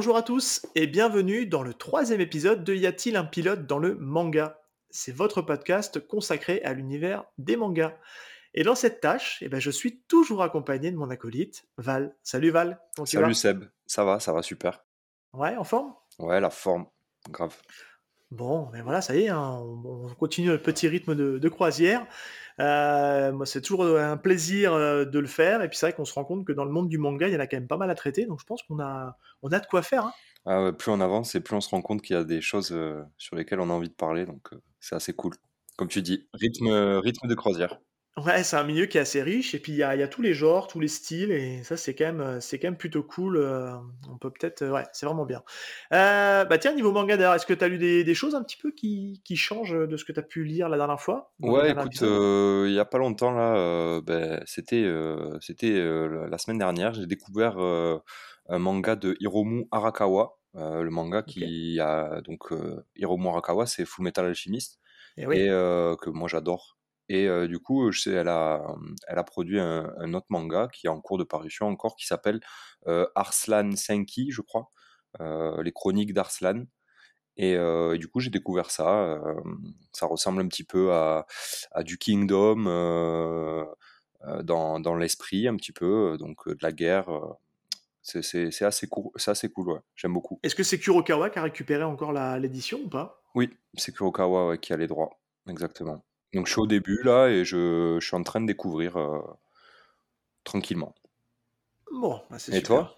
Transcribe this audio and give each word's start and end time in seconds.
Bonjour 0.00 0.16
à 0.16 0.22
tous 0.22 0.64
et 0.74 0.86
bienvenue 0.86 1.44
dans 1.44 1.62
le 1.62 1.74
troisième 1.74 2.22
épisode 2.22 2.64
de 2.64 2.74
Y 2.74 2.86
a-t-il 2.86 3.16
un 3.18 3.24
pilote 3.26 3.66
dans 3.66 3.78
le 3.78 3.96
manga? 3.96 4.58
C'est 4.88 5.14
votre 5.14 5.42
podcast 5.42 6.00
consacré 6.00 6.62
à 6.62 6.72
l'univers 6.72 7.26
des 7.36 7.54
mangas. 7.54 7.94
Et 8.54 8.62
dans 8.62 8.74
cette 8.74 9.02
tâche, 9.02 9.42
eh 9.42 9.50
ben, 9.50 9.60
je 9.60 9.70
suis 9.70 10.00
toujours 10.08 10.42
accompagné 10.42 10.90
de 10.90 10.96
mon 10.96 11.10
acolyte, 11.10 11.66
Val. 11.76 12.16
Salut 12.22 12.48
Val. 12.48 12.80
Salut 13.04 13.34
Seb, 13.34 13.66
ça 13.84 14.02
va, 14.04 14.20
ça 14.20 14.32
va 14.32 14.40
super. 14.40 14.82
Ouais, 15.34 15.54
en 15.58 15.64
forme? 15.64 15.94
Ouais, 16.18 16.40
la 16.40 16.48
forme, 16.48 16.86
grave. 17.28 17.60
Bon, 18.30 18.68
ben 18.72 18.82
voilà, 18.82 19.00
ça 19.00 19.16
y 19.16 19.24
est, 19.24 19.28
hein, 19.28 19.60
on, 19.60 20.08
continue 20.14 20.48
le 20.48 20.62
petit 20.62 20.86
rythme 20.86 21.16
de, 21.16 21.48
croisière. 21.48 22.06
Euh, 22.60 23.44
c'est 23.44 23.60
toujours 23.60 23.84
un 23.96 24.16
plaisir 24.16 24.72
euh, 24.72 25.04
de 25.04 25.18
le 25.18 25.26
faire. 25.26 25.62
Et 25.62 25.68
puis 25.68 25.76
c'est 25.76 25.86
vrai 25.86 25.92
qu'on 25.94 26.04
se 26.04 26.14
rend 26.14 26.24
compte 26.24 26.46
que 26.46 26.52
dans 26.52 26.64
le 26.64 26.70
monde 26.70 26.88
du 26.88 26.98
manga, 26.98 27.26
il 27.26 27.34
y 27.34 27.36
en 27.36 27.40
a 27.40 27.46
quand 27.48 27.56
même 27.56 27.66
pas 27.66 27.76
mal 27.76 27.90
à 27.90 27.94
traiter. 27.96 28.26
Donc 28.26 28.40
je 28.40 28.46
pense 28.46 28.62
qu'on 28.62 28.78
a, 28.80 29.16
on 29.42 29.50
a 29.50 29.58
de 29.58 29.66
quoi 29.66 29.82
faire. 29.82 30.06
Hein. 30.06 30.12
Ah 30.46 30.72
plus 30.72 30.90
on 30.90 31.00
avance 31.00 31.34
et 31.34 31.40
plus 31.40 31.54
on 31.54 31.60
se 31.60 31.68
rend 31.68 31.82
compte 31.82 32.02
qu'il 32.02 32.16
y 32.16 32.18
a 32.18 32.24
des 32.24 32.40
choses 32.40 32.70
euh, 32.72 33.02
sur 33.18 33.36
lesquelles 33.36 33.60
on 33.60 33.68
a 33.68 33.72
envie 33.72 33.88
de 33.88 33.94
parler. 33.94 34.26
Donc 34.26 34.50
c'est 34.78 34.94
assez 34.94 35.12
cool. 35.12 35.34
Comme 35.76 35.88
tu 35.88 36.00
dis, 36.02 36.28
rythme, 36.34 36.68
rythme 37.02 37.26
de 37.26 37.34
croisière. 37.34 37.80
Ouais, 38.16 38.42
c'est 38.42 38.56
un 38.56 38.64
milieu 38.64 38.86
qui 38.86 38.98
est 38.98 39.00
assez 39.00 39.22
riche 39.22 39.54
et 39.54 39.60
puis 39.60 39.70
il 39.70 39.78
y 39.78 39.84
a, 39.84 39.94
y 39.94 40.02
a 40.02 40.08
tous 40.08 40.20
les 40.20 40.34
genres, 40.34 40.66
tous 40.66 40.80
les 40.80 40.88
styles 40.88 41.30
et 41.30 41.62
ça 41.62 41.76
c'est 41.76 41.94
quand 41.94 42.06
même 42.06 42.20
euh, 42.20 42.40
c'est 42.40 42.58
quand 42.58 42.66
même 42.66 42.76
plutôt 42.76 43.04
cool. 43.04 43.36
Euh, 43.36 43.72
on 44.10 44.18
peut 44.18 44.30
peut-être 44.30 44.62
euh, 44.62 44.72
ouais, 44.72 44.84
c'est 44.92 45.06
vraiment 45.06 45.24
bien. 45.24 45.42
bah 45.90 46.58
tiens, 46.58 46.74
niveau 46.74 46.90
manga 46.90 47.16
d'ailleurs, 47.16 47.34
est-ce 47.34 47.46
que 47.46 47.54
tu 47.54 47.62
as 47.62 47.68
lu 47.68 47.78
des, 47.78 48.02
des 48.02 48.14
choses 48.14 48.34
un 48.34 48.42
petit 48.42 48.56
peu 48.56 48.72
qui, 48.72 49.22
qui 49.24 49.36
changent 49.36 49.78
de 49.88 49.96
ce 49.96 50.04
que 50.04 50.12
tu 50.12 50.18
as 50.18 50.24
pu 50.24 50.42
lire 50.42 50.68
la 50.68 50.76
dernière 50.76 51.00
fois 51.00 51.32
Ouais, 51.38 51.70
écoute, 51.70 52.00
il 52.00 52.72
y 52.72 52.80
a 52.80 52.84
pas 52.84 52.98
longtemps 52.98 53.30
là, 53.30 54.00
ben, 54.00 54.42
c'était 54.44 54.92
c'était 55.40 55.80
la 56.28 56.38
semaine 56.38 56.58
dernière, 56.58 56.92
j'ai 56.94 57.06
découvert 57.06 57.58
un 57.58 58.58
manga 58.58 58.96
de 58.96 59.16
Hiromu 59.20 59.66
Arakawa, 59.70 60.36
le 60.54 60.90
manga 60.90 61.22
qui 61.22 61.78
a 61.78 62.20
donc 62.22 62.52
Hiromu 62.96 63.28
Arakawa, 63.28 63.66
c'est 63.66 63.84
Full 63.84 64.04
Metal 64.04 64.26
Alchemist 64.26 64.80
et, 65.16 65.22
et 65.22 65.46
que 65.48 66.10
moi 66.10 66.28
j'adore. 66.28 66.79
Et 67.12 67.28
du 67.48 67.58
coup, 67.58 67.90
je 67.90 68.02
sais, 68.02 68.12
elle 68.12 68.28
a, 68.28 68.64
elle 69.08 69.18
a 69.18 69.24
produit 69.24 69.58
un, 69.58 70.14
autre 70.14 70.28
manga 70.28 70.68
qui 70.72 70.86
est 70.86 70.90
en 70.90 71.00
cours 71.00 71.18
de 71.18 71.24
parution 71.24 71.66
encore, 71.66 71.96
qui 71.96 72.06
s'appelle 72.06 72.40
Arslan 73.16 73.72
Senki, 73.74 74.30
je 74.30 74.40
crois, 74.42 74.70
les 75.18 75.72
chroniques 75.72 76.14
d'Arslan. 76.14 76.66
Et, 77.36 77.58
du 77.98 78.06
coup, 78.06 78.20
j'ai 78.20 78.30
découvert 78.30 78.70
ça. 78.70 79.20
ça 79.92 80.06
ressemble 80.06 80.40
un 80.40 80.46
petit 80.46 80.62
peu 80.62 80.92
à, 80.92 81.26
à 81.72 81.82
du 81.82 81.98
Kingdom 81.98 82.62
dans, 84.44 84.78
dans 84.78 84.94
l'esprit, 84.94 85.48
un 85.48 85.56
petit 85.56 85.72
peu, 85.72 86.16
donc 86.16 86.48
de 86.48 86.58
la 86.62 86.70
guerre. 86.70 87.08
c'est 88.02 88.62
assez 88.62 88.86
cool, 88.86 89.10
assez 89.26 89.50
cool 89.50 89.68
ouais. 89.68 89.80
j'aime 89.96 90.12
beaucoup. 90.12 90.38
Est-ce 90.44 90.54
que 90.54 90.62
c'est 90.62 90.78
Kurokawa 90.78 91.30
qui 91.30 91.40
a 91.40 91.42
récupéré 91.42 91.82
encore 91.82 92.12
l'édition 92.38 92.78
ou 92.84 92.88
pas? 92.88 93.20
Oui, 93.34 93.50
c'est 93.74 93.92
Kurokawa 93.92 94.58
qui 94.58 94.72
a 94.72 94.76
les 94.76 94.86
droits, 94.86 95.10
exactement. 95.48 96.04
Donc 96.34 96.46
je 96.46 96.52
suis 96.52 96.60
au 96.60 96.66
début 96.66 97.02
là 97.02 97.28
et 97.28 97.44
je, 97.44 97.98
je 98.00 98.06
suis 98.06 98.16
en 98.16 98.22
train 98.22 98.40
de 98.40 98.46
découvrir 98.46 98.96
euh, 98.96 99.20
tranquillement. 100.44 100.94
Bon, 101.92 102.20
bah, 102.30 102.38
c'est 102.38 102.56
Et 102.56 102.62
toi? 102.62 102.96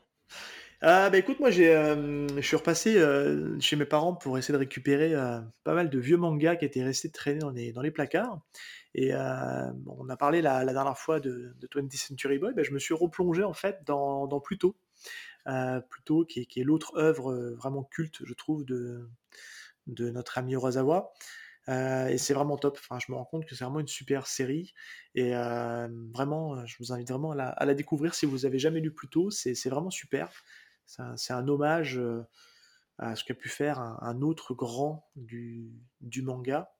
Ah, 0.84 1.10
bah 1.10 1.18
écoute, 1.18 1.38
moi 1.38 1.50
j'ai, 1.50 1.74
euh, 1.74 2.26
je 2.36 2.40
suis 2.40 2.56
repassé 2.56 2.98
euh, 2.98 3.58
chez 3.60 3.76
mes 3.76 3.84
parents 3.84 4.14
pour 4.14 4.36
essayer 4.36 4.52
de 4.52 4.58
récupérer 4.58 5.14
pas 5.62 5.74
mal 5.74 5.88
de 5.88 5.98
vieux 5.98 6.16
mangas 6.16 6.56
qui 6.56 6.64
étaient 6.64 6.82
restés 6.82 7.10
traînés 7.10 7.38
dans 7.38 7.50
les, 7.50 7.72
dans 7.72 7.82
les 7.82 7.92
placards. 7.92 8.40
Et 8.94 9.14
on 9.14 10.08
a 10.10 10.16
parlé 10.16 10.42
la, 10.42 10.64
la, 10.64 10.72
dernière 10.72 10.98
fois 10.98 11.20
de, 11.20 11.54
de 11.58 11.66
20th 11.68 11.96
Century 11.96 12.38
Boy, 12.38 12.52
bah, 12.52 12.62
je 12.64 12.72
me 12.72 12.78
suis 12.78 12.94
replongé 12.94 13.44
en 13.44 13.54
fait 13.54 13.78
dans, 13.86 14.26
dans 14.26 14.40
Pluto. 14.40 14.76
Pluto 15.88 16.24
qui 16.24 16.40
est, 16.40 16.46
qui 16.46 16.60
est 16.60 16.64
l'autre 16.64 16.96
œuvre 16.96 17.32
vraiment 17.56 17.84
culte, 17.84 18.20
je 18.24 18.34
trouve, 18.34 18.64
de, 18.64 19.08
de 19.86 20.10
notre 20.10 20.36
ami 20.36 20.52
Urasawa. 20.54 21.12
Euh, 21.68 22.08
et 22.08 22.18
c'est 22.18 22.34
vraiment 22.34 22.56
top. 22.56 22.78
Enfin, 22.80 22.98
je 22.98 23.10
me 23.12 23.16
rends 23.16 23.24
compte 23.24 23.46
que 23.46 23.54
c'est 23.54 23.64
vraiment 23.64 23.80
une 23.80 23.88
super 23.88 24.26
série. 24.26 24.74
Et 25.14 25.36
euh, 25.36 25.88
vraiment, 26.12 26.64
je 26.66 26.76
vous 26.78 26.92
invite 26.92 27.08
vraiment 27.08 27.32
à 27.32 27.64
la, 27.64 27.74
découvrir 27.74 28.14
si 28.14 28.26
vous 28.26 28.46
avez 28.46 28.58
jamais 28.58 28.80
lu 28.80 28.92
plus 28.92 29.08
tôt. 29.08 29.30
C'est 29.30 29.68
vraiment 29.68 29.90
super. 29.90 30.30
C'est 30.86 31.32
un, 31.32 31.48
hommage 31.48 31.98
euh, 31.98 32.22
à 32.98 33.16
ce 33.16 33.24
qu'a 33.24 33.34
pu 33.34 33.48
faire 33.48 33.80
un, 33.80 34.20
autre 34.20 34.54
grand 34.54 35.08
du, 35.16 35.72
manga. 36.22 36.72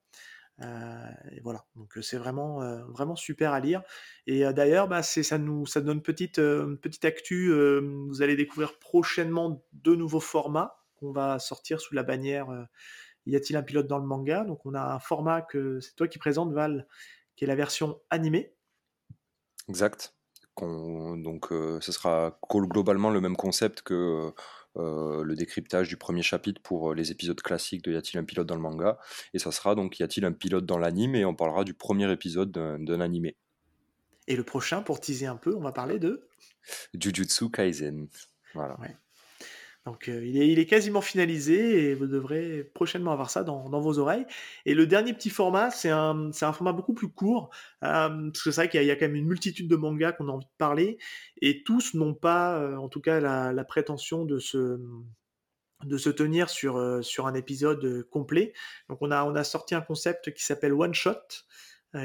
et 0.61 1.41
voilà, 1.41 1.65
donc 1.75 1.97
c'est 2.01 2.17
vraiment, 2.17 2.59
vraiment 2.87 3.15
super 3.15 3.53
à 3.53 3.59
lire. 3.59 3.81
Et 4.27 4.43
d'ailleurs, 4.53 4.87
bah, 4.87 5.01
ça 5.01 5.37
nous 5.37 5.65
ça 5.65 5.81
donne 5.81 6.01
petite, 6.01 6.35
petite 6.35 7.05
actu. 7.05 7.51
vous 7.51 8.21
allez 8.21 8.35
découvrir 8.35 8.77
prochainement 8.77 9.63
deux 9.71 9.95
nouveaux 9.95 10.19
formats 10.19 10.75
qu'on 10.95 11.11
va 11.11 11.39
sortir 11.39 11.81
sous 11.81 11.95
la 11.95 12.03
bannière 12.03 12.67
y 13.25 13.35
a-t-il 13.35 13.55
un 13.55 13.63
pilote 13.63 13.87
dans 13.87 13.99
le 13.99 14.05
manga? 14.05 14.43
Donc 14.43 14.65
on 14.65 14.73
a 14.73 14.81
un 14.81 14.99
format 14.99 15.41
que 15.41 15.79
c'est 15.79 15.95
toi 15.95 16.07
qui 16.07 16.19
présente 16.19 16.53
Val, 16.53 16.87
qui 17.35 17.43
est 17.43 17.47
la 17.47 17.55
version 17.55 17.99
animée. 18.09 18.53
Exact. 19.69 20.13
donc 20.59 21.51
euh, 21.51 21.79
ce 21.81 21.91
sera 21.91 22.37
globalement 22.49 23.09
le 23.09 23.21
même 23.21 23.37
concept 23.37 23.81
que 23.81 24.33
euh, 24.75 25.23
le 25.23 25.35
décryptage 25.35 25.87
du 25.87 25.97
premier 25.97 26.23
chapitre 26.23 26.59
pour 26.63 26.91
euh, 26.91 26.95
les 26.95 27.11
épisodes 27.11 27.39
classiques 27.39 27.83
de 27.83 27.91
Y 27.91 27.97
a-t-il 27.97 28.19
un 28.19 28.23
pilote 28.23 28.47
dans 28.47 28.55
le 28.55 28.61
manga 28.61 28.97
Et 29.33 29.39
ça 29.39 29.51
sera 29.51 29.75
donc 29.75 29.99
Y 29.99 30.03
a-t-il 30.03 30.25
un 30.25 30.31
pilote 30.31 30.65
dans 30.65 30.79
l'anime? 30.79 31.15
Et 31.15 31.25
on 31.25 31.35
parlera 31.35 31.63
du 31.63 31.75
premier 31.75 32.11
épisode 32.11 32.51
d'un 32.51 32.99
animé. 32.99 33.37
Et 34.27 34.35
le 34.35 34.43
prochain, 34.43 34.81
pour 34.81 34.99
teaser 34.99 35.27
un 35.27 35.35
peu, 35.35 35.55
on 35.55 35.61
va 35.61 35.73
parler 35.73 35.99
de 35.99 36.27
Jujutsu 36.93 37.51
Kaisen. 37.51 38.07
Voilà. 38.55 38.77
Donc 39.85 40.07
euh, 40.07 40.25
il, 40.25 40.59
est, 40.59 40.65
quasiment 40.65 41.01
finalisé 41.01 41.89
et 41.89 41.93
vous 41.93 42.07
devrez 42.07 42.63
prochainement 42.73 43.11
avoir 43.11 43.29
ça 43.29 43.43
dans, 43.43 43.67
vos 43.81 43.99
oreilles. 43.99 44.25
Et 44.65 44.75
le 44.75 44.87
dernier 44.87 45.13
petit 45.13 45.29
format, 45.29 45.71
c'est 45.71 45.89
un, 45.89 46.31
format 46.31 46.71
beaucoup 46.71 46.93
plus 46.93 47.09
court, 47.09 47.49
euh, 47.83 48.29
parce 48.31 48.43
que 48.43 48.51
c'est 48.51 48.61
vrai 48.61 48.69
qu'il 48.69 48.83
y, 48.83 48.91
a 48.91 48.95
quand 48.95 49.07
même 49.07 49.15
une 49.15 49.27
multitude 49.27 49.67
de 49.67 49.75
mangas 49.75 50.13
qu'on 50.13 50.29
a 50.29 50.31
envie 50.31 50.45
de 50.45 50.51
parler, 50.57 50.97
et 51.41 51.63
tous 51.63 51.95
n'ont 51.95 52.13
pas, 52.13 52.57
euh, 52.59 52.77
en 52.77 52.87
tout 52.87 53.01
cas, 53.01 53.19
la, 53.19 53.63
prétention 53.65 54.23
de 54.23 54.39
se, 54.39 54.79
de 55.83 55.97
se 55.97 56.09
tenir 56.09 56.49
sur, 56.49 57.03
sur 57.03 57.27
un 57.27 57.33
épisode 57.33 58.03
complet. 58.09 58.53
Donc 58.87 58.99
on 59.01 59.11
a, 59.11 59.25
on 59.25 59.35
a 59.35 59.43
sorti 59.43 59.75
un 59.75 59.81
concept 59.81 60.33
qui 60.33 60.45
s'appelle 60.45 60.73
One 60.73 60.93
Shot, 60.93 61.17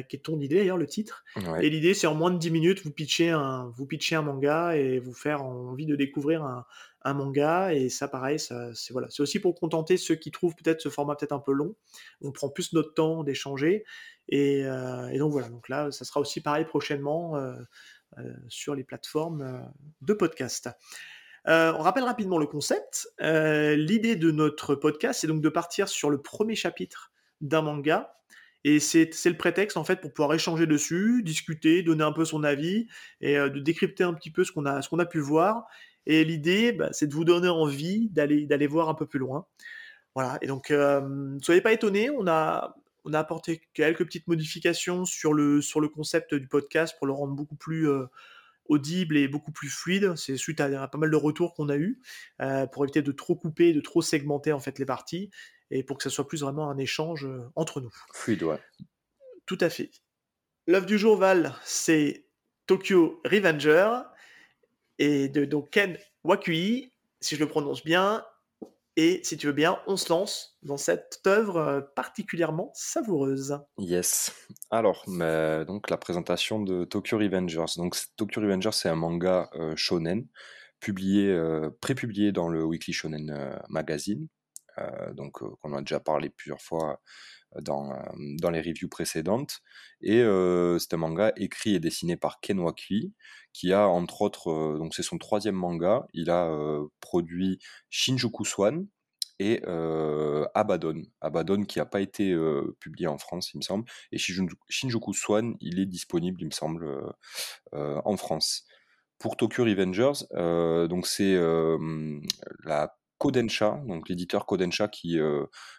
qui 0.09 0.17
est 0.17 0.21
ton 0.21 0.41
idée 0.41 0.57
d'ailleurs, 0.57 0.77
le 0.79 0.87
titre. 0.87 1.25
Et 1.61 1.71
l'idée, 1.71 1.95
c'est 1.95 2.07
en 2.07 2.15
moins 2.15 2.31
de 2.31 2.39
10 2.39 2.51
minutes, 2.51 2.83
vous 2.85 2.91
pitchez 2.91 3.31
un, 3.31 3.73
vous 3.77 3.87
pitchez 3.87 4.17
un 4.17 4.23
manga 4.23 4.77
et 4.77 4.99
vous 4.99 5.15
faire 5.15 5.43
envie 5.43 5.87
de 5.87 5.97
découvrir 5.97 6.43
un, 6.43 6.65
un 7.03 7.15
manga 7.15 7.73
et 7.73 7.89
ça 7.89 8.09
pareil 8.09 8.39
ça 8.39 8.75
c'est 8.75 8.93
voilà. 8.93 9.09
C'est 9.11 9.23
aussi 9.23 9.39
pour 9.39 9.55
contenter 9.55 9.97
ceux 9.97 10.17
qui 10.17 10.31
trouvent 10.31 10.55
peut-être 10.55 10.81
ce 10.81 10.89
format 10.89 11.15
peut-être 11.15 11.33
un 11.33 11.39
peu 11.39 11.53
long. 11.53 11.75
On 12.23 12.33
prend 12.33 12.49
plus 12.49 12.73
notre 12.73 12.95
temps 12.95 13.23
d'échanger 13.23 13.85
et, 14.29 14.65
euh, 14.65 15.17
donc 15.19 15.33
voilà. 15.33 15.49
Donc 15.49 15.69
là 15.69 15.91
ça 15.91 16.05
sera 16.05 16.21
aussi 16.21 16.41
pareil 16.41 16.65
prochainement 16.65 17.37
euh, 17.37 17.55
euh, 18.19 18.33
sur 18.49 18.75
les 18.75 18.85
plateformes 18.85 19.71
de 20.03 20.13
podcast. 20.13 20.71
On 21.47 21.79
rappelle 21.79 22.05
rapidement 22.05 22.39
le 22.39 22.47
concept. 22.47 23.09
L'idée 23.21 24.17
de 24.17 24.31
notre 24.31 24.75
podcast 24.75 25.21
c'est 25.21 25.29
donc 25.29 25.41
de 25.41 25.49
partir 25.49 25.89
sur 25.89 26.11
le 26.11 26.21
premier 26.21 26.57
chapitre 26.57 27.13
d'un 27.41 27.63
manga 27.63 28.15
et 28.65 28.81
c'est 28.81 29.25
le 29.25 29.37
prétexte 29.37 29.77
en 29.77 29.85
fait 29.85 30.01
pour 30.01 30.13
pouvoir 30.13 30.35
échanger 30.35 30.67
dessus, 30.67 31.23
discuter, 31.23 31.83
donner 31.83 32.05
un 32.05 32.13
peu 32.13 32.27
son 32.27 32.45
avis 32.45 32.89
et 33.23 33.37
de 33.37 33.61
décrypter 33.61 34.05
un 34.05 34.13
petit 34.13 34.31
peu 34.31 34.45
ce 34.45 34.53
qu'on 34.53 34.67
a, 34.67 34.83
ce 34.83 34.91
qu'on 34.91 34.99
a 34.99 35.07
pu 35.07 35.21
voir 35.21 35.67
et 36.09 36.25
l'idée, 36.25 36.73
bah, 36.73 36.89
c'est 36.93 37.07
de 37.07 37.15
vous 37.15 37.25
donner 37.25 37.49
envie 37.49 38.09
d'aller 38.09 38.47
d'aller 38.47 38.67
voir 38.67 38.89
un 38.89 38.95
peu 38.95 39.07
plus 39.07 39.19
loin. 39.19 39.47
Voilà. 40.15 40.39
Et 40.41 40.47
donc, 40.47 40.71
euh, 40.71 41.03
ne 41.03 41.39
soyez 41.41 41.61
pas 41.61 41.73
étonnés, 41.73 42.11
on 42.11 42.27
a 42.27 42.75
on 43.05 43.13
a 43.13 43.19
apporté 43.19 43.61
quelques 43.75 44.05
petites 44.05 44.27
modifications 44.27 45.05
sur 45.05 45.35
le 45.35 45.61
sur 45.61 45.81
le 45.81 45.89
concept 45.89 46.35
du 46.35 46.49
podcast 46.49 46.97
pour 46.99 47.07
le 47.07 47.13
rendre 47.13 47.35
beaucoup 47.35 47.57
plus 47.57 47.89
euh, 47.89 48.07
audible 48.65 49.19
et 49.19 49.29
beaucoup 49.29 49.53
plus 49.53 49.69
fluide. 49.69 50.15
C'est 50.17 50.39
suite 50.39 50.61
à, 50.61 50.89
pas 50.89 50.99
mal 50.99 51.11
de 51.11 51.17
retours 51.17 51.55
qu'on 51.55 51.69
a 51.69 51.77
eu 51.77 52.01
euh, 52.41 52.67
pour 52.67 52.85
éviter 52.85 53.03
de 53.03 53.13
trop 53.13 53.37
couper, 53.37 53.75
de 53.75 53.81
trop 53.83 54.01
segmenter 54.01 54.53
en 54.53 54.61
fait 54.61 54.79
les 54.79 54.87
parties 54.87 55.31
et 55.71 55.83
pour 55.83 55.99
que 55.99 56.03
ça 56.03 56.11
soit 56.11 56.27
plus 56.27 56.41
vraiment 56.41 56.71
un 56.71 56.79
échange 56.79 57.29
entre 57.55 57.83
nous. 57.83 57.95
Fluide, 58.15 58.43
ouais. 58.45 58.59
Tout 59.45 59.59
à 59.61 59.69
fait. 59.69 59.91
L'œuvre 60.67 60.87
du 60.87 60.97
jour, 60.99 61.19
Val, 61.19 61.55
c'est 61.65 62.25
Tokyo 62.67 63.21
Revenger 63.27 63.91
et 64.99 65.29
de 65.29 65.45
donc 65.45 65.71
Ken 65.71 65.99
Wakui, 66.25 66.93
si 67.21 67.37
je 67.37 67.41
le 67.41 67.49
prononce 67.49 67.85
bien. 67.85 68.25
Et 69.01 69.21
si 69.23 69.37
tu 69.37 69.47
veux 69.47 69.53
bien, 69.53 69.79
on 69.87 69.97
se 69.97 70.09
lance 70.09 70.59
dans 70.65 70.77
cette 70.77 71.21
œuvre 71.25 71.57
euh, 71.59 71.81
particulièrement 71.95 72.73
savoureuse. 72.75 73.61
Yes. 73.79 74.35
Alors, 74.73 75.05
donc 75.07 75.89
la 75.89 75.97
présentation 75.97 76.61
de 76.61 76.85
Tokyo 76.85 77.17
Revengers. 77.17 77.77
Donc 77.77 77.97
Tokyo 78.17 78.41
Revengers, 78.41 78.73
c'est 78.73 78.89
un 78.89 78.97
manga 78.97 79.51
euh, 79.55 79.77
shonen 79.77 80.27
publié, 80.81 81.31
euh, 81.31 81.71
prépublié 81.81 82.33
dans 82.33 82.49
le 82.49 82.65
Weekly 82.65 82.93
Shonen 82.93 83.61
Magazine. 83.69 84.27
donc 85.13 85.43
qu'on 85.61 85.75
a 85.75 85.81
déjà 85.81 86.01
parlé 86.01 86.29
plusieurs 86.31 86.61
fois 86.61 87.01
dans, 87.61 87.93
dans 88.41 88.51
les 88.51 88.61
reviews 88.61 88.89
précédentes. 88.89 89.61
Et 90.01 90.23
c'est 90.79 90.95
un 90.95 90.99
manga 90.99 91.33
écrit 91.37 91.75
et 91.75 91.81
dessiné 91.81 92.17
par 92.17 92.41
Ken 92.41 92.59
Wakui, 92.59 93.13
qui 93.53 93.73
a 93.73 93.89
entre 93.89 94.23
autres, 94.23 94.77
donc 94.79 94.95
c'est 94.95 95.03
son 95.03 95.19
troisième 95.19 95.57
manga, 95.57 96.07
il 96.13 96.31
a 96.31 96.51
produit 97.01 97.59
Shinjuku 97.91 98.45
Swan, 98.45 98.87
et 99.41 99.63
Abaddon. 100.55 101.03
Abaddon 101.21 101.65
qui 101.65 101.79
n'a 101.79 101.87
pas 101.87 102.01
été 102.01 102.37
publié 102.81 103.07
en 103.07 103.19
France, 103.19 103.53
il 103.55 103.59
me 103.59 103.63
semble. 103.63 103.85
Et 104.11 104.19
Shinjuku 104.19 105.15
Swan, 105.15 105.57
il 105.61 105.79
est 105.79 105.87
disponible, 105.87 106.43
il 106.43 106.47
me 106.47 106.51
semble, 106.51 107.15
en 107.73 108.17
France. 108.17 108.65
Pour 109.19 109.37
Tokyo 109.37 109.65
Revengers, 109.65 110.27
donc 110.89 111.07
c'est 111.07 111.37
la 112.65 112.97
Kodensha, 113.19 113.83
donc 113.87 114.09
l'éditeur 114.09 114.47
Kodensha 114.47 114.89
qui 114.89 115.19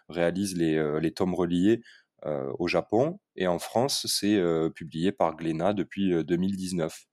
réalise 0.08 0.56
les, 0.56 1.00
les, 1.00 1.12
tomes 1.12 1.34
reliés 1.34 1.80
au 2.24 2.68
Japon. 2.68 3.18
Et 3.36 3.46
en 3.46 3.58
France, 3.58 4.06
c'est 4.08 4.40
publié 4.74 5.12
par 5.12 5.36
Glénat 5.36 5.72
depuis 5.72 6.24
2019. 6.24 7.06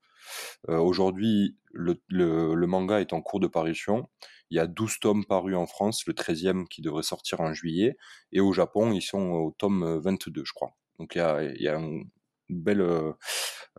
Aujourd'hui, 0.68 1.58
le, 1.72 2.66
manga 2.66 3.00
est 3.00 3.14
en 3.14 3.22
cours 3.22 3.40
de 3.40 3.48
parution. 3.48 4.10
Il 4.50 4.58
y 4.58 4.60
a 4.60 4.68
12 4.68 5.00
tomes 5.00 5.26
parus 5.26 5.56
en 5.56 5.68
France, 5.68 6.06
le 6.08 6.14
13e 6.14 6.68
qui 6.68 6.82
devrait 6.82 7.04
sortir 7.04 7.42
en 7.42 7.54
juillet. 7.54 7.98
Et 8.32 8.40
au 8.40 8.54
Japon, 8.54 8.92
ils 8.92 9.02
sont 9.02 9.30
au 9.32 9.56
tome 9.58 10.00
22, 10.00 10.44
je 10.46 10.54
crois. 10.54 10.72
Donc 11.00 11.16
il 11.16 11.20
y 11.62 11.68
a, 11.68 11.78
un, 11.78 12.02
bel, 12.50 12.82
euh, 12.82 13.14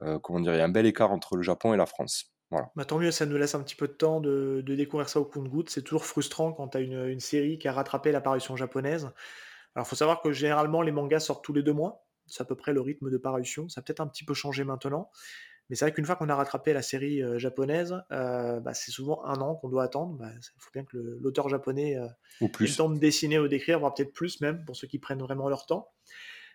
euh, 0.02 0.18
comment 0.18 0.40
dire, 0.40 0.54
il 0.54 0.58
y 0.58 0.60
a 0.60 0.64
un 0.64 0.68
bel 0.68 0.86
écart 0.86 1.10
entre 1.10 1.36
le 1.36 1.42
Japon 1.42 1.74
et 1.74 1.76
la 1.76 1.86
France. 1.86 2.32
Voilà. 2.50 2.70
Bah, 2.76 2.84
tant 2.84 2.98
mieux, 2.98 3.10
ça 3.10 3.26
nous 3.26 3.36
laisse 3.36 3.54
un 3.54 3.62
petit 3.62 3.76
peu 3.76 3.88
de 3.88 3.92
temps 3.92 4.20
de, 4.20 4.62
de 4.64 4.74
découvrir 4.74 5.08
ça 5.08 5.20
au 5.20 5.24
compte-goutte. 5.24 5.70
C'est 5.70 5.82
toujours 5.82 6.06
frustrant 6.06 6.52
quand 6.52 6.68
tu 6.68 6.78
as 6.78 6.80
une, 6.80 7.06
une, 7.06 7.20
série 7.20 7.58
qui 7.58 7.68
a 7.68 7.72
rattrapé 7.72 8.10
l'apparition 8.10 8.56
japonaise. 8.56 9.10
Alors, 9.74 9.86
il 9.86 9.88
faut 9.88 9.96
savoir 9.96 10.22
que 10.22 10.32
généralement, 10.32 10.82
les 10.82 10.92
mangas 10.92 11.20
sortent 11.20 11.44
tous 11.44 11.52
les 11.52 11.62
deux 11.62 11.74
mois. 11.74 12.06
C'est 12.26 12.42
à 12.42 12.44
peu 12.44 12.54
près 12.54 12.72
le 12.72 12.80
rythme 12.80 13.10
de 13.10 13.18
parution. 13.18 13.68
Ça 13.68 13.80
a 13.80 13.82
peut-être 13.82 14.00
un 14.00 14.06
petit 14.06 14.24
peu 14.24 14.34
changé 14.34 14.64
maintenant. 14.64 15.10
Mais 15.68 15.76
c'est 15.76 15.84
vrai 15.84 15.92
qu'une 15.92 16.06
fois 16.06 16.16
qu'on 16.16 16.28
a 16.30 16.34
rattrapé 16.34 16.72
la 16.72 16.80
série 16.80 17.22
euh, 17.22 17.38
japonaise, 17.38 18.02
euh, 18.10 18.58
bah, 18.60 18.72
c'est 18.72 18.90
souvent 18.90 19.24
un 19.24 19.40
an 19.40 19.54
qu'on 19.54 19.68
doit 19.68 19.84
attendre. 19.84 20.14
Il 20.14 20.18
bah, 20.18 20.32
faut 20.56 20.70
bien 20.72 20.84
que 20.84 20.96
l'auteur 21.20 21.48
japonais 21.48 21.96
euh, 21.96 22.06
ait 22.40 22.50
le 22.58 22.76
temps 22.76 22.88
de 22.88 22.98
dessiner 22.98 23.38
ou 23.38 23.48
d'écrire, 23.48 23.78
voire 23.78 23.92
peut-être 23.92 24.12
plus 24.12 24.40
même, 24.40 24.64
pour 24.64 24.76
ceux 24.76 24.86
qui 24.86 24.98
prennent 24.98 25.20
vraiment 25.20 25.48
leur 25.48 25.66
temps. 25.66 25.90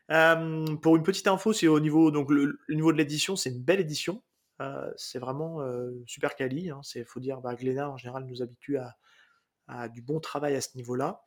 pour 0.07 0.95
une 0.95 1.03
petite 1.03 1.27
info, 1.27 1.53
c'est 1.53 1.67
au 1.67 1.79
niveau, 1.79 2.09
donc 2.09 2.31
le, 2.31 2.59
niveau 2.69 2.91
de 2.91 2.97
l'édition, 2.97 3.35
c'est 3.35 3.51
une 3.51 3.61
belle 3.61 3.79
édition. 3.79 4.23
C'est 4.95 5.19
vraiment 5.19 5.59
super 6.05 6.35
quali. 6.35 6.63
Il 6.63 6.71
hein. 6.71 6.81
faut 7.05 7.19
dire, 7.19 7.41
bah, 7.41 7.55
Glénat 7.55 7.89
en 7.89 7.97
général 7.97 8.25
nous 8.25 8.41
habitue 8.41 8.77
à, 8.77 9.87
du 9.89 10.01
bon 10.01 10.19
travail 10.19 10.55
à 10.55 10.61
ce 10.61 10.75
niveau-là. 10.75 11.23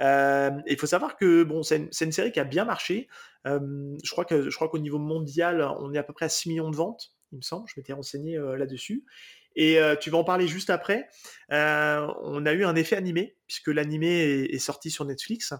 il 0.00 0.76
faut 0.78 0.86
savoir 0.86 1.16
que 1.16 1.42
bon, 1.42 1.62
c'est 1.62 1.90
une, 2.00 2.12
série 2.12 2.32
qui 2.32 2.40
a 2.40 2.44
bien 2.44 2.64
marché. 2.64 3.08
je 3.44 4.10
crois 4.10 4.26
je 4.28 4.54
crois 4.54 4.68
qu'au 4.68 4.78
niveau 4.78 4.98
mondial, 4.98 5.62
on 5.80 5.92
est 5.94 5.98
à 5.98 6.02
peu 6.02 6.12
près 6.12 6.26
à 6.26 6.30
6 6.30 6.48
millions 6.48 6.70
de 6.70 6.76
ventes 6.76 7.12
il 7.32 7.36
me 7.36 7.42
semble. 7.42 7.68
Je 7.68 7.74
m'étais 7.78 7.92
renseigné 7.92 8.36
euh, 8.36 8.56
là-dessus. 8.56 9.04
Et 9.56 9.80
euh, 9.80 9.96
tu 9.96 10.10
vas 10.10 10.18
en 10.18 10.24
parler 10.24 10.46
juste 10.46 10.70
après. 10.70 11.08
Euh, 11.52 12.06
on 12.22 12.46
a 12.46 12.52
eu 12.52 12.64
un 12.64 12.76
effet 12.76 12.96
animé, 12.96 13.36
puisque 13.46 13.68
l'animé 13.68 14.46
est, 14.50 14.58
sorti 14.58 14.90
sur 14.90 15.04
Netflix. 15.04 15.52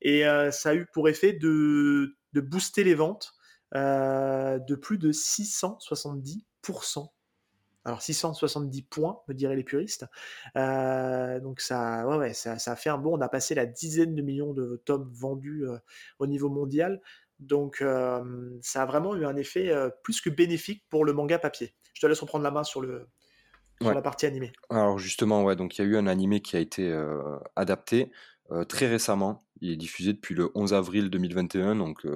Et 0.00 0.22
ça 0.50 0.70
a 0.70 0.74
eu 0.74 0.86
pour 0.92 1.08
effet 1.08 1.32
de 1.32 2.14
booster 2.34 2.82
les 2.84 2.94
ventes 2.94 3.34
de 3.74 4.74
plus 4.74 4.98
de 4.98 5.12
670%. 5.12 6.42
Alors 7.84 8.00
670 8.00 8.82
points, 8.82 9.20
me 9.26 9.34
diraient 9.34 9.56
les 9.56 9.64
puristes. 9.64 10.06
donc 10.54 11.60
ça, 11.60 12.06
ouais, 12.06 12.16
ouais, 12.16 12.34
ça, 12.34 12.58
ça, 12.58 12.72
a 12.72 12.76
fait 12.76 12.90
un 12.90 12.98
bon. 12.98 13.18
On 13.18 13.20
a 13.20 13.28
passé 13.28 13.54
la 13.54 13.66
dizaine 13.66 14.14
de 14.14 14.22
millions 14.22 14.52
de 14.52 14.80
tomes 14.84 15.10
vendus 15.12 15.64
au 16.18 16.26
niveau 16.26 16.48
mondial. 16.48 17.00
Donc 17.40 17.84
ça 18.62 18.82
a 18.82 18.86
vraiment 18.86 19.16
eu 19.16 19.24
un 19.26 19.34
effet 19.36 19.72
plus 20.04 20.20
que 20.20 20.30
bénéfique 20.30 20.84
pour 20.90 21.04
le 21.04 21.12
manga 21.12 21.40
papier. 21.40 21.74
Je 21.94 22.00
te 22.00 22.06
laisse 22.06 22.20
reprendre 22.20 22.44
la 22.44 22.52
main 22.52 22.62
sur, 22.62 22.80
le, 22.80 23.08
sur 23.80 23.92
la 23.92 24.02
partie 24.02 24.26
animée. 24.26 24.52
Alors 24.70 24.98
justement, 24.98 25.42
ouais, 25.42 25.56
donc 25.56 25.76
il 25.76 25.82
y 25.82 25.84
a 25.84 25.88
eu 25.88 25.96
un 25.96 26.06
animé 26.06 26.40
qui 26.40 26.56
a 26.56 26.60
été 26.60 26.96
adapté 27.56 28.12
très 28.68 28.86
récemment. 28.86 29.44
Il 29.60 29.72
est 29.72 29.76
diffusé 29.76 30.12
depuis 30.12 30.36
le 30.36 30.50
11 30.54 30.72
avril 30.72 31.10
2021, 31.10 31.74
donc 31.74 32.06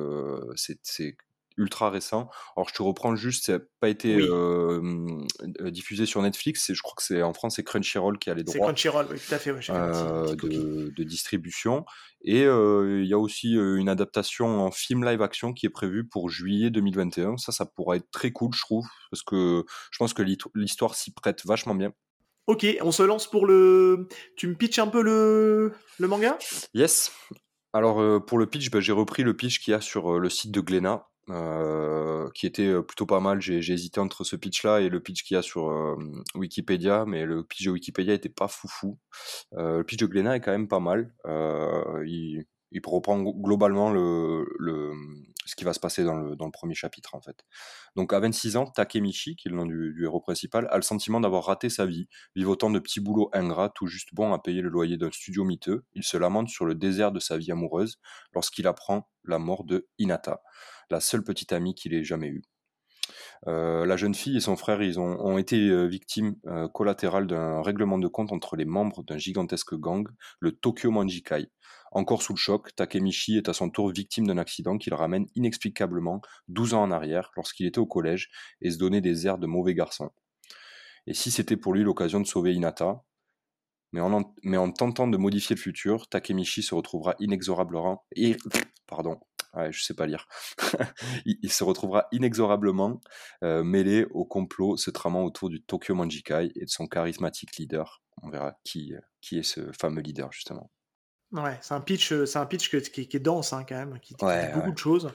c'est 0.55 1.17
ultra 1.57 1.91
récent. 1.91 2.29
Alors 2.57 2.69
je 2.69 2.75
te 2.75 2.83
reprends 2.83 3.17
juste, 3.17 3.47
ça 3.47 3.55
n'a 3.55 3.65
pas 3.81 3.89
été 3.89 4.17
euh, 4.21 4.81
diffusé 5.67 6.07
sur 6.07 6.23
Netflix, 6.23 6.73
je 6.73 6.83
crois 6.83 6.95
que 6.97 7.03
c'est 7.03 7.23
en 7.23 7.33
France 7.33 7.57
c'est 7.57 7.65
Crunchyroll 7.65 8.19
qui 8.19 8.31
a 8.31 8.35
les 8.35 8.43
droits. 8.43 8.55
C'est 8.55 8.61
Crunchyroll, 8.61 9.07
oui, 9.11 9.19
tout 9.19 9.35
à 9.35 9.39
fait, 9.39 9.51
euh, 9.71 10.35
de, 10.35 11.03
distribution. 11.05 11.85
Et 12.23 12.45
euh, 12.45 13.03
il 13.03 13.09
y 13.09 13.15
a 13.15 13.19
aussi 13.19 13.53
une 13.53 13.89
adaptation 13.89 14.61
en 14.61 14.71
film 14.71 15.05
live 15.05 15.23
action 15.23 15.53
qui 15.53 15.67
est 15.67 15.71
prévue 15.71 16.07
pour 16.07 16.29
juillet 16.29 16.71
2021. 16.71 17.37
Ça, 17.39 17.53
ça 17.53 17.67
pourra 17.67 17.97
être 17.97 18.11
très 18.11 18.33
cool, 18.33 18.53
je 18.53 18.61
trouve, 18.61 18.87
parce 19.11 19.23
que 19.23 19.65
je 19.91 19.99
pense 19.99 20.13
que 20.13 20.23
l'histoire 20.55 20.95
s'y 20.95 21.13
prête 21.13 21.45
vachement 21.47 21.75
bien. 21.75 21.93
Ok, 22.47 22.67
on 22.83 22.93
se 22.93 23.03
lance 23.03 23.29
pour 23.29 23.47
le. 23.47 24.09
Tu 24.37 24.47
me 24.47 24.55
pitches 24.55 24.79
un 24.79 24.87
peu 24.87 25.03
le, 25.03 25.73
le 25.99 26.09
manga? 26.09 26.39
Yes. 26.75 27.13
Alors 27.73 28.25
pour 28.25 28.39
le 28.39 28.47
pitch, 28.47 28.71
bah, 28.71 28.81
j'ai 28.81 28.93
repris 28.93 29.23
le 29.23 29.37
pitch 29.37 29.61
qu'il 29.61 29.73
y 29.73 29.75
a 29.75 29.81
sur 29.81 30.19
le 30.19 30.31
site 30.31 30.53
de 30.53 30.61
Glénat. 30.61 31.09
Euh, 31.29 32.31
qui 32.35 32.47
était 32.47 32.69
euh, 32.69 32.83
plutôt 32.83 33.07
pas 33.07 33.19
mal. 33.19 33.41
J'ai 33.41 33.59
hésité 33.59 33.99
entre 33.99 34.23
ce 34.23 34.37
pitch-là 34.37 34.81
et 34.81 34.89
le 34.89 35.01
pitch 35.01 35.25
qu'il 35.25 35.35
y 35.35 35.39
a 35.39 35.43
sur 35.43 35.71
euh, 35.71 35.97
Wikipédia, 36.37 37.05
mais 37.05 37.25
le 37.25 37.43
pitch 37.43 37.65
de 37.65 37.71
Wikipédia 37.73 38.15
était 38.15 38.29
pas 38.29 38.47
foufou. 38.47 38.99
le 39.53 39.83
pitch 39.83 39.99
de 39.99 40.07
Glenna 40.07 40.37
est 40.37 40.41
quand 40.41 40.53
même 40.53 40.69
pas 40.69 40.81
mal. 40.81 41.13
il, 42.07 42.45
il 42.73 42.83
reprend 42.85 43.21
globalement 43.23 43.91
le, 43.91 44.47
le, 44.59 44.93
ce 45.47 45.55
qui 45.55 45.65
va 45.65 45.73
se 45.73 45.81
passer 45.81 46.05
dans 46.05 46.15
le, 46.15 46.37
premier 46.53 46.75
chapitre 46.75 47.15
en 47.15 47.21
fait. 47.21 47.45
Donc 47.95 48.13
à 48.13 48.21
26 48.21 48.57
ans, 48.57 48.67
Takemichi, 48.67 49.37
qui 49.37 49.49
est 49.49 49.51
le 49.51 49.57
nom 49.57 49.67
du, 49.67 50.05
héros 50.05 50.21
principal, 50.21 50.69
a 50.71 50.77
le 50.77 50.83
sentiment 50.83 51.21
d'avoir 51.21 51.45
raté 51.45 51.71
sa 51.71 51.87
vie, 51.87 52.09
vivant 52.35 52.53
autant 52.53 52.71
de 52.71 52.79
petits 52.79 53.01
boulots 53.01 53.31
ingrats, 53.33 53.71
tout 53.71 53.87
juste 53.87 54.11
bon 54.15 54.33
à 54.33 54.39
payer 54.39 54.63
le 54.63 54.69
loyer 54.69 54.97
d'un 54.97 55.11
studio 55.11 55.45
miteux. 55.45 55.85
Il 55.95 56.03
se 56.03 56.17
lamente 56.17 56.49
sur 56.49 56.65
le 56.65 56.75
désert 56.75 57.13
de 57.13 57.21
sa 57.21 57.39
vie 57.39 57.53
amoureuse 57.53 57.99
lorsqu'il 58.33 58.67
apprend 58.67 59.09
la 59.25 59.39
mort 59.39 59.65
de 59.65 59.89
Hinata 59.99 60.43
la 60.91 61.01
seule 61.01 61.25
petite 61.25 61.53
amie 61.53 61.75
qu'il 61.75 61.95
ait 61.95 62.05
jamais 62.05 62.29
eue. 62.29 62.43
Euh, 63.47 63.87
la 63.87 63.97
jeune 63.97 64.15
fille 64.15 64.37
et 64.37 64.41
son 64.41 64.57
frère 64.57 64.83
ils 64.83 64.99
ont, 64.99 65.39
été 65.39 65.57
euh, 65.69 65.87
victimes 65.87 66.37
euh, 66.47 66.69
collatérales 66.69 67.27
d'un 67.27 67.63
règlement 67.63 67.99
de 67.99 68.09
compte 68.09 68.33
entre 68.33 68.57
les 68.57 68.65
membres 68.65 69.03
d'un 69.05 69.19
gigantesque 69.19 69.75
gang, 69.75 70.07
le 70.41 70.53
Tokyo 70.53 70.91
Manjikai. 70.91 71.49
Encore 71.93 72.23
sous 72.23 72.33
le 72.33 72.39
choc, 72.39 72.75
Takemichi 72.75 73.37
est 73.37 73.49
à 73.49 73.53
son 73.53 73.71
tour 73.71 73.91
victime 73.91 74.27
d'un 74.27 74.39
accident 74.39 74.77
qui 74.77 74.91
le 74.91 74.97
ramène 74.97 75.27
inexplicablement 75.35 76.21
12 76.49 76.75
ans 76.75 76.83
en 76.83 76.91
arrière 76.91 77.31
lorsqu'il 77.37 77.67
était 77.67 77.79
au 77.79 77.87
collège 77.87 78.31
et 78.61 78.71
se 78.71 78.79
donnait 78.79 79.01
des 79.01 79.27
airs 79.27 79.39
de 79.39 79.47
mauvais 79.47 79.75
garçon. 79.75 80.11
Et 81.07 81.15
si 81.15 81.31
c'était 81.31 81.57
pour 81.57 81.73
lui 81.73 81.85
l'occasion 81.85 82.21
de 82.21 82.27
sauver 82.27 82.55
Hinata, 82.55 83.03
mais 83.93 84.01
en, 84.01 84.35
mais 84.43 84.57
en 84.57 84.73
tentant 84.73 85.07
de 85.07 85.17
modifier 85.17 85.55
le 85.55 85.61
futur, 85.61 86.09
Takemichi 86.09 86.63
se 86.63 86.75
retrouvera 86.75 87.15
inexorablement, 87.21 88.05
pardon, 88.87 89.21
ouais, 89.57 89.73
je 89.73 89.83
sais 89.83 89.95
pas 89.95 90.07
lire. 90.07 90.27
il, 91.27 91.51
se 91.51 91.65
retrouvera 91.65 92.07
inexorablement 92.13 93.01
euh, 93.43 93.65
mêlé 93.65 94.07
au 94.11 94.25
complot 94.25 94.77
se 94.77 94.91
tramant 94.91 95.25
autour 95.25 95.49
du 95.49 95.63
Tokyo 95.63 95.95
Manjikai 95.95 96.53
et 96.55 96.65
de 96.65 96.71
son 96.71 96.87
charismatique 96.87 97.57
leader. 97.57 98.03
On 98.23 98.31
verra 98.31 98.59
qui, 98.65 98.95
euh, 98.95 99.01
qui 99.21 99.39
est 99.39 99.43
ce 99.43 99.73
fameux 99.73 100.03
leader 100.03 100.33
justement. 100.33 100.71
Ouais, 101.33 101.59
c'est 101.61 101.75
un 101.75 101.81
pitch, 101.81 102.13
euh, 102.13 102.25
c'est 102.25 102.39
un 102.39 102.47
pitch 102.47 102.71
qui, 102.71 103.01
est 103.01 103.19
dense 103.19 103.53
hein, 103.53 103.65
quand 103.69 103.75
même, 103.75 103.99
qui, 103.99 104.15
dit 104.15 104.25
beaucoup 104.55 104.71
de 104.71 104.79
choses, 104.79 105.11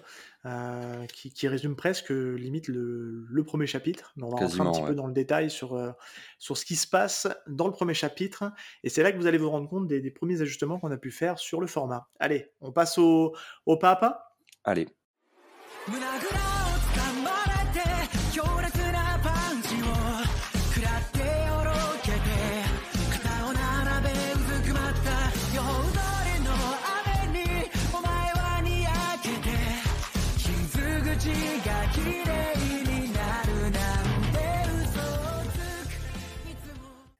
qui, 1.13 1.47
résume 1.47 1.77
presque 1.77 2.09
limite 2.09 2.67
le, 2.67 3.43
premier 3.45 3.65
chapitre. 3.65 4.13
on 4.21 4.27
va 4.27 4.35
rentrer 4.35 4.59
un 4.59 4.71
petit 4.71 4.83
peu 4.83 4.93
dans 4.93 5.07
le 5.07 5.13
détail 5.13 5.49
sur, 5.49 5.95
sur 6.37 6.57
ce 6.57 6.65
qui 6.65 6.75
se 6.75 6.85
passe 6.85 7.29
dans 7.47 7.65
le 7.65 7.71
premier 7.71 7.93
chapitre, 7.93 8.51
et 8.83 8.89
c'est 8.89 9.03
là 9.03 9.13
que 9.13 9.17
vous 9.17 9.25
allez 9.25 9.37
vous 9.37 9.49
rendre 9.49 9.69
compte 9.69 9.87
des, 9.87 10.01
des 10.01 10.11
premiers 10.11 10.41
ajustements 10.41 10.79
qu'on 10.79 10.91
a 10.91 10.97
pu 10.97 11.11
faire 11.11 11.39
sur 11.39 11.61
le 11.61 11.67
format. 11.67 12.09
Allez, 12.19 12.51
on 12.59 12.73
passe 12.73 12.97
au, 12.97 13.33
au 13.65 13.77
pas. 13.77 14.30
Allez. 14.63 14.87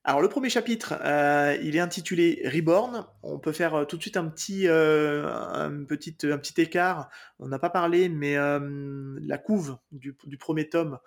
Alors 0.04 0.20
le 0.20 0.30
premier 0.30 0.50
chapitre, 0.50 0.96
euh, 1.04 1.56
il 1.62 1.76
est 1.76 1.80
intitulé 1.80 2.42
Reborn. 2.46 3.06
On 3.22 3.38
peut 3.38 3.52
faire 3.52 3.76
euh, 3.76 3.86
tout 3.86 3.98
de 3.98 4.02
suite 4.02 4.18
un 4.18 4.28
petit, 4.30 4.68
euh, 4.68 5.32
un, 5.32 5.84
petit, 5.84 6.18
un 6.24 6.40
petit 6.40 6.60
écart. 6.60 7.12
On 7.38 7.48
n'a 7.48 7.60
pas 7.60 7.70
parlé, 7.70 8.10
mais 8.10 8.36
la 8.36 9.38
couve 9.38 9.78
du, 9.92 10.16
premier 10.40 10.70
tome, 10.70 11.00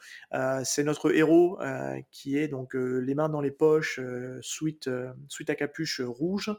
c'est 0.64 0.82
notre 0.82 1.14
héros 1.14 1.58
qui 2.10 2.36
est 2.36 2.48
donc 2.48 2.74
les 2.74 3.14
mains 3.14 3.28
dans 3.28 3.40
les 3.40 3.52
poches, 3.52 4.00
suite, 4.40 4.90
suite 5.28 5.50
à 5.50 5.54
capuche 5.54 6.00
rouge. 6.00 6.50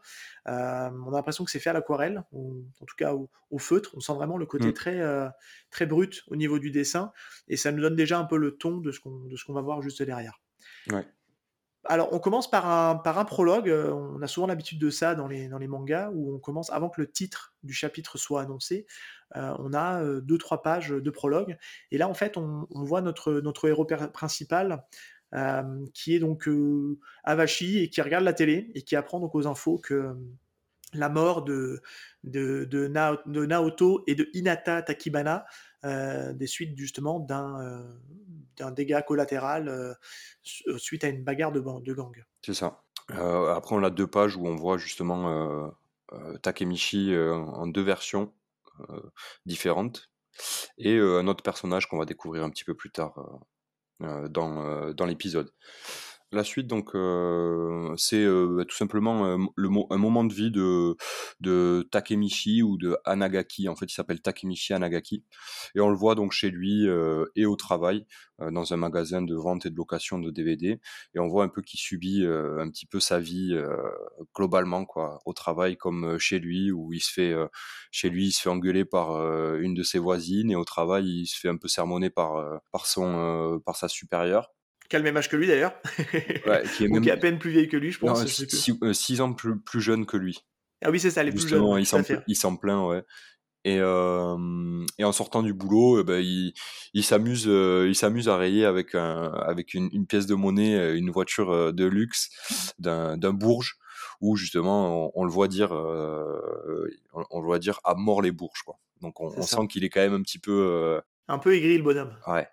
on 0.45 0.51
a 0.51 1.11
l'impression 1.11 1.43
que 1.43 1.51
c'est 1.51 1.59
fait 1.59 1.71
à 1.71 1.73
l'aquarelle, 1.73 2.23
ou 2.31 2.63
en 2.79 2.85
tout 2.85 2.95
cas 2.95 3.13
au, 3.13 3.57
feutre. 3.57 3.91
On 3.95 3.99
sent 3.99 4.13
vraiment 4.13 4.37
le 4.37 4.45
côté 4.45 4.67
mm. 4.67 4.73
très, 4.73 5.31
très 5.71 5.85
brut 5.85 6.23
au 6.27 6.37
niveau 6.37 6.57
du 6.57 6.71
dessin, 6.71 7.11
et 7.49 7.57
ça 7.57 7.73
nous 7.73 7.81
donne 7.81 7.97
déjà 7.97 8.17
un 8.17 8.25
peu 8.25 8.37
le 8.37 8.55
ton 8.55 8.77
de 8.77 8.91
ce 8.91 8.99
qu'on 8.99 9.53
va 9.53 9.61
voir 9.61 9.81
juste 9.81 10.01
derrière. 10.03 10.39
Ouais. 10.89 11.05
Alors, 11.87 12.11
on 12.13 12.19
commence 12.19 12.49
par 12.49 12.67
un, 12.67 12.95
par 12.95 13.19
un 13.19 13.25
prologue. 13.25 13.69
Euh, 13.69 13.91
on 13.91 14.21
a 14.21 14.27
souvent 14.27 14.47
l'habitude 14.47 14.79
de 14.79 14.89
ça 14.89 15.13
dans 15.13 15.27
les, 15.27 15.47
dans 15.47 15.59
mangas, 15.59 16.09
où 16.13 16.35
on 16.35 16.39
commence 16.39 16.69
avant 16.71 16.89
que 16.89 17.01
le 17.01 17.11
titre 17.11 17.53
du 17.63 17.73
chapitre 17.73 18.17
soit 18.17 18.41
annoncé. 18.41 18.87
Euh, 19.35 19.53
on 19.59 19.73
a 19.73 20.01
euh, 20.01 20.21
deux, 20.21 20.37
trois 20.37 20.61
pages 20.61 20.89
de 20.89 21.09
prologue. 21.09 21.57
Et 21.91 21.97
là, 21.97 22.07
en 22.07 22.13
fait, 22.13 22.37
on, 22.37 22.67
voit 22.71 23.01
notre, 23.01 23.41
héros 23.67 23.85
principal, 23.85 24.83
qui 25.93 26.15
est 26.15 26.19
donc 26.19 26.49
Avashi 27.23 27.79
et 27.79 27.89
qui 27.89 28.01
regarde 28.01 28.23
la 28.23 28.33
télé 28.33 28.71
et 28.73 28.83
qui 28.83 28.95
apprend 28.95 29.19
donc 29.19 29.35
aux 29.35 29.47
infos 29.47 29.77
que 29.77 30.15
la 30.93 31.09
mort 31.09 31.43
de, 31.43 31.81
de, 32.23 32.63
de, 32.63 32.87
Naoto 33.45 34.03
et 34.07 34.15
de 34.15 34.29
Hinata 34.33 34.81
Takibana, 34.81 35.45
des 35.83 36.47
suites 36.47 36.77
justement 36.77 37.19
d'un 37.19 37.83
d'un 38.57 38.71
dégât 38.71 39.01
collatéral 39.01 39.67
euh, 39.67 39.93
euh, 40.67 40.77
suite 40.77 41.03
à 41.03 41.07
une 41.07 41.23
bagarre 41.23 41.51
de, 41.51 41.59
gang. 41.59 42.23
C'est 42.41 42.53
ça. 42.53 42.83
Euh, 43.11 43.53
après, 43.53 43.75
on 43.75 43.83
a 43.83 43.89
deux 43.89 44.07
pages 44.07 44.35
où 44.35 44.47
on 44.47 44.55
voit 44.55 44.77
justement 44.77 45.71
Takemichi 46.41 47.15
en 47.17 47.67
deux 47.67 47.83
versions 47.83 48.33
différentes 49.45 50.09
et 50.77 50.97
un 50.97 51.27
autre 51.27 51.43
personnage 51.43 51.87
qu'on 51.87 51.97
va 51.97 52.05
découvrir 52.05 52.43
un 52.43 52.49
petit 52.49 52.63
peu 52.63 52.73
plus 52.73 52.91
tard 52.91 53.15
dans 53.99 55.05
l'épisode. 55.05 55.51
La 56.35 56.43
suite, 56.43 56.67
donc, 56.67 56.89
c'est 57.97 58.25
bah, 58.27 58.65
tout 58.65 58.75
simplement 58.75 59.37
le 59.55 59.69
un 59.89 59.97
moment 59.97 60.25
de 60.25 60.33
vie 60.33 60.51
de, 60.51 60.97
de 61.39 61.87
Takemichi 61.91 62.61
ou 62.61 62.77
de 62.77 62.97
Anagaki. 63.05 63.69
En 63.69 63.75
fait, 63.77 63.85
il 63.85 63.93
s'appelle 63.93 64.21
Takemichi 64.21 64.73
Anagaki. 64.73 65.23
Et 65.75 65.79
on 65.79 65.89
le 65.89 65.95
voit 65.95 66.13
donc 66.13 66.33
chez 66.33 66.49
lui 66.49 66.87
et 67.37 67.45
au 67.45 67.55
travail, 67.55 68.05
dans 68.51 68.73
un 68.73 68.75
magasin 68.75 69.21
de 69.21 69.33
vente 69.33 69.65
et 69.65 69.69
de 69.69 69.77
location 69.77 70.19
de 70.19 70.29
DVD. 70.29 70.81
Et 71.13 71.19
on 71.19 71.29
voit 71.29 71.45
un 71.45 71.47
peu 71.47 71.61
qu'il 71.61 71.79
subit 71.79 72.25
un 72.25 72.69
petit 72.69 72.85
peu 72.85 72.99
sa 72.99 73.21
vie 73.21 73.57
globalement, 74.35 74.83
quoi, 74.83 75.21
au 75.25 75.31
travail 75.31 75.77
comme 75.77 76.19
chez 76.19 76.39
lui, 76.39 76.69
où 76.69 76.91
il 76.91 76.99
se 76.99 77.13
fait, 77.13 77.33
chez 77.91 78.09
lui, 78.09 78.27
il 78.27 78.31
se 78.33 78.41
fait 78.41 78.49
engueuler 78.49 78.83
par 78.83 79.15
une 79.55 79.73
de 79.73 79.83
ses 79.83 79.99
voisines 79.99 80.51
et 80.51 80.57
au 80.57 80.65
travail, 80.65 81.21
il 81.21 81.27
se 81.27 81.39
fait 81.39 81.47
un 81.47 81.57
peu 81.57 81.69
sermonner 81.69 82.09
par, 82.09 82.61
par, 82.73 82.87
son, 82.87 83.61
par 83.65 83.77
sa 83.77 83.87
supérieure 83.87 84.54
qui 84.89 84.95
a 84.95 84.99
le 84.99 85.03
même 85.03 85.17
âge 85.17 85.29
que 85.29 85.35
lui 85.35 85.47
d'ailleurs, 85.47 85.73
qui, 86.75 86.85
est 86.85 86.89
Ou 86.89 87.01
qui 87.01 87.09
est 87.09 87.11
à 87.11 87.17
peine 87.17 87.39
plus 87.39 87.51
vieille 87.51 87.67
que 87.67 87.77
lui, 87.77 87.91
je 87.91 87.99
pense. 87.99 88.25
6 88.25 88.71
euh, 88.81 89.23
ans 89.23 89.33
plus, 89.33 89.59
plus 89.59 89.81
jeune 89.81 90.05
que 90.05 90.17
lui. 90.17 90.39
Ah 90.83 90.91
oui, 90.91 90.99
c'est 90.99 91.11
ça, 91.11 91.23
les 91.23 91.31
plus 91.31 91.47
jeunes. 91.47 91.63
Il 92.27 92.35
s'en 92.35 92.55
plaint, 92.55 92.87
ouais. 92.87 93.03
Et, 93.63 93.79
euh, 93.79 94.85
et, 94.99 95.03
en 95.03 95.11
sortant 95.11 95.41
du 95.41 95.55
boulot, 95.55 95.99
eh 95.99 96.03
ben, 96.03 96.19
il, 96.19 96.53
il 96.93 97.03
s'amuse, 97.03 97.45
euh, 97.47 97.87
il 97.87 97.95
s'amuse 97.95 98.29
à 98.29 98.37
rayer 98.37 98.63
avec, 98.63 98.93
un, 98.93 99.31
avec 99.31 99.73
une, 99.73 99.89
une, 99.91 100.05
pièce 100.05 100.27
de 100.27 100.35
monnaie, 100.35 100.95
une 100.95 101.09
voiture 101.09 101.73
de 101.73 101.85
luxe 101.85 102.29
d'un, 102.77 103.17
Bourges, 103.33 103.77
où 104.21 104.35
justement 104.35 105.11
on, 105.17 105.23
le 105.23 105.31
voit 105.31 105.47
dire, 105.47 105.71
on, 105.71 107.39
le 107.39 107.45
voit 107.45 107.57
dire 107.57 107.79
à 107.83 107.95
mort 107.95 108.21
les 108.21 108.31
Bourges, 108.31 108.61
quoi. 108.63 108.77
Donc 109.01 109.19
on, 109.19 109.33
on 109.35 109.41
sent 109.41 109.65
qu'il 109.67 109.83
est 109.83 109.89
quand 109.89 110.01
même 110.01 110.13
un 110.13 110.21
petit 110.21 110.39
peu. 110.39 111.01
Un 111.27 111.39
peu 111.39 111.55
aigri 111.55 111.75
le 111.77 111.83
bonhomme. 111.83 112.15
Ouais. 112.27 112.47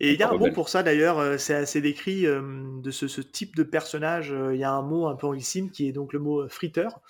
Et 0.00 0.12
il 0.12 0.18
y 0.18 0.24
a 0.24 0.30
un 0.30 0.36
mot 0.36 0.50
pour 0.50 0.68
ça 0.68 0.82
d'ailleurs, 0.82 1.20
euh, 1.20 1.38
c'est 1.38 1.54
assez 1.54 1.80
décrit 1.80 2.26
euh, 2.26 2.42
de 2.80 2.90
ce, 2.90 3.06
ce, 3.06 3.20
type 3.20 3.54
de 3.54 3.62
personnage. 3.62 4.32
Euh, 4.32 4.54
il 4.54 4.60
y 4.60 4.64
a 4.64 4.72
un 4.72 4.82
mot 4.82 5.06
un 5.06 5.14
peu 5.14 5.28
anglissime 5.28 5.70
qui 5.70 5.86
est 5.86 5.92
donc 5.92 6.12
le 6.12 6.18
mot 6.18 6.48
friteur. 6.48 7.00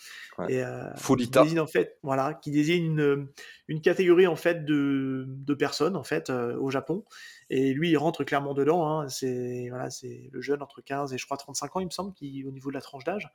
Et, 0.49 0.63
Folita. 0.97 1.41
Qui 1.41 1.45
désigne, 1.45 1.61
en 1.61 1.67
fait, 1.67 1.99
voilà, 2.03 2.35
qui 2.35 2.51
désigne 2.51 2.85
une, 2.85 3.29
une 3.69 3.81
catégorie 3.81 4.27
en 4.27 4.37
fait 4.37 4.67
de, 4.67 5.25
de 5.29 5.55
personnes 5.55 5.97
en 5.97 6.03
fait 6.03 6.29
au 6.31 6.71
Japon. 6.71 7.05
Et 7.49 7.73
lui, 7.73 7.91
il 7.91 7.97
rentre 7.97 8.25
clairement 8.25 8.53
dedans. 8.53 8.87
Hein. 8.87 9.09
C'est 9.09 9.69
voilà, 9.71 9.89
c'est 9.89 10.29
le 10.31 10.43
jeune 10.43 10.63
entre 10.63 10.83
15 10.83 11.15
et 11.15 11.19
je 11.19 11.25
crois 11.25 11.39
35 11.39 11.77
ans, 11.77 11.81
il 11.81 11.87
me 11.87 11.91
semble, 11.91 12.13
qui 12.13 12.45
au 12.47 12.51
niveau 12.51 12.69
de 12.69 12.75
la 12.75 12.83
tranche 12.83 13.05
d'âge. 13.05 13.31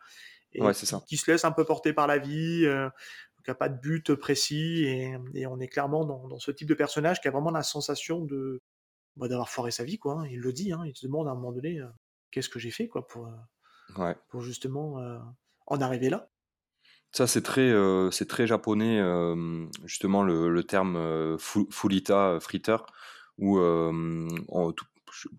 Et 0.54 0.62
ouais, 0.62 0.74
ça. 0.74 1.02
Qui, 1.08 1.18
se 1.18 1.30
laisse 1.30 1.44
un 1.44 1.52
peu 1.52 1.66
porter 1.66 1.92
par 1.92 2.06
la 2.06 2.20
vie. 2.20 2.68
qui 3.44 3.52
n'a 3.52 3.56
pas 3.56 3.70
de 3.70 3.80
but 3.80 4.14
précis 4.14 4.86
et, 4.86 5.18
et 5.34 5.48
on 5.48 5.60
est 5.60 5.68
clairement 5.68 6.06
dans, 6.06 6.28
dans, 6.28 6.40
ce 6.40 6.52
type 6.52 6.68
de 6.68 6.74
personnage 6.74 7.20
qui 7.22 7.28
a 7.28 7.32
vraiment 7.32 7.52
la 7.52 7.62
sensation 7.62 8.22
de, 8.22 8.62
bah, 9.16 9.28
d'avoir 9.28 9.50
foiré 9.50 9.72
sa 9.72 9.84
vie, 9.84 9.98
quoi. 9.98 10.22
Hein. 10.22 10.28
Il 10.30 10.40
le 10.40 10.54
dit, 10.54 10.72
hein, 10.72 10.84
il 10.86 10.96
se 10.96 11.06
demande 11.06 11.28
à 11.28 11.32
un 11.32 11.36
moment 11.36 11.52
donné 11.52 11.80
euh, 11.80 11.88
qu'est-ce 12.32 12.50
que 12.50 12.60
j'ai 12.60 12.72
fait, 12.72 12.88
quoi, 12.88 13.08
pour, 13.08 13.28
euh, 13.28 14.14
pour 14.30 14.42
justement 14.42 15.00
euh, 15.00 15.20
en 15.68 15.82
arriver 15.82 16.10
là. 16.10 16.30
Ça, 17.12 17.28
c'est 17.28 17.44
très, 17.44 17.74
c'est 18.12 18.28
très 18.28 18.46
japonais, 18.46 19.02
justement, 19.86 20.22
le, 20.22 20.50
le 20.50 20.64
terme 20.66 21.38
fulita, 21.40 22.40
friteur, 22.42 22.88
où 23.38 23.58
on, 23.58 24.74
tout, 24.74 24.86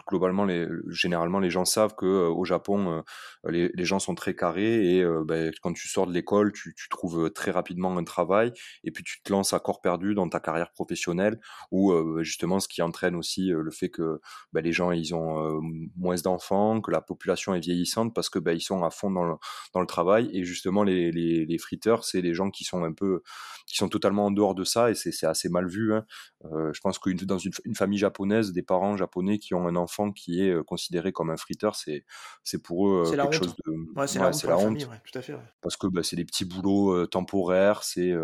globalement, 0.07 0.45
les, 0.45 0.67
généralement, 0.89 1.39
les 1.39 1.51
gens 1.51 1.65
savent 1.65 1.95
que 1.95 2.07
euh, 2.07 2.29
au 2.29 2.45
Japon, 2.45 3.03
euh, 3.47 3.51
les, 3.51 3.85
gens 3.85 3.99
sont 3.99 4.15
très 4.15 4.35
carrés 4.35 4.97
et 4.97 5.03
euh, 5.03 5.25
ben, 5.25 5.53
quand 5.63 5.73
tu 5.73 5.89
sors 5.89 6.07
de 6.07 6.13
l'école, 6.13 6.53
tu, 6.53 6.75
trouves 6.91 7.31
très 7.31 7.51
rapidement 7.51 7.97
un 7.97 8.05
travail 8.05 8.53
et 8.85 8.91
puis 8.91 9.05
tu 9.05 9.21
te 9.23 9.33
lances 9.33 9.53
à 9.53 9.61
corps 9.61 9.81
perdu 9.81 10.15
dans 10.15 10.29
ta 10.29 10.41
carrière 10.41 10.71
professionnelle 10.73 11.41
ou 11.71 11.93
justement 12.23 12.61
ce 12.61 12.69
qui 12.69 12.81
entraîne 12.81 13.17
aussi 13.17 13.49
le 13.49 13.71
fait 13.71 13.91
que 13.91 14.21
ben, 14.53 14.63
les 14.63 14.73
gens 14.73 14.93
ils 14.93 15.15
ont 15.15 15.61
moins 15.97 16.15
d'enfants, 16.17 16.81
que 16.81 16.91
la 16.91 17.01
population 17.01 17.55
est 17.55 17.61
vieillissante 17.61 18.15
parce 18.15 18.31
que 18.31 18.39
ben, 18.39 18.53
ils 18.53 18.63
sont 18.63 18.85
à 18.85 18.91
fond 18.91 19.11
dans 19.11 19.25
le, 19.25 19.87
travail 19.87 20.31
et 20.33 20.45
justement 20.45 20.85
les, 20.85 21.59
friteurs, 21.59 22.05
c'est 22.05 22.21
les 22.21 22.35
gens 22.35 22.51
qui 22.51 22.65
sont 22.65 22.85
un 22.85 22.93
peu, 22.93 23.23
qui 23.67 23.77
sont 23.77 23.89
totalement 23.89 24.27
en 24.27 24.31
dehors 24.31 24.55
de 24.55 24.65
ça 24.65 24.91
et 24.91 24.95
c'est 24.95 25.27
assez 25.27 25.49
mal 25.49 25.69
vu. 25.69 25.93
Hein. 25.93 26.05
je 26.45 26.81
pense 26.81 26.99
que 26.99 27.11
dans 27.25 27.39
une 27.39 27.75
famille 27.75 27.99
japonaise, 27.99 28.53
des 28.53 28.63
parents 28.63 28.97
japonais 28.97 29.39
qui 29.39 29.55
ont 29.55 29.66
un 29.67 29.77
enfant 29.77 30.13
qui 30.13 30.43
est 30.43 30.65
considéré 30.65 31.13
comme 31.13 31.31
un 31.31 31.37
friteur, 31.37 31.77
c'est 31.77 32.05
c'est 32.45 32.63
pour 32.63 32.89
eux 32.89 33.05
quelque 33.11 33.33
chose 33.33 33.55
de 33.67 33.73
ouais, 33.99 34.07
c'est 34.07 34.19
la, 34.19 34.59
honte, 34.59 34.79
tout 34.79 35.19
à 35.19 35.23
fait, 35.23 35.37
parce 35.61 35.77
que 35.77 35.87
bah, 35.87 36.03
c'est 36.03 36.17
des 36.17 36.25
petits 36.25 36.45
boulots 36.45 37.07
temporaires, 37.07 37.83
c'est 37.83 38.15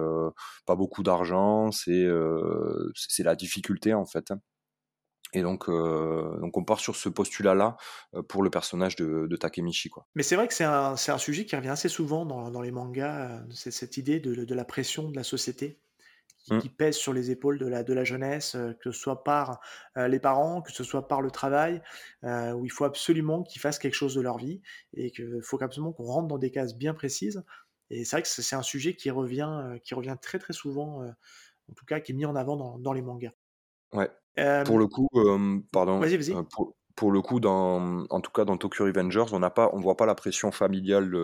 pas 0.67 0.77
beaucoup 0.77 1.03
d'argent, 1.03 1.71
c'est 1.71 2.07
c'est 2.95 3.23
la 3.23 3.35
difficulté 3.35 3.95
en 3.95 4.07
fait. 4.07 4.31
Hein. 4.31 4.41
Et 5.35 5.43
donc, 5.43 5.69
donc 5.69 6.57
on 6.57 6.65
part 6.65 6.79
sur 6.79 6.95
ce 6.95 7.09
postulat-là 7.09 7.77
pour 8.29 8.43
le 8.43 8.51
personnage 8.51 8.97
de, 8.97 9.27
de 9.27 9.37
Takemichi. 9.37 9.89
Quoi. 9.89 10.07
Mais 10.15 10.23
c'est 10.23 10.37
vrai 10.37 10.47
que 10.47 10.55
c'est 10.55 10.65
un, 10.65 10.93
un, 10.93 11.19
sujet 11.19 11.47
qui 11.47 11.57
revient 11.57 11.71
assez 11.71 11.89
souvent 11.89 12.27
dans, 12.27 12.51
dans 12.51 12.61
les 12.61 12.71
mangas, 12.71 13.43
cette 13.51 13.97
idée 13.97 14.21
de, 14.21 14.45
de, 14.45 14.55
la 14.55 14.65
pression 14.65 15.09
de 15.11 15.17
la 15.17 15.25
société 15.25 15.81
Mmh. 16.51 16.59
qui, 16.59 16.69
pèse 16.69 16.97
sur 16.97 17.13
les 17.13 17.31
épaules 17.31 17.59
de 17.59 17.69
la, 17.69 17.85
de 17.85 17.93
la 17.93 18.03
jeunesse, 18.03 18.57
que 18.81 18.91
ce 18.91 18.99
soit 18.99 19.23
par 19.23 19.61
les 19.97 20.19
parents, 20.19 20.61
que 20.61 20.73
ce 20.73 20.83
soit 20.83 21.07
par 21.07 21.23
le 21.23 21.31
travail, 21.31 21.81
où 22.25 22.65
il 22.65 22.71
faut 22.71 22.85
absolument 22.85 23.45
qu'ils 23.45 23.61
fassent 23.61 23.79
quelque 23.79 23.95
chose 23.95 24.15
de 24.15 24.21
leur 24.21 24.39
vie 24.39 24.61
et 24.95 25.13
qu'il 25.13 25.41
faut 25.43 25.63
absolument 25.63 25.93
qu'on 25.93 26.05
rentre 26.05 26.29
dans 26.29 26.39
des 26.39 26.51
cases 26.51 26.77
bien 26.77 26.95
précises. 26.95 27.45
Et 27.91 28.05
c'est 28.05 28.17
vrai 28.17 28.23
que 28.23 28.29
c'est 28.29 28.57
un 28.57 28.63
sujet 28.63 28.95
qui 28.95 29.11
revient, 29.11 29.79
qui 29.85 29.95
revient 29.95 30.17
très 30.21 30.39
très 30.39 30.53
souvent, 30.53 31.05
en 31.05 31.75
tout 31.75 31.85
cas 31.85 32.01
qui 32.01 32.11
est 32.13 32.15
mis 32.15 32.27
en 32.27 32.35
avant 32.35 32.57
dans, 32.57 32.79
dans 32.79 32.93
les 32.93 33.03
mangas. 33.03 33.33
Ouais. 33.93 34.11
pour 34.65 34.79
le 34.79 34.89
coup, 34.89 35.09
pardon. 35.71 36.01
Vas-y, 36.01 36.17
vas-y. 36.17 36.35
Pour, 36.51 36.75
pour, 36.97 37.13
le 37.13 37.23
coup, 37.23 37.39
dans, 37.39 38.05
en 38.11 38.21
tout 38.21 38.33
cas 38.33 38.45
dans 38.45 38.57
Tokyo 38.57 38.85
Revengers, 38.85 39.33
on 39.33 39.39
n'a 39.39 39.51
pas, 39.51 39.71
on 39.75 39.79
voit 39.79 39.97
pas 39.97 40.07
la 40.07 40.17
pression 40.17 40.51
familiale 40.51 41.15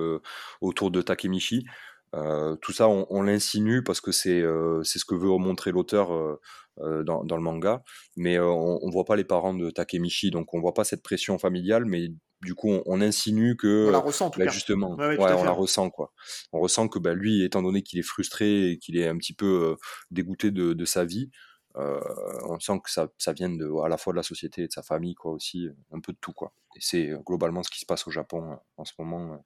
autour 0.60 0.92
de 0.92 1.02
Takemichi. 1.02 1.66
Euh, 2.14 2.56
tout 2.56 2.72
ça, 2.72 2.88
on, 2.88 3.06
on 3.10 3.22
l'insinue 3.22 3.82
parce 3.82 4.00
que 4.00 4.12
c'est 4.12 4.40
euh, 4.40 4.82
ce 4.84 5.04
que 5.04 5.14
veut 5.14 5.28
montrer 5.36 5.72
l'auteur 5.72 6.12
euh, 6.12 7.02
dans, 7.04 7.24
dans, 7.24 7.36
le 7.36 7.42
manga, 7.42 7.82
mais 8.16 8.38
on, 8.38 8.78
on 8.82 8.90
voit 8.90 9.04
pas 9.04 9.16
les 9.16 9.24
parents 9.24 9.54
de 9.54 9.70
Takemichi, 9.70 10.30
donc 10.30 10.54
on 10.54 10.60
voit 10.60 10.74
pas 10.74 10.84
cette 10.84 11.02
pression 11.02 11.38
familiale, 11.38 11.84
mais 11.84 12.08
du 12.40 12.54
coup, 12.54 12.70
on, 12.70 12.82
on 12.86 13.00
insinue 13.00 13.56
que 13.56 13.88
on 13.88 13.90
la 13.90 13.98
ressent 13.98 14.30
tout 14.30 14.38
bah, 14.38 14.46
justement, 14.48 14.94
ouais, 14.94 15.16
on 15.18 15.44
la 15.44 15.50
ressent 15.50 15.90
quoi. 15.90 16.12
On 16.52 16.60
ressent 16.60 16.88
que 16.88 16.98
bah, 16.98 17.14
lui, 17.14 17.42
étant 17.42 17.62
donné 17.62 17.82
qu'il 17.82 17.98
est 17.98 18.02
frustré 18.02 18.70
et 18.70 18.78
qu'il 18.78 18.96
est 18.96 19.08
un 19.08 19.18
petit 19.18 19.34
peu 19.34 19.76
dégoûté 20.10 20.50
de, 20.50 20.72
de, 20.72 20.84
sa 20.84 21.04
vie, 21.04 21.30
euh, 21.76 22.00
on 22.48 22.58
sent 22.60 22.80
que 22.82 22.90
ça, 22.90 23.08
ça 23.18 23.32
vient 23.32 23.50
de, 23.50 23.70
à 23.84 23.88
la 23.88 23.98
fois 23.98 24.12
de 24.12 24.16
la 24.16 24.22
société 24.22 24.62
et 24.62 24.66
de 24.68 24.72
sa 24.72 24.82
famille 24.82 25.14
quoi 25.14 25.32
aussi, 25.32 25.68
un 25.92 26.00
peu 26.00 26.12
de 26.12 26.18
tout 26.20 26.32
quoi. 26.32 26.52
Et 26.76 26.80
c'est 26.80 27.10
globalement 27.26 27.62
ce 27.64 27.70
qui 27.70 27.80
se 27.80 27.86
passe 27.86 28.06
au 28.06 28.12
Japon 28.12 28.56
en 28.76 28.84
ce 28.84 28.92
moment 28.98 29.44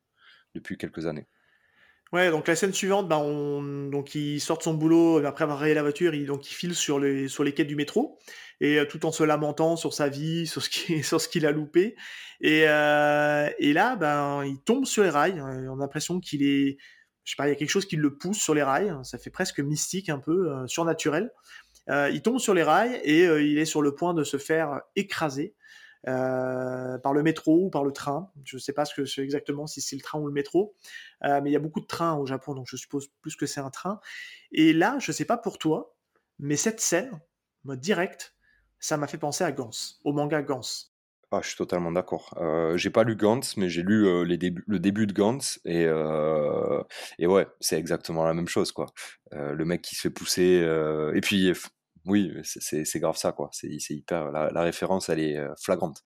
depuis 0.55 0.77
quelques 0.77 1.07
années. 1.07 1.27
Ouais, 2.13 2.31
donc 2.31 2.47
la 2.47 2.55
scène 2.57 2.75
suivante, 2.75 3.09
bah, 3.09 3.19
on 3.19 3.63
donc 3.89 4.15
il 4.15 4.39
sort 4.39 4.59
de 4.59 4.63
son 4.63 4.75
boulot, 4.75 5.25
après 5.25 5.45
avoir 5.45 5.59
rayé 5.59 5.73
la 5.75 5.81
voiture, 5.83 6.15
il 6.15 6.27
donc 6.27 6.51
il 6.51 6.55
file 6.55 6.75
sur 6.75 6.99
les 7.01 7.27
sur 7.27 7.43
les 7.43 7.55
quais 7.55 7.65
du 7.65 7.75
métro 7.75 8.19
et 8.61 8.79
heu, 8.81 8.87
tout 8.87 9.07
en 9.07 9.13
se 9.13 9.25
lamentant 9.25 9.77
sur 9.77 9.95
sa 9.95 10.11
vie, 10.11 10.47
sur 10.47 10.63
ce 10.63 10.69
sur 11.03 11.21
ce 11.23 11.29
qu'il 11.29 11.47
a 11.47 11.53
loupé 11.53 11.97
et 12.43 12.65
heu 12.69 13.47
et 13.59 13.73
là, 13.73 13.97
ben, 13.97 14.45
il 14.45 14.61
tombe 14.63 14.85
sur 14.85 15.03
les 15.03 15.09
rails, 15.11 15.39
heu, 15.39 15.71
on 15.71 15.79
a 15.79 15.81
l'impression 15.81 16.21
qu'il 16.21 16.43
est 16.43 16.77
je 17.25 17.31
sais 17.33 17.37
pas, 17.37 17.47
il 17.47 17.51
y 17.51 17.53
a 17.53 17.55
quelque 17.57 17.71
chose 17.71 17.87
qui 17.87 17.97
le 17.97 18.15
pousse 18.19 18.39
sur 18.39 18.53
les 18.53 18.63
rails, 18.63 18.95
ça 19.05 19.17
fait 19.17 19.31
presque 19.31 19.61
mystique 19.61 20.09
un 20.09 20.19
peu, 20.19 20.51
surnaturel. 20.67 21.31
Il 21.89 22.21
tombe 22.23 22.39
sur 22.41 22.55
les 22.55 22.63
rails 22.65 23.01
et 23.05 23.25
il 23.27 23.59
est 23.59 23.65
sur 23.65 23.83
le 23.83 23.95
point 23.95 24.15
de 24.15 24.25
se 24.25 24.39
faire 24.39 24.81
écraser 24.97 25.55
euh, 26.09 26.99
par 26.99 27.13
le 27.13 27.23
métro 27.23 27.67
ou 27.67 27.71
par 27.71 27.85
le 27.85 27.93
train. 27.93 28.31
Je 28.45 28.57
ne 28.57 28.61
sais 28.61 28.73
pas 28.73 28.85
ce 28.85 28.95
que 28.95 29.05
c'est 29.05 29.23
exactement, 29.23 29.67
si 29.67 29.81
c'est 29.81 29.97
le 29.97 30.03
train 30.03 30.19
ou 30.19 30.27
le 30.27 30.33
métro, 30.33 30.75
euh, 31.25 31.41
mais 31.43 31.51
il 31.51 31.53
y 31.53 31.57
a 31.57 31.61
beaucoup 31.61 31.81
de 31.81 31.87
trains 31.87 32.15
au 32.17 32.27
Japon, 32.27 32.55
donc 32.55 32.67
je 32.69 32.77
suppose 32.77 33.09
plus 33.21 33.37
que 33.37 33.47
c'est 33.47 33.61
un 33.61 33.71
train. 33.71 34.01
Et 34.51 34.73
là, 34.73 34.97
je 34.99 35.11
ne 35.11 35.15
sais 35.15 35.25
pas 35.25 35.37
pour 35.37 35.59
toi, 35.59 35.95
mais 36.39 36.57
cette 36.57 36.81
scène, 36.81 37.21
mode 37.65 37.81
direct, 37.81 38.35
ça 38.81 38.97
m'a 38.97 39.07
fait 39.07 39.19
penser 39.19 39.45
à 39.45 39.53
Gans, 39.53 39.71
au 40.05 40.13
manga 40.13 40.43
Gans. 40.43 40.89
Ah, 41.31 41.41
je 41.41 41.49
suis 41.49 41.57
totalement 41.57 41.93
d'accord. 41.93 42.35
Euh, 42.39 42.77
j'ai 42.77 42.91
pas 42.91 43.05
lu 43.05 43.17
Gantz, 43.17 43.57
mais 43.57 43.71
j'ai 43.71 43.83
lu 43.83 44.07
euh, 44.07 44.25
le 44.25 44.79
début 44.79 45.07
de 45.07 45.13
Gantz 45.15 45.61
et 45.65 45.87
et 47.19 47.27
ouais, 47.27 47.47
c'est 47.61 47.79
exactement 47.79 48.25
la 48.25 48.35
même 48.35 48.49
chose 48.49 48.73
quoi. 48.73 48.87
Le 49.31 49.65
mec 49.65 49.83
qui 49.83 49.95
se 49.95 50.03
fait 50.03 50.11
pousser 50.11 50.67
et 51.15 51.21
puis 51.23 51.53
oui, 52.05 52.33
c'est 52.43 52.99
grave 52.99 53.17
ça, 53.17 53.33
quoi. 53.33 53.51
C'est 53.53 53.69
hyper. 53.91 54.31
La, 54.33 54.63
référence, 54.63 55.09
elle 55.09 55.21
est 55.21 55.37
euh, 55.37 55.55
flagrante. 55.61 56.05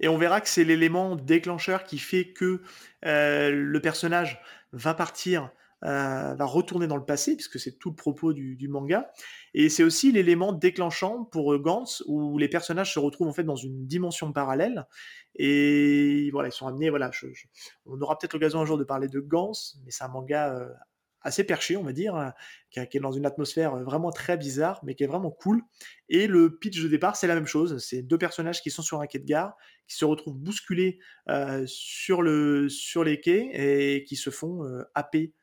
Et 0.00 0.08
on 0.08 0.18
verra 0.18 0.40
que 0.40 0.48
c'est 0.48 0.64
l'élément 0.64 1.14
déclencheur 1.14 1.84
qui 1.84 1.98
fait 1.98 2.32
que 2.32 2.62
euh, 3.04 3.50
le 3.50 3.80
personnage 3.80 4.40
va 4.72 4.94
partir, 4.94 5.50
euh, 5.84 6.34
va 6.34 6.44
retourner 6.44 6.86
dans 6.86 6.96
le 6.96 7.04
passé, 7.04 7.36
puisque 7.36 7.60
c'est 7.60 7.78
tout 7.78 7.90
le 7.90 7.96
propos 7.96 8.32
du, 8.32 8.68
manga. 8.68 9.12
Et 9.54 9.68
c'est 9.68 9.84
aussi 9.84 10.10
l'élément 10.10 10.52
déclenchant 10.52 11.24
pour 11.24 11.56
Gantz, 11.58 12.02
où 12.06 12.38
les 12.38 12.48
personnages 12.48 12.94
se 12.94 12.98
retrouvent 12.98 13.28
en 13.28 13.32
fait 13.32 13.44
dans 13.44 13.56
une 13.56 13.86
dimension 13.86 14.32
parallèle. 14.32 14.86
Et 15.36 16.30
voilà, 16.32 16.48
ils 16.48 16.52
sont 16.52 16.66
amenés. 16.66 16.90
Voilà, 16.90 17.10
on 17.84 18.00
aura 18.00 18.18
peut-être 18.18 18.32
l'occasion 18.32 18.60
un 18.60 18.64
jour 18.64 18.78
de 18.78 18.84
parler 18.84 19.08
de 19.08 19.20
Gantz, 19.20 19.78
mais 19.84 19.90
c'est 19.90 20.04
un 20.04 20.08
manga 20.08 20.66
assez 21.22 21.44
perché, 21.44 21.76
on 21.76 21.82
va 21.82 21.92
dire, 21.92 22.16
euh, 22.16 22.30
qui, 22.70 22.96
est 22.96 23.00
dans 23.00 23.12
une 23.12 23.26
atmosphère 23.26 23.74
euh, 23.74 23.84
vraiment 23.84 24.10
très 24.10 24.36
bizarre, 24.36 24.80
mais 24.82 24.94
qui 24.94 25.04
est 25.04 25.06
vraiment 25.06 25.30
cool. 25.30 25.62
Et 26.08 26.26
le 26.26 26.58
pitch 26.58 26.82
de 26.82 26.88
départ, 26.88 27.16
c'est 27.16 27.26
la 27.26 27.34
même 27.34 27.46
chose. 27.46 27.78
C'est 27.78 28.02
deux 28.02 28.18
personnages 28.18 28.62
qui 28.62 28.70
sont 28.70 28.82
sur 28.82 29.00
un 29.00 29.06
quai 29.06 29.18
de 29.18 29.24
gare, 29.24 29.56
qui 29.86 29.96
se 29.96 30.04
retrouvent 30.04 30.38
bousculés 30.38 30.98
euh, 31.28 31.64
sur, 31.66 32.22
le, 32.22 32.68
sur 32.68 33.04
les 33.04 33.20
quais 33.20 33.50
et 33.52 34.04
qui 34.04 34.16
se 34.16 34.30
font 34.30 34.62
happer 34.94 35.34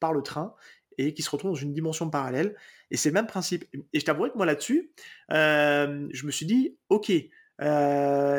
par 0.00 0.12
le 0.12 0.22
train 0.22 0.54
et 0.96 1.12
qui 1.12 1.22
se 1.22 1.30
retrouvent 1.30 1.52
dans 1.52 1.56
une 1.56 1.72
dimension 1.72 2.08
parallèle. 2.08 2.54
Et 2.90 2.96
c'est 2.96 3.08
le 3.08 3.14
même 3.14 3.26
principe. 3.26 3.64
Et 3.92 4.00
je 4.00 4.04
t'avouerai 4.04 4.30
que 4.30 4.36
moi 4.36 4.46
là-dessus, 4.46 4.92
je 5.30 6.26
me 6.26 6.30
suis 6.30 6.46
dit, 6.46 6.78
ok, 6.88 7.12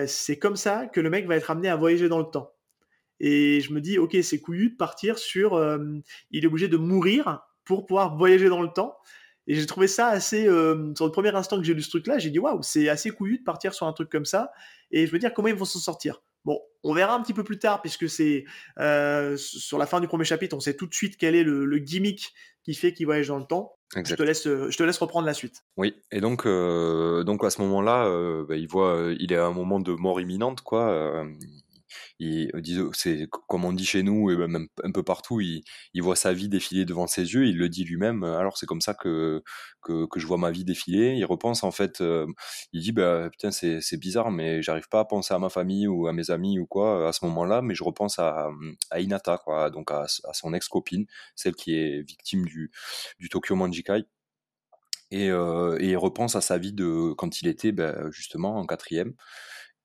c'est 0.08 0.40
comme 0.40 0.56
ça 0.56 0.88
que 0.88 1.02
le 1.02 1.10
mec 1.10 1.28
va 1.28 1.36
être 1.36 1.52
amené 1.52 1.68
à 1.68 1.76
voyager 1.76 2.08
dans 2.08 2.20
le 2.20 2.26
temps. 2.26 2.55
Et 3.20 3.62
je 3.62 3.74
me 3.74 3.82
dis, 3.82 3.98
ok, 3.98 4.16
c'est 4.24 4.40
couillu 4.40 4.72
de 4.72 4.76
partir 4.76 5.18
sur. 5.18 5.54
Euh, 5.54 5.80
il 6.32 6.44
est 6.44 6.48
obligé 6.48 6.68
de 6.68 6.78
mourir 6.78 7.42
pour 7.64 7.86
pouvoir 7.86 8.18
voyager 8.18 8.50
dans 8.50 8.62
le 8.62 8.70
temps. 8.70 8.98
Et 9.48 9.56
j'ai 9.56 9.66
trouvé 9.66 9.88
ça 9.88 10.08
assez. 10.08 10.48
Euh, 10.48 10.94
sur 10.96 11.06
le 11.06 11.12
premier 11.12 11.34
instant 11.36 11.58
que 11.58 11.64
j'ai 11.64 11.74
lu 11.74 11.82
ce 11.82 11.90
truc-là, 11.90 12.18
j'ai 12.18 12.30
dit, 12.30 12.40
waouh, 12.40 12.62
c'est 12.62 12.90
assez 12.90 13.12
couillu 13.12 13.40
de 13.40 13.44
partir 13.44 13.74
sur 13.74 13.88
un 13.88 13.94
truc 13.94 14.10
comme 14.10 14.26
ça. 14.26 14.52
Et 14.92 15.06
je 15.06 15.12
veux 15.12 15.20
dire, 15.20 15.34
comment 15.34 15.48
ils 15.48 15.56
vont 15.56 15.66
s'en 15.66 15.80
sortir? 15.80 16.22
Bon, 16.44 16.60
on 16.84 16.94
verra 16.94 17.16
un 17.16 17.22
petit 17.22 17.34
peu 17.34 17.44
plus 17.44 17.58
tard, 17.58 17.82
puisque 17.82 18.08
c'est 18.08 18.46
euh, 18.80 19.36
sur 19.38 19.80
la 19.80 19.88
fin 19.88 20.00
du 20.00 20.08
premier 20.08 20.26
chapitre, 20.26 20.56
on 20.56 20.60
sait 20.60 20.76
tout 20.76 20.86
de 20.86 20.94
suite 20.94 21.18
quel 21.18 21.36
est 21.36 21.44
le, 21.44 21.80
gimmick 21.80 22.34
qui 22.64 22.76
fait 22.76 22.94
qu'il 22.94 23.08
voyage 23.08 23.28
dans 23.30 23.40
le 23.40 23.46
temps. 23.46 23.74
Je 23.96 24.14
te, 24.14 24.24
laisse, 24.24 24.44
je 24.44 24.76
te 24.76 24.84
laisse 24.84 24.98
reprendre 24.98 25.26
la 25.26 25.34
suite. 25.34 25.64
Oui, 25.78 25.96
et 26.12 26.20
donc, 26.20 26.46
donc 26.46 27.44
à 27.44 27.50
ce 27.50 27.62
moment-là, 27.62 28.44
bah, 28.48 28.58
il 28.58 28.68
voit, 28.68 29.14
il 29.20 29.32
est 29.32 29.38
à 29.38 29.46
un 29.46 29.54
moment 29.54 29.80
de 29.80 29.94
mort 29.94 30.20
imminente, 30.20 30.62
quoi 30.62 31.26
il, 32.20 32.52
euh, 32.56 32.90
c'est 32.94 33.28
comme 33.48 33.66
on 33.66 33.74
dit 33.74 33.86
chez 33.86 34.04
nous 34.04 34.32
et 34.32 34.38
même 34.38 34.68
un 34.84 34.92
peu 34.92 35.04
partout, 35.04 35.42
il, 35.42 35.64
voit 36.02 36.16
sa 36.16 36.34
vie 36.34 36.50
défiler 36.50 36.86
devant 36.86 37.08
ses 37.08 37.34
yeux, 37.34 37.46
il 37.48 37.58
le 37.58 37.70
dit 37.70 37.84
lui-même. 37.84 38.24
Alors 38.24 38.58
c'est 38.58 38.66
comme 38.66 38.82
ça 38.82 38.94
que, 38.94 39.44
que, 39.82 40.08
je 40.16 40.26
vois 40.28 40.38
ma 40.38 40.52
vie 40.52 40.64
défiler. 40.66 41.16
Il 41.16 41.26
repense 41.26 41.64
en 41.64 41.72
fait, 41.72 42.02
euh, 42.02 42.28
il 42.74 42.82
dit 42.82 42.92
bah 42.92 43.30
putain 43.32 43.52
c'est 43.52 43.82
c'est 43.82 43.98
bizarre, 43.98 44.32
mais 44.32 44.62
j'arrive 44.62 44.90
pas 44.90 45.02
à 45.02 45.06
penser 45.06 45.34
à 45.34 45.40
ma 45.40 45.50
famille 45.50 45.88
ou 45.88 46.08
à 46.08 46.14
mes 46.14 46.32
amis 46.32 46.60
ou 46.60 46.66
quoi 46.66 47.08
à 47.08 47.14
ce 47.14 47.26
moment-là, 47.26 47.62
mais 47.62 47.76
je 47.76 47.84
repense 47.84 48.20
à, 48.20 48.50
Inata 48.98 49.38
quoi, 49.44 49.70
donc 49.70 49.92
à, 49.92 50.06
son 50.34 50.54
ex 50.54 50.68
copine, 50.68 51.06
celle 51.36 51.56
qui 51.56 51.76
est 51.76 52.02
victime 52.02 52.46
du 52.46 52.72
du 53.20 53.30
Tokyo 53.30 53.56
Manjikai. 53.56 54.06
Et, 55.12 55.30
euh, 55.30 55.78
et, 55.80 55.90
il 55.90 55.98
repense 55.98 56.36
à 56.36 56.42
sa 56.42 56.58
vie 56.58 56.74
de 56.74 57.14
quand 57.14 57.42
il 57.42 57.48
était 57.48 57.72
ben, 57.72 58.10
justement 58.12 58.58
en 58.58 58.66
quatrième 58.66 59.14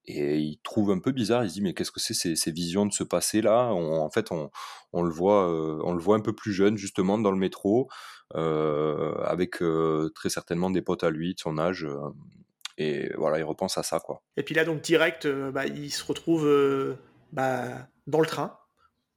et 0.07 0.39
il 0.39 0.59
trouve 0.63 0.91
un 0.91 0.99
peu 0.99 1.13
bizarre, 1.13 1.45
il 1.45 1.51
se 1.51 1.55
dit 1.55 1.63
mais 1.63 1.75
qu'est-ce 1.75 1.91
que 1.91 2.01
c'est 2.01 2.15
ces, 2.15 2.51
visions 2.51 2.87
de 2.87 2.93
ce 2.93 3.05
passé 3.05 3.43
là 3.43 3.69
En 3.73 4.11
fait, 4.11 4.31
on, 4.33 5.03
le 5.03 5.11
voit, 5.11 5.49
euh, 5.49 5.81
on 5.85 5.93
le 5.93 6.01
voit 6.01 6.17
un 6.17 6.21
peu 6.21 6.33
plus 6.33 6.53
jeune 6.53 6.77
justement 6.77 7.19
dans 7.19 7.31
le 7.31 7.37
métro, 7.37 7.89
euh, 8.35 9.15
avec 9.25 9.63
euh, 9.63 10.11
très 10.15 10.31
certainement 10.31 10.71
des 10.71 10.83
potes 10.83 11.05
à 11.05 11.11
lui 11.11 11.35
de 11.35 11.41
son 11.41 11.59
âge. 11.59 11.87
et 12.79 13.11
voilà, 13.17 13.39
il 13.39 13.45
repense 13.45 13.77
à 13.77 13.83
ça 13.83 14.01
quoi. 14.01 14.23
Et 14.37 14.43
puis 14.43 14.55
là 14.55 14.65
donc 14.65 14.81
direct, 14.81 15.29
bah, 15.29 15.67
il 15.67 15.91
se 15.91 16.05
retrouve 16.05 16.49
bah, 17.33 17.89
dans 18.07 18.21
le 18.21 18.27
train 18.27 18.57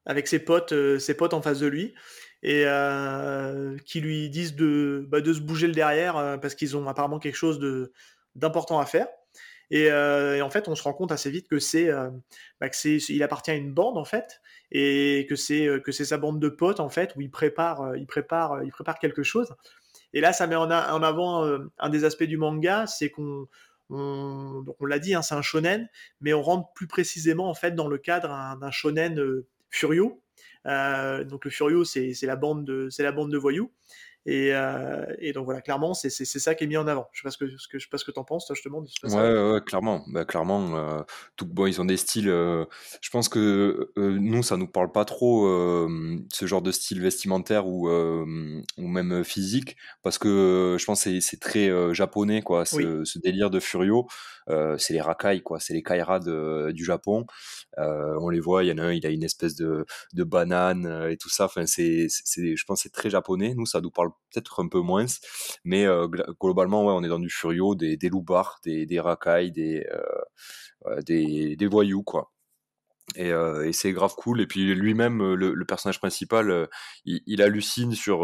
avec 0.06 0.28
ses 0.28 0.40
potes, 0.40 0.74
ses 1.00 1.14
potes 1.16 1.34
en 1.34 1.42
face 1.42 1.60
de 1.60 1.68
lui 1.68 1.94
et 2.44 2.66
qui 3.86 4.02
lui 4.02 4.30
disent 4.30 4.56
de, 4.56 5.06
bah, 5.08 5.22
de 5.22 5.34
se 5.34 5.40
bouger 5.40 5.68
le 5.68 5.74
derrière 5.74 6.38
parce 6.42 6.56
qu'ils 6.56 6.76
ont 6.76 6.88
apparemment 6.90 7.20
quelque 7.20 7.38
chose 7.38 7.60
d'important 8.36 8.80
à 8.80 8.86
faire. 8.86 9.08
Euh, 9.72 10.36
et, 10.36 10.42
en 10.42 10.50
fait, 10.50 10.68
on 10.68 10.76
se 10.76 10.84
rend 10.84 10.94
compte 10.94 11.12
assez 11.12 11.30
vite 11.32 11.48
que 11.48 11.60
c'est, 11.60 11.90
euh, 11.90 12.10
bah, 12.60 12.68
appartient 13.22 13.52
à 13.52 13.56
une 13.56 13.74
bande 13.74 13.98
en 13.98 14.06
fait, 14.06 14.42
et 14.72 15.26
que 15.30 15.36
c'est 15.36 15.68
euh, 15.68 15.80
que 15.80 15.92
c'est 15.92 16.06
sa 16.06 16.18
bande 16.18 16.40
de 16.40 16.50
potes 16.50 16.80
en 16.80 16.90
fait 16.90 17.16
où 17.16 17.22
il 17.22 17.32
prépare, 17.32 17.96
il 17.96 18.06
prépare, 18.06 18.64
il 18.64 18.72
prépare 18.72 19.00
quelque 19.00 19.24
chose. 19.24 19.54
Et 20.14 20.22
là, 20.22 20.32
ça 20.34 20.46
met 20.46 20.56
en, 20.56 20.70
avant 20.70 21.60
un 21.80 21.90
des 21.90 22.04
aspects 22.04 22.24
du 22.24 22.38
manga, 22.38 22.86
c'est 22.86 23.10
qu'on 23.10 23.48
on, 23.90 24.62
donc 24.62 24.76
on 24.80 24.86
l'a 24.86 25.00
dit, 25.00 25.16
hein, 25.16 25.24
c'est 25.24 25.34
un 25.34 25.42
shonen, 25.42 25.90
mais 26.22 26.34
on 26.34 26.44
rentre 26.44 26.72
plus 26.74 26.88
précisément 26.88 27.50
en 27.50 27.56
fait 27.56 27.72
dans 27.72 27.88
le 27.88 27.98
cadre 27.98 28.30
d'un 28.60 28.72
shonen 28.72 29.44
Furio. 29.72 30.22
donc 30.66 31.46
le 31.46 31.50
Furio, 31.50 31.84
c'est 31.84 32.16
la 32.22 32.36
bande 32.36 32.64
de, 32.64 32.90
c'est 32.92 33.02
la 33.02 33.12
bande 33.12 33.32
de 33.32 33.38
voyous. 33.38 33.72
Euh, 34.28 35.06
et, 35.20 35.34
donc 35.34 35.46
voilà, 35.46 35.62
clairement, 35.62 35.94
c'est 35.94 36.10
ça 36.10 36.56
qui 36.56 36.64
est 36.64 36.68
mis 36.68 36.78
en 36.78 36.88
avant. 36.88 37.08
Je 37.12 37.20
sais 37.20 37.24
pas 37.24 37.32
ce 37.32 37.38
que, 37.38 37.58
ce 37.58 37.68
que 37.68 37.78
je 37.78 37.86
sais 37.86 37.90
pas 37.90 37.98
ce 37.98 38.06
que 38.06 38.12
t'en 38.12 38.24
penses, 38.24 38.46
toi, 38.46 38.56
justement. 38.56 38.84
ouais, 39.04 39.52
ouais, 39.52 39.62
clairement, 39.62 40.04
bah, 40.08 40.26
clairement. 40.26 40.76
Euh, 40.78 41.02
tout, 41.36 41.46
bon, 41.46 41.66
ils 41.66 41.82
ont 41.82 41.86
des 41.86 41.98
styles. 41.98 42.30
Euh, 42.30 42.66
je 43.02 43.10
pense 43.10 43.28
que 43.28 43.92
nous, 43.98 44.44
ça 44.44 44.58
nous 44.58 44.68
parle 44.68 44.92
pas 44.92 45.06
trop 45.06 45.48
ce 46.32 46.46
genre 46.46 46.62
de 46.62 46.72
style 46.72 47.02
vestimentaire 47.02 47.68
ou 47.68 47.90
ou 47.90 48.88
même 48.88 49.24
physique, 49.24 49.76
parce 50.02 50.18
que 50.18 50.78
je 50.80 50.86
pense 50.86 51.04
que 51.04 51.20
c'est 51.20 51.40
très 51.40 51.94
japonais, 51.94 52.42
quoi. 52.42 52.66
Ce, 52.66 53.04
ce, 53.04 53.20
délire 53.20 53.50
de 53.50 53.60
Furio, 53.60 54.08
c'est 54.78 54.94
les 54.94 55.02
rakai, 55.02 55.42
quoi. 55.42 55.60
C'est 55.60 55.74
les 55.74 55.84
kaira 55.84 56.20
du 56.20 56.86
Japon. 56.86 57.26
on 57.78 58.30
les 58.30 58.40
voit, 58.40 58.64
il 58.64 58.70
y 58.70 58.72
en 58.72 58.78
a 58.78 58.84
un, 58.84 58.94
il 58.94 59.06
a 59.06 59.10
une 59.10 59.24
espèce 59.24 59.56
de, 59.56 59.86
de 60.14 60.24
banane 60.24 61.10
et 61.10 61.18
tout 61.18 61.30
ça. 61.30 61.46
Enfin, 61.46 61.66
c'est, 61.66 62.08
je 62.08 62.66
pense, 62.66 62.84
c'est 62.84 62.92
très 62.92 63.10
japonais. 63.10 63.54
Nous, 63.56 63.66
ça 63.66 63.82
nous 63.82 63.92
parle 63.92 64.13
peut-être 64.32 64.64
un 64.64 64.68
peu 64.68 64.80
moins, 64.80 65.06
mais 65.64 65.86
euh, 65.86 66.08
globalement, 66.42 66.86
ouais, 66.86 66.94
on 66.94 67.04
est 67.04 67.10
dans 67.10 67.20
du 67.20 67.30
furio, 67.30 67.76
des, 67.76 67.98
des 67.98 68.10
loupards, 68.10 68.60
des, 68.64 68.86
des 68.86 69.00
racailles, 69.00 69.52
des, 69.52 69.86
euh, 70.86 71.02
des, 71.02 71.56
des, 71.56 71.68
voyous, 71.68 72.04
quoi. 72.04 72.32
Et, 73.16 73.32
euh, 73.32 73.68
et 73.68 73.74
c'est 73.74 73.92
grave 73.92 74.16
cool. 74.16 74.42
Et 74.42 74.48
puis 74.48 74.74
lui-même, 74.74 75.34
le, 75.34 75.66
personnage 75.66 76.00
principal, 76.00 76.68
il, 77.06 77.42
hallucine 77.42 77.94
sur 77.94 78.20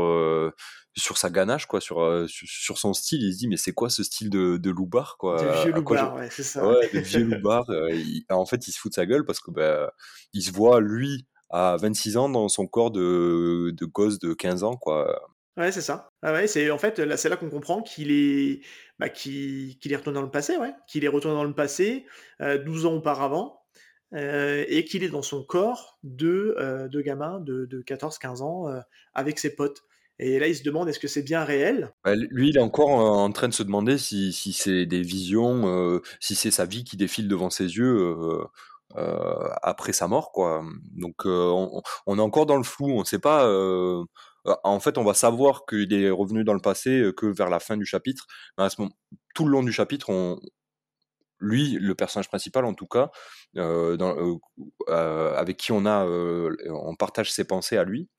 sur 0.98 1.18
sa 1.18 1.30
ganache, 1.30 1.66
quoi, 1.66 1.80
sur, 1.80 2.26
sur, 2.28 2.78
son 2.78 2.94
style. 2.94 3.22
Il 3.22 3.34
se 3.34 3.38
dit 3.38 3.48
mais 3.48 3.58
c'est 3.58 3.72
quoi 3.72 3.90
ce 3.90 4.04
style 4.04 4.30
de, 4.30 4.58
de 4.58 4.70
loupard, 4.72 5.18
quoi? 5.18 5.42
De 5.42 5.64
vieux 5.64 5.74
loupard, 5.74 6.16
ouais, 6.16 6.30
c'est 6.32 6.44
ça. 6.44 6.68
Ouais, 6.68 6.90
de 6.94 7.00
vieux 7.00 7.24
loupard. 7.26 7.66
en 8.30 8.46
fait, 8.46 8.68
il 8.68 8.72
se 8.72 8.80
fout 8.80 8.92
de 8.92 8.96
sa 8.96 9.06
gueule 9.06 9.26
parce 9.26 9.40
que 9.40 9.52
bah, 9.52 9.94
il 10.34 10.42
se 10.42 10.52
voit 10.52 10.82
lui 10.82 11.28
à 11.50 11.78
26 11.78 12.18
ans 12.18 12.30
dans 12.30 12.48
son 12.48 12.68
corps 12.68 12.92
de, 12.92 13.74
de 13.76 13.86
gosse 13.86 14.20
de 14.20 14.34
15 14.34 14.64
ans, 14.64 14.76
quoi. 14.76 15.20
Ouais, 15.60 15.74
c'est 15.74 15.82
ça. 15.82 16.14
Ouais, 16.24 16.48
c'est 16.48 16.72
en 16.72 16.78
fait 16.78 17.00
là, 17.00 17.18
c'est 17.18 17.28
là 17.28 17.36
qu'on 17.36 17.50
comprend 17.50 17.82
qu'il 17.82 18.12
est, 18.14 18.62
bah, 18.98 19.10
qu'il, 19.10 19.76
est 19.84 19.96
retourné 19.98 20.16
dans 20.16 20.24
le 20.24 20.32
passé, 20.32 20.56
ouais, 20.56 20.74
qu'il 20.88 21.04
est 21.04 21.10
retourné 21.10 21.36
dans 21.36 21.44
le 21.44 21.54
passé, 21.54 22.06
12 22.40 22.86
euh, 22.86 22.88
ans 22.88 22.94
auparavant, 22.94 23.62
euh, 24.14 24.64
et 24.70 24.86
qu'il 24.86 25.04
est 25.04 25.10
dans 25.10 25.22
son 25.22 25.44
corps 25.44 26.00
de, 26.04 26.56
euh, 26.58 26.88
de 26.88 27.02
gamin 27.02 27.42
de, 27.42 27.66
de 27.66 27.82
14-15 27.82 28.42
ans 28.42 28.68
avec 29.14 29.38
ses 29.38 29.54
potes. 29.54 29.84
Et 30.18 30.40
là, 30.40 30.48
il 30.48 30.56
se 30.56 30.64
demande 30.64 30.88
est-ce 30.88 31.00
que 31.00 31.10
c'est 31.10 31.24
bien 31.24 31.44
réel? 31.44 31.94
Bah, 32.06 32.16
Lui, 32.16 32.50
il 32.50 32.58
est 32.58 32.62
encore 32.62 32.92
en 32.92 33.30
train 33.34 33.50
de 33.50 33.54
se 33.54 33.64
demander 33.64 33.98
si, 33.98 34.32
si 34.32 34.54
c'est 34.54 34.86
des 34.86 35.02
visions, 35.02 36.02
si 36.22 36.36
c'est 36.36 36.52
sa 36.52 36.66
vie 36.66 36.86
qui 36.86 36.96
défile 36.96 37.28
devant 37.28 37.50
ses 37.50 37.66
yeux 37.66 38.16
après 38.96 39.92
sa 39.92 40.08
mort, 40.08 40.32
quoi. 40.32 40.64
Donc 40.94 41.26
on, 41.26 41.82
on, 42.06 42.18
est 42.18 42.22
encore 42.22 42.46
dans 42.46 42.58
le 42.58 42.64
flou, 42.64 42.92
on 42.92 43.00
ne 43.00 43.06
sait 43.06 43.20
pas. 43.20 43.46
En 44.46 44.80
fait, 44.80 44.98
on 44.98 45.04
va 45.04 45.14
savoir 45.14 45.66
qu'il 45.66 45.94
est 45.94 46.10
revenu 46.10 46.44
dans 46.44 46.54
le 46.54 46.62
passé 46.62 47.12
que 47.16 47.26
vers 47.26 47.50
la 47.50 47.60
fin 47.60 47.78
du 47.78 47.86
chapitre. 47.86 48.26
Mais 48.58 48.64
à 48.64 48.70
ce 48.70 48.82
moment, 48.82 48.94
tout 49.36 49.46
le 49.46 49.52
long 49.52 49.64
du 49.64 49.72
chapitre, 49.72 50.10
on, 50.10 50.40
lui, 51.40 51.78
le 51.80 51.96
personnage 51.96 52.28
principal 52.28 52.66
en 52.66 52.74
tout 52.74 52.88
cas, 52.88 53.12
dans, 53.54 54.40
avec 54.88 55.58
qui 55.58 55.72
on 55.72 55.86
a, 55.86 56.06
on 56.06 56.96
partage 56.96 57.32
ses 57.32 57.46
pensées 57.46 57.78
à 57.78 57.84
lui, 57.84 58.10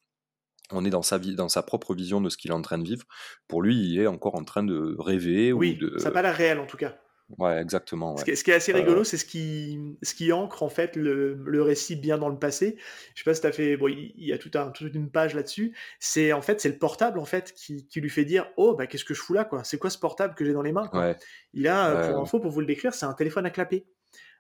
on 0.73 0.85
est 0.85 0.91
dans 0.91 1.03
sa 1.03 1.19
vie, 1.19 1.35
dans 1.35 1.49
sa 1.49 1.63
propre 1.63 1.95
vision 1.95 2.21
de 2.21 2.29
ce 2.29 2.37
qu'il 2.37 2.51
est 2.51 2.55
en 2.55 2.63
train 2.63 2.79
de 2.79 2.85
vivre. 2.85 3.05
Pour 3.49 3.63
lui, 3.63 3.77
il 3.77 4.01
est 4.01 4.07
encore 4.07 4.37
en 4.37 4.45
train 4.45 4.63
de 4.63 4.97
rêver. 4.99 5.53
Oui, 5.53 5.79
ou 5.83 5.87
de... 5.87 5.99
ça 5.99 6.07
n'a 6.07 6.11
pas 6.13 6.23
l'air 6.23 6.35
réel 6.35 6.59
en 6.59 6.67
tout 6.67 6.77
cas. 6.77 6.97
Ouais, 7.39 7.61
exactement. 7.61 8.17
Ce, 8.17 8.25
qui 8.25 8.31
est, 8.31 8.55
assez 8.55 8.73
rigolo, 8.73 9.05
c'est 9.05 9.17
ce 9.17 9.25
qui, 9.25 9.97
ce 10.03 10.15
qui 10.15 10.33
ancre 10.33 10.63
en 10.63 10.69
fait 10.69 10.97
le, 10.97 11.35
le, 11.35 11.63
récit 11.63 11.97
bien 11.97 12.19
dans 12.19 12.29
le 12.29 12.39
passé. 12.39 12.77
Je 13.15 13.23
sais 13.23 13.25
pas 13.25 13.35
si 13.35 13.41
tu 13.41 13.47
as 13.47 13.53
fait. 13.53 13.77
Bon, 13.77 13.89
il 13.89 14.13
y 14.17 14.33
a 14.33 14.39
tout 14.39 14.51
un, 14.55 14.71
toute 14.71 14.95
une 14.95 15.11
page 15.11 15.35
là-dessus. 15.35 15.77
C'est 15.99 16.33
en 16.33 16.43
fait 16.43 16.61
c'est 16.61 16.69
le 16.69 16.79
portable 16.79 17.19
en 17.19 17.25
fait 17.25 17.53
qui, 17.55 17.87
qui, 17.87 18.01
lui 18.01 18.11
fait 18.11 18.25
dire 18.25 18.51
oh 18.57 18.75
bah 18.75 18.87
qu'est-ce 18.87 19.05
que 19.05 19.15
je 19.15 19.21
fous 19.21 19.35
là 19.35 19.45
quoi? 19.45 19.65
C'est 19.65 19.79
quoi 19.79 19.91
ce 19.91 19.99
portable 19.99 20.35
que 20.35 20.45
j'ai 20.45 20.53
dans 20.53 20.63
les 20.63 20.73
mains 20.73 20.89
quoi? 20.89 21.15
Il 21.55 21.69
a 21.69 22.09
pour 22.09 22.21
info 22.21 22.41
pour 22.41 22.51
vous 22.51 22.61
le 22.61 22.67
décrire, 22.67 22.95
c'est 22.95 23.07
un 23.07 23.15
téléphone 23.15 23.47
à 23.47 23.51
clapper. 23.51 23.87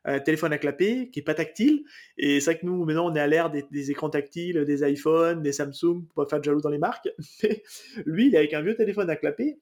Euh, 0.07 0.18
téléphone 0.18 0.50
à 0.55 0.59
clapper 0.59 1.11
qui 1.11 1.20
est 1.20 1.22
pas 1.22 1.35
tactile. 1.35 1.85
Et 2.16 2.40
c'est 2.40 2.53
vrai 2.53 2.61
que 2.61 2.66
nous, 2.66 2.85
maintenant, 2.85 3.11
on 3.11 3.14
est 3.14 3.20
à 3.20 3.26
l'ère 3.26 3.50
des, 3.50 3.90
écrans 3.90 4.09
tactiles, 4.09 4.64
des 4.64 4.90
iPhones, 4.90 5.42
des 5.42 5.53
Samsung, 5.53 6.07
pour 6.07 6.24
pas 6.24 6.26
faire 6.26 6.38
de 6.38 6.44
jaloux 6.44 6.61
dans 6.62 6.70
les 6.70 6.79
marques. 6.79 7.09
Mais 7.42 7.62
lui, 8.07 8.29
il 8.29 8.35
est 8.35 8.38
avec 8.38 8.55
un 8.55 8.62
vieux 8.62 8.74
téléphone 8.74 9.11
à 9.11 9.16
clapper. 9.16 9.59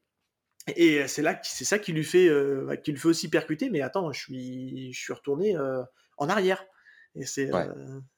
Et 0.77 1.07
c'est 1.09 1.23
là, 1.23 1.39
c'est 1.43 1.65
ça 1.65 1.79
qui 1.79 1.93
lui 1.93 2.05
fait, 2.05 2.29
euh, 2.29 2.65
bah, 2.67 2.77
qui 2.77 2.93
lui 2.93 2.99
fait 2.99 3.09
aussi 3.09 3.29
percuter. 3.29 3.71
Mais 3.71 3.81
attends, 3.81 4.13
je 4.13 4.21
suis, 4.21 4.93
je 4.93 4.99
suis 4.99 5.13
retourné 5.13 5.57
euh, 5.57 5.83
en 6.17 6.29
arrière. 6.29 6.65
Et 7.15 7.25
c'est 7.25 7.53
euh, 7.53 7.67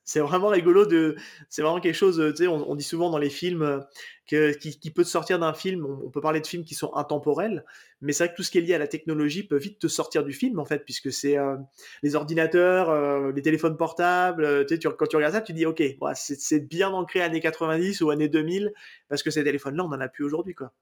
c'est 0.04 0.20
vraiment 0.20 0.48
rigolo 0.48 0.84
de. 0.84 1.16
C'est 1.48 1.62
vraiment 1.62 1.80
quelque 1.80 1.94
chose. 1.94 2.22
Tu 2.36 2.44
sais, 2.44 2.48
on, 2.48 2.74
dit 2.74 2.84
souvent 2.84 3.08
dans 3.10 3.18
les 3.18 3.30
films 3.30 3.62
euh, 3.62 3.80
que, 4.28 4.52
qui, 4.52 4.90
peut 4.90 5.04
te 5.04 5.08
sortir 5.08 5.38
d'un 5.38 5.54
film. 5.54 5.86
On, 5.86 6.10
peut 6.10 6.20
parler 6.20 6.40
de 6.40 6.46
films 6.46 6.64
qui 6.64 6.74
sont 6.74 6.92
intemporels, 6.94 7.64
mais 8.00 8.12
c'est 8.12 8.24
vrai 8.24 8.32
que 8.32 8.36
tout 8.36 8.42
ce 8.42 8.50
qui 8.50 8.58
est 8.58 8.62
lié 8.62 8.74
à 8.74 8.78
la 8.78 8.88
technologie 8.88 9.44
peut 9.44 9.56
vite 9.56 9.78
te 9.78 9.88
sortir 9.88 10.24
du 10.24 10.32
film 10.32 10.58
en 10.58 10.64
fait, 10.64 10.84
puisque 10.84 11.12
c'est 11.12 11.38
euh, 11.38 11.56
les 12.02 12.14
ordinateurs, 12.14 13.32
les 13.32 13.42
téléphones 13.42 13.76
portables. 13.76 14.66
Tu 14.66 14.74
sais, 14.74 14.88
quand 14.98 15.06
tu 15.06 15.16
regardes 15.16 15.34
ça, 15.34 15.40
tu 15.40 15.52
dis 15.52 15.66
ok, 15.66 15.82
c'est 16.14 16.68
bien 16.68 16.90
ancré 16.90 17.22
années 17.22 17.40
90 17.40 18.02
ou 18.02 18.10
années 18.10 18.28
2000, 18.28 18.72
parce 19.08 19.22
que 19.22 19.30
ces 19.30 19.44
téléphones-là, 19.44 19.84
on 19.84 19.88
n'en 19.88 20.00
a 20.00 20.08
plus 20.08 20.24
aujourd'hui, 20.24 20.54
quoi. 20.54 20.72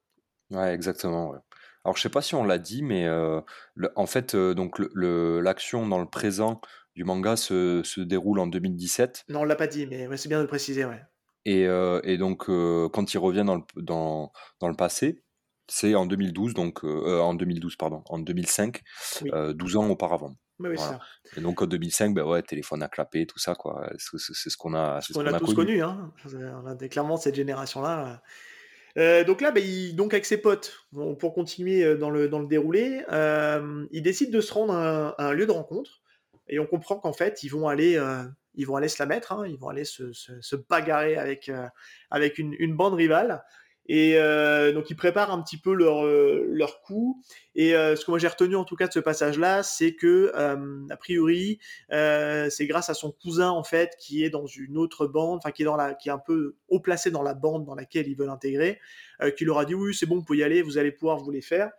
Ouais, 0.50 0.72
exactement. 0.72 1.34
Alors, 1.88 1.96
je 1.96 2.02
sais 2.02 2.10
pas 2.10 2.20
si 2.20 2.34
on 2.34 2.44
l'a 2.44 2.58
dit, 2.58 2.82
mais 2.82 3.08
en 3.96 4.06
fait, 4.06 4.36
donc 4.36 4.78
l'action 4.94 5.88
dans 5.88 5.98
le 5.98 6.04
présent 6.04 6.60
du 6.94 7.04
manga 7.04 7.34
se, 7.34 7.80
se 7.82 8.02
déroule 8.02 8.40
en 8.40 8.46
2017. 8.46 9.24
Non, 9.30 9.40
on 9.40 9.44
l'a 9.44 9.56
pas 9.56 9.66
dit, 9.68 9.86
mais 9.86 10.06
c'est 10.18 10.28
bien 10.28 10.36
de 10.36 10.42
le 10.42 10.48
préciser, 10.48 10.84
ouais. 10.84 11.00
Et, 11.46 11.66
euh, 11.66 12.00
et 12.04 12.18
donc, 12.18 12.44
quand 12.92 13.14
il 13.14 13.16
revient 13.18 13.44
dans 13.46 13.54
le, 13.56 13.62
dans, 13.76 14.32
dans 14.60 14.68
le 14.68 14.74
passé, 14.74 15.22
c'est 15.66 15.94
en 15.94 16.04
2012, 16.04 16.52
donc 16.52 16.84
euh, 16.84 17.20
en 17.20 17.32
2012, 17.32 17.76
pardon, 17.76 18.02
en 18.10 18.18
2005, 18.18 18.82
12 19.54 19.76
ans 19.76 19.88
auparavant. 19.88 20.34
Oui, 20.58 20.70
voilà. 20.76 21.00
Et 21.38 21.40
donc 21.40 21.62
en 21.62 21.66
2005, 21.66 22.12
ben 22.14 22.24
ouais, 22.24 22.42
téléphone 22.42 22.82
à 22.82 22.88
clapper, 22.88 23.24
tout 23.26 23.38
ça, 23.38 23.54
quoi. 23.54 23.88
C'est 23.96 24.50
ce 24.50 24.56
qu'on 24.58 24.74
a, 24.74 25.00
ce 25.00 25.14
qu'on 25.14 25.24
a, 25.24 25.38
tous 25.38 25.54
connu. 25.54 25.80
hein. 25.82 26.12
On 26.26 26.66
a 26.66 26.88
clairement 26.88 27.16
cette 27.16 27.36
génération-là. 28.98 29.24
donc 29.24 29.40
là, 29.40 29.50
ben, 29.50 29.64
donc 29.94 30.12
avec 30.12 30.26
ses 30.26 30.38
potes, 30.38 30.86
pour 31.18 31.32
continuer 31.34 31.96
dans 31.96 32.10
le, 32.10 32.28
dans 32.28 32.38
le 32.38 32.46
déroulé, 32.46 33.02
il 33.90 34.02
décide 34.02 34.30
de 34.30 34.40
se 34.40 34.52
rendre 34.52 34.74
à 34.74 35.22
un 35.22 35.32
lieu 35.32 35.46
de 35.46 35.52
rencontre 35.52 36.02
et 36.48 36.58
on 36.58 36.66
comprend 36.66 36.96
qu'en 36.96 37.12
fait, 37.12 37.42
ils 37.42 37.48
vont 37.48 37.68
aller, 37.68 37.96
euh, 37.96 38.22
ils 38.54 38.66
se 38.66 39.02
la 39.02 39.06
mettre, 39.06 39.32
hein, 39.32 39.46
ils 39.46 39.58
vont 39.58 39.68
aller 39.68 39.84
se, 39.84 40.12
se, 40.12 40.56
bagarrer 40.56 41.16
avec, 41.16 41.48
euh, 41.48 41.68
une, 42.38 42.76
bande 42.76 42.94
rivale. 42.94 43.44
Et 43.90 44.18
euh, 44.18 44.72
donc 44.72 44.90
ils 44.90 44.96
préparent 44.96 45.30
un 45.30 45.42
petit 45.42 45.56
peu 45.56 45.72
leur, 45.72 46.04
leur 46.04 46.82
coup. 46.82 47.22
Et 47.54 47.70
ce 47.72 48.04
que 48.04 48.10
moi 48.10 48.18
j'ai 48.18 48.28
retenu 48.28 48.54
en 48.54 48.64
tout 48.64 48.76
cas 48.76 48.86
de 48.86 48.92
ce 48.92 49.00
passage-là, 49.00 49.62
c'est 49.62 49.94
que 49.94 50.32
a 50.90 50.96
priori, 50.96 51.58
c'est 51.90 52.66
grâce 52.66 52.90
à 52.90 52.94
son 52.94 53.10
cousin 53.10 53.50
en 53.50 53.64
fait 53.64 53.96
qui 53.98 54.22
est 54.24 54.30
dans 54.30 54.46
une 54.46 54.76
autre 54.76 55.06
bande, 55.06 55.38
enfin 55.38 55.50
qui 55.50 55.62
est 55.62 55.64
dans 55.64 55.76
la, 55.76 55.94
qui 55.94 56.08
est 56.10 56.12
un 56.12 56.18
peu 56.18 56.56
haut 56.68 56.80
placé 56.80 57.10
dans 57.10 57.22
la 57.22 57.34
bande 57.34 57.64
dans 57.64 57.74
laquelle 57.74 58.06
ils 58.08 58.16
veulent 58.16 58.30
intégrer, 58.30 58.78
qui 59.36 59.44
leur 59.44 59.58
a 59.58 59.64
dit 59.64 59.74
oui 59.74 59.94
c'est 59.94 60.06
bon, 60.06 60.16
vous 60.16 60.24
pouvez 60.24 60.40
y 60.40 60.42
aller, 60.44 60.62
vous 60.62 60.78
allez 60.78 60.92
pouvoir 60.92 61.18
vous 61.18 61.30
les 61.30 61.42
faire. 61.42 61.70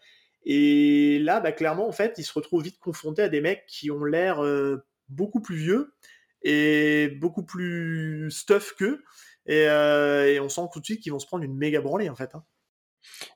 Et 0.46 1.20
là, 1.20 1.40
bah, 1.40 1.52
clairement, 1.52 1.88
en 1.88 1.92
fait, 1.92 2.16
il 2.18 2.24
se 2.24 2.34
retrouve 2.34 2.64
vite 2.64 2.80
confronté 2.80 3.22
à 3.22 3.30
des 3.30 3.42
mecs 3.42 3.66
qui 3.68 3.92
ont 3.92 4.04
l'air 4.04 4.44
euh, 4.44 4.86
beaucoup 5.10 5.42
plus 5.42 5.58
vieux 5.58 5.94
et 6.42 7.10
beaucoup 7.20 7.44
plus 7.44 8.32
stuff 8.32 8.74
qu'eux. 8.78 9.04
Et, 9.50 9.68
euh, 9.68 10.32
et, 10.32 10.40
on 10.40 10.48
sent 10.48 10.62
tout 10.72 10.80
de 10.80 10.86
suite 10.86 11.02
qu'ils 11.02 11.12
vont 11.12 11.20
se 11.20 11.26
prendre 11.26 11.44
une 11.44 11.58
méga 11.58 11.82
branlée, 11.82 12.08
en 12.10 12.16
fait. 12.16 12.36
Hein. 12.36 12.46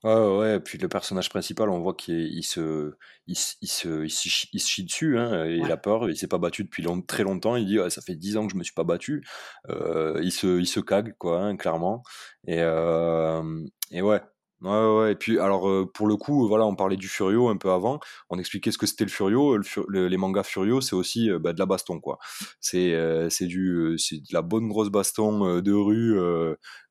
Ouais, 0.04 0.38
ouais, 0.38 0.60
puis 0.60 0.78
le 0.78 0.88
personnage 0.88 1.30
principal, 1.30 1.69
on 1.69 1.80
voit 1.80 1.95
qu'il 1.95 2.43
se, 2.45 2.93
il, 3.26 3.36
se, 3.36 3.56
il, 3.62 3.67
se, 3.67 4.04
il, 4.04 4.60
se, 4.60 4.69
chie 4.69 4.84
dessus, 4.84 5.17
hein, 5.17 5.45
il 5.47 5.71
a 5.71 5.78
peur, 5.78 6.10
il 6.10 6.15
s'est 6.15 6.28
pas 6.28 6.38
battu 6.38 6.63
depuis 6.63 6.86
très 7.08 7.23
longtemps, 7.23 7.56
il 7.56 7.65
dit 7.65 7.80
ça 7.89 8.02
fait 8.02 8.15
10 8.15 8.38
ans 8.38 8.45
que 8.45 8.54
je 8.54 8.58
me 8.58 8.63
suis 8.63 8.73
pas 8.73 8.84
battu, 8.84 9.26
euh, 9.69 10.19
il, 10.21 10.32
se, 10.32 10.60
il 10.60 10.67
se 10.67 10.80
cague, 10.80 11.15
quoi, 11.17 11.39
hein, 11.39 11.58
clairement. 11.58 12.04
Et, 12.45 12.60
et 12.60 14.02
ouais, 14.02 14.21
Ouais, 14.63 14.97
ouais, 14.97 15.12
et 15.12 15.15
puis 15.15 15.39
alors 15.39 15.91
pour 15.91 16.08
le 16.08 16.15
coup, 16.15 16.47
voilà, 16.47 16.65
on 16.65 16.73
parlait 16.73 16.95
du 16.95 17.10
Furio 17.10 17.49
un 17.49 17.58
peu 17.58 17.69
avant, 17.71 17.99
on 18.30 18.39
expliquait 18.39 18.71
ce 18.71 18.78
que 18.78 18.86
c'était 18.86 19.04
le 19.04 19.10
Furio. 19.10 19.58
Le, 19.58 20.08
les 20.08 20.17
mangas 20.17 20.43
Furio, 20.43 20.80
c'est 20.80 20.95
aussi 20.95 21.30
bah, 21.41 21.52
de 21.52 21.60
la 21.60 21.65
baston, 21.65 21.99
quoi. 21.99 22.17
C'est 22.62 22.97
c'est 23.30 23.45
du 23.45 23.95
c'est 23.97 24.19
de 24.19 24.34
la 24.34 24.41
bonne 24.41 24.69
grosse 24.69 24.89
baston 24.89 25.60
de 25.62 25.71
rue, 25.73 26.17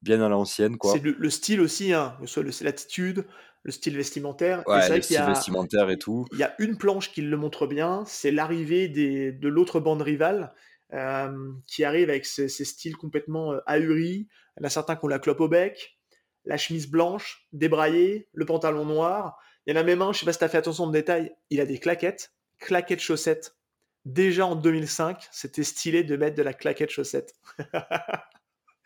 bien 0.02 0.20
à 0.20 0.28
l'ancienne, 0.28 0.76
quoi. 0.76 0.92
C'est 0.92 1.02
le, 1.02 1.30
style 1.30 1.62
aussi, 1.62 1.94
hein, 1.94 2.14
soit 2.26 2.44
l'attitude, 2.60 3.24
le 3.62 3.72
style 3.72 3.96
vestimentaire. 3.96 4.62
Ouais, 4.66 4.86
le 4.94 5.00
style 5.00 5.22
vestimentaire 5.26 5.88
et 5.88 5.98
tout. 5.98 6.26
Il 6.32 6.38
y 6.38 6.44
a 6.44 6.54
une 6.58 6.76
planche 6.76 7.10
qui 7.10 7.22
le 7.22 7.36
montre 7.38 7.66
bien, 7.66 8.04
c'est 8.06 8.32
l'arrivée 8.32 8.88
des 8.88 9.32
de 9.32 9.48
l'autre 9.48 9.80
bande 9.80 10.02
rivale. 10.02 10.52
qui 11.66 11.84
arrive 11.84 12.10
avec 12.10 12.26
ces, 12.26 12.48
styles 12.48 12.98
complètement 12.98 13.54
ahuris. 13.64 14.28
Il 14.58 14.60
y 14.60 14.64
en 14.64 14.66
a 14.66 14.70
certains 14.70 14.94
qui 14.94 15.06
ont 15.06 15.08
la 15.08 15.18
clope 15.18 15.40
au 15.40 15.48
bec, 15.48 15.96
la 16.44 16.56
chemise 16.56 16.88
blanche, 16.88 17.46
débraillée, 17.52 18.28
le 18.32 18.44
pantalon 18.44 18.84
noir. 18.84 19.38
Il 19.66 19.74
y 19.74 19.78
en 19.78 19.80
a 19.80 19.84
même 19.84 20.02
un, 20.02 20.12
je 20.12 20.20
sais 20.20 20.26
pas 20.26 20.32
si 20.32 20.38
tu 20.38 20.44
as 20.44 20.48
fait 20.48 20.58
attention 20.58 20.84
au 20.84 20.90
détail, 20.90 21.32
il 21.50 21.60
a 21.60 21.66
des 21.66 21.78
claquettes, 21.78 22.32
claquettes 22.58 23.00
chaussettes. 23.00 23.56
Déjà 24.04 24.46
en 24.46 24.56
2005, 24.56 25.28
c'était 25.30 25.62
stylé 25.62 26.02
de 26.02 26.16
mettre 26.16 26.36
de 26.36 26.42
la 26.42 26.52
claquette 26.52 26.90
chaussette. 26.90 27.34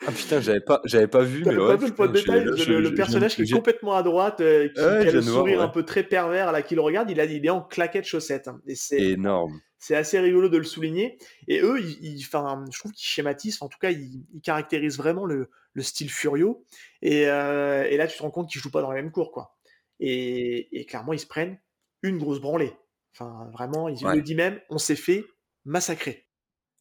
Ah 0.07 0.13
putain, 0.13 0.41
j'avais 0.41 0.61
pas, 0.61 0.83
j'avais 0.85 1.07
pas 1.07 1.23
vu, 1.23 1.43
mais 1.47 1.57
ouais, 1.57 1.79
pas 1.79 2.07
le, 2.07 2.81
le, 2.81 2.95
personnage 2.95 3.35
qui 3.35 3.43
est 3.43 3.51
complètement 3.51 3.95
à 3.97 4.03
droite, 4.03 4.43
euh, 4.43 4.69
qui, 4.69 4.81
a 4.81 5.11
le 5.11 5.23
sourire 5.23 5.63
un 5.63 5.69
peu 5.69 5.85
très 5.85 6.03
pervers, 6.03 6.53
là, 6.53 6.61
qui 6.61 6.75
le 6.75 6.83
regarde, 6.83 7.11
il, 7.11 7.19
a, 7.19 7.25
il 7.25 7.45
est 7.45 7.51
en 7.51 7.63
claquette 7.63 8.05
chaussette. 8.05 8.47
Hein. 8.49 8.61
c'est 8.75 9.01
énorme. 9.01 9.59
C'est 9.79 9.97
assez 9.97 10.19
rigolo 10.19 10.49
de 10.49 10.57
le 10.57 10.65
souligner. 10.65 11.19
Et 11.49 11.61
eux, 11.61 11.81
ils, 11.81 12.21
je 12.21 12.31
trouve 12.79 12.93
qu'ils 12.93 13.07
schématisent, 13.07 13.61
en 13.61 13.69
tout 13.69 13.79
cas, 13.79 13.91
ils, 13.91 14.25
caractérisent 14.43 14.99
vraiment 14.99 15.27
le, 15.27 15.51
le 15.75 15.83
style 15.83 16.11
Furio. 16.11 16.65
Et, 17.03 17.29
euh, 17.29 17.85
et, 17.85 17.97
là, 17.97 18.07
tu 18.07 18.17
te 18.17 18.23
rends 18.23 18.31
compte 18.31 18.51
qu'ils 18.51 18.61
jouent 18.61 18.71
pas 18.71 18.83
dans 18.83 18.91
la 18.91 19.03
même 19.03 19.13
cour, 19.13 19.33
quoi. 19.33 19.57
Et, 20.01 20.79
et 20.79 20.87
clairement, 20.87 21.13
ils 21.13 21.21
se 21.21 21.27
prennent 21.27 21.59
une 22.03 22.19
grosse 22.19 22.41
branlée. 22.41 22.73
Enfin, 23.13 23.51
vraiment, 23.53 23.89
ils 23.89 24.05
le 24.07 24.23
disent 24.23 24.37
même, 24.37 24.61
on 24.69 24.79
s'est 24.79 24.97
fait 24.97 25.25
massacrer. 25.65 26.27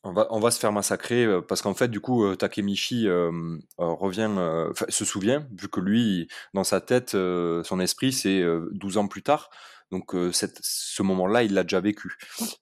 On 0.06 0.14
va, 0.14 0.28
on 0.30 0.40
va 0.40 0.52
se 0.52 0.60
faire 0.60 0.72
massacrer 0.72 1.26
euh, 1.26 1.42
parce 1.42 1.64
qu'en 1.64 1.74
fait, 1.74 1.88
du 1.88 2.00
coup, 2.00 2.26
euh, 2.26 2.36
Takemichi 2.36 3.08
euh, 3.08 3.58
revient, 3.78 4.30
se 4.88 5.04
souvient, 5.04 5.48
vu 5.58 5.68
que 5.68 5.80
lui, 5.80 6.28
dans 6.54 6.64
sa 6.64 6.80
tête, 6.80 7.12
son 7.12 7.80
esprit, 7.80 8.14
c'est 8.14 8.44
12 8.72 8.98
ans 8.98 9.08
plus 9.08 9.24
tard. 9.24 9.50
Donc 9.96 10.16
cette, 10.34 10.60
ce 10.62 11.04
moment-là, 11.04 11.44
il 11.44 11.54
l'a 11.54 11.64
déjà 11.64 11.80
vécu. 11.80 12.18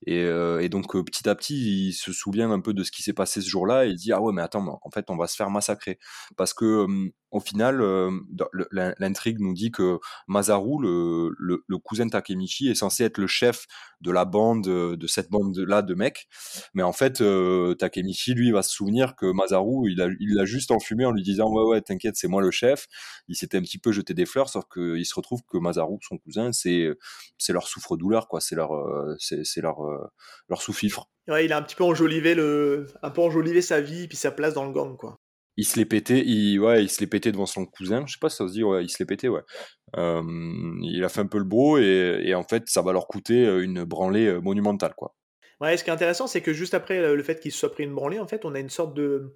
Et, 0.06 0.22
et 0.22 0.70
donc 0.70 0.94
petit 1.06 1.28
à 1.28 1.36
petit, 1.36 1.88
il 1.88 1.94
se 1.94 2.14
souvient 2.14 2.52
un 2.52 2.60
peu 2.60 2.74
de 2.74 2.84
ce 2.84 2.92
qui 2.92 3.04
s'est 3.04 3.14
passé 3.14 3.42
ce 3.42 3.50
jour-là 3.50 3.86
et 3.86 3.90
il 3.90 3.96
dit 3.96 4.12
ah 4.12 4.22
ouais 4.22 4.34
mais 4.34 4.42
attends, 4.42 4.80
en 4.82 4.90
fait 4.92 5.10
on 5.10 5.18
va 5.18 5.28
se 5.28 5.36
faire 5.36 5.50
massacrer 5.50 6.00
parce 6.38 6.54
que 6.54 6.88
au 7.34 7.40
final, 7.40 7.82
euh, 7.82 8.12
l'intrigue 8.72 9.40
nous 9.40 9.56
dit 9.56 9.72
que 9.72 9.98
Masaru, 10.28 10.84
le, 10.84 11.32
le, 11.68 11.78
cousin 11.80 12.06
de 12.06 12.12
Takemichi, 12.12 12.70
est 12.70 12.76
censé 12.76 13.04
être 13.04 13.18
le 13.18 13.26
chef 13.26 13.66
de 14.02 14.12
la 14.12 14.24
bande, 14.24 14.68
euh, 14.68 14.96
de 14.96 15.08
cette 15.08 15.32
bande-là 15.32 15.82
de 15.82 15.96
mecs. 15.96 16.28
Mais 16.76 16.84
en 16.84 16.94
fait, 16.94 17.22
euh, 17.22 17.74
Takemichi, 17.74 18.36
lui, 18.36 18.52
va 18.52 18.62
se 18.62 18.70
souvenir 18.70 19.16
que 19.16 19.26
Masaru, 19.26 19.90
il 19.90 20.36
l'a 20.36 20.46
juste 20.46 20.70
enfumé 20.70 21.06
en 21.06 21.12
lui 21.12 21.24
disant 21.24 21.52
Ouais, 21.52 21.64
ouais, 21.64 21.82
t'inquiète, 21.82 22.16
c'est 22.18 22.28
moi 22.28 22.42
le 22.44 22.52
chef. 22.52 22.88
Il 23.28 23.36
s'était 23.36 23.58
un 23.58 23.62
petit 23.62 23.80
peu 23.80 23.92
jeté 23.92 24.14
des 24.14 24.28
fleurs, 24.28 24.50
sauf 24.50 24.66
qu'il 24.72 25.06
se 25.06 25.16
retrouve 25.16 25.42
que 25.50 25.58
Masaru, 25.58 25.98
son 26.08 26.20
cousin, 26.20 26.52
c'est 26.52 26.88
leur 27.50 27.68
souffre-douleur, 27.68 28.28
quoi. 28.28 28.42
C'est 28.42 28.56
leur, 28.56 28.72
c'est 29.20 29.62
leur, 29.62 29.78
leur 30.50 30.62
sous-fifre. 30.62 31.06
Ouais, 31.28 31.46
il 31.46 31.54
a 31.54 31.58
un 31.58 31.62
petit 31.62 31.76
peu 31.76 31.84
enjolivé, 31.84 32.36
le, 32.36 32.88
un 33.02 33.10
peu 33.10 33.22
enjolivé 33.22 33.62
sa 33.62 33.82
vie 33.82 34.04
et 34.04 34.08
puis 34.08 34.18
sa 34.18 34.32
place 34.32 34.54
dans 34.54 34.66
le 34.66 34.72
gang, 34.72 34.98
quoi 34.98 35.20
il 35.58 35.66
se 35.66 35.78
l'est 35.78 35.86
pété, 35.86 36.24
il, 36.26 36.60
ouais, 36.60 36.84
il 36.84 36.90
se 36.90 37.00
l'est 37.00 37.08
pété 37.08 37.32
devant 37.32 37.46
son 37.46 37.66
cousin. 37.66 38.04
Je 38.08 38.14
sais 38.14 38.20
pas 38.20 38.30
si 38.30 38.38
ça 38.38 38.48
se 38.48 38.54
dit, 38.54 38.64
ouais, 38.64 38.84
il 38.84 38.90
se 38.90 38.98
l'est 39.00 39.06
pété, 39.06 39.30
ouais. 39.30 39.42
Euh, 39.98 40.22
il 40.82 41.04
a 41.04 41.10
fait 41.10 41.22
un 41.22 41.28
peu 41.28 41.38
le 41.38 41.44
beau 41.44 41.78
et, 41.78 42.22
et, 42.24 42.34
en 42.36 42.44
fait, 42.44 42.64
ça 42.68 42.82
va 42.82 42.92
leur 42.92 43.08
coûter 43.08 43.46
euh, 43.46 43.64
une 43.64 43.84
branlée 43.84 44.26
euh, 44.26 44.40
monumentale, 44.40 44.94
quoi. 44.96 45.16
Ouais, 45.62 45.78
ce 45.78 45.84
qui 45.84 45.92
est 45.92 45.94
intéressant, 45.94 46.28
c'est 46.28 46.42
que 46.42 46.54
juste 46.54 46.74
après, 46.74 47.16
le 47.16 47.24
fait 47.24 47.40
qu'il 47.40 47.52
se 47.52 47.60
soit 47.60 47.72
pris 47.72 47.84
une 47.84 47.94
branlée, 47.94 48.20
en 48.20 48.28
fait, 48.28 48.44
on 48.44 48.56
a 48.56 48.60
une 48.60 48.70
sorte 48.72 48.94
de 48.96 49.36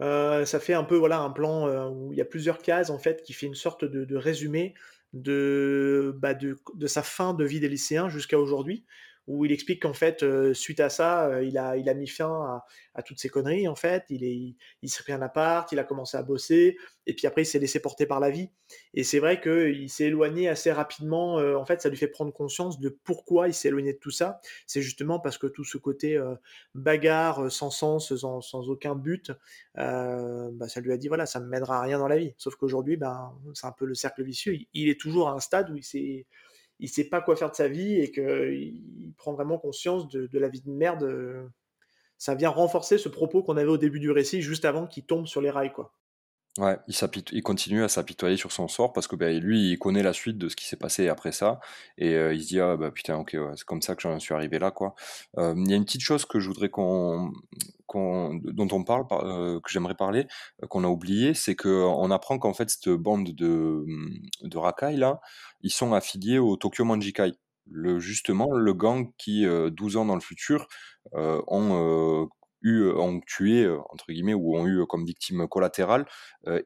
ça 0.00 0.58
fait 0.58 0.74
un 0.74 0.82
peu, 0.82 0.96
voilà, 0.96 1.20
un 1.20 1.30
plan, 1.30 1.88
où 1.90 2.12
il 2.12 2.18
y 2.18 2.20
a 2.20 2.24
plusieurs 2.24 2.58
cases, 2.58 2.90
en 2.90 2.98
fait, 2.98 3.22
qui 3.22 3.32
fait 3.32 3.46
une 3.46 3.54
sorte 3.54 3.84
de 3.84 4.04
de 4.04 4.16
résumé 4.16 4.74
de, 5.12 6.14
bah, 6.18 6.34
de 6.34 6.58
de 6.74 6.86
sa 6.86 7.02
fin 7.02 7.34
de 7.34 7.44
vie 7.44 7.60
des 7.60 7.68
lycéens 7.68 8.08
jusqu'à 8.08 8.38
aujourd'hui 8.38 8.84
où 9.26 9.44
il 9.44 9.52
explique 9.52 9.82
qu'en 9.82 9.92
fait, 9.94 10.24
suite 10.54 10.80
à 10.80 10.88
ça, 10.90 11.42
il 11.42 11.58
a 11.58 11.76
il 11.76 11.88
a 11.88 11.94
mis 11.94 12.08
fin 12.08 12.28
à 12.28 12.64
à 12.94 13.02
toutes 13.02 13.18
ces 13.20 13.28
conneries, 13.30 13.68
en 13.68 13.74
fait. 13.76 14.04
Il 14.10 14.24
est 14.24 14.54
il 14.82 14.88
s'est 14.90 15.02
pris 15.02 15.12
un 15.12 15.22
appart, 15.22 15.70
il 15.72 15.78
a 15.78 15.84
commencé 15.84 16.16
à 16.16 16.22
bosser 16.22 16.76
et 17.06 17.14
puis 17.14 17.26
après 17.26 17.42
il 17.42 17.46
s'est 17.46 17.58
laissé 17.58 17.80
porter 17.80 18.06
par 18.06 18.20
la 18.20 18.30
vie 18.30 18.50
et 18.94 19.02
c'est 19.04 19.18
vrai 19.18 19.40
qu'il 19.40 19.90
s'est 19.90 20.04
éloigné 20.04 20.48
assez 20.48 20.70
rapidement, 20.72 21.34
en 21.36 21.64
fait, 21.66 21.80
ça 21.82 21.88
lui 21.88 21.96
fait 21.96 22.08
prendre 22.08 22.32
conscience 22.32 22.78
de 22.80 22.88
pourquoi 23.04 23.48
il 23.48 23.54
s'est 23.54 23.68
éloigné 23.68 23.92
de 23.92 23.98
tout 23.98 24.10
ça. 24.10 24.40
C'est 24.66 24.82
justement 24.82 25.18
parce 25.20 25.38
que 25.38 25.46
tout 25.46 25.64
ce 25.64 25.78
côté, 25.78 26.18
bagarre, 26.74 27.50
sans 27.50 27.70
sens, 27.70 28.14
sans 28.16 28.40
sans 28.40 28.68
aucun 28.70 28.94
but, 28.94 29.32
bah, 29.74 30.68
ça 30.68 30.80
lui 30.80 30.92
a 30.92 30.96
dit: 30.96 31.08
«Voilà, 31.08 31.26
ça 31.26 31.40
ne 31.40 31.46
mènera 31.46 31.78
à 31.78 31.82
rien 31.82 31.98
dans 31.98 32.08
la 32.08 32.16
vie». 32.18 32.34
Sauf 32.38 32.56
qu'aujourd'hui, 32.56 32.96
ben, 32.96 33.32
c'est 33.54 33.66
un 33.66 33.72
peu 33.72 33.86
le 33.86 33.94
cercle 33.94 34.22
vicieux. 34.24 34.54
Il 34.54 34.66
il 34.74 34.88
est 34.88 35.00
toujours 35.00 35.28
à 35.28 35.32
un 35.32 35.40
stade 35.40 35.70
où 35.70 35.76
il 35.76 35.84
s'est 35.84 36.26
il 36.82 36.88
sait 36.90 37.08
pas 37.08 37.22
quoi 37.22 37.36
faire 37.36 37.50
de 37.50 37.56
sa 37.56 37.68
vie 37.68 38.00
et 38.00 38.10
qu'il 38.10 39.14
prend 39.16 39.32
vraiment 39.34 39.58
conscience 39.58 40.08
de, 40.08 40.26
de 40.26 40.38
la 40.38 40.48
vie 40.48 40.60
de 40.62 40.70
merde. 40.70 41.04
euh, 41.04 41.48
Ça 42.18 42.34
vient 42.36 42.50
renforcer 42.50 42.98
ce 42.98 43.08
propos 43.10 43.42
qu'on 43.42 43.56
avait 43.58 43.70
au 43.70 43.78
début 43.78 44.00
du 44.00 44.10
récit, 44.10 44.42
juste 44.42 44.64
avant 44.66 44.86
qu'il 44.86 45.04
tombe 45.06 45.26
sur 45.26 45.40
les 45.42 45.50
rails, 45.50 45.72
quoi. 45.72 45.94
Ouais, 46.58 46.76
il 46.86 46.94
il 47.32 47.42
continue 47.42 47.82
à 47.82 47.88
s'apitoyer 47.88 48.36
sur 48.36 48.52
son 48.52 48.68
sort 48.68 48.92
parce 48.92 49.06
que 49.06 49.16
ben, 49.16 49.38
lui, 49.42 49.70
il 49.70 49.78
connaît 49.78 50.02
la 50.02 50.12
suite 50.12 50.36
de 50.36 50.50
ce 50.50 50.56
qui 50.56 50.66
s'est 50.66 50.76
passé 50.76 51.08
après 51.08 51.32
ça 51.32 51.60
et 51.96 52.12
euh, 52.14 52.34
il 52.34 52.42
se 52.42 52.48
dit 52.48 52.60
ah 52.60 52.76
bah 52.76 52.90
putain 52.90 53.16
ok 53.16 53.30
ouais, 53.40 53.52
c'est 53.56 53.64
comme 53.64 53.80
ça 53.80 53.96
que 53.96 54.02
j'en 54.02 54.18
suis 54.20 54.34
arrivé 54.34 54.58
là 54.58 54.70
quoi. 54.70 54.94
Euh, 55.38 55.54
Il 55.56 55.70
y 55.70 55.72
a 55.72 55.76
une 55.76 55.86
petite 55.86 56.02
chose 56.02 56.26
que 56.26 56.40
je 56.40 56.48
voudrais 56.48 56.68
qu'on 56.68 57.32
qu'on 57.86 58.34
dont 58.34 58.68
on 58.70 58.84
parle 58.84 59.06
par- 59.06 59.24
euh, 59.24 59.60
que 59.60 59.70
j'aimerais 59.70 59.94
parler 59.94 60.26
qu'on 60.68 60.84
a 60.84 60.88
oublié 60.88 61.32
c'est 61.32 61.54
que 61.56 61.68
on 61.70 62.10
apprend 62.10 62.38
qu'en 62.38 62.52
fait 62.52 62.68
cette 62.68 62.90
bande 62.90 63.30
de 63.34 63.86
de 64.42 64.58
racailles 64.58 64.96
là 64.98 65.20
ils 65.62 65.70
sont 65.72 65.94
affiliés 65.94 66.38
au 66.38 66.56
Tokyo 66.56 66.84
Manjikai. 66.84 67.32
Le, 67.70 68.00
justement, 68.00 68.50
le 68.50 68.74
gang 68.74 69.12
qui, 69.18 69.46
euh, 69.46 69.70
12 69.70 69.96
ans 69.96 70.04
dans 70.04 70.16
le 70.16 70.20
futur, 70.20 70.66
ont 71.12 72.28
eu, 72.62 72.90
ont 72.90 73.20
tué, 73.20 73.68
entre 73.90 74.06
guillemets, 74.12 74.34
ou 74.34 74.56
ont 74.56 74.66
eu 74.66 74.86
comme 74.86 75.04
victime 75.04 75.46
collatérale 75.48 76.06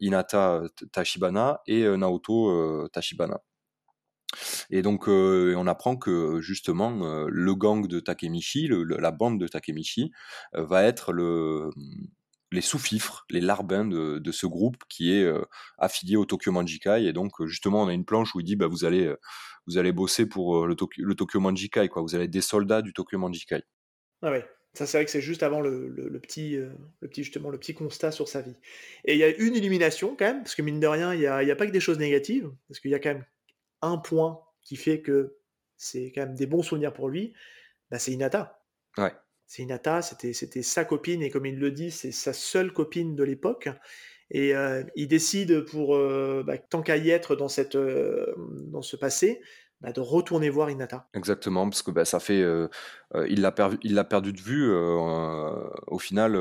Hinata 0.01 0.63
Tachibana 0.93 1.61
et 1.67 1.85
Naoto 1.97 2.89
Tachibana. 2.89 3.41
Et 4.71 4.83
donc, 4.83 5.09
euh, 5.09 5.55
on 5.57 5.67
apprend 5.67 5.97
que 5.97 6.41
justement, 6.41 7.05
euh, 7.05 7.27
le 7.31 7.55
gang 7.55 7.87
de 7.87 8.01
Takemichi, 8.01 8.67
le, 8.67 8.83
le, 8.83 8.97
la 8.97 9.11
bande 9.11 9.41
de 9.41 9.49
Takemichi, 9.49 10.13
euh, 10.55 10.65
va 10.65 10.83
être 10.85 11.13
le, 11.13 11.71
les 12.53 12.61
sous-fifres, 12.61 13.25
les 13.31 13.41
larbins 13.41 13.85
de, 13.85 14.19
de, 14.19 14.33
ce 14.33 14.47
groupe 14.47 14.83
qui 14.89 15.13
est 15.13 15.29
affilié 15.79 16.17
au 16.17 16.25
Tokyo 16.25 16.53
Manjikai. 16.53 17.05
Et 17.07 17.13
donc, 17.13 17.45
justement, 17.47 17.83
on 17.83 17.89
a 17.89 17.93
une 17.93 18.05
planche 18.05 18.35
où 18.35 18.41
il 18.41 18.45
dit 18.45 18.57
bah, 18.57 18.67
vous, 18.67 18.85
allez, 18.85 19.13
vous 19.67 19.79
allez 19.79 19.93
bosser 19.93 20.27
pour 20.27 20.67
le, 20.67 20.75
Tokyo, 20.75 21.05
le 21.05 21.15
Tokyo 21.15 21.41
Manjikai, 21.41 21.89
quoi. 21.89 22.03
vous 22.03 22.15
allez 22.15 22.25
être 22.25 22.31
des 22.31 22.41
soldats 22.41 22.83
du 22.83 22.93
Tokyo 22.93 23.19
Manjikai. 23.19 23.63
Ah 24.23 24.31
ouais. 24.31 24.47
Ça, 24.77 24.85
c'est 24.85 24.99
vrai 24.99 25.05
que 25.07 25.11
c'est 25.11 25.23
juste 25.23 25.43
avant 25.43 25.63
le, 25.63 25.89
le, 25.89 26.11
le 26.11 26.21
petit, 26.21 26.55
euh, 26.55 26.69
le 27.01 27.09
petit, 27.09 27.25
justement, 27.25 27.49
le 27.49 27.59
petit 27.59 27.73
constat 27.73 28.13
sur 28.13 28.29
sa 28.29 28.43
vie. 28.43 28.57
Et 29.07 29.15
il 29.15 29.19
y 29.19 29.25
a 29.25 29.35
une 29.35 29.57
illumination, 29.57 30.15
quand 30.19 30.27
même, 30.27 30.43
parce 30.43 30.55
que 30.55 30.61
mine 30.61 30.81
de 30.81 30.87
rien, 30.87 31.15
il 31.15 31.21
n'y 31.21 31.27
a, 31.27 31.57
pas 31.57 31.67
que 31.67 31.73
des 31.73 31.81
choses 31.81 31.99
négatives, 31.99 32.53
parce 32.69 32.81
qu'il 32.81 32.91
y 32.91 32.95
a 32.95 32.99
quand 32.99 33.15
même 33.15 33.25
un 33.81 33.97
point 33.97 34.39
qui 34.61 34.77
fait 34.77 35.01
que 35.01 35.39
c'est 35.79 36.13
quand 36.15 36.27
même 36.27 36.35
des 36.35 36.45
bons 36.45 36.63
souvenirs 36.63 36.93
pour 36.93 37.09
lui, 37.09 37.33
bah, 37.91 37.99
c'est 37.99 38.13
Inata. 38.13 38.63
Ouais. 38.99 39.13
C'est 39.47 39.63
Inata, 39.63 40.03
c'était, 40.03 40.35
c'était 40.35 40.63
sa 40.63 40.85
copine, 40.85 41.23
et 41.23 41.31
comme 41.31 41.47
il 41.47 41.59
le 41.59 41.71
dit, 41.71 41.91
c'est 41.91 42.13
sa 42.13 42.35
seule 42.35 42.71
copine 42.71 43.17
de 43.17 43.25
l'époque. 43.25 43.71
Et 44.31 44.55
euh, 44.55 44.83
il 44.95 45.09
décide, 45.09 45.63
pour 45.63 45.97
euh, 45.97 46.43
bah, 46.47 46.59
tant 46.59 46.83
qu'à 46.83 46.99
y 46.99 47.09
être 47.09 47.35
dans, 47.35 47.49
cette, 47.49 47.79
dans 47.79 48.83
ce 48.83 48.97
passé, 48.97 49.41
bah, 49.81 49.93
de 49.93 50.01
retourner 50.01 50.49
voir 50.49 50.71
Inata. 50.71 51.09
Exactement, 51.15 51.69
parce 51.69 51.83
que 51.83 51.91
bah, 51.91 52.05
ça 52.05 52.19
fait, 52.19 52.41
euh, 52.41 52.69
euh, 53.15 53.27
il 53.29 53.43
l'a 53.43 53.53
perdu, 53.53 53.79
perdu 54.09 54.33
de 54.33 54.41
vue. 54.41 54.71
Euh, 54.71 55.69
au 55.87 55.99
final, 55.99 56.37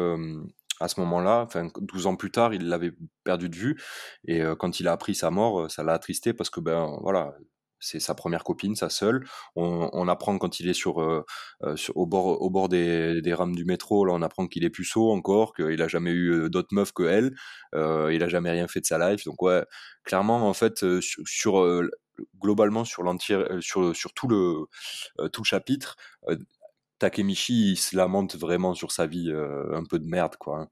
à 0.80 0.88
ce 0.88 1.00
moment-là, 1.02 1.44
enfin 1.46 1.70
12 1.80 2.08
ans 2.08 2.16
plus 2.16 2.32
tard, 2.32 2.54
il 2.54 2.70
l'avait 2.70 2.94
perdu 3.24 3.50
de 3.50 3.56
vue. 3.56 3.82
Et 4.28 4.42
quand 4.60 4.80
il 4.80 4.88
a 4.88 4.94
appris 4.94 5.16
sa 5.16 5.32
mort, 5.32 5.70
ça 5.70 5.84
l'a 5.84 5.94
attristé 5.94 6.34
parce 6.34 6.50
que 6.50 6.60
ben 6.60 6.98
voilà, 7.02 7.34
c'est 7.80 8.00
sa 8.00 8.16
première 8.16 8.44
copine, 8.44 8.76
sa 8.76 8.90
seule. 8.90 9.26
On, 9.56 10.08
apprend 10.08 10.38
quand 10.38 10.60
il 10.60 10.70
est 10.70 10.74
sur, 10.74 10.98
au 11.96 12.06
bord, 12.06 12.42
au 12.42 12.50
bord 12.50 12.70
des, 12.70 13.34
rames 13.34 13.56
du 13.56 13.66
métro, 13.66 14.06
là, 14.06 14.14
on 14.14 14.22
apprend 14.22 14.48
qu'il 14.48 14.64
est 14.64 14.70
puceau 14.70 15.12
encore, 15.12 15.54
qu'il 15.54 15.82
a 15.82 15.88
jamais 15.88 16.12
eu 16.12 16.50
d'autres 16.50 16.74
meufs 16.74 16.94
que 16.94 17.04
elle, 17.04 17.36
euh, 17.76 18.14
il 18.14 18.24
a 18.24 18.30
jamais 18.30 18.52
rien 18.52 18.68
fait 18.68 18.82
de 18.82 18.86
sa 18.86 18.98
life. 19.10 19.26
Donc 19.26 19.42
ouais, 19.42 19.64
clairement, 20.04 20.48
en 20.48 20.54
fait, 20.54 20.86
sur, 21.02 21.90
globalement 22.40 22.86
sur 22.86 23.04
l'entier, 23.04 23.44
sur, 23.62 23.96
sur 23.96 24.14
tout 24.14 24.28
le 24.28 24.66
euh, 25.20 25.30
tout 25.30 25.42
le 25.42 25.46
chapitre, 25.46 25.96
euh, 26.28 26.38
Takemichi 27.00 27.72
il 27.72 27.78
se 27.78 27.96
lamente 27.96 28.36
vraiment 28.36 28.74
sur 28.74 28.92
sa 28.92 29.06
vie 29.06 29.32
euh, 29.32 29.76
un 29.76 29.84
peu 29.84 30.00
de 30.00 30.08
merde, 30.08 30.36
quoi. 30.38 30.60
Hein. 30.60 30.70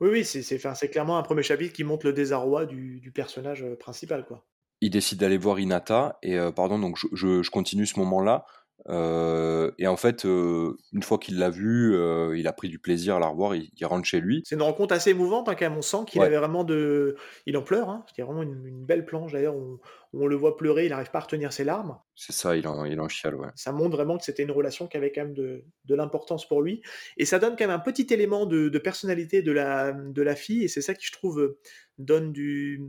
Oui, 0.00 0.08
oui, 0.10 0.24
c'est, 0.24 0.88
clairement 0.90 1.16
un 1.16 1.22
premier 1.22 1.44
chapitre 1.44 1.72
qui 1.72 1.84
montre 1.84 2.06
le 2.06 2.12
désarroi 2.12 2.66
du, 2.66 2.98
du 2.98 3.12
personnage 3.12 3.64
principal, 3.78 4.26
quoi 4.26 4.44
il 4.82 4.90
décide 4.90 5.18
d'aller 5.18 5.38
voir 5.38 5.58
Inata 5.58 6.18
et 6.22 6.38
euh, 6.38 6.50
pardon 6.50 6.78
donc 6.78 6.98
je, 6.98 7.06
je, 7.12 7.42
je, 7.42 7.50
continue 7.50 7.86
ce 7.86 7.98
moment-là 8.00 8.44
euh, 8.88 9.70
et 9.78 9.86
en 9.86 9.96
fait 9.96 10.26
euh, 10.26 10.76
une 10.92 11.04
fois 11.04 11.18
qu'il 11.18 11.38
l'a 11.38 11.50
vu 11.50 11.96
il 12.36 12.46
a 12.48 12.52
pris 12.52 12.68
du 12.68 12.80
plaisir 12.80 13.16
à 13.16 13.20
la 13.20 13.28
revoir 13.28 13.54
il, 13.54 13.70
il 13.78 13.86
rentre 13.86 14.04
chez 14.04 14.20
lui 14.20 14.42
c'est 14.44 14.56
une 14.56 14.62
rencontre 14.62 14.92
assez 14.92 15.10
émouvante 15.10 15.48
hein, 15.48 15.54
quand 15.54 15.64
même 15.64 15.78
on 15.78 15.82
sent 15.82 15.98
qu'il 16.08 16.20
ouais. 16.20 16.26
avait 16.26 16.36
vraiment 16.36 16.64
de 16.64 17.16
il 17.46 17.56
en 17.56 17.62
pleure 17.62 17.88
hein. 17.88 18.04
c'était 18.08 18.22
vraiment 18.22 18.42
une, 18.42 18.66
une, 18.66 18.84
belle 18.84 19.06
planche 19.06 19.32
d'ailleurs 19.32 19.54
on, 19.54 19.78
on, 20.12 20.26
le 20.26 20.36
voit 20.36 20.56
pleurer 20.56 20.86
il 20.86 20.90
n'arrive 20.90 21.10
pas 21.10 21.18
à 21.18 21.22
retenir 21.22 21.52
ses 21.52 21.64
larmes 21.64 21.98
c'est 22.14 22.32
ça 22.32 22.56
il 22.56 22.66
en, 22.66 22.84
il 22.84 23.00
en 23.00 23.08
chiale 23.08 23.34
ouais 23.34 23.48
ça 23.54 23.72
montre 23.72 23.96
vraiment 23.96 24.18
que 24.18 24.24
c'était 24.24 24.42
une 24.42 24.50
relation 24.50 24.86
qui 24.86 24.96
avait 24.96 25.12
quand 25.12 25.22
même 25.22 25.34
de, 25.34 25.64
de 25.84 25.94
l'importance 25.94 26.46
pour 26.46 26.62
lui 26.62 26.82
et 27.16 27.24
ça 27.24 27.38
donne 27.38 27.56
quand 27.56 27.66
même 27.66 27.76
un 27.76 27.78
petit 27.78 28.06
élément 28.12 28.46
de, 28.46 28.68
de 28.68 28.78
personnalité 28.78 29.42
de 29.42 29.52
la, 29.52 29.92
de 29.92 30.22
la 30.22 30.36
fille 30.36 30.64
et 30.64 30.68
c'est 30.68 30.82
ça 30.82 30.94
qui 30.94 31.06
je 31.06 31.12
trouve 31.12 31.56
donne 31.98 32.32
du 32.32 32.80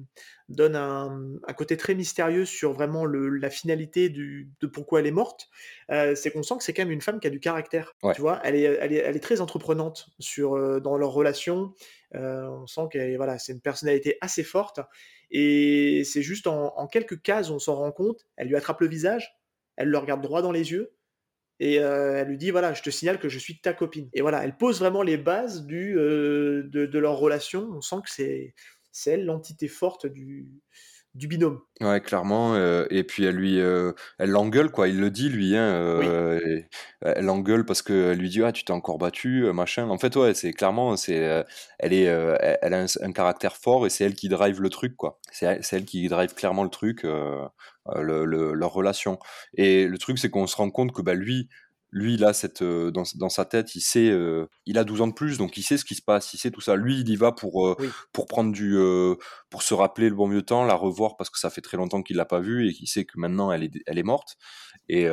donne 0.50 0.76
un, 0.76 1.22
un, 1.48 1.54
côté 1.54 1.78
très 1.78 1.96
mystérieux 1.96 2.46
sur 2.46 2.74
vraiment 2.74 3.06
le, 3.06 3.30
la 3.30 3.50
finalité 3.50 4.10
du, 4.10 4.50
de 4.60 4.68
pourquoi 4.68 5.00
elle 5.00 5.08
est 5.08 5.12
morte, 5.12 5.50
euh, 5.90 6.16
c'est 6.16 6.32
qu'on 6.32 6.44
sent 6.44 6.56
que 6.58 6.64
c'est 6.64 6.74
quand 6.74 6.84
même 6.84 6.92
une 6.92 7.02
femme 7.02 7.20
qui 7.20 7.28
a 7.28 7.30
du 7.30 7.40
caractère. 7.40 7.96
Ouais. 8.04 8.14
Tu 8.14 8.22
vois, 8.22 8.40
elle 8.44 8.56
est, 8.56 8.64
elle 8.64 8.94
est, 8.94 8.98
elle 8.98 9.16
est 9.16 9.22
très 9.22 9.42
entreprenante 9.42 10.10
sur 10.20 10.56
euh, 10.56 10.80
dans 10.80 10.98
leur 10.98 11.12
relation. 11.12 11.74
Euh, 12.16 12.48
on 12.48 12.68
sent 12.68 12.82
qu'elle 12.92 13.16
voilà, 13.18 13.40
c'est 13.40 13.54
une 13.54 13.62
personnalité 13.62 14.18
assez 14.22 14.44
forte 14.44 14.80
et 15.32 16.04
c'est 16.06 16.22
juste 16.22 16.48
en, 16.48 16.88
quelques 16.88 17.22
cases 17.22 17.50
on 17.50 17.60
s'en 17.60 17.76
rend 17.76 17.92
compte. 17.92 18.26
Elle 18.36 18.48
lui 18.48 18.56
attrape 18.56 18.82
le 18.82 18.88
visage, 18.88 19.36
elle 19.78 19.90
le 19.90 19.98
regarde 19.98 20.22
droit 20.22 20.42
dans 20.42 20.52
les 20.52 20.72
yeux. 20.72 20.94
Et 21.60 21.80
euh, 21.80 22.20
elle 22.20 22.28
lui 22.28 22.38
dit 22.38 22.52
voilà, 22.52 22.74
je 22.74 22.82
te 22.82 22.90
signale 22.90 23.20
que 23.20 23.30
je 23.30 23.40
suis 23.40 23.60
ta 23.60 23.74
copine. 23.74 24.10
Et 24.14 24.22
voilà, 24.22 24.44
elle 24.44 24.58
pose 24.58 24.80
vraiment 24.80 25.04
les 25.04 25.18
bases 25.18 25.66
du, 25.66 25.94
de, 25.94 26.64
de 26.72 27.00
leur 27.00 27.18
relation. 27.18 27.70
On 27.74 27.82
sent 27.82 27.98
que 28.04 28.12
c'est 28.12 28.54
c'est 28.92 29.12
elle 29.12 29.26
l'entité 29.26 29.68
forte 29.68 30.06
du, 30.06 30.48
du 31.16 31.28
binôme. 31.28 31.62
Ouais, 31.80 32.02
clairement. 32.02 32.56
Euh, 32.56 32.88
et 32.90 33.04
puis 33.04 33.24
elle 33.26 33.36
lui, 33.36 33.60
euh, 33.60 33.92
elle 34.18 34.32
l'engueule 34.32 34.72
quoi. 34.72 34.88
Il 34.88 35.00
le 35.00 35.12
dit 35.12 35.30
lui. 35.30 35.56
Hein, 35.56 35.62
euh, 35.62 36.40
oui. 36.44 36.66
Elle 37.02 37.26
l'engueule 37.26 37.66
parce 37.66 37.84
que 37.84 38.14
lui 38.14 38.30
dit 38.30 38.42
ah 38.44 38.52
tu 38.52 38.64
t'es 38.64 38.72
encore 38.72 38.98
battu 38.98 39.52
machin. 39.54 39.90
En 39.90 39.98
fait 40.00 40.16
ouais, 40.16 40.34
c'est 40.34 40.54
clairement 40.54 40.98
c'est, 40.98 41.46
elle 41.80 41.94
est, 41.94 42.04
elle 42.04 42.74
a 42.74 42.82
un, 42.82 42.86
un, 43.02 43.12
caractère 43.12 43.58
fort 43.58 43.86
et 43.86 43.90
c'est 43.90 44.06
elle 44.06 44.16
qui 44.16 44.30
drive 44.30 44.62
le 44.62 44.70
truc 44.70 44.96
quoi. 44.96 45.20
C'est 45.32 45.46
elle, 45.46 45.62
elle, 45.72 45.86
qui 45.86 46.08
drive 46.08 46.34
clairement 46.34 46.64
le 46.64 46.70
truc, 46.70 47.04
le, 47.04 47.50
le, 48.26 48.54
leur 48.54 48.74
relation. 48.74 49.20
Et 49.56 49.86
le 49.86 49.98
truc 49.98 50.18
c'est 50.18 50.30
qu'on 50.30 50.48
se 50.48 50.56
rend 50.56 50.72
compte 50.72 50.94
que 50.94 51.02
bah 51.02 51.14
lui, 51.14 51.50
lui, 51.94 52.18
là, 52.18 52.34
cette, 52.34 52.64
euh, 52.64 52.90
dans, 52.90 53.04
dans, 53.16 53.30
sa 53.30 53.46
tête, 53.46 53.76
il 53.76 53.82
sait, 53.82 54.10
euh, 54.10 54.48
il 54.66 54.80
a 54.80 54.84
12 54.84 55.02
ans 55.02 55.08
de 55.08 55.14
plus, 55.14 55.38
donc 55.38 55.58
il 55.58 55.62
sait 55.62 55.78
ce 55.78 55.86
qui 55.86 55.94
se 55.94 56.02
passe, 56.02 56.34
il 56.34 56.40
sait 56.40 56.50
tout 56.50 56.60
ça. 56.60 56.76
Lui, 56.76 57.00
il 57.00 57.10
y 57.10 57.16
va 57.16 57.32
pour, 57.32 57.68
euh, 57.68 57.76
oui. 57.78 57.88
pour 58.12 58.26
prendre 58.26 58.52
du, 58.52 58.76
pour 59.52 59.62
se 59.62 59.76
rappeler 59.76 60.10
le 60.10 60.16
bon 60.16 60.28
vieux 60.28 60.42
temps, 60.42 60.66
la 60.66 60.74
revoir 60.74 61.16
parce 61.18 61.30
que 61.30 61.38
ça 61.38 61.52
fait 61.52 61.62
très 61.62 61.78
longtemps 61.78 62.02
qu'il 62.02 62.18
l'a 62.18 62.26
pas 62.26 62.40
vue 62.40 62.68
et 62.68 62.74
qu'il 62.74 62.88
sait 62.88 63.06
que 63.06 63.14
maintenant 63.18 63.52
elle 63.52 63.64
est, 63.64 63.72
elle 63.86 64.00
est 64.00 64.04
morte. 64.04 64.38
Et 64.90 65.08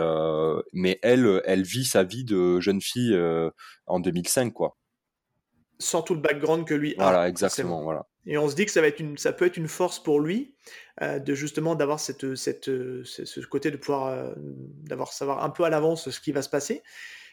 mais 0.73 0.99
elle, 1.03 1.43
elle 1.45 1.63
vit 1.63 1.85
sa 1.85 2.03
vie 2.03 2.25
de 2.25 2.61
jeune 2.61 2.81
fille 2.81 3.17
en 3.87 4.01
2005, 4.01 4.53
quoi. 4.53 4.77
Sans 5.79 6.03
tout 6.03 6.15
le 6.15 6.21
background 6.21 6.67
que 6.67 6.75
lui 6.75 6.95
a. 6.99 7.03
Voilà, 7.03 7.29
exactement, 7.29 7.83
voilà. 7.83 8.07
Et 8.27 8.37
on 8.37 8.49
se 8.49 8.55
dit 8.55 8.67
que 8.67 8.73
ça, 8.73 8.83
peut 9.33 9.47
être 9.47 9.57
une 9.57 9.69
force 9.69 10.03
pour 10.03 10.21
lui 10.21 10.55
euh, 11.01 11.19
de 11.19 11.35
justement 11.35 11.75
d'avoir 11.75 11.99
ce, 11.99 12.13
côté 13.47 13.71
de 13.71 13.77
pouvoir 13.77 14.07
euh, 14.07 14.33
d'avoir 14.37 15.13
savoir 15.13 15.43
un 15.43 15.51
peu 15.51 15.65
à 15.65 15.71
l'avance 15.71 16.11
ce 16.11 16.21
qui 16.21 16.33
va 16.33 16.43
se 16.43 16.51
passer. 16.51 16.83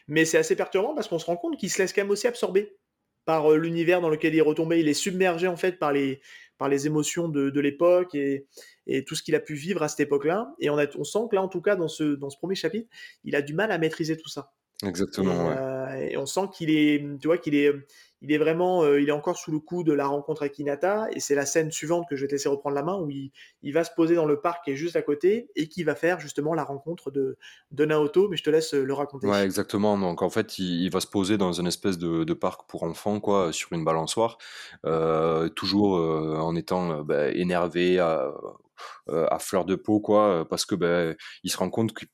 Mais 0.06 0.24
c'est 0.24 0.38
assez 0.38 0.56
perturbant 0.56 0.94
parce 0.94 1.08
qu'on 1.08 1.18
se 1.18 1.26
rend 1.26 1.36
compte 1.36 1.58
qu'il 1.58 1.70
se 1.70 1.78
laisse 1.78 1.92
quand 1.92 2.00
même 2.00 2.10
aussi 2.10 2.26
absorber 2.26 2.78
par 3.26 3.52
euh, 3.52 3.58
l'univers 3.58 4.00
dans 4.00 4.08
lequel 4.08 4.34
il 4.34 4.38
est 4.38 4.42
retombé. 4.42 4.80
Il 4.80 4.88
est 4.88 4.94
submergé 4.94 5.46
en 5.46 5.56
fait 5.56 5.78
par 5.78 5.92
les, 5.92 6.20
émotions 6.86 7.28
de, 7.28 7.60
l'époque 7.60 8.14
et, 8.14 8.46
tout 9.06 9.14
ce 9.14 9.22
qu'il 9.22 9.34
a 9.34 9.40
pu 9.40 9.54
vivre 9.54 9.82
à 9.82 9.88
cette 9.88 10.00
époque-là. 10.00 10.54
Et 10.58 10.70
on, 10.70 10.78
a, 10.78 10.86
sent 10.86 11.18
que 11.30 11.36
là, 11.36 11.42
en 11.42 11.48
tout 11.48 11.60
cas, 11.60 11.76
dans 11.76 11.88
ce 11.88 12.16
premier 12.38 12.54
chapitre, 12.54 12.88
il 13.24 13.36
a 13.36 13.42
du 13.42 13.52
mal 13.52 13.70
à 13.70 13.76
maîtriser 13.76 14.16
tout 14.16 14.30
ça. 14.30 14.52
Exactement. 14.84 15.32
Et, 15.32 15.48
ouais. 15.48 15.56
euh, 15.58 16.08
et 16.10 16.16
on 16.16 16.26
sent 16.26 16.48
qu'il 16.52 16.70
est, 16.70 17.02
tu 17.20 17.26
vois, 17.26 17.38
qu'il 17.38 17.54
est, 17.54 17.72
il 18.20 18.32
est 18.32 18.38
vraiment, 18.38 18.82
euh, 18.82 19.00
il 19.00 19.08
est 19.08 19.12
encore 19.12 19.36
sous 19.36 19.52
le 19.52 19.60
coup 19.60 19.84
de 19.84 19.92
la 19.92 20.06
rencontre 20.06 20.42
avec 20.42 20.58
Hinata, 20.58 21.08
et 21.12 21.20
c'est 21.20 21.34
la 21.34 21.46
scène 21.46 21.70
suivante 21.70 22.06
que 22.08 22.16
je 22.16 22.22
vais 22.22 22.26
te 22.26 22.32
laisser 22.32 22.48
reprendre 22.48 22.74
la 22.74 22.82
main, 22.82 22.98
où 22.98 23.08
il, 23.10 23.72
va 23.72 23.84
se 23.84 23.90
poser 23.94 24.14
dans 24.14 24.24
le 24.24 24.40
parc 24.40 24.64
qui 24.64 24.72
est 24.72 24.76
juste 24.76 24.96
à 24.96 25.02
côté, 25.02 25.50
et 25.54 25.68
qui 25.68 25.84
va 25.84 25.94
faire 25.94 26.18
justement 26.18 26.54
la 26.54 26.64
rencontre 26.64 27.10
de, 27.10 27.38
de 27.70 27.84
Naoto, 27.84 28.28
mais 28.28 28.36
je 28.36 28.42
te 28.42 28.50
laisse 28.50 28.74
euh, 28.74 28.84
le 28.84 28.92
raconter. 28.92 29.28
Ouais, 29.28 29.44
exactement. 29.44 29.96
Donc 29.98 30.22
en 30.22 30.30
fait, 30.30 30.58
il, 30.58 30.88
va 30.90 31.00
se 31.00 31.06
poser 31.06 31.38
dans 31.38 31.52
une 31.52 31.66
espèce 31.66 31.98
de, 31.98 32.32
parc 32.34 32.68
pour 32.68 32.82
enfants, 32.82 33.20
quoi, 33.20 33.52
sur 33.52 33.72
une 33.72 33.84
balançoire, 33.84 34.38
euh, 34.84 35.48
toujours 35.48 35.94
en 35.94 36.54
étant 36.54 37.02
bah, 37.02 37.30
énervé, 37.30 37.98
à, 37.98 38.32
à, 39.08 39.38
fleur 39.38 39.64
de 39.64 39.74
peau, 39.74 40.00
quoi, 40.00 40.46
parce 40.48 40.64
que 40.64 40.74
bah, 40.74 41.14
il 41.42 41.50
se 41.50 41.56
rend 41.56 41.70
compte 41.70 41.94
qu'il 41.94 42.08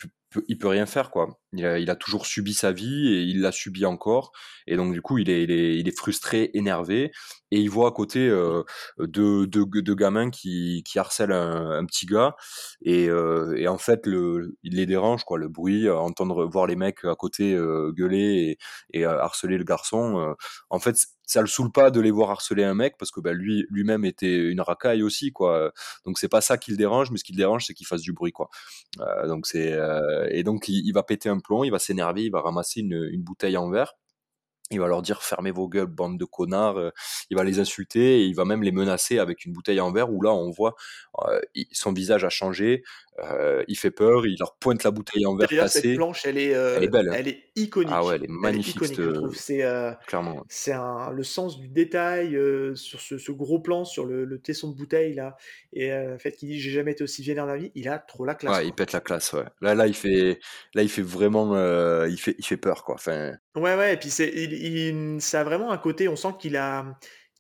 il 0.49 0.59
peut 0.59 0.69
rien 0.69 0.87
faire 0.87 1.11
quoi. 1.11 1.39
Il 1.57 1.65
a, 1.65 1.79
il 1.79 1.91
a, 1.91 1.97
toujours 1.97 2.27
subi 2.27 2.55
sa 2.55 2.73
vie 2.73 3.09
et 3.15 3.23
il 3.23 3.41
l'a 3.41 3.53
subi 3.53 3.87
encore 3.87 4.33
et 4.67 4.77
donc 4.77 4.93
du 4.93 5.03
coup 5.03 5.19
il 5.19 5.31
est, 5.31 5.45
il 5.45 5.51
est, 5.51 5.77
il 5.79 5.89
est 5.89 5.97
frustré, 5.97 6.51
énervé 6.55 7.13
et 7.51 7.61
il 7.61 7.69
voit 7.71 7.89
à 7.89 7.93
côté 7.93 8.29
euh, 8.29 8.63
deux, 8.99 9.47
deux, 9.47 9.65
deux, 9.67 9.95
gamins 9.95 10.31
qui, 10.31 10.83
qui 10.85 10.99
harcèlent 10.99 11.33
un, 11.33 11.85
petit 11.87 12.07
gars 12.07 12.35
et, 12.83 13.09
euh, 13.09 13.55
et, 13.57 13.69
en 13.69 13.79
fait 13.79 14.07
le, 14.07 14.57
il 14.63 14.77
les 14.77 14.87
dérange 14.87 15.25
quoi, 15.25 15.39
le 15.39 15.49
bruit, 15.49 15.89
entendre 15.89 16.45
voir 16.47 16.67
les 16.67 16.77
mecs 16.77 17.05
à 17.05 17.15
côté 17.15 17.55
euh, 17.55 17.93
gueuler 17.93 18.59
et, 18.93 19.01
et 19.01 19.05
harceler 19.05 19.59
le 19.59 19.65
garçon. 19.65 20.19
Euh, 20.19 20.35
en 20.71 20.79
fait 20.79 20.97
ça 21.27 21.41
le 21.41 21.47
saoule 21.47 21.73
pas 21.73 21.91
de 21.91 22.01
les 22.01 22.11
voir 22.11 22.31
harceler 22.31 22.65
un 22.65 22.75
mec 22.75 22.97
parce 22.99 23.11
que 23.11 23.21
bah, 23.21 23.33
lui 23.33 23.65
lui-même 23.71 24.05
était 24.05 24.37
une 24.37 24.61
racaille 24.61 25.03
aussi 25.03 25.33
quoi. 25.33 25.73
Donc 26.05 26.19
c'est 26.19 26.29
pas 26.29 26.41
ça 26.41 26.59
qui 26.59 26.71
le 26.71 26.77
dérange, 26.77 27.11
mais 27.11 27.19
ce 27.19 27.25
qui 27.25 27.33
le 27.33 27.39
dérange 27.39 27.65
c'est 27.67 27.75
qu'il 27.75 27.87
fasse 27.87 28.03
du 28.03 28.13
bruit 28.13 28.33
quoi. 28.33 28.51
Euh, 29.01 29.27
donc 29.27 29.47
c'est 29.47 29.73
euh, 29.73 30.27
et 30.31 30.43
donc 30.43 30.69
il, 30.69 30.87
il, 30.87 30.93
va 30.93 31.03
péter 31.03 31.29
un 31.29 31.39
il 31.65 31.71
va 31.71 31.79
s'énerver, 31.79 32.25
il 32.25 32.31
va 32.31 32.41
ramasser 32.41 32.81
une, 32.81 33.09
une 33.13 33.23
bouteille 33.23 33.57
en 33.57 33.71
verre 33.71 33.95
il 34.71 34.81
va 34.81 34.87
leur 34.87 35.03
dire 35.03 35.23
fermez 35.23 35.51
vos 35.51 35.69
gueules, 35.69 35.87
bande 35.87 36.19
de 36.19 36.25
connards. 36.25 36.79
Euh, 36.79 36.91
il 37.31 37.37
va 37.37 37.45
les 37.45 37.59
insulter 37.59 38.23
et 38.23 38.25
il 38.25 38.35
va 38.35 38.45
même 38.45 38.63
les 38.63 38.73
menacer 38.73 39.19
avec 39.19 39.45
une 39.45 39.53
bouteille 39.53 39.81
en 39.81 39.93
verre 39.93 40.11
où 40.11 40.23
là 40.23 40.33
on 40.33 40.51
voit 40.51 40.75
euh, 41.27 41.41
son 41.73 41.93
visage 41.93 42.25
a 42.25 42.31
changé, 42.31 42.83
euh, 43.21 43.63
il 43.69 43.77
fait 43.77 43.91
peur, 43.91 44.27
il 44.27 44.37
leur 44.39 44.57
pointe 44.57 44.83
la 44.83 44.91
bouteille 44.91 45.25
en 45.27 45.37
verre 45.37 45.49
D'ailleurs, 45.49 45.69
cette 45.69 45.95
planche, 45.95 46.27
elle 46.27 46.39
est, 46.39 46.49
elle 46.49 46.83
est 46.83 46.89
belle. 46.89 47.09
Hein. 47.09 47.15
Elle 47.17 47.29
est 47.29 47.45
iconique. 47.55 47.93
Ah 47.93 48.05
ouais, 48.05 48.17
elle 48.17 48.25
est 48.25 48.31
magnifique. 48.31 48.79
C'est 49.35 49.65
clairement. 50.07 50.45
C'est 50.49 50.75
le 51.13 51.23
sens 51.23 51.59
du 51.59 51.69
détail 51.69 52.39
sur 52.75 53.01
ce, 53.01 53.33
gros 53.33 53.61
plan 53.61 53.85
sur 53.85 54.05
le, 54.05 54.39
tesson 54.39 54.71
de 54.71 54.77
bouteille 54.77 55.15
là 55.15 55.37
et 55.73 55.91
le 55.91 56.19
fait 56.19 56.33
qu'il 56.33 56.49
dit 56.49 56.61
j'ai 56.61 56.71
jamais 56.71 56.93
été 56.93 57.03
aussi 57.03 57.23
vénère 57.23 57.47
dans 57.47 57.53
la 57.53 57.59
vie, 57.59 57.73
il 57.75 57.89
a 57.89 57.99
trop 57.99 58.25
la 58.25 58.35
classe. 58.35 58.59
Ouais, 58.59 58.67
il 58.67 58.73
pète 58.73 58.93
la 58.93 59.01
classe. 59.01 59.33
Ouais. 59.33 59.45
Là, 59.61 59.75
là, 59.75 59.87
il 59.87 59.95
fait, 59.95 60.39
là, 60.75 60.83
il 60.83 60.89
fait 60.89 61.03
vraiment, 61.03 61.55
il 62.07 62.19
fait, 62.19 62.35
il 62.39 62.45
fait 62.45 62.57
peur 62.57 62.85
quoi. 62.85 62.97
Enfin. 62.97 63.33
Ouais, 63.55 63.77
ouais. 63.77 63.95
Et 63.95 63.97
puis 63.97 64.11
c'est, 64.11 64.29
il, 64.29 65.21
ça 65.21 65.41
a 65.41 65.45
vraiment 65.45 65.71
un 65.71 65.79
côté, 65.79 66.09
on 66.09 66.17
sent 66.17 66.35
qu'il 66.39 66.57
a, 66.57 66.85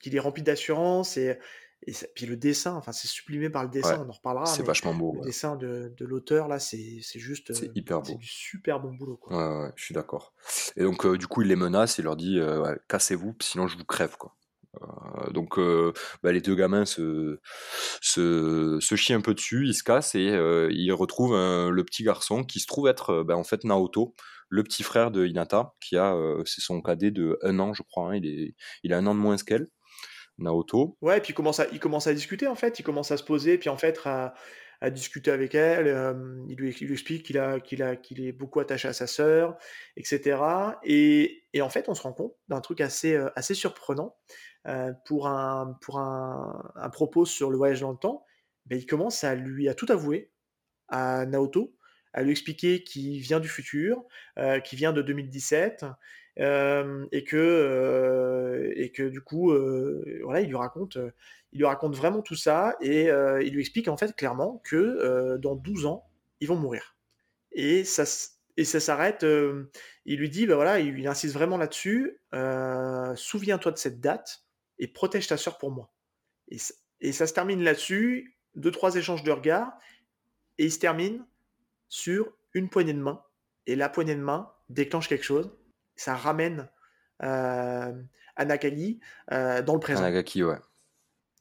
qu'il 0.00 0.14
est 0.14 0.20
rempli 0.20 0.42
d'assurance 0.42 1.16
et, 1.16 1.38
et 1.86 1.92
puis 2.14 2.26
le 2.26 2.36
dessin, 2.36 2.74
enfin 2.74 2.92
c'est 2.92 3.08
sublimé 3.08 3.50
par 3.50 3.62
le 3.62 3.68
dessin, 3.68 4.04
on 4.06 4.10
en 4.10 4.12
reparlera. 4.12 4.46
C'est 4.46 4.62
vachement 4.62 4.94
beau. 4.94 5.14
Le 5.20 5.26
dessin 5.26 5.56
de, 5.56 5.92
de 5.96 6.04
l'auteur 6.04 6.48
là, 6.48 6.58
c'est 6.58 7.00
juste, 7.14 7.52
c'est 7.52 7.70
hyper 7.76 8.00
beau. 8.00 8.08
C'est 8.08 8.18
du 8.18 8.26
super 8.26 8.80
bon 8.80 8.92
boulot. 8.92 9.16
Quoi. 9.16 9.64
Ouais, 9.64 9.72
je 9.76 9.84
suis 9.84 9.94
d'accord. 9.94 10.34
Et 10.76 10.82
donc 10.82 11.06
du 11.16 11.26
coup 11.26 11.42
il 11.42 11.48
les 11.48 11.56
menace, 11.56 11.98
il 11.98 12.04
leur 12.04 12.16
dit 12.16 12.40
cassez-vous, 12.88 13.36
sinon 13.40 13.66
je 13.66 13.76
vous 13.76 13.84
crève 13.84 14.16
quoi. 14.16 14.34
Euh, 14.82 15.30
donc 15.30 15.60
bah, 16.22 16.32
les 16.32 16.40
deux 16.40 16.56
gamins 16.56 16.84
se, 16.84 17.38
se, 18.00 18.78
se, 18.80 18.96
chient 18.96 19.14
un 19.14 19.20
peu 19.20 19.32
dessus, 19.32 19.68
ils 19.68 19.74
se 19.74 19.84
cassent 19.84 20.14
et 20.14 20.36
ils 20.70 20.92
retrouvent 20.92 21.36
le 21.36 21.84
petit 21.84 22.02
garçon 22.02 22.44
qui 22.44 22.60
se 22.60 22.66
trouve 22.66 22.88
être 22.88 23.22
bah, 23.22 23.36
en 23.36 23.44
fait 23.44 23.64
Naoto, 23.64 24.14
le 24.54 24.62
petit 24.62 24.82
frère 24.82 25.10
de 25.10 25.26
Hinata, 25.26 25.74
qui 25.80 25.96
a, 25.96 26.14
euh, 26.14 26.42
c'est 26.46 26.60
son 26.60 26.80
cadet 26.80 27.10
de 27.10 27.38
un 27.42 27.58
an, 27.58 27.74
je 27.74 27.82
crois, 27.82 28.10
hein, 28.10 28.16
il, 28.16 28.26
est, 28.26 28.54
il 28.82 28.92
a 28.92 28.98
un 28.98 29.06
an 29.06 29.14
de 29.14 29.20
moins 29.20 29.36
qu'elle, 29.36 29.66
Naoto. 30.38 30.96
Ouais, 31.00 31.18
et 31.18 31.20
puis 31.20 31.32
il 31.32 31.34
commence, 31.34 31.60
à, 31.60 31.66
il 31.72 31.80
commence 31.80 32.06
à 32.06 32.14
discuter, 32.14 32.46
en 32.46 32.54
fait, 32.54 32.78
il 32.78 32.82
commence 32.82 33.10
à 33.10 33.16
se 33.16 33.24
poser, 33.24 33.58
puis 33.58 33.68
en 33.68 33.76
fait, 33.76 34.00
à, 34.04 34.34
discuter 34.90 35.30
avec 35.30 35.54
elle, 35.54 35.86
euh, 35.86 36.44
il, 36.46 36.56
lui, 36.56 36.68
explique 36.92 37.24
qu'il 37.24 37.38
a, 37.38 37.58
qu'il 37.58 38.20
est 38.20 38.32
beaucoup 38.32 38.60
attaché 38.60 38.86
à 38.86 38.92
sa 38.92 39.06
sœur, 39.06 39.56
etc. 39.96 40.38
Et, 40.82 41.42
en 41.58 41.70
fait, 41.70 41.88
on 41.88 41.94
se 41.94 42.02
rend 42.02 42.12
compte 42.12 42.34
d'un 42.48 42.60
truc 42.60 42.82
assez, 42.82 43.14
euh, 43.14 43.30
assez 43.34 43.54
surprenant 43.54 44.16
pour, 45.06 45.26
un, 45.26 45.78
pour 45.80 45.98
un, 45.98 46.70
un, 46.74 46.90
propos 46.90 47.24
sur 47.24 47.50
le 47.50 47.56
voyage 47.56 47.80
dans 47.80 47.92
le 47.92 47.98
temps. 47.98 48.24
Ben, 48.66 48.78
il 48.78 48.86
commence 48.86 49.24
à 49.24 49.34
lui 49.34 49.68
à 49.68 49.74
tout 49.74 49.86
avouer 49.90 50.30
à 50.88 51.26
Naoto, 51.26 51.74
à 52.12 52.22
lui 52.22 52.30
expliquer 52.30 52.82
qu'il 52.84 53.20
vient 53.20 53.40
du 53.40 53.48
futur, 53.48 54.04
euh, 54.38 54.60
qu'il 54.60 54.78
vient 54.78 54.92
de 54.92 55.02
2017, 55.02 55.84
et 56.36 57.24
que 57.24 58.72
et 58.76 58.90
que 58.90 59.08
du 59.08 59.20
coup, 59.20 59.52
voilà, 60.22 60.40
il 60.40 60.48
lui 60.48 60.56
raconte, 60.56 60.98
il 61.52 61.58
lui 61.58 61.66
raconte 61.66 61.96
vraiment 61.96 62.22
tout 62.22 62.34
ça, 62.34 62.76
et 62.80 63.08
il 63.42 63.52
lui 63.52 63.60
explique 63.60 63.88
en 63.88 63.96
fait 63.96 64.14
clairement 64.16 64.60
que 64.64 65.36
dans 65.38 65.54
12 65.54 65.86
ans, 65.86 66.08
ils 66.40 66.48
vont 66.48 66.56
mourir. 66.56 66.96
Et 67.52 67.84
ça 67.84 68.04
et 68.56 68.64
ça 68.64 68.78
s'arrête. 68.78 69.24
il 70.04 70.18
lui 70.18 70.30
dit, 70.30 70.46
ben 70.46 70.54
voilà, 70.54 70.78
il, 70.78 71.06
insiste 71.06 71.34
vraiment 71.34 71.56
là-dessus. 71.56 72.20
Souviens-toi 73.16 73.72
de 73.72 73.78
cette 73.78 74.00
date 74.00 74.44
et 74.78 74.88
protège 74.88 75.28
ta 75.28 75.36
sœur 75.36 75.58
pour 75.58 75.70
moi. 75.70 75.92
Et, 76.50 76.58
et 77.00 77.12
ça 77.12 77.26
se 77.26 77.32
termine 77.32 77.62
là-dessus. 77.62 78.36
Deux 78.54 78.70
trois 78.70 78.94
échanges 78.94 79.24
de 79.24 79.32
regards 79.32 79.72
et 80.58 80.64
il 80.66 80.72
se 80.72 80.78
termine 80.78 81.24
sur 81.88 82.32
une 82.52 82.68
poignée 82.68 82.92
de 82.92 83.00
main. 83.00 83.22
Et 83.66 83.76
la 83.76 83.88
poignée 83.88 84.14
de 84.14 84.20
main 84.20 84.52
déclenche 84.68 85.08
quelque 85.08 85.24
chose. 85.24 85.50
Ça 85.96 86.14
ramène 86.14 86.68
euh, 87.22 87.92
Anagaki 88.36 89.00
euh, 89.32 89.62
dans 89.62 89.74
le 89.74 89.80
présent. 89.80 90.00
Anagaki, 90.00 90.42
ouais. 90.42 90.58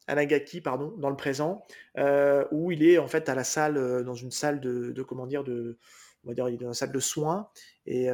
Anagaki, 0.07 0.61
pardon, 0.61 0.93
dans 0.97 1.09
le 1.09 1.15
présent, 1.15 1.63
euh, 1.97 2.45
où 2.51 2.71
il 2.71 2.83
est 2.83 2.97
en 2.97 3.07
fait 3.07 3.29
à 3.29 3.35
la 3.35 3.43
salle, 3.43 3.77
euh, 3.77 4.03
dans 4.03 4.15
une 4.15 4.31
salle 4.31 4.59
de, 4.59 4.91
de 4.91 5.03
comment 5.03 5.25
dire, 5.25 5.43
de, 5.43 5.77
on 6.23 6.29
va 6.29 6.33
dire, 6.33 6.49
il 6.49 6.55
est 6.55 6.57
dans 6.57 6.67
une 6.67 6.73
salle 6.73 6.91
de 6.91 6.99
soins, 6.99 7.49
et, 7.85 8.07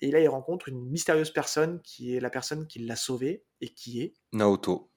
et, 0.00 0.10
là 0.10 0.20
il 0.20 0.28
rencontre 0.28 0.68
une 0.68 0.88
mystérieuse 0.90 1.30
personne 1.30 1.80
qui 1.82 2.14
est 2.14 2.20
la 2.20 2.30
personne 2.30 2.66
qui 2.66 2.80
l'a 2.80 2.96
sauvé 2.96 3.44
et 3.60 3.68
qui 3.68 4.02
est 4.02 4.14
Naoto. 4.32 4.90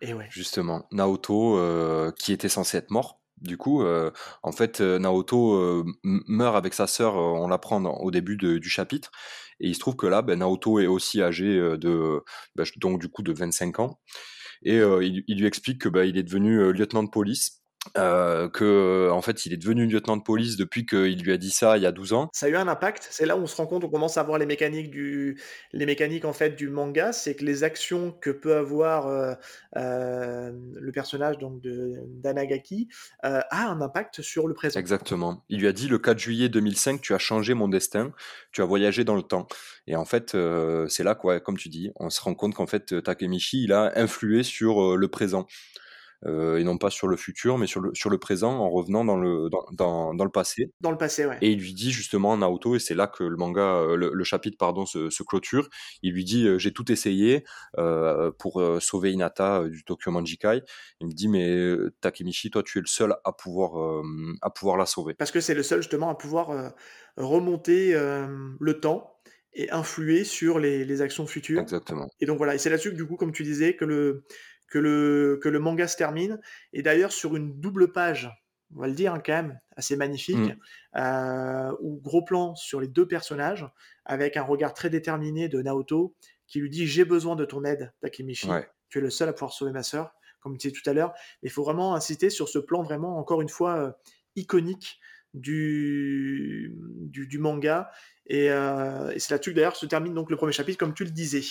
Et 0.00 0.14
ouais. 0.14 0.26
Justement, 0.30 0.86
Naoto, 0.90 2.12
qui 2.16 2.32
était 2.32 2.48
censé 2.48 2.76
être 2.78 2.90
mort, 2.90 3.20
du 3.40 3.56
coup, 3.56 3.82
euh, 3.82 4.10
en 4.42 4.52
fait, 4.52 4.80
euh, 4.80 4.98
Naoto 4.98 5.54
euh, 5.54 5.84
meurt 6.02 6.56
avec 6.56 6.74
sa 6.74 6.86
sœur, 6.86 7.16
on 7.16 7.48
l'apprend 7.48 7.82
au 7.84 8.10
début 8.10 8.36
du 8.36 8.68
chapitre, 8.68 9.10
et 9.60 9.68
il 9.68 9.74
se 9.74 9.80
trouve 9.80 9.96
que 9.96 10.06
là, 10.06 10.22
ben, 10.22 10.38
Naoto 10.38 10.78
est 10.80 10.86
aussi 10.86 11.22
âgé 11.22 11.44
de, 11.78 12.22
ben, 12.56 12.64
donc 12.76 13.00
du 13.00 13.08
coup 13.08 13.22
de 13.22 13.32
25 13.32 13.80
ans, 13.80 14.00
et 14.62 14.78
il, 14.78 15.38
lui 15.38 15.46
explique 15.46 15.80
que 15.82 15.88
ben, 15.88 16.04
il 16.04 16.16
est 16.16 16.22
devenu 16.22 16.72
lieutenant 16.72 17.02
de 17.02 17.10
police, 17.10 17.63
euh, 17.96 18.48
que 18.48 19.10
en 19.10 19.22
fait 19.22 19.46
il 19.46 19.52
est 19.52 19.56
devenu 19.56 19.86
lieutenant 19.86 20.16
de 20.16 20.22
police 20.22 20.56
depuis 20.56 20.86
qu'il 20.86 21.22
lui 21.22 21.32
a 21.32 21.36
dit 21.36 21.50
ça 21.50 21.76
il 21.76 21.82
y 21.82 21.86
a 21.86 21.92
12 21.92 22.12
ans. 22.12 22.30
Ça 22.32 22.46
a 22.46 22.48
eu 22.48 22.56
un 22.56 22.68
impact. 22.68 23.06
C'est 23.10 23.26
là 23.26 23.36
où 23.36 23.40
on 23.40 23.46
se 23.46 23.56
rend 23.56 23.66
compte, 23.66 23.84
on 23.84 23.88
commence 23.88 24.16
à 24.18 24.22
voir 24.22 24.38
les 24.38 24.46
mécaniques 24.46 24.90
du, 24.90 25.40
les 25.72 25.86
mécaniques 25.86 26.24
en 26.24 26.32
fait 26.32 26.50
du 26.50 26.68
manga, 26.68 27.12
c'est 27.12 27.34
que 27.34 27.44
les 27.44 27.64
actions 27.64 28.12
que 28.20 28.30
peut 28.30 28.56
avoir 28.56 29.06
euh, 29.06 29.34
euh, 29.76 30.52
le 30.74 30.92
personnage 30.92 31.38
donc 31.38 31.60
de 31.60 31.94
d'Anagaki 32.06 32.88
euh, 33.24 33.40
a 33.50 33.68
un 33.68 33.80
impact 33.80 34.22
sur 34.22 34.46
le 34.46 34.54
présent. 34.54 34.78
Exactement. 34.78 35.44
Il 35.48 35.60
lui 35.60 35.66
a 35.66 35.72
dit 35.72 35.88
le 35.88 35.98
4 35.98 36.18
juillet 36.18 36.48
2005, 36.48 37.00
tu 37.00 37.14
as 37.14 37.18
changé 37.18 37.54
mon 37.54 37.68
destin, 37.68 38.12
tu 38.52 38.62
as 38.62 38.64
voyagé 38.64 39.04
dans 39.04 39.16
le 39.16 39.22
temps. 39.22 39.46
Et 39.86 39.96
en 39.96 40.04
fait, 40.04 40.34
euh, 40.34 40.86
c'est 40.88 41.04
là 41.04 41.14
quoi, 41.14 41.40
comme 41.40 41.56
tu 41.56 41.68
dis, 41.68 41.90
on 41.96 42.10
se 42.10 42.20
rend 42.20 42.34
compte 42.34 42.54
qu'en 42.54 42.66
fait 42.66 43.02
Takemichi 43.02 43.64
il 43.64 43.72
a 43.72 43.92
influé 43.96 44.42
sur 44.42 44.96
le 44.96 45.08
présent. 45.08 45.46
Euh, 46.26 46.58
et 46.58 46.64
non 46.64 46.78
pas 46.78 46.90
sur 46.90 47.06
le 47.06 47.16
futur, 47.16 47.58
mais 47.58 47.66
sur 47.66 47.80
le, 47.80 47.94
sur 47.94 48.08
le 48.08 48.18
présent 48.18 48.58
en 48.58 48.70
revenant 48.70 49.04
dans 49.04 49.16
le, 49.16 49.50
dans, 49.50 49.64
dans, 49.72 50.14
dans 50.14 50.24
le 50.24 50.30
passé. 50.30 50.70
Dans 50.80 50.90
le 50.90 50.96
passé, 50.96 51.26
ouais. 51.26 51.36
Et 51.42 51.50
il 51.50 51.58
lui 51.58 51.74
dit 51.74 51.90
justement 51.90 52.36
Naoto, 52.36 52.76
et 52.76 52.78
c'est 52.78 52.94
là 52.94 53.06
que 53.06 53.24
le 53.24 53.36
manga, 53.36 53.60
euh, 53.60 53.96
le, 53.96 54.24
chapitre 54.24 54.56
pardon, 54.58 54.86
se, 54.86 55.10
se, 55.10 55.22
clôture. 55.22 55.68
Il 56.02 56.12
lui 56.14 56.24
dit 56.24 56.46
euh, 56.46 56.58
j'ai 56.58 56.72
tout 56.72 56.90
essayé 56.90 57.44
euh, 57.78 58.30
pour 58.38 58.62
sauver 58.80 59.12
Hinata 59.12 59.64
du 59.68 59.84
Tokyo 59.84 60.10
Manjikai. 60.10 60.62
Il 61.00 61.08
me 61.08 61.12
dit 61.12 61.28
mais 61.28 61.76
Takemichi, 62.00 62.50
toi 62.50 62.62
tu 62.62 62.78
es 62.78 62.80
le 62.80 62.86
seul 62.86 63.14
à 63.24 63.32
pouvoir 63.32 64.02
à 64.40 64.50
pouvoir 64.50 64.76
la 64.76 64.86
sauver. 64.86 65.14
Parce 65.14 65.30
que 65.30 65.40
c'est 65.40 65.54
le 65.54 65.62
seul 65.62 65.82
justement 65.82 66.08
à 66.08 66.14
pouvoir 66.14 66.72
remonter 67.16 67.92
le 67.94 68.80
temps 68.80 69.10
et 69.54 69.70
influer 69.70 70.24
sur 70.24 70.58
les, 70.58 70.84
les, 70.84 71.00
actions 71.00 71.26
futures. 71.26 71.60
Exactement. 71.60 72.08
Et 72.20 72.26
donc 72.26 72.38
voilà, 72.38 72.56
et 72.56 72.58
c'est 72.58 72.70
là-dessus 72.70 72.90
que 72.90 72.96
du 72.96 73.06
coup, 73.06 73.16
comme 73.16 73.32
tu 73.32 73.44
disais, 73.44 73.76
que 73.76 73.84
le 73.84 74.24
que 74.68 74.78
le, 74.78 75.38
que 75.42 75.48
le 75.48 75.58
manga 75.58 75.86
se 75.88 75.96
termine. 75.96 76.40
Et 76.72 76.82
d'ailleurs, 76.82 77.12
sur 77.12 77.36
une 77.36 77.60
double 77.60 77.92
page, 77.92 78.30
on 78.74 78.80
va 78.80 78.88
le 78.88 78.94
dire 78.94 79.14
hein, 79.14 79.22
quand 79.24 79.32
même, 79.32 79.60
assez 79.76 79.96
magnifique, 79.96 80.36
mm. 80.36 80.56
euh, 80.96 81.72
ou 81.80 82.00
gros 82.00 82.22
plan 82.22 82.54
sur 82.54 82.80
les 82.80 82.88
deux 82.88 83.06
personnages, 83.06 83.66
avec 84.04 84.36
un 84.36 84.42
regard 84.42 84.74
très 84.74 84.90
déterminé 84.90 85.48
de 85.48 85.62
Naoto, 85.62 86.14
qui 86.46 86.60
lui 86.60 86.70
dit 86.70 86.86
J'ai 86.86 87.04
besoin 87.04 87.36
de 87.36 87.44
ton 87.44 87.64
aide, 87.64 87.92
Takemichi. 88.00 88.48
Tu 88.88 88.98
es 88.98 89.00
le 89.00 89.10
seul 89.10 89.28
à 89.28 89.32
pouvoir 89.32 89.52
sauver 89.52 89.72
ma 89.72 89.82
sœur, 89.82 90.12
comme 90.40 90.56
tu 90.58 90.68
disais 90.68 90.80
tout 90.80 90.88
à 90.88 90.92
l'heure. 90.92 91.12
Mais 91.42 91.48
il 91.48 91.52
faut 91.52 91.64
vraiment 91.64 91.94
insister 91.94 92.30
sur 92.30 92.48
ce 92.48 92.58
plan 92.58 92.82
vraiment, 92.82 93.18
encore 93.18 93.42
une 93.42 93.48
fois, 93.48 93.76
euh, 93.76 93.92
iconique 94.36 95.00
du, 95.32 96.76
du, 96.76 97.38
manga. 97.38 97.90
Et, 98.26 98.46
et 98.46 99.18
c'est 99.18 99.30
là-dessus 99.30 99.50
que 99.50 99.56
d'ailleurs 99.56 99.74
se 99.74 99.86
termine 99.86 100.14
donc 100.14 100.30
le 100.30 100.36
premier 100.36 100.52
chapitre, 100.52 100.78
comme 100.78 100.94
tu 100.94 101.04
le 101.04 101.10
disais. 101.10 101.42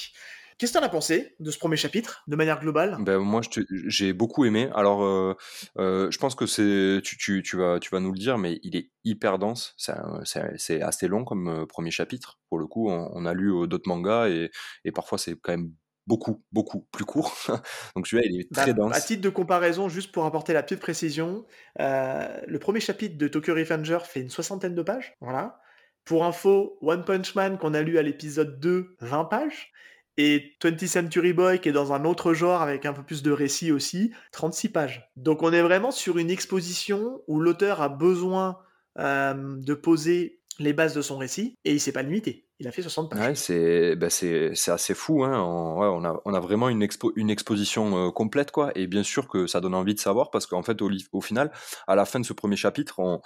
Qu'est-ce 0.57 0.73
que 0.73 0.77
tu 0.77 0.83
en 0.83 0.85
as 0.85 0.89
pensé 0.89 1.35
de 1.39 1.51
ce 1.51 1.57
premier 1.57 1.77
chapitre, 1.77 2.23
de 2.27 2.35
manière 2.35 2.59
globale? 2.59 2.97
Ben, 2.99 3.17
Moi, 3.19 3.41
j'ai 3.87 4.13
beaucoup 4.13 4.45
aimé. 4.45 4.69
Alors, 4.73 5.03
euh, 5.03 5.35
euh, 5.77 6.11
je 6.11 6.17
pense 6.17 6.35
que 6.35 6.45
c'est, 6.45 7.01
tu, 7.03 7.43
tu, 7.43 7.57
vas, 7.57 7.79
tu 7.79 7.89
vas 7.89 7.99
nous 7.99 8.11
le 8.11 8.17
dire, 8.17 8.37
mais 8.37 8.59
il 8.63 8.75
est 8.75 8.91
hyper 9.03 9.39
dense. 9.39 9.75
C'est 9.77 10.81
assez 10.81 11.07
long 11.07 11.25
comme 11.25 11.47
euh, 11.47 11.65
premier 11.65 11.91
chapitre. 11.91 12.39
Pour 12.49 12.59
le 12.59 12.67
coup, 12.67 12.89
on, 12.89 13.25
a 13.25 13.33
lu 13.33 13.67
d'autres 13.67 13.87
mangas 13.87 14.29
et, 14.29 14.51
et 14.85 14.91
parfois 14.91 15.17
c'est 15.17 15.35
quand 15.41 15.53
même 15.53 15.71
beaucoup, 16.05 16.43
beaucoup 16.51 16.81
plus 16.91 17.05
court. 17.05 17.35
Donc 17.95 18.07
celui-là, 18.07 18.27
il 18.29 18.41
est 18.41 18.47
bah, 18.51 18.63
très 18.63 18.73
dense. 18.73 18.95
À 18.95 19.01
titre 19.01 19.21
de 19.21 19.29
comparaison, 19.29 19.89
juste 19.89 20.11
pour 20.11 20.25
apporter 20.25 20.53
la 20.53 20.61
petite 20.61 20.79
précision, 20.79 21.45
le 21.79 22.57
premier 22.57 22.79
chapitre 22.79 23.17
de 23.17 23.27
Tokyo 23.27 23.55
Revenger 23.55 23.99
fait 24.03 24.21
une 24.21 24.29
soixantaine 24.29 24.75
de 24.75 24.81
pages. 24.81 25.15
Voilà. 25.21 25.59
Pour 26.05 26.25
info, 26.25 26.77
One 26.81 27.05
Punch 27.05 27.33
Man 27.35 27.57
qu'on 27.57 27.73
a 27.73 27.81
lu 27.81 27.97
à 27.97 28.01
l'épisode 28.01 28.59
2, 28.59 28.97
20 28.99 29.25
pages 29.25 29.71
et 30.17 30.53
20th 30.61 30.87
Century 30.87 31.33
Boy 31.33 31.59
qui 31.59 31.69
est 31.69 31.73
dans 31.73 31.93
un 31.93 32.05
autre 32.05 32.33
genre 32.33 32.61
avec 32.61 32.85
un 32.85 32.93
peu 32.93 33.03
plus 33.03 33.23
de 33.23 33.31
récit 33.31 33.71
aussi, 33.71 34.11
36 34.31 34.69
pages. 34.69 35.09
Donc 35.15 35.43
on 35.43 35.51
est 35.51 35.61
vraiment 35.61 35.91
sur 35.91 36.17
une 36.17 36.29
exposition 36.29 37.21
où 37.27 37.39
l'auteur 37.39 37.81
a 37.81 37.89
besoin 37.89 38.57
euh, 38.99 39.33
de 39.57 39.73
poser 39.73 40.39
les 40.59 40.73
bases 40.73 40.93
de 40.93 41.01
son 41.01 41.17
récit 41.17 41.57
et 41.65 41.73
il 41.73 41.79
s'est 41.79 41.91
pas 41.91 42.03
limité. 42.03 42.45
Il 42.59 42.67
a 42.67 42.71
fait 42.71 42.83
60 42.83 43.09
pages. 43.09 43.19
Ouais, 43.19 43.35
c'est 43.35 43.95
bah 43.95 44.07
assez 44.07 44.93
fou. 44.93 45.23
Hein. 45.23 45.41
On, 45.41 46.33
a, 46.33 46.39
vraiment 46.39 46.69
une 46.69 46.83
exposition 47.29 48.07
euh, 48.07 48.11
complète. 48.11 48.51
quoi. 48.51 48.71
Et 48.75 48.87
bien 48.87 49.03
sûr 49.03 49.27
que 49.27 49.47
ça 49.47 49.59
donne 49.59 49.73
envie 49.73 49.95
de 49.95 49.99
savoir 49.99 50.29
parce 50.29 50.45
qu'en 50.45 50.61
fait, 50.61 50.81
au, 50.81 50.89
au, 51.11 51.21
final, 51.21 51.51
à 51.87 51.95
la 51.95 52.05
fin 52.05 52.19
de 52.19 52.25
ce 52.25 52.33
premier 52.33 52.55
chapitre, 52.55 52.99
on, 52.99 53.19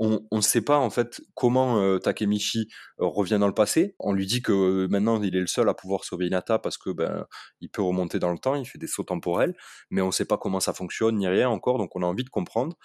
on 0.00 0.36
ne 0.36 0.40
sait 0.40 0.62
pas 0.62 0.78
en 0.78 0.88
fait 0.88 1.20
comment 1.34 1.78
euh, 1.78 1.98
Takemichi 1.98 2.68
euh, 3.00 3.06
revient 3.06 3.36
dans 3.38 3.46
le 3.46 3.54
passé. 3.54 3.94
On 3.98 4.14
lui 4.14 4.26
dit 4.26 4.40
que 4.40 4.52
euh, 4.52 4.88
maintenant 4.88 5.22
il 5.22 5.36
est 5.36 5.40
le 5.40 5.46
seul 5.46 5.68
à 5.68 5.74
pouvoir 5.74 6.04
sauver 6.04 6.26
Inata 6.26 6.58
parce 6.58 6.78
que 6.78 6.88
ben 6.88 7.26
il 7.60 7.68
peut 7.68 7.82
remonter 7.82 8.18
dans 8.18 8.32
le 8.32 8.38
temps, 8.38 8.54
il 8.54 8.64
fait 8.64 8.78
des 8.78 8.86
sauts 8.86 9.04
temporels, 9.04 9.54
mais 9.90 10.00
on 10.00 10.06
ne 10.06 10.12
sait 10.12 10.24
pas 10.24 10.38
comment 10.38 10.58
ça 10.58 10.72
fonctionne 10.72 11.18
ni 11.18 11.28
rien 11.28 11.50
encore, 11.50 11.76
donc 11.76 11.94
on 11.96 12.02
a 12.02 12.06
envie 12.06 12.24
de 12.24 12.30
comprendre. 12.30 12.76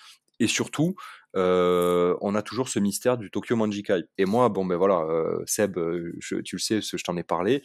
Et 0.41 0.47
surtout, 0.47 0.95
on 1.35 2.35
a 2.35 2.41
toujours 2.41 2.67
ce 2.67 2.79
mystère 2.79 3.17
du 3.17 3.31
Tokyo 3.31 3.55
Manjikai. 3.55 4.03
Et 4.17 4.25
moi, 4.25 4.49
bon 4.49 4.65
ben 4.65 4.75
voilà, 4.75 5.07
Seb, 5.45 5.79
tu 6.19 6.55
le 6.55 6.59
sais, 6.59 6.81
je 6.81 7.03
t'en 7.05 7.15
ai 7.15 7.23
parlé. 7.23 7.63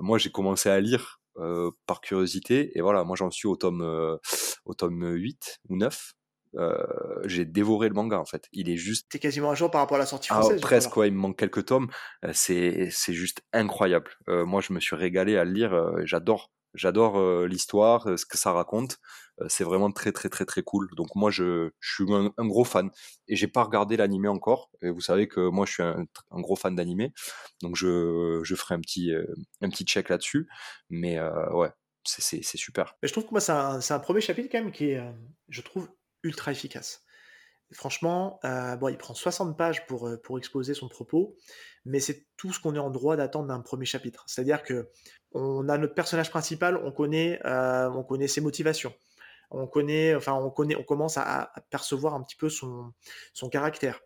Moi, 0.00 0.16
j'ai 0.16 0.30
commencé 0.30 0.70
à 0.70 0.80
lire 0.80 1.20
par 1.86 2.00
curiosité, 2.00 2.70
et 2.78 2.80
voilà, 2.80 3.04
moi 3.04 3.16
j'en 3.16 3.30
suis 3.30 3.48
au 3.48 3.56
tome, 3.56 3.82
au 4.64 4.74
tome 4.74 5.06
8 5.06 5.58
ou 5.68 5.76
9. 5.76 6.14
Euh, 6.58 6.76
j'ai 7.24 7.44
dévoré 7.44 7.88
le 7.88 7.94
manga 7.94 8.18
en 8.18 8.24
fait. 8.24 8.48
Il 8.52 8.68
est 8.68 8.76
juste. 8.76 9.08
T'es 9.10 9.18
quasiment 9.18 9.50
un 9.50 9.54
jour 9.54 9.70
par 9.70 9.80
rapport 9.80 9.96
à 9.96 10.00
la 10.00 10.06
sortie 10.06 10.28
ah, 10.30 10.40
française. 10.40 10.60
presque, 10.60 10.96
ouais, 10.96 11.08
il 11.08 11.14
me 11.14 11.18
manque 11.18 11.38
quelques 11.38 11.66
tomes. 11.66 11.88
Euh, 12.24 12.30
c'est 12.32 12.88
c'est 12.90 13.12
juste 13.12 13.42
incroyable. 13.52 14.10
Euh, 14.28 14.44
moi, 14.46 14.60
je 14.60 14.72
me 14.72 14.80
suis 14.80 14.96
régalé 14.96 15.36
à 15.36 15.44
le 15.44 15.52
lire. 15.52 15.92
J'adore, 16.04 16.50
j'adore 16.74 17.46
l'histoire, 17.46 18.18
ce 18.18 18.24
que 18.24 18.38
ça 18.38 18.52
raconte. 18.52 18.98
c'est 19.48 19.64
vraiment 19.64 19.92
très 19.92 20.12
très 20.12 20.28
très 20.28 20.46
très 20.46 20.62
cool. 20.62 20.88
Donc 20.96 21.08
moi, 21.14 21.30
je, 21.30 21.70
je 21.80 21.94
suis 21.94 22.12
un, 22.12 22.46
gros 22.46 22.64
fan. 22.64 22.90
Et 23.28 23.36
j'ai 23.36 23.48
pas 23.48 23.64
regardé 23.64 23.96
l'animé 23.96 24.28
encore. 24.28 24.70
Et 24.82 24.90
vous 24.90 25.00
savez 25.00 25.28
que 25.28 25.48
moi, 25.48 25.66
je 25.66 25.72
suis 25.72 25.82
un, 25.82 26.06
un 26.30 26.40
gros 26.40 26.56
fan 26.56 26.74
d'animé. 26.74 27.12
Donc 27.62 27.76
je 27.76 28.40
je 28.42 28.54
ferai 28.54 28.74
un 28.76 28.80
petit 28.80 29.12
un 29.60 29.68
petit 29.68 29.84
check 29.84 30.08
là-dessus. 30.08 30.48
Mais 30.88 31.20
ouais, 31.52 31.70
c'est 32.04 32.42
super. 32.42 32.94
Mais 33.02 33.08
je 33.08 33.12
trouve 33.12 33.26
que 33.26 33.32
moi, 33.32 33.40
c'est 33.40 33.52
un, 33.52 33.78
un, 33.90 33.98
premier 33.98 34.22
chapitre 34.22 34.48
quand 34.50 34.62
même 34.62 34.72
qui 34.72 34.90
est, 34.92 35.02
je 35.50 35.60
trouve, 35.60 35.88
ultra 36.26 36.52
efficace. 36.52 37.02
franchement, 37.72 38.38
euh, 38.44 38.76
bon, 38.76 38.88
il 38.88 38.96
prend 38.96 39.14
60 39.14 39.58
pages 39.58 39.86
pour, 39.86 40.06
euh, 40.06 40.16
pour 40.22 40.38
exposer 40.38 40.72
son 40.72 40.88
propos, 40.88 41.34
mais 41.84 41.98
c'est 41.98 42.26
tout 42.36 42.52
ce 42.52 42.60
qu'on 42.60 42.76
est 42.76 42.78
en 42.78 42.90
droit 42.90 43.16
d'attendre 43.16 43.48
d'un 43.48 43.60
premier 43.60 43.86
chapitre. 43.86 44.22
C'est-à-dire 44.28 44.62
que 44.62 44.88
on 45.32 45.68
a 45.68 45.76
notre 45.76 45.94
personnage 45.94 46.30
principal, 46.30 46.76
on 46.76 46.92
connaît, 46.92 47.40
euh, 47.44 47.90
on 47.90 48.04
connaît 48.04 48.28
ses 48.28 48.40
motivations, 48.40 48.94
on 49.50 49.66
connaît, 49.66 50.14
enfin, 50.14 50.34
on 50.34 50.50
connaît, 50.50 50.76
on 50.76 50.84
commence 50.84 51.16
à, 51.18 51.52
percevoir 51.70 52.14
un 52.14 52.22
petit 52.22 52.36
peu 52.36 52.48
son, 52.48 52.92
son 53.32 53.48
caractère. 53.48 54.00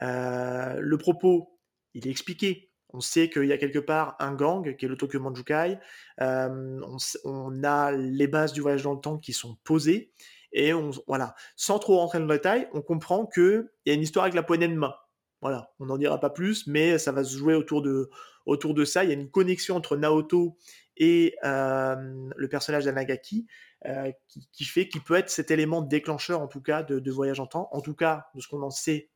le 0.00 0.96
propos, 0.96 1.58
il 1.94 2.06
est 2.06 2.10
expliqué. 2.10 2.70
On 2.94 3.00
sait 3.00 3.30
qu'il 3.30 3.44
y 3.44 3.52
a 3.52 3.58
quelque 3.58 3.78
part 3.78 4.16
un 4.20 4.34
gang 4.34 4.76
qui 4.76 4.84
est 4.84 4.88
le 4.88 4.96
Tokyo 4.96 5.20
Manjukai. 5.20 5.78
on, 6.18 6.96
on, 7.24 7.64
a 7.64 7.92
les 7.92 8.26
bases 8.26 8.52
du 8.52 8.60
voyage 8.62 8.82
dans 8.82 8.94
le 8.94 9.00
temps 9.00 9.18
qui 9.18 9.32
sont 9.32 9.56
posées 9.64 10.12
et 10.52 10.74
on, 10.74 10.90
voilà, 11.06 11.34
sans 11.56 11.78
trop 11.78 11.98
rentrer 11.98 12.18
dans 12.18 12.26
le 12.26 12.34
détail, 12.34 12.68
on 12.72 12.82
comprend 12.82 13.26
qu'il 13.26 13.68
y 13.86 13.90
a 13.90 13.94
une 13.94 14.02
histoire 14.02 14.24
avec 14.24 14.34
la 14.34 14.42
poignée 14.42 14.68
de 14.68 14.74
main. 14.74 14.94
Voilà, 15.40 15.72
on 15.80 15.86
n'en 15.86 15.98
dira 15.98 16.20
pas 16.20 16.30
plus, 16.30 16.66
mais 16.66 16.98
ça 16.98 17.10
va 17.10 17.24
se 17.24 17.36
jouer 17.36 17.54
autour 17.54 17.82
de, 17.82 18.10
autour 18.46 18.74
de 18.74 18.84
ça. 18.84 19.02
Il 19.02 19.08
y 19.08 19.10
a 19.10 19.14
une 19.14 19.30
connexion 19.30 19.76
entre 19.76 19.96
Naoto 19.96 20.56
et 20.96 21.34
euh, 21.44 22.30
le 22.36 22.48
personnage 22.48 22.84
d'Anagaki 22.84 23.46
euh, 23.86 24.12
qui, 24.52 24.64
fait 24.64 24.88
qu'il 24.88 25.02
peut 25.02 25.14
être 25.14 25.30
cet 25.30 25.50
élément 25.50 25.82
déclencheur, 25.82 26.40
en 26.40 26.46
tout 26.46 26.60
cas, 26.60 26.84
de, 26.84 27.10
voyage 27.10 27.40
en 27.40 27.46
temps, 27.46 27.68
en 27.72 27.80
tout 27.80 27.94
cas, 27.94 28.26
de 28.34 28.40
ce 28.40 28.46
qu'on 28.46 28.62
en 28.62 28.70
sait 28.70 29.10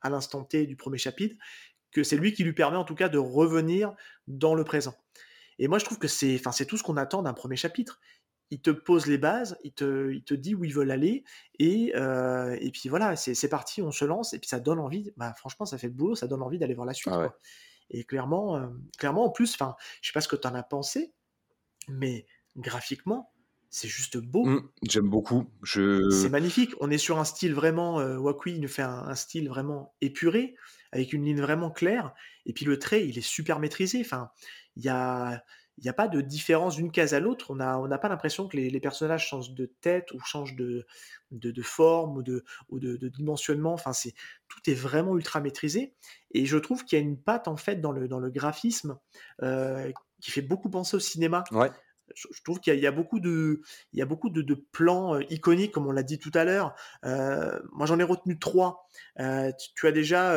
à 0.00 0.08
l'instant 0.08 0.44
T 0.44 0.66
du 0.66 0.76
premier 0.76 0.96
chapitre, 0.96 1.36
que 1.92 2.02
c'est 2.02 2.16
lui 2.16 2.32
qui 2.32 2.44
lui 2.44 2.54
permet, 2.54 2.78
en 2.78 2.84
tout 2.84 2.94
cas, 2.94 3.08
de 3.08 3.18
revenir 3.18 3.94
dans 4.26 4.54
le 4.54 4.64
présent. 4.64 4.94
Et 5.58 5.68
moi, 5.68 5.78
je 5.78 5.84
trouve 5.84 5.98
que 5.98 6.08
c'est, 6.08 6.40
c'est 6.52 6.66
tout 6.66 6.78
ce 6.78 6.82
qu'on 6.82 6.96
attend 6.96 7.22
d'un 7.22 7.34
premier 7.34 7.56
chapitre 7.56 8.00
il 8.50 8.60
te 8.60 8.70
pose 8.70 9.06
les 9.06 9.18
bases, 9.18 9.58
il 9.62 9.72
te, 9.72 10.10
il 10.12 10.22
te 10.22 10.34
dit 10.34 10.54
où 10.54 10.64
ils 10.64 10.72
veulent 10.72 10.90
aller, 10.90 11.24
et, 11.58 11.92
euh, 11.96 12.56
et 12.60 12.70
puis 12.70 12.88
voilà, 12.88 13.16
c'est 13.16 13.48
parti, 13.48 13.82
on 13.82 13.92
se 13.92 14.04
lance, 14.04 14.32
et 14.32 14.38
puis 14.38 14.48
ça 14.48 14.60
donne 14.60 14.78
envie, 14.78 15.12
bah, 15.16 15.34
franchement, 15.34 15.66
ça 15.66 15.78
fait 15.78 15.88
le 15.88 15.92
boulot, 15.92 16.14
ça 16.14 16.26
donne 16.26 16.42
envie 16.42 16.58
d'aller 16.58 16.74
voir 16.74 16.86
la 16.86 16.94
suite. 16.94 17.12
Ah 17.14 17.32
et 17.90 18.04
clairement, 18.04 18.56
euh, 18.56 18.66
clairement, 18.98 19.24
en 19.24 19.30
plus, 19.30 19.54
enfin, 19.54 19.74
je 20.02 20.08
sais 20.08 20.12
pas 20.12 20.20
ce 20.20 20.28
que 20.28 20.36
tu 20.36 20.46
en 20.46 20.54
as 20.54 20.62
pensé, 20.62 21.14
mais 21.88 22.26
graphiquement, 22.56 23.32
c'est 23.70 23.88
juste 23.88 24.18
beau. 24.18 24.44
Mmh, 24.44 24.70
j'aime 24.82 25.08
beaucoup. 25.08 25.50
Je... 25.62 26.08
C'est 26.10 26.28
magnifique. 26.28 26.72
On 26.80 26.90
est 26.90 26.98
sur 26.98 27.18
un 27.18 27.24
style 27.24 27.54
vraiment. 27.54 28.00
Euh, 28.00 28.18
Wakui 28.18 28.54
il 28.54 28.60
nous 28.60 28.68
fait 28.68 28.82
un, 28.82 29.14
style 29.14 29.48
vraiment 29.48 29.94
épuré, 30.00 30.54
avec 30.92 31.12
une 31.12 31.24
ligne 31.24 31.40
vraiment 31.40 31.70
claire. 31.70 32.14
Et 32.46 32.52
puis 32.52 32.64
le 32.64 32.78
trait, 32.78 33.06
il 33.06 33.18
est 33.18 33.26
super 33.26 33.58
maîtrisé. 33.58 34.00
Enfin, 34.00 34.30
il 34.76 34.84
y 34.84 34.88
a, 34.88 35.42
il 35.78 35.84
n'y 35.84 35.90
a 35.90 35.94
pas 35.94 36.08
de 36.08 36.20
différence 36.20 36.76
d'une 36.76 36.90
case 36.90 37.14
à 37.14 37.20
l'autre. 37.20 37.50
On 37.50 37.54
n'a 37.54 37.98
pas 37.98 38.08
l'impression 38.08 38.48
que 38.48 38.56
les, 38.56 38.80
personnages 38.80 39.26
changent 39.28 39.54
de 39.54 39.66
tête 39.80 40.10
ou 40.12 40.20
changent 40.20 40.56
de, 40.56 40.84
forme 41.62 42.18
ou, 42.68 42.78
de, 42.80 43.08
dimensionnement. 43.08 43.76
Tout 43.76 44.70
est 44.70 44.74
vraiment 44.74 45.16
ultra 45.16 45.40
maîtrisé. 45.40 45.94
Et 46.32 46.46
je 46.46 46.58
trouve 46.58 46.84
qu'il 46.84 46.98
y 46.98 47.00
a 47.00 47.04
une 47.04 47.20
patte 47.20 47.46
en 47.46 47.56
fait 47.56 47.76
dans 47.76 47.92
le, 47.92 48.30
graphisme 48.30 48.98
euh, 49.42 49.90
qui 50.20 50.32
fait 50.32 50.42
beaucoup 50.42 50.68
penser 50.68 50.96
au 50.96 51.00
cinéma. 51.00 51.44
Je, 52.14 52.42
trouve 52.42 52.60
qu'il 52.60 52.78
y, 52.78 52.86
a 52.86 52.90
beaucoup 52.90 53.20
de, 53.20 53.62
il 53.92 53.98
y 53.98 54.02
a 54.02 54.06
beaucoup 54.06 54.30
de, 54.30 54.54
plans 54.54 55.14
euh, 55.14 55.22
iconiques, 55.30 55.72
comme 55.72 55.86
on 55.86 55.92
l'a 55.92 56.02
dit 56.02 56.18
tout 56.18 56.30
à 56.34 56.44
l'heure. 56.44 56.74
Euh, 57.04 57.58
moi, 57.72 57.86
j'en 57.86 57.98
ai 57.98 58.02
retenu 58.02 58.38
trois. 58.38 58.88
Euh, 59.20 59.50
tu, 59.74 59.86
as 59.86 59.92
déjà 59.92 60.34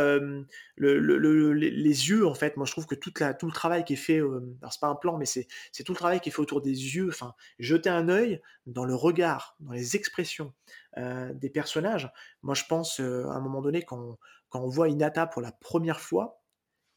les, 0.77 2.09
yeux, 2.09 2.27
en 2.27 2.33
fait. 2.33 2.57
Moi, 2.57 2.65
je 2.65 2.71
trouve 2.71 2.87
que 2.87 2.95
toute 2.95 3.19
la, 3.19 3.33
tout 3.33 3.45
le 3.45 3.51
travail 3.51 3.83
qui 3.83 3.93
est 3.93 3.97
fait, 3.97 4.19
alors 4.19 4.71
c'est 4.71 4.79
pas 4.79 4.87
un 4.87 4.95
plan, 4.95 5.17
mais 5.17 5.25
c'est, 5.25 5.47
tout 5.85 5.93
le 5.93 5.97
travail 5.97 6.19
qui 6.19 6.29
est 6.29 6.31
fait 6.31 6.41
autour 6.41 6.61
des 6.61 6.95
yeux. 6.95 7.09
Enfin, 7.09 7.33
jeter 7.59 7.89
un 7.89 8.09
œil 8.09 8.41
dans 8.65 8.85
le 8.85 8.95
regard, 8.95 9.55
dans 9.59 9.73
les 9.73 9.95
expressions 9.95 10.53
des 10.97 11.49
personnages. 11.49 12.11
Moi, 12.43 12.55
je 12.55 12.63
pense 12.67 12.99
à 12.99 13.03
un 13.03 13.39
moment 13.39 13.61
donné 13.61 13.83
quand, 13.83 14.17
quand 14.49 14.61
on 14.61 14.67
voit 14.67 14.89
Inata 14.89 15.27
pour 15.27 15.41
la 15.41 15.51
première 15.51 15.99
fois, 15.99 16.41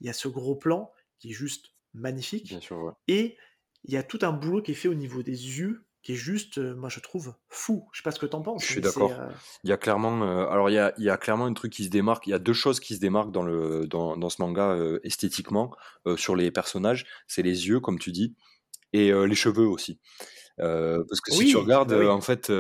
il 0.01 0.07
y 0.07 0.11
a 0.11 0.13
ce 0.13 0.29
gros 0.29 0.57
plan 0.57 0.91
qui 1.19 1.31
est 1.31 1.35
juste 1.35 1.75
magnifique. 1.95 2.49
Bien 2.49 2.61
sûr, 2.61 2.97
Et 3.09 3.37
il 3.85 3.95
y 3.95 3.97
a 3.97 4.03
tout 4.03 4.19
un 4.23 4.33
boulot 4.33 4.63
qui 4.63 4.73
est 4.73 4.75
fait 4.75 4.89
au 4.89 4.95
niveau 4.95 5.23
des 5.23 5.59
yeux 5.59 5.85
qui 6.05 6.13
est 6.13 6.17
juste, 6.17 6.59
euh, 6.59 6.77
moi 6.77 6.91
je 6.91 7.01
trouve, 7.01 7.35
fou. 7.49 7.89
Je 7.93 7.99
sais 7.99 8.03
pas 8.03 8.11
ce 8.11 8.19
que 8.19 8.27
tu 8.27 8.37
en 8.37 8.43
penses. 8.43 8.63
Je 8.63 8.73
suis 8.73 8.81
d'accord. 8.83 9.11
Euh, 9.11 9.31
il 9.65 9.71
y 9.71 9.73
a 9.73 9.79
clairement, 9.79 10.23
euh, 10.23 10.47
alors 10.49 10.69
il 10.69 10.75
y 10.75 10.79
a, 10.79 10.93
il 10.99 11.05
y 11.05 11.09
a, 11.09 11.17
clairement 11.17 11.47
un 11.47 11.55
truc 11.55 11.73
qui 11.73 11.85
se 11.85 11.89
démarque. 11.89 12.27
Il 12.27 12.31
y 12.31 12.35
a 12.35 12.39
deux 12.39 12.53
choses 12.53 12.79
qui 12.79 12.95
se 12.95 13.01
démarquent 13.01 13.33
dans, 13.33 13.43
le, 13.43 13.87
dans, 13.87 14.17
dans 14.17 14.29
ce 14.29 14.41
manga 14.43 14.77
esthétiquement 15.03 15.75
sur 16.17 16.37
les 16.37 16.51
personnages. 16.51 17.07
C'est 17.27 17.43
les 17.43 17.69
yeux, 17.69 17.81
comme 17.81 17.99
tu 17.99 18.13
dis, 18.13 18.35
et 18.93 19.13
les 19.13 19.35
cheveux 19.35 19.67
aussi. 19.67 19.99
parce 20.59 21.21
que 21.23 21.33
si 21.33 21.47
tu 21.47 21.57
regardes, 21.57 21.95
bah 21.95 22.13
en 22.13 22.21
fait, 22.21 22.53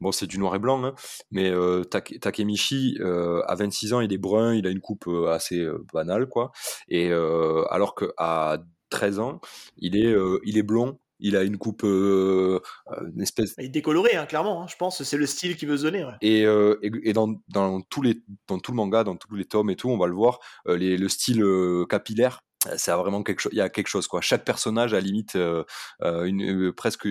bon, 0.00 0.12
c'est 0.12 0.28
du 0.28 0.38
noir 0.38 0.54
et 0.54 0.60
blanc, 0.60 0.84
hein, 0.84 0.94
mais 1.32 1.52
Takemichi, 1.90 2.98
à 3.02 3.54
26 3.56 3.94
ans, 3.94 4.00
il 4.00 4.12
est 4.12 4.18
brun, 4.18 4.54
il 4.54 4.66
a 4.66 4.70
une 4.70 4.80
coupe 4.80 5.08
assez 5.28 5.66
banale, 5.92 6.28
quoi. 6.28 6.52
Et 6.88 7.12
alors 7.12 7.96
qu'à 7.96 8.62
13 8.92 9.18
ans, 9.18 9.40
il 9.78 9.96
est, 9.96 10.12
euh, 10.12 10.38
il 10.44 10.58
est 10.58 10.62
blond, 10.62 10.98
il 11.18 11.36
a 11.36 11.42
une 11.42 11.58
coupe, 11.58 11.84
euh, 11.84 12.60
euh, 12.90 13.10
une 13.14 13.22
espèce. 13.22 13.54
Il 13.58 13.64
est 13.64 13.68
décoloré, 13.68 14.16
hein, 14.16 14.26
clairement. 14.26 14.62
Hein, 14.62 14.66
je 14.68 14.76
pense, 14.76 15.02
c'est 15.02 15.16
le 15.16 15.26
style 15.26 15.56
qu'il 15.56 15.68
veut 15.68 15.78
donner. 15.78 16.06
Et, 16.20 16.42
et, 16.82 17.12
dans, 17.12 17.34
dans, 17.48 17.80
tous 17.80 18.02
les, 18.02 18.22
dans 18.46 18.58
tout 18.58 18.72
le 18.72 18.76
manga, 18.76 19.02
dans 19.02 19.16
tous 19.16 19.34
les 19.34 19.44
tomes 19.44 19.70
et 19.70 19.76
tout, 19.76 19.88
on 19.88 19.98
va 19.98 20.06
le 20.06 20.14
voir, 20.14 20.38
les, 20.66 20.96
le 20.96 21.08
style 21.08 21.44
capillaire 21.88 22.42
c'est 22.76 22.92
vraiment 22.92 23.22
quelque 23.22 23.40
chose 23.40 23.52
il 23.52 23.58
y 23.58 23.60
a 23.60 23.68
quelque 23.68 23.88
chose 23.88 24.06
quoi. 24.06 24.20
Chaque 24.20 24.44
personnage 24.44 24.94
a 24.94 25.00
limite 25.00 25.36
euh, 25.36 25.64
euh, 26.02 26.24
une, 26.24 26.68
euh, 26.68 26.72
presque 26.72 27.06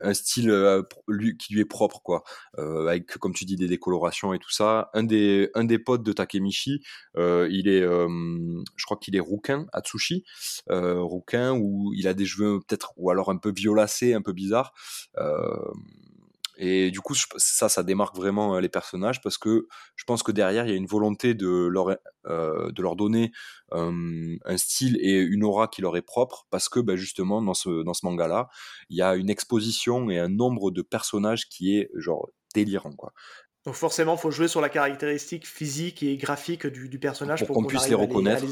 un 0.00 0.14
style 0.14 0.50
lui, 1.08 1.36
qui 1.36 1.54
lui 1.54 1.60
est 1.60 1.64
propre 1.64 2.00
quoi. 2.02 2.24
Avec 2.58 3.18
comme 3.18 3.34
tu 3.34 3.44
dis 3.44 3.56
des 3.56 3.68
décolorations 3.68 4.32
et 4.34 4.38
tout 4.38 4.50
ça. 4.50 4.90
Un 4.94 5.04
des 5.04 5.50
un 5.54 5.64
des 5.64 5.78
potes 5.78 6.02
de 6.02 6.12
Takemichi 6.12 6.82
il 7.16 7.68
est 7.68 7.82
je 7.82 8.84
crois 8.84 8.96
qu'il 8.98 9.16
est 9.16 9.20
rouquin 9.20 9.66
Atsushi. 9.72 10.24
Rouquin 10.68 11.52
où 11.52 11.92
il 11.94 12.08
a 12.08 12.14
des 12.14 12.26
cheveux 12.26 12.60
peut-être 12.60 12.92
ou 12.96 13.10
alors 13.10 13.30
un 13.30 13.36
peu 13.36 13.50
violacés 13.50 14.14
un 14.14 14.22
peu 14.22 14.32
bizarres 14.32 14.72
et 16.56 16.90
du 16.90 17.00
coup, 17.00 17.14
ça, 17.14 17.68
ça 17.68 17.82
démarque 17.82 18.16
vraiment 18.16 18.58
les 18.58 18.68
personnages 18.68 19.20
parce 19.20 19.38
que 19.38 19.66
je 19.94 20.04
pense 20.04 20.22
que 20.22 20.32
derrière, 20.32 20.66
il 20.66 20.70
y 20.70 20.72
a 20.72 20.76
une 20.76 20.86
volonté 20.86 21.34
de 21.34 21.66
leur, 21.66 21.96
euh, 22.26 22.70
de 22.72 22.82
leur 22.82 22.96
donner 22.96 23.32
un 23.72 24.56
style 24.56 24.96
et 25.00 25.20
une 25.20 25.44
aura 25.44 25.68
qui 25.68 25.82
leur 25.82 25.96
est 25.96 26.02
propre 26.02 26.46
parce 26.50 26.68
que 26.68 26.80
ben, 26.80 26.96
justement, 26.96 27.42
dans 27.42 27.54
ce, 27.54 27.82
dans 27.82 27.94
ce 27.94 28.06
manga-là, 28.06 28.48
il 28.88 28.96
y 28.96 29.02
a 29.02 29.16
une 29.16 29.30
exposition 29.30 30.10
et 30.10 30.18
un 30.18 30.28
nombre 30.28 30.70
de 30.70 30.82
personnages 30.82 31.48
qui 31.48 31.76
est 31.76 31.90
genre 31.94 32.28
délirant. 32.54 32.92
Quoi. 32.92 33.12
Donc 33.66 33.74
forcément, 33.74 34.14
il 34.14 34.18
faut 34.20 34.30
jouer 34.30 34.46
sur 34.46 34.60
la 34.60 34.68
caractéristique 34.68 35.44
physique 35.44 36.04
et 36.04 36.16
graphique 36.16 36.68
du, 36.68 36.98
personnage 37.00 37.44
pour, 37.44 37.56
qu'on 37.56 37.64
puisse 37.64 37.88
les 37.88 37.96
reconnaître. 37.96 38.44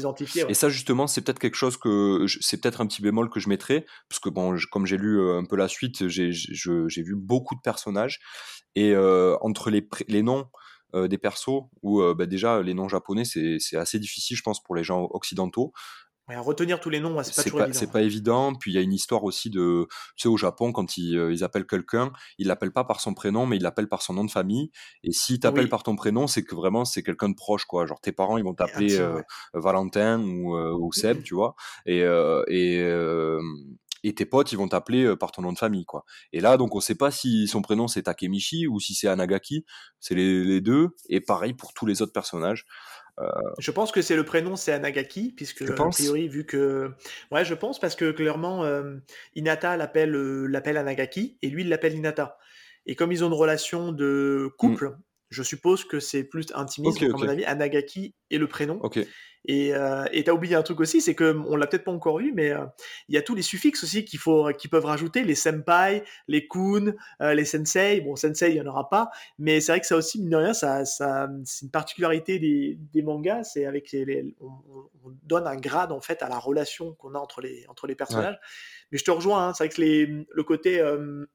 Et 0.49 0.53
ça, 0.53 0.67
justement, 0.67 1.07
c'est 1.07 1.21
peut-être 1.21 1.39
quelque 1.39 1.55
chose 1.55 1.77
que 1.77 2.25
c'est 2.41 2.59
peut-être 2.59 2.81
un 2.81 2.85
petit 2.85 3.01
bémol 3.01 3.29
que 3.29 3.39
je 3.39 3.47
mettrais, 3.47 3.85
parce 4.09 4.19
que 4.19 4.27
bon, 4.27 4.57
comme 4.71 4.85
j'ai 4.85 4.97
lu 4.97 5.21
euh, 5.21 5.37
un 5.37 5.45
peu 5.45 5.55
la 5.55 5.69
suite, 5.69 6.09
j'ai 6.09 6.31
vu 7.01 7.15
beaucoup 7.15 7.55
de 7.55 7.61
personnages 7.61 8.19
et 8.75 8.91
euh, 8.91 9.37
entre 9.39 9.69
les, 9.69 9.87
les 10.09 10.21
noms 10.21 10.47
euh, 10.93 11.07
des 11.07 11.17
persos, 11.17 11.63
où 11.81 12.03
bah, 12.13 12.25
déjà 12.25 12.61
les 12.61 12.73
noms 12.73 12.89
japonais, 12.89 13.23
c'est 13.23 13.77
assez 13.77 13.99
difficile, 13.99 14.35
je 14.35 14.43
pense, 14.43 14.61
pour 14.61 14.75
les 14.75 14.83
gens 14.83 15.07
occidentaux 15.11 15.71
retenir 16.27 16.79
tous 16.79 16.89
les 16.89 16.99
noms, 16.99 17.21
c'est 17.23 17.35
pas 17.35 17.43
toujours 17.43 17.61
évident. 17.61 17.79
C'est 17.79 17.91
pas 17.91 18.01
évident. 18.01 18.55
Puis 18.55 18.71
il 18.71 18.75
y 18.75 18.77
a 18.77 18.81
une 18.81 18.93
histoire 18.93 19.23
aussi 19.23 19.49
de, 19.49 19.87
tu 20.15 20.23
sais, 20.23 20.27
au 20.27 20.37
Japon, 20.37 20.71
quand 20.71 20.97
ils, 20.97 21.17
euh, 21.17 21.31
ils 21.31 21.43
appellent 21.43 21.67
quelqu'un, 21.67 22.11
ils 22.37 22.47
l'appellent 22.47 22.73
pas 22.73 22.83
par 22.83 22.99
son 22.99 23.13
prénom, 23.13 23.45
mais 23.45 23.57
ils 23.57 23.61
l'appellent 23.61 23.89
par 23.89 24.01
son 24.01 24.13
nom 24.13 24.23
de 24.23 24.31
famille. 24.31 24.71
Et 25.03 25.11
s'ils 25.11 25.39
t'appellent 25.39 25.69
par 25.69 25.83
ton 25.83 25.95
prénom, 25.95 26.27
c'est 26.27 26.43
que 26.43 26.55
vraiment 26.55 26.83
c'est 26.83 27.03
quelqu'un 27.03 27.29
de 27.29 27.35
proche, 27.35 27.65
quoi. 27.65 27.85
Genre 27.85 28.01
tes 28.01 28.11
parents, 28.11 28.37
ils 28.37 28.43
vont 28.43 28.55
t'appeler 28.55 28.99
euh, 28.99 29.21
Valentin 29.53 30.19
ou, 30.21 30.55
euh, 30.55 30.71
ou 30.73 30.91
Seb, 30.91 31.21
tu 31.23 31.35
vois. 31.35 31.55
Et, 31.85 31.99
et 32.47 32.85
et 34.07 34.13
tes 34.13 34.25
potes 34.27 34.51
ils 34.51 34.55
vont 34.55 34.67
t'appeler 34.67 35.15
par 35.15 35.31
ton 35.31 35.41
nom 35.41 35.51
de 35.51 35.57
famille 35.57 35.85
quoi. 35.85 36.05
Et 36.31 36.39
là 36.39 36.57
donc 36.57 36.75
on 36.75 36.79
sait 36.79 36.93
pas 36.93 37.09
si 37.09 37.47
son 37.47 37.63
prénom 37.63 37.87
c'est 37.87 38.03
Takemichi 38.03 38.67
ou 38.67 38.79
si 38.79 38.93
c'est 38.93 39.07
Anagaki, 39.07 39.65
c'est 39.99 40.13
les, 40.13 40.43
les, 40.43 40.61
deux 40.61 40.89
et 41.09 41.21
pareil 41.21 41.55
pour 41.55 41.73
tous 41.73 41.87
les 41.87 42.03
autres 42.03 42.13
personnages. 42.13 42.67
Euh, 43.19 43.29
je 43.59 43.71
pense 43.71 43.91
que 43.91 44.01
c'est 44.01 44.15
le 44.15 44.25
prénom, 44.25 44.55
c'est 44.55 44.73
Anagaki, 44.73 45.31
puisque 45.35 45.61
a 45.61 45.89
priori, 45.89 46.27
vu 46.27 46.45
que, 46.45 46.91
ouais, 47.31 47.45
je 47.45 47.53
pense 47.53 47.79
parce 47.79 47.95
que 47.95 48.11
clairement, 48.11 48.65
euh, 48.65 48.97
Inata 49.35 49.77
l'appelle 49.77 50.15
euh, 50.15 50.47
l'appelle 50.47 50.77
Anagaki 50.77 51.37
et 51.41 51.49
lui 51.49 51.61
il 51.61 51.69
l'appelle 51.69 51.95
Inata. 51.95 52.37
Et 52.85 52.95
comme 52.95 53.11
ils 53.11 53.23
ont 53.23 53.27
une 53.27 53.33
relation 53.33 53.91
de 53.91 54.49
couple, 54.57 54.89
mm. 54.89 54.97
Je 55.29 55.43
suppose 55.43 55.83
que 55.85 55.99
c'est 55.99 56.23
plus 56.23 56.47
intimiste. 56.53 57.01
à 57.03 57.07
mon 57.07 57.27
avis, 57.27 57.45
Anagaki 57.45 58.15
est 58.31 58.37
le 58.37 58.47
prénom. 58.47 58.79
Et 59.47 59.75
euh, 59.75 60.05
tu 60.11 60.29
as 60.29 60.33
oublié 60.33 60.55
un 60.55 60.63
truc 60.63 60.79
aussi, 60.79 61.01
c'est 61.01 61.13
que 61.13 61.37
on 61.47 61.55
l'a 61.55 61.67
peut-être 61.67 61.83
pas 61.83 61.91
encore 61.91 62.17
vu, 62.17 62.33
mais 62.33 62.51
euh, 62.51 62.65
il 63.09 63.15
y 63.15 63.17
a 63.17 63.21
tous 63.21 63.35
les 63.35 63.41
suffixes 63.41 63.83
aussi 63.83 64.03
qu'il 64.03 64.19
faut, 64.19 64.49
qui 64.57 64.67
peuvent 64.67 64.85
rajouter, 64.85 65.23
les 65.23 65.35
senpai, 65.35 66.03
les 66.27 66.47
kun, 66.47 66.93
euh, 67.21 67.33
les 67.33 67.45
sensei. 67.45 68.01
Bon, 68.01 68.15
sensei, 68.15 68.51
il 68.51 68.55
y 68.55 68.61
en 68.61 68.65
aura 68.65 68.89
pas, 68.89 69.09
mais 69.37 69.61
c'est 69.61 69.71
vrai 69.71 69.81
que 69.81 69.87
ça 69.87 69.97
aussi, 69.97 70.19
mine 70.19 70.31
de 70.31 70.35
rien, 70.37 70.53
ça, 70.53 70.83
ça 70.85 71.29
c'est 71.43 71.65
une 71.65 71.71
particularité 71.71 72.39
des, 72.39 72.79
des 72.93 73.01
mangas, 73.03 73.43
c'est 73.43 73.65
avec 73.65 73.91
les, 73.91 74.35
on, 74.39 74.49
on, 75.03 75.11
donne 75.23 75.45
un 75.45 75.55
grade 75.55 75.91
en 75.91 76.01
fait 76.01 76.23
à 76.23 76.29
la 76.29 76.39
relation 76.39 76.93
qu'on 76.93 77.13
a 77.13 77.19
entre 77.19 77.41
les 77.41 77.65
entre 77.67 77.85
les 77.85 77.95
personnages. 77.95 78.39
Mais 78.91 78.97
je 78.97 79.03
te 79.03 79.11
rejoins, 79.11 79.49
hein, 79.49 79.53
c'est 79.53 79.65
vrai 79.65 79.75
que 79.75 79.81
les, 79.81 80.05
le 80.05 80.43
côté 80.43 80.79
euh, 80.79 81.25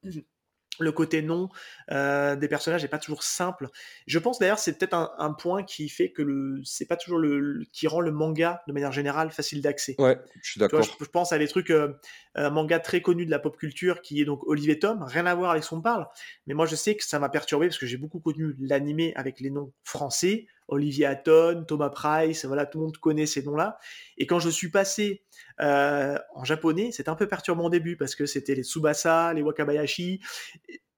le 0.85 0.93
côté 0.93 1.23
non 1.23 1.49
euh, 1.91 2.37
des 2.37 2.49
personnages 2.49 2.83
n'est 2.83 2.89
pas 2.89 2.99
toujours 2.99 3.23
simple. 3.23 3.69
Je 4.07 4.19
pense 4.19 4.39
d'ailleurs 4.39 4.59
c'est 4.59 4.79
peut-être 4.79 4.95
un, 4.95 5.33
point 5.33 5.63
qui 5.63 5.89
fait 5.89 6.11
que 6.11 6.23
le 6.23 6.61
c'est 6.65 6.87
pas 6.87 6.97
toujours 6.97 7.19
le, 7.19 7.63
qui 7.73 7.87
rend 7.87 8.01
le 8.01 8.11
manga 8.11 8.63
de 8.67 8.73
manière 8.73 8.93
générale 8.93 9.31
facile 9.31 9.63
d'accès. 9.63 9.95
Ouais, 9.99 10.19
je 10.43 10.51
suis 10.51 10.61
d'accord. 10.61 10.83
Je, 10.83 11.05
pense 11.07 11.33
à 11.33 11.39
des 11.39 11.49
trucs 11.49 11.71
euh, 11.71 11.93
un 12.35 12.51
manga 12.51 12.79
très 12.79 13.03
connu 13.03 13.27
de 13.27 13.31
la 13.31 13.39
pop 13.39 13.57
culture 13.57 14.03
qui 14.03 14.21
est 14.21 14.25
donc 14.25 14.47
Olivier 14.47 14.79
Tom, 14.79 15.03
rien 15.03 15.27
à 15.27 15.35
voir 15.35 15.51
avec 15.51 15.65
son 15.65 15.81
parle, 15.81 16.07
mais 16.47 16.55
moi 16.55 16.67
je 16.67 16.77
sais 16.77 16.95
que 16.95 17.05
ça 17.05 17.19
m'a 17.19 17.29
perturbé 17.29 17.67
parce 17.67 17.79
que 17.79 17.87
j'ai 17.87 17.97
beaucoup 17.97 18.21
connu 18.21 18.55
l'animé 18.59 19.13
avec 19.17 19.41
les 19.41 19.51
noms 19.51 19.73
français, 19.83 20.47
Olivier 20.71 21.07
Hatton, 21.07 21.65
Thomas 21.67 21.91
Price, 21.91 22.45
voilà, 22.45 22.65
tout 22.65 22.79
le 22.79 22.85
monde 22.85 22.97
connaît 22.97 23.27
ces 23.27 23.43
noms-là. 23.43 23.79
Et 24.19 24.27
quand 24.27 24.39
je 24.39 24.49
suis 24.49 24.71
passé 24.71 25.25
euh, 25.61 26.17
en 26.35 26.45
japonais, 26.45 26.91
c'était 26.93 27.11
un 27.11 27.17
peu 27.17 27.27
perturbant 27.27 27.65
au 27.65 27.71
début 27.71 27.97
parce 27.97 28.15
que 28.15 28.25
c'était 28.25 28.55
les 28.55 28.63
Tsubasa, 28.63 29.35
les 29.35 29.43
Wakabayashi. 29.43 30.21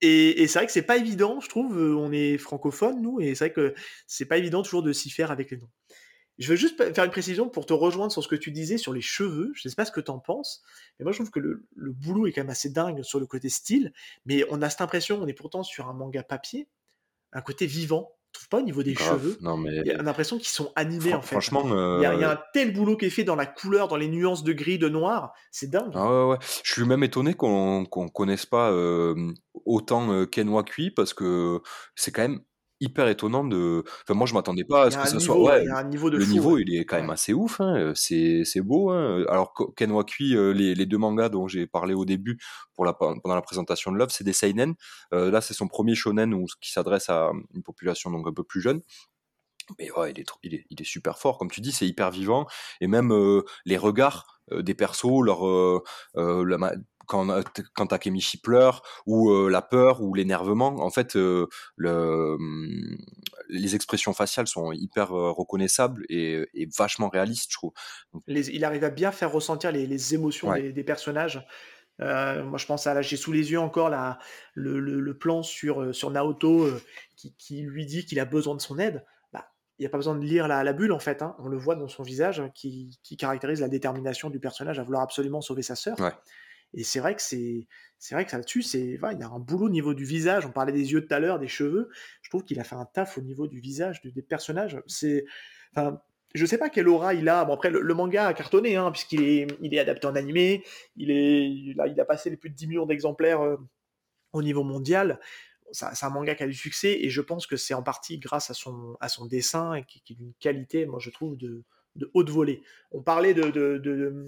Et, 0.01 0.47
c'est 0.47 0.59
vrai 0.59 0.65
que 0.67 0.71
c'est 0.71 0.83
pas 0.83 0.97
évident, 0.97 1.39
je 1.39 1.47
trouve. 1.47 1.77
On 1.77 2.11
est 2.11 2.37
francophone, 2.37 3.01
nous, 3.01 3.19
et 3.19 3.35
c'est 3.35 3.45
vrai 3.45 3.53
que 3.53 3.73
c'est 4.05 4.25
pas 4.25 4.37
évident 4.37 4.61
toujours 4.61 4.83
de 4.83 4.91
s'y 4.91 5.09
faire 5.09 5.31
avec 5.31 5.49
les 5.49 5.57
noms. 5.57 5.69
Je 6.39 6.49
veux 6.49 6.55
juste 6.55 6.77
faire 6.93 7.05
une 7.05 7.11
précision 7.11 7.47
pour 7.47 7.65
te 7.65 7.73
rejoindre 7.73 8.11
sur 8.11 8.23
ce 8.23 8.27
que 8.27 8.35
tu 8.35 8.51
disais 8.51 8.77
sur 8.77 8.93
les 8.93 9.01
cheveux. 9.01 9.51
Je 9.53 9.67
sais 9.67 9.75
pas 9.75 9.85
ce 9.85 9.91
que 9.91 10.01
tu 10.01 10.11
en 10.11 10.19
penses, 10.19 10.63
mais 10.97 11.03
moi 11.03 11.11
je 11.11 11.17
trouve 11.17 11.31
que 11.31 11.39
le, 11.39 11.65
le, 11.75 11.91
boulot 11.91 12.27
est 12.27 12.31
quand 12.31 12.41
même 12.41 12.49
assez 12.49 12.69
dingue 12.69 13.03
sur 13.03 13.19
le 13.19 13.27
côté 13.27 13.49
style. 13.49 13.93
Mais 14.25 14.45
on 14.49 14.61
a 14.61 14.69
cette 14.69 14.81
impression, 14.81 15.21
on 15.21 15.27
est 15.27 15.33
pourtant 15.33 15.63
sur 15.63 15.87
un 15.87 15.93
manga 15.93 16.23
papier, 16.23 16.67
un 17.33 17.41
côté 17.41 17.65
vivant 17.65 18.15
trouve 18.33 18.49
pas 18.49 18.57
au 18.57 18.63
niveau 18.63 18.83
des 18.83 18.95
cheveux. 18.95 19.37
Non, 19.41 19.57
mais... 19.57 19.77
Il 19.85 19.87
y 19.87 19.91
a 19.91 20.01
l'impression 20.01 20.37
qu'ils 20.37 20.47
sont 20.47 20.71
animés 20.75 21.13
en 21.13 21.21
fait. 21.21 21.35
Franchement, 21.35 21.63
il, 21.65 22.03
y 22.03 22.05
a, 22.05 22.31
un 22.31 22.39
tel 22.53 22.73
boulot 22.73 22.97
qui 22.97 23.05
est 23.05 23.11
fait 23.11 23.23
dans 23.23 23.35
la 23.35 23.45
couleur, 23.45 23.87
dans 23.87 23.95
les 23.95 24.07
nuances 24.07 24.43
de 24.43 24.53
gris, 24.53 24.79
de 24.79 24.89
noir, 24.89 25.33
c'est 25.51 25.69
dingue. 25.69 25.91
Ah 25.93 26.09
ouais, 26.09 26.31
ouais. 26.31 26.37
Je 26.63 26.73
suis 26.73 26.83
même 26.83 27.03
étonné 27.03 27.35
qu'on 27.35 27.85
qu'on 27.85 28.09
connaisse 28.09 28.45
pas 28.45 28.71
euh, 28.71 29.31
autant 29.65 30.11
euh, 30.11 30.25
Ken 30.25 30.49
Wakui 30.49 30.91
parce 30.91 31.13
que 31.13 31.61
c'est 31.95 32.11
quand 32.11 32.23
même 32.23 32.41
hyper 32.83 33.07
étonnant 33.07 33.43
de. 33.43 33.83
Enfin, 34.03 34.13
moi, 34.13 34.27
je 34.27 34.33
m'attendais 34.33 34.65
pas 34.65 34.83
à 34.83 34.91
ce 34.91 34.97
que 34.97 35.07
ça 35.07 35.19
soit. 35.19 35.37
Ouais, 35.37 35.67
un 35.69 35.83
niveau 35.85 36.09
de 36.09 36.17
le 36.17 36.25
niveau, 36.25 36.57
il 36.57 36.75
est 36.75 36.85
quand 36.85 36.97
même 36.97 37.09
assez 37.09 37.33
ouf. 37.33 37.61
Hein. 37.61 37.93
C'est, 37.95 38.61
beau. 38.61 38.89
Hein. 38.89 39.25
Alors, 39.29 39.53
Ken 39.75 39.91
Wakui, 39.91 40.35
euh, 40.35 40.51
les, 40.51 40.75
les 40.75 40.85
deux 40.85 40.97
mangas 40.97 41.29
dont 41.29 41.47
j'ai 41.47 41.65
parlé 41.65 41.93
au 41.93 42.05
début 42.05 42.37
pour 42.73 42.85
la, 42.85 42.93
pendant 42.93 43.35
la 43.35 43.41
présentation 43.41 43.91
de 43.91 43.97
Love, 43.97 44.09
c'est 44.11 44.23
des 44.23 44.33
seinen. 44.33 44.75
Euh, 45.13 45.31
là, 45.31 45.41
c'est 45.41 45.53
son 45.53 45.67
premier 45.67 45.95
shonen 45.95 46.33
où, 46.33 46.45
qui 46.61 46.71
s'adresse 46.71 47.09
à 47.09 47.31
une 47.53 47.63
population 47.63 48.11
donc 48.11 48.27
un 48.27 48.33
peu 48.33 48.43
plus 48.43 48.61
jeune. 48.61 48.81
Mais 49.79 49.89
ouais, 49.91 50.11
il 50.11 50.19
est, 50.19 50.25
il 50.43 50.55
est, 50.55 50.65
il 50.69 50.81
est 50.81 50.85
super 50.85 51.17
fort, 51.17 51.37
comme 51.37 51.49
tu 51.49 51.61
dis, 51.61 51.71
c'est 51.71 51.87
hyper 51.87 52.11
vivant. 52.11 52.45
Et 52.81 52.87
même 52.87 53.13
euh, 53.13 53.43
les 53.65 53.77
regards 53.77 54.41
des 54.51 54.73
persos, 54.73 55.21
leur, 55.23 55.45
la, 56.15 56.73
quand, 57.05 57.27
quand 57.73 57.87
Takemichi 57.87 58.37
pleure, 58.37 58.83
ou 59.05 59.31
euh, 59.31 59.49
la 59.49 59.61
peur, 59.61 60.01
ou 60.01 60.13
l'énervement, 60.13 60.83
en 60.83 60.89
fait, 60.89 61.15
euh, 61.15 61.47
le, 61.75 62.35
hum, 62.35 62.97
les 63.49 63.75
expressions 63.75 64.13
faciales 64.13 64.47
sont 64.47 64.71
hyper 64.71 65.09
reconnaissables 65.09 66.05
et, 66.09 66.45
et, 66.53 66.67
vachement 66.77 67.09
réalistes, 67.09 67.51
je 67.51 67.57
trouve. 67.57 67.73
il 68.27 68.65
arrive 68.65 68.83
à 68.83 68.89
bien 68.89 69.11
faire 69.11 69.31
ressentir 69.31 69.71
les, 69.71 69.85
les 69.85 70.13
émotions 70.13 70.53
des, 70.53 70.71
des, 70.71 70.83
personnages. 70.83 71.45
moi, 71.99 72.57
je 72.57 72.65
pense 72.65 72.87
à 72.87 72.93
là, 72.93 73.01
j'ai 73.01 73.17
sous 73.17 73.31
les 73.31 73.51
yeux 73.51 73.59
encore 73.59 73.89
la, 73.89 74.19
le, 74.53 74.79
le, 74.79 74.99
le 74.99 75.17
plan 75.17 75.43
sur, 75.43 75.93
sur 75.93 76.09
Naoto 76.09 76.69
qui, 77.15 77.35
qui, 77.35 77.61
lui 77.61 77.85
dit 77.85 78.05
qu'il 78.05 78.19
a 78.19 78.25
besoin 78.25 78.55
de 78.55 78.61
son 78.61 78.79
aide. 78.79 79.05
Bah, 79.31 79.51
il 79.77 79.83
n'y 79.83 79.85
a 79.85 79.89
pas 79.89 79.97
besoin 79.97 80.15
de 80.15 80.23
lire 80.23 80.47
la, 80.47 80.63
la 80.63 80.73
bulle 80.73 80.91
en 80.91 80.99
fait, 80.99 81.21
hein. 81.21 81.35
on 81.39 81.47
le 81.47 81.57
voit 81.57 81.75
dans 81.75 81.87
son 81.87 82.03
visage 82.03 82.41
qui, 82.55 82.99
qui, 83.03 83.17
caractérise 83.17 83.61
la 83.61 83.69
détermination 83.69 84.29
du 84.29 84.39
personnage 84.39 84.79
à 84.79 84.83
vouloir 84.83 85.03
absolument 85.03 85.41
sauver 85.41 85.61
sa 85.61 85.75
sœur. 85.75 85.99
Ouais. 85.99 86.13
Et 86.73 86.83
c'est 86.83 86.99
vrai 86.99 87.15
que 87.15 87.21
c'est, 87.21 87.67
c'est 87.99 88.15
vrai 88.15 88.25
que 88.25 88.35
là-dessus, 88.35 88.63
c'est, 88.63 88.81
il 88.81 89.19
y 89.19 89.23
a 89.23 89.29
un 89.29 89.39
boulot 89.39 89.67
au 89.67 89.69
niveau 89.69 89.93
du 89.93 90.05
visage. 90.05 90.45
On 90.45 90.51
parlait 90.51 90.73
des 90.73 90.91
yeux 90.91 91.05
tout 91.05 91.13
à 91.13 91.19
l'heure, 91.19 91.39
des 91.39 91.47
cheveux. 91.47 91.89
Je 92.21 92.29
trouve 92.29 92.43
qu'il 92.43 92.59
a 92.59 92.63
fait 92.63 92.75
un 92.75 92.85
taf 92.85 93.17
au 93.17 93.21
niveau 93.21 93.47
du 93.47 93.59
visage 93.59 94.01
des 94.01 94.21
personnages. 94.21 94.81
C'est, 94.87 95.25
enfin, 95.75 96.01
je 96.33 96.45
sais 96.45 96.57
pas 96.57 96.69
quelle 96.69 96.89
aura 96.89 97.13
il 97.13 97.29
a. 97.29 97.45
Bon 97.45 97.53
après, 97.53 97.69
le, 97.69 97.93
manga 97.93 98.27
a 98.27 98.33
cartonné, 98.33 98.75
hein, 98.75 98.91
puisqu'il 98.91 99.23
est, 99.23 99.47
il 99.61 99.73
est 99.73 99.79
adapté 99.79 100.07
en 100.07 100.15
animé. 100.15 100.63
Il 100.95 101.11
est, 101.11 101.75
là, 101.75 101.87
il 101.87 101.99
a 101.99 102.05
passé 102.05 102.29
les 102.29 102.37
plus 102.37 102.49
de 102.49 102.55
10 102.55 102.67
millions 102.67 102.85
d'exemplaires 102.85 103.41
euh, 103.41 103.57
au 104.33 104.41
niveau 104.41 104.63
mondial. 104.63 105.19
C'est 105.71 106.05
un 106.05 106.09
manga 106.09 106.35
qui 106.35 106.43
a 106.43 106.47
du 106.47 106.53
succès 106.53 106.99
et 107.01 107.09
je 107.09 107.21
pense 107.21 107.47
que 107.47 107.55
c'est 107.55 107.73
en 107.73 107.83
partie 107.83 108.19
grâce 108.19 108.51
à 108.51 108.53
son, 108.53 108.95
à 108.99 109.09
son 109.09 109.25
dessin 109.25 109.73
et 109.73 109.83
qui, 109.85 110.01
qui 110.01 110.13
est 110.13 110.15
d'une 110.15 110.33
qualité, 110.39 110.85
moi 110.85 110.99
je 110.99 111.09
trouve, 111.09 111.35
de, 111.35 111.63
de 111.95 112.09
haute 112.13 112.29
volée. 112.29 112.63
On 112.91 113.01
parlait 113.01 113.33
de, 113.33 113.49
de, 113.49 113.77
de, 113.77 114.25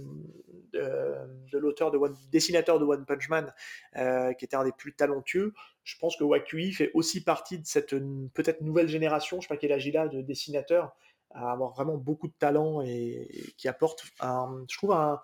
de 0.73 1.57
l'auteur, 1.57 1.91
de 1.91 1.97
one, 1.97 2.15
dessinateur 2.31 2.79
de 2.79 2.85
One 2.85 3.05
Punch 3.05 3.29
Man, 3.29 3.53
euh, 3.95 4.33
qui 4.33 4.45
était 4.45 4.55
un 4.55 4.63
des 4.63 4.71
plus 4.71 4.93
talentueux. 4.93 5.53
Je 5.83 5.97
pense 5.97 6.15
que 6.15 6.23
Wakui 6.23 6.73
fait 6.73 6.91
aussi 6.93 7.23
partie 7.23 7.59
de 7.59 7.65
cette 7.65 7.95
peut-être 8.33 8.61
nouvelle 8.61 8.87
génération, 8.87 9.39
je 9.39 9.47
sais 9.47 9.53
pas 9.53 9.57
quel 9.57 9.71
âge 9.71 9.85
il 9.85 9.97
a, 9.97 10.07
de 10.07 10.21
dessinateurs, 10.21 10.95
à 11.31 11.51
avoir 11.51 11.71
vraiment 11.71 11.97
beaucoup 11.97 12.27
de 12.27 12.33
talent 12.37 12.81
et, 12.81 13.27
qui 13.57 13.67
apporte, 13.67 14.03
un, 14.19 14.63
je 14.69 14.77
trouve, 14.77 14.91
un, 14.91 15.21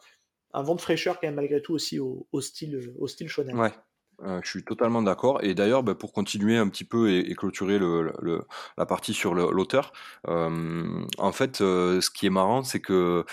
un, 0.53 0.63
vent 0.63 0.75
de 0.75 0.81
fraîcheur 0.81 1.19
quand 1.19 1.27
même 1.27 1.35
malgré 1.35 1.61
tout 1.61 1.73
aussi 1.73 1.99
au, 1.99 2.25
style, 2.41 2.93
au 2.99 3.07
style 3.07 3.27
shonen. 3.27 3.57
Ouais. 3.57 3.71
Euh, 4.23 4.39
je 4.43 4.49
suis 4.49 4.63
totalement 4.63 5.01
d'accord. 5.01 5.43
Et 5.43 5.55
d'ailleurs, 5.55 5.83
bah, 5.83 5.95
pour 5.95 6.13
continuer 6.13 6.57
un 6.57 6.67
petit 6.67 6.83
peu 6.83 7.11
et, 7.11 7.33
clôturer 7.35 7.79
le, 7.79 8.13
le, 8.21 8.43
la 8.77 8.85
partie 8.85 9.13
sur 9.13 9.33
l'auteur, 9.33 9.93
euh, 10.27 11.05
en 11.17 11.31
fait, 11.31 11.61
euh, 11.61 12.01
ce 12.01 12.11
qui 12.11 12.27
est 12.27 12.29
marrant, 12.29 12.63
c'est 12.63 12.79
que 12.81 13.25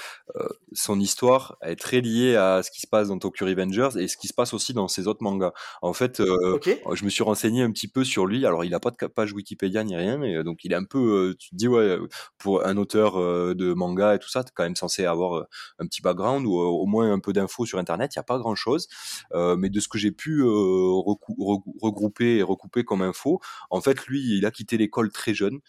son 0.73 1.01
histoire 1.01 1.57
est 1.63 1.77
très 1.77 2.01
liée 2.01 2.37
à 2.37 2.63
ce 2.63 2.71
qui 2.71 2.81
se 2.81 2.87
passe 2.87 3.09
dans 3.09 3.19
Tokyo 3.19 3.47
Revengers 3.47 3.91
et 3.99 4.09
ce 4.09 4.17
qui 4.17 4.29
se 4.29 4.35
passe 4.35 4.53
aussi 4.55 4.73
dans 4.73 4.89
ses 4.89 5.07
autres 5.07 5.23
mangas. 5.23 5.53
En 5.83 5.93
fait, 5.93 6.21
euh, 6.21 6.59
je 6.93 7.05
me 7.05 7.11
suis 7.11 7.23
renseigné 7.23 7.63
un 7.63 7.71
petit 7.71 7.89
peu 7.89 8.05
sur 8.05 8.27
lui. 8.27 8.45
Alors, 8.47 8.65
il 8.65 8.71
n'a 8.71 8.81
pas 8.81 8.91
de 8.91 9.07
page 9.07 9.33
Wikipédia 9.33 9.85
ni 9.85 9.97
rien, 9.97 10.23
et 10.23 10.43
donc 10.45 10.65
il 10.65 10.73
est 10.73 10.77
un 10.77 10.85
peu, 10.85 11.35
tu 11.39 11.51
te 11.51 11.57
dis, 11.57 11.69
ouais, 11.69 11.99
pour 12.39 12.67
un 12.67 12.77
auteur 12.77 13.17
de 13.55 13.73
manga 13.75 14.15
et 14.15 14.19
tout 14.19 14.29
ça, 14.29 14.45
tu 14.45 14.49
es 14.49 14.53
quand 14.55 14.65
même 14.65 14.77
censé 14.77 15.05
avoir 15.05 15.47
un 15.79 15.87
petit 15.87 16.03
background 16.03 16.47
ou 16.47 16.55
au 16.55 16.87
moins 16.87 17.13
un 17.13 17.21
peu 17.21 17.33
d'infos 17.33 17.67
sur 17.67 17.79
Internet. 17.79 18.13
Il 18.15 18.19
n'y 18.19 18.21
a 18.21 18.25
pas 18.25 18.39
grand-chose. 18.39 18.89
mais 19.35 19.71
de 19.71 19.81
ce 19.81 19.89
que 19.89 19.99
j'ai 19.99 20.13
pu 20.13 20.43
regrouper 20.45 22.39
et 22.39 22.43
recouper 22.43 22.85
comme 22.85 23.03
info. 23.03 23.41
En 23.71 23.81
fait, 23.81 24.07
lui, 24.07 24.37
il 24.37 24.47
a 24.47 24.51
quitté 24.51 24.77
l'école 24.77 25.11
très 25.11 25.35
jeune. 25.35 25.61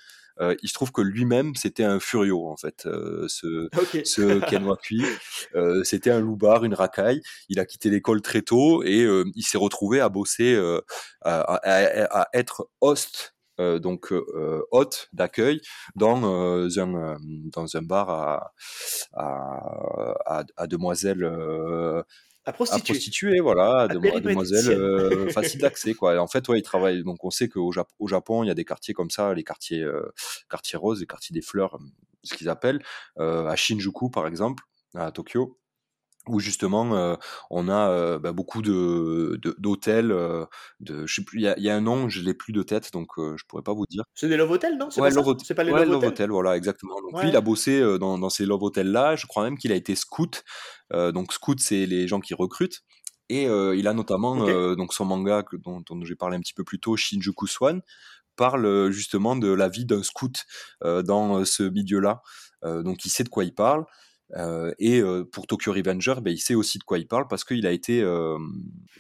Euh, 0.41 0.55
il 0.63 0.69
se 0.69 0.73
trouve 0.73 0.91
que 0.91 1.01
lui-même, 1.01 1.55
c'était 1.55 1.83
un 1.83 1.99
furio, 1.99 2.47
en 2.47 2.57
fait, 2.57 2.85
euh, 2.85 3.25
ce, 3.27 3.69
okay. 3.81 4.05
ce 4.05 4.39
Ken 4.49 4.63
Wakui. 4.63 5.03
Euh, 5.55 5.83
c'était 5.83 6.11
un 6.11 6.19
loupard, 6.19 6.63
une 6.63 6.73
racaille. 6.73 7.21
Il 7.49 7.59
a 7.59 7.65
quitté 7.65 7.89
l'école 7.89 8.21
très 8.21 8.41
tôt 8.41 8.83
et 8.83 9.03
euh, 9.03 9.25
il 9.35 9.43
s'est 9.43 9.57
retrouvé 9.57 9.99
à 9.99 10.09
bosser, 10.09 10.57
à, 11.21 11.41
à, 11.41 12.21
à, 12.21 12.27
être 12.33 12.69
host 12.81 13.35
donc 13.81 14.13
hôte 14.71 15.09
d'accueil 15.11 15.59
dans 15.95 16.23
un 16.79 17.17
dans 17.51 17.75
un 17.75 17.81
bar 17.81 18.09
à, 18.09 18.53
à 20.55 20.67
demoiselles 20.67 21.25
à 22.49 22.53
prostituer. 22.53 22.93
À 22.93 22.93
prostituer, 22.93 23.39
voilà, 23.39 23.81
à, 23.81 23.87
demoiselles 23.87 24.69
euh, 24.69 25.29
facile 25.31 25.61
d'accès, 25.61 25.93
quoi. 25.93 26.19
en 26.19 26.27
fait, 26.27 26.47
ouais, 26.49 26.59
ils 26.59 26.63
travaillent. 26.63 27.03
Donc, 27.03 27.23
on 27.23 27.29
sait 27.29 27.47
qu'au 27.47 27.71
Japon, 27.71 27.93
au 27.99 28.07
Japon, 28.07 28.43
il 28.43 28.47
y 28.47 28.51
a 28.51 28.55
des 28.55 28.65
quartiers 28.65 28.93
comme 28.93 29.09
ça, 29.09 29.33
les 29.33 29.43
quartiers, 29.43 29.83
euh, 29.83 30.11
quartiers 30.49 30.77
roses, 30.77 30.99
les 30.99 31.07
quartiers 31.07 31.33
des 31.33 31.41
fleurs, 31.41 31.77
ce 32.23 32.33
qu'ils 32.33 32.49
appellent, 32.49 32.81
euh, 33.19 33.45
à 33.47 33.55
Shinjuku, 33.55 34.09
par 34.09 34.27
exemple, 34.27 34.63
à 34.95 35.11
Tokyo 35.11 35.58
où 36.29 36.39
justement 36.39 36.95
euh, 36.95 37.15
on 37.49 37.67
a 37.67 37.89
euh, 37.89 38.19
bah, 38.19 38.31
beaucoup 38.31 38.61
de 38.61 39.39
d'hôtels 39.57 40.09
de, 40.09 40.47
de, 40.79 41.05
je 41.05 41.13
sais 41.13 41.23
plus 41.23 41.39
il 41.39 41.43
y 41.43 41.47
a, 41.47 41.59
y 41.59 41.69
a, 41.69 41.75
un 41.75 41.81
nom 41.81 42.09
je 42.09 42.21
l'ai 42.21 42.33
plus 42.33 42.53
de 42.53 42.63
tête 42.63 42.91
donc 42.93 43.07
euh, 43.17 43.35
je 43.37 43.45
pourrais 43.45 43.63
pas 43.63 43.73
vous 43.73 43.85
dire. 43.89 44.03
C'est 44.13 44.29
des 44.29 44.37
love 44.37 44.51
hotels 44.51 44.77
non? 44.77 44.89
C'est 44.89 45.01
ouais, 45.01 45.13
pas, 45.13 45.23
pas 45.23 45.63
les 45.63 45.71
ouais, 45.71 45.85
love, 45.85 46.03
hotels? 46.03 46.31
Voilà 46.31 46.55
exactement. 46.55 46.95
Donc 47.01 47.15
ouais. 47.15 47.23
lui 47.23 47.29
il 47.29 47.35
a 47.35 47.41
bossé 47.41 47.81
dans, 47.99 48.17
dans 48.17 48.29
ces 48.29 48.45
love 48.45 48.63
hotels 48.63 48.91
là 48.91 49.15
je 49.15 49.25
crois 49.25 49.43
même 49.43 49.57
qu'il 49.57 49.71
a 49.71 49.75
été 49.75 49.95
scout 49.95 50.43
donc 50.93 51.33
scout 51.33 51.59
c'est 51.59 51.85
les 51.85 52.07
gens 52.07 52.19
qui 52.19 52.33
recrutent. 52.33 52.81
Et 53.31 53.43
il 53.43 53.87
a 53.87 53.93
notamment 53.93 54.31
okay. 54.31 54.75
donc 54.75 54.93
son 54.93 55.05
manga 55.05 55.43
que, 55.43 55.55
dont, 55.55 55.81
dont 55.87 56.03
j'ai 56.03 56.15
parlé 56.15 56.35
un 56.37 56.39
petit 56.39 56.55
peu 56.55 56.63
plus 56.63 56.79
tôt 56.79 56.97
Shinjuku 56.97 57.45
Swan 57.45 57.81
parle 58.35 58.89
justement 58.89 59.35
de 59.35 59.51
la 59.51 59.69
vie 59.69 59.85
d'un 59.85 60.01
scout 60.01 60.45
dans 60.81 61.45
ce 61.45 61.63
milieu 61.63 61.99
là 61.99 62.21
donc 62.63 63.05
il 63.05 63.09
sait 63.09 63.23
de 63.23 63.29
quoi 63.29 63.43
il 63.43 63.53
parle 63.53 63.85
euh, 64.37 64.73
et 64.79 64.99
euh, 64.99 65.23
pour 65.23 65.47
Tokyo 65.47 65.71
Revenger, 65.71 66.15
ben, 66.21 66.31
il 66.31 66.39
sait 66.39 66.55
aussi 66.55 66.77
de 66.77 66.83
quoi 66.83 66.99
il 66.99 67.07
parle 67.07 67.27
parce 67.27 67.43
qu'il 67.43 67.65
a 67.65 67.71
été 67.71 68.01
euh, 68.01 68.37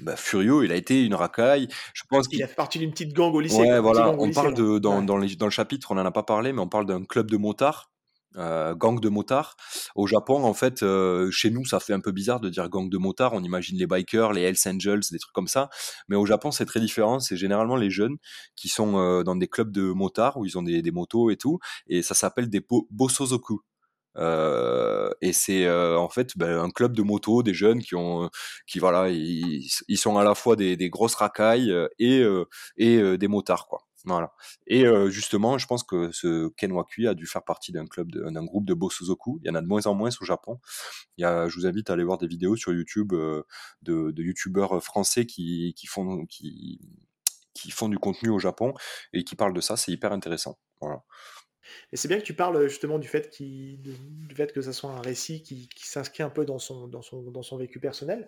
bah, 0.01 0.15
furieux, 0.15 0.65
il 0.65 0.71
a 0.71 0.75
été 0.75 1.03
une 1.03 1.15
racaille. 1.15 1.67
Je 1.93 2.03
pense 2.09 2.27
qu'il 2.27 2.41
a 2.43 2.47
fait 2.47 2.55
partie 2.55 2.79
d'une 2.79 2.91
petite 2.91 3.13
gang 3.13 3.33
au 3.33 3.39
lycée. 3.39 3.57
Ouais, 3.57 3.79
voilà. 3.79 4.15
On 4.17 4.31
parle 4.31 4.53
de 4.53 4.79
dans, 4.79 4.99
ouais. 4.99 5.05
dans, 5.05 5.17
les, 5.17 5.35
dans, 5.35 5.45
le 5.45 5.51
chapitre, 5.51 5.91
on 5.91 5.95
n'en 5.95 6.05
a 6.05 6.11
pas 6.11 6.23
parlé, 6.23 6.53
mais 6.53 6.61
on 6.61 6.69
parle 6.69 6.85
d'un 6.85 7.03
club 7.03 7.29
de 7.29 7.37
motards. 7.37 7.91
Gang 8.35 9.01
de 9.01 9.09
motards. 9.09 9.57
Au 9.95 10.07
Japon, 10.07 10.43
en 10.45 10.53
fait, 10.53 10.85
chez 11.31 11.49
nous, 11.49 11.65
ça 11.65 11.81
fait 11.81 11.93
un 11.93 11.99
peu 11.99 12.11
bizarre 12.11 12.39
de 12.39 12.47
dire 12.47 12.69
gang 12.69 12.87
de 12.87 12.97
motards. 12.97 13.33
On 13.33 13.43
imagine 13.43 13.77
les 13.77 13.87
bikers, 13.87 14.31
les 14.31 14.43
Hells 14.43 14.55
Angels, 14.67 15.01
des 15.11 15.17
trucs 15.17 15.33
comme 15.33 15.47
ça. 15.47 15.69
Mais 16.07 16.15
au 16.15 16.25
Japon, 16.25 16.51
c'est 16.51 16.65
très 16.65 16.79
différent. 16.79 17.19
C'est 17.19 17.35
généralement 17.35 17.75
les 17.75 17.89
jeunes 17.89 18.15
qui 18.55 18.69
sont 18.69 19.23
dans 19.23 19.35
des 19.35 19.47
clubs 19.47 19.71
de 19.71 19.91
motards 19.91 20.37
où 20.37 20.45
ils 20.45 20.57
ont 20.57 20.61
des, 20.61 20.81
des 20.81 20.91
motos 20.91 21.31
et 21.31 21.37
tout. 21.37 21.59
Et 21.87 22.01
ça 22.01 22.13
s'appelle 22.13 22.49
des 22.49 22.61
bo 22.61 22.87
bosozoku. 22.91 23.61
Euh, 24.19 25.09
et 25.21 25.33
c'est 25.33 25.65
euh, 25.65 25.97
en 25.97 26.09
fait 26.09 26.37
ben, 26.37 26.59
un 26.59 26.69
club 26.69 26.93
de 26.95 27.01
moto, 27.01 27.43
des 27.43 27.53
jeunes 27.53 27.81
qui 27.81 27.95
ont, 27.95 28.29
qui 28.67 28.79
voilà, 28.79 29.09
ils, 29.09 29.69
sont 29.97 30.17
à 30.17 30.23
la 30.23 30.35
fois 30.35 30.55
des, 30.55 30.89
grosses 30.89 31.15
racailles 31.15 31.71
euh, 31.71 31.87
et 31.99 32.19
euh, 32.19 32.45
et 32.77 32.97
euh, 32.97 33.17
des 33.17 33.27
motards 33.27 33.67
quoi. 33.67 33.85
Voilà. 34.05 34.31
Et 34.65 34.85
justement, 35.09 35.57
je 35.57 35.67
pense 35.67 35.83
que 35.83 36.09
ce 36.13 36.47
Ken 36.55 36.71
Wakui 36.71 37.05
a 37.05 37.13
dû 37.13 37.27
faire 37.27 37.43
partie 37.43 37.73
d'un 37.73 37.85
club, 37.85 38.09
d'un 38.11 38.45
groupe 38.45 38.65
de 38.65 38.73
Bosuzoku. 38.73 39.39
Il 39.43 39.47
y 39.47 39.51
en 39.51 39.55
a 39.55 39.61
de 39.61 39.67
moins 39.67 39.85
en 39.87 39.93
moins 39.93 40.09
au 40.21 40.25
Japon. 40.25 40.57
Il 41.17 41.23
y 41.23 41.25
a, 41.25 41.49
je 41.49 41.55
vous 41.57 41.67
invite 41.67 41.89
à 41.89 41.93
aller 41.93 42.05
voir 42.05 42.17
des 42.17 42.25
vidéos 42.27 42.55
sur 42.55 42.71
YouTube 42.71 43.11
de, 43.11 43.45
de 44.11 44.23
youtubeurs 44.23 44.81
français 44.81 45.25
qui, 45.25 45.73
qui 45.75 45.85
font 45.87 46.25
qui 46.27 46.79
qui 47.53 47.71
font 47.71 47.89
du 47.89 47.99
contenu 47.99 48.29
au 48.29 48.39
Japon 48.39 48.73
et 49.13 49.23
qui 49.23 49.35
parlent 49.35 49.53
de 49.53 49.61
ça. 49.61 49.75
C'est 49.75 49.91
hyper 49.91 50.13
intéressant. 50.13 50.57
Voilà. 50.81 51.03
Et 51.91 51.97
c'est 51.97 52.07
bien 52.07 52.17
que 52.17 52.23
tu 52.23 52.33
parles 52.33 52.67
justement 52.67 52.99
du 52.99 53.07
fait, 53.07 53.29
que 54.53 54.61
ça 54.61 54.73
soit 54.73 54.91
un 54.91 55.01
récit 55.01 55.41
qui, 55.41 55.69
s'inscrit 55.77 56.23
un 56.23 56.29
peu 56.29 56.45
dans 56.45 56.59
son, 56.59 57.57
vécu 57.57 57.79
personnel. 57.79 58.27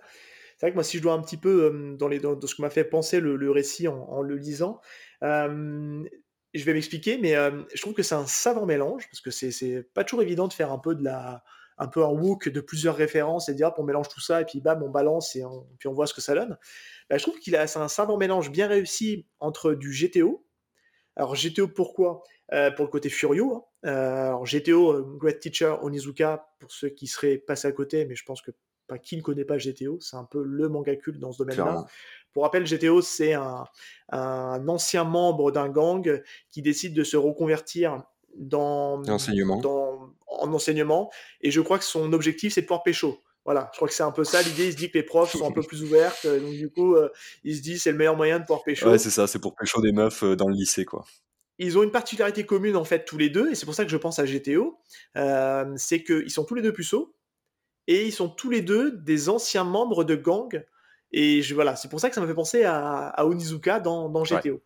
C'est 0.57 0.67
vrai 0.67 0.71
que 0.71 0.75
moi, 0.75 0.83
si 0.83 0.97
je 0.97 1.01
dois 1.01 1.13
un 1.13 1.21
petit 1.21 1.37
peu, 1.37 1.95
dans, 1.97 2.07
les, 2.07 2.19
dans, 2.19 2.39
ce 2.39 2.55
que 2.55 2.61
m'a 2.61 2.69
fait 2.69 2.83
penser 2.83 3.19
le, 3.19 3.51
récit 3.51 3.87
en, 3.87 4.21
le 4.21 4.35
lisant, 4.35 4.79
euh, 5.23 6.03
je 6.53 6.63
vais 6.65 6.73
m'expliquer, 6.73 7.17
mais 7.17 7.35
euh, 7.35 7.63
je 7.73 7.81
trouve 7.81 7.93
que 7.93 8.03
c'est 8.03 8.15
un 8.15 8.27
savant 8.27 8.65
mélange, 8.65 9.07
parce 9.09 9.21
que 9.21 9.31
c'est 9.31 9.83
pas 9.93 10.03
toujours 10.03 10.21
évident 10.21 10.47
de 10.47 10.53
faire 10.53 10.71
un 10.71 10.79
peu 10.79 10.95
un 11.77 11.87
peu 11.87 12.03
wook 12.03 12.49
de 12.49 12.61
plusieurs 12.61 12.95
références 12.95 13.49
et 13.49 13.53
de 13.53 13.57
dire 13.57 13.67
hop, 13.67 13.75
on 13.79 13.83
mélange 13.83 14.07
tout 14.07 14.19
ça 14.19 14.41
et 14.41 14.45
puis 14.45 14.61
bam 14.61 14.83
on 14.83 14.89
balance 14.89 15.35
et 15.35 15.43
on, 15.43 15.67
puis 15.79 15.87
on 15.87 15.93
voit 15.93 16.05
ce 16.05 16.13
que 16.13 16.21
ça 16.21 16.35
donne. 16.35 16.57
Bah, 17.09 17.17
je 17.17 17.23
trouve 17.23 17.39
qu'il 17.39 17.55
a 17.55 17.65
c'est 17.65 17.79
un 17.79 17.87
savant 17.87 18.17
mélange 18.17 18.51
bien 18.51 18.67
réussi 18.67 19.25
entre 19.39 19.73
du 19.73 19.91
GTO. 19.91 20.45
Alors 21.15 21.35
GTO 21.35 21.67
pourquoi? 21.67 22.23
Euh, 22.53 22.69
pour 22.71 22.85
le 22.85 22.91
côté 22.91 23.09
Furio. 23.09 23.55
Hein. 23.55 23.63
Euh, 23.85 24.27
alors 24.27 24.45
GTO, 24.45 24.91
euh, 24.91 25.17
Great 25.17 25.39
Teacher 25.39 25.75
Onizuka, 25.81 26.49
pour 26.59 26.71
ceux 26.71 26.89
qui 26.89 27.07
seraient 27.07 27.37
passés 27.37 27.67
à 27.67 27.71
côté, 27.71 28.05
mais 28.05 28.15
je 28.15 28.25
pense 28.25 28.41
que 28.41 28.51
pas 28.87 28.97
qui 28.97 29.15
ne 29.15 29.21
connaît 29.21 29.45
pas 29.45 29.57
GTO, 29.57 29.99
c'est 30.01 30.17
un 30.17 30.25
peu 30.25 30.43
le 30.43 30.67
manga 30.67 30.93
culte 30.97 31.17
dans 31.17 31.31
ce 31.31 31.37
domaine-là. 31.37 31.85
Pour 32.33 32.43
rappel, 32.43 32.65
GTO, 32.65 33.01
c'est 33.01 33.33
un, 33.33 33.65
un, 34.09 34.67
ancien 34.67 35.05
membre 35.05 35.51
d'un 35.51 35.69
gang 35.69 36.21
qui 36.49 36.61
décide 36.61 36.93
de 36.93 37.05
se 37.05 37.15
reconvertir 37.15 38.03
dans, 38.35 39.01
enseignement. 39.07 39.61
dans 39.61 40.13
en 40.27 40.53
enseignement, 40.53 41.09
et 41.41 41.51
je 41.51 41.61
crois 41.61 41.77
que 41.77 41.83
son 41.85 42.11
objectif, 42.13 42.53
c'est 42.53 42.61
de 42.61 42.65
pouvoir 42.65 42.83
pécho. 42.83 43.21
Voilà, 43.45 43.69
je 43.73 43.77
crois 43.77 43.87
que 43.87 43.93
c'est 43.93 44.03
un 44.03 44.11
peu 44.11 44.23
ça 44.23 44.41
l'idée. 44.41 44.67
Il 44.67 44.71
se 44.71 44.77
dit 44.77 44.91
que 44.91 44.97
les 44.97 45.03
profs 45.03 45.35
sont 45.35 45.47
un 45.47 45.51
peu 45.51 45.63
plus 45.63 45.83
ouvertes, 45.83 46.25
donc 46.25 46.51
du 46.51 46.69
coup, 46.69 46.95
euh, 46.95 47.09
il 47.43 47.55
se 47.55 47.61
dit 47.61 47.79
c'est 47.79 47.91
le 47.91 47.97
meilleur 47.97 48.15
moyen 48.15 48.39
de 48.39 48.45
pouvoir 48.45 48.63
pécho. 48.63 48.89
Ouais, 48.89 48.97
c'est 48.97 49.09
ça, 49.09 49.27
c'est 49.27 49.39
pour 49.39 49.55
pécho 49.55 49.81
des 49.81 49.91
meufs 49.91 50.23
dans 50.23 50.47
le 50.47 50.53
lycée, 50.53 50.85
quoi 50.85 51.05
ils 51.63 51.77
ont 51.77 51.83
une 51.83 51.91
particularité 51.91 52.45
commune 52.45 52.75
en 52.75 52.83
fait 52.83 53.05
tous 53.05 53.17
les 53.17 53.29
deux, 53.29 53.51
et 53.51 53.55
c'est 53.55 53.65
pour 53.65 53.75
ça 53.75 53.85
que 53.85 53.91
je 53.91 53.97
pense 53.97 54.17
à 54.17 54.25
GTO, 54.25 54.79
euh, 55.15 55.71
c'est 55.77 56.03
qu'ils 56.03 56.31
sont 56.31 56.43
tous 56.43 56.55
les 56.55 56.61
deux 56.61 56.73
puceaux, 56.73 57.15
et 57.87 58.05
ils 58.05 58.11
sont 58.11 58.29
tous 58.29 58.49
les 58.49 58.61
deux 58.61 58.91
des 58.91 59.29
anciens 59.29 59.63
membres 59.63 60.03
de 60.03 60.15
gangs, 60.15 60.63
et 61.11 61.41
je, 61.41 61.53
voilà, 61.53 61.75
c'est 61.75 61.89
pour 61.89 61.99
ça 61.99 62.09
que 62.09 62.15
ça 62.15 62.21
m'a 62.21 62.27
fait 62.27 62.33
penser 62.33 62.63
à, 62.63 63.07
à 63.09 63.25
Onizuka 63.25 63.79
dans, 63.79 64.09
dans 64.09 64.23
GTO. 64.23 64.53
Ouais. 64.53 64.61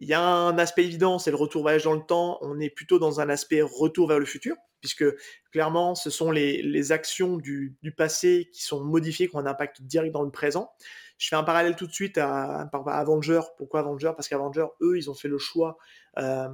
Il 0.00 0.08
y 0.08 0.12
a 0.12 0.20
un 0.20 0.58
aspect 0.58 0.84
évident, 0.84 1.18
c'est 1.18 1.30
le 1.30 1.36
retour 1.36 1.62
voyage 1.62 1.84
dans 1.84 1.94
le 1.94 2.04
temps, 2.04 2.36
on 2.42 2.60
est 2.60 2.68
plutôt 2.68 2.98
dans 2.98 3.20
un 3.20 3.30
aspect 3.30 3.62
retour 3.62 4.08
vers 4.08 4.18
le 4.18 4.26
futur, 4.26 4.54
puisque 4.80 5.04
clairement 5.50 5.94
ce 5.94 6.10
sont 6.10 6.30
les, 6.30 6.60
les 6.60 6.92
actions 6.92 7.38
du, 7.38 7.78
du, 7.82 7.92
passé 7.92 8.50
qui 8.52 8.62
sont 8.62 8.84
modifiées, 8.84 9.28
qui 9.28 9.36
ont 9.36 9.38
un 9.38 9.46
impact 9.46 9.80
direct 9.80 10.12
dans 10.12 10.22
le 10.22 10.30
présent. 10.30 10.70
Je 11.18 11.28
fais 11.28 11.36
un 11.36 11.42
parallèle 11.42 11.76
tout 11.76 11.86
de 11.86 11.92
suite 11.92 12.18
à, 12.18 12.62
à 12.62 13.00
Avenger. 13.00 13.40
Pourquoi 13.56 13.80
Avenger? 13.80 14.12
Parce 14.14 14.28
qu'Avenger, 14.28 14.66
eux, 14.82 14.98
ils 14.98 15.10
ont 15.10 15.14
fait 15.14 15.28
le 15.28 15.38
choix 15.38 15.78
euh, 16.18 16.48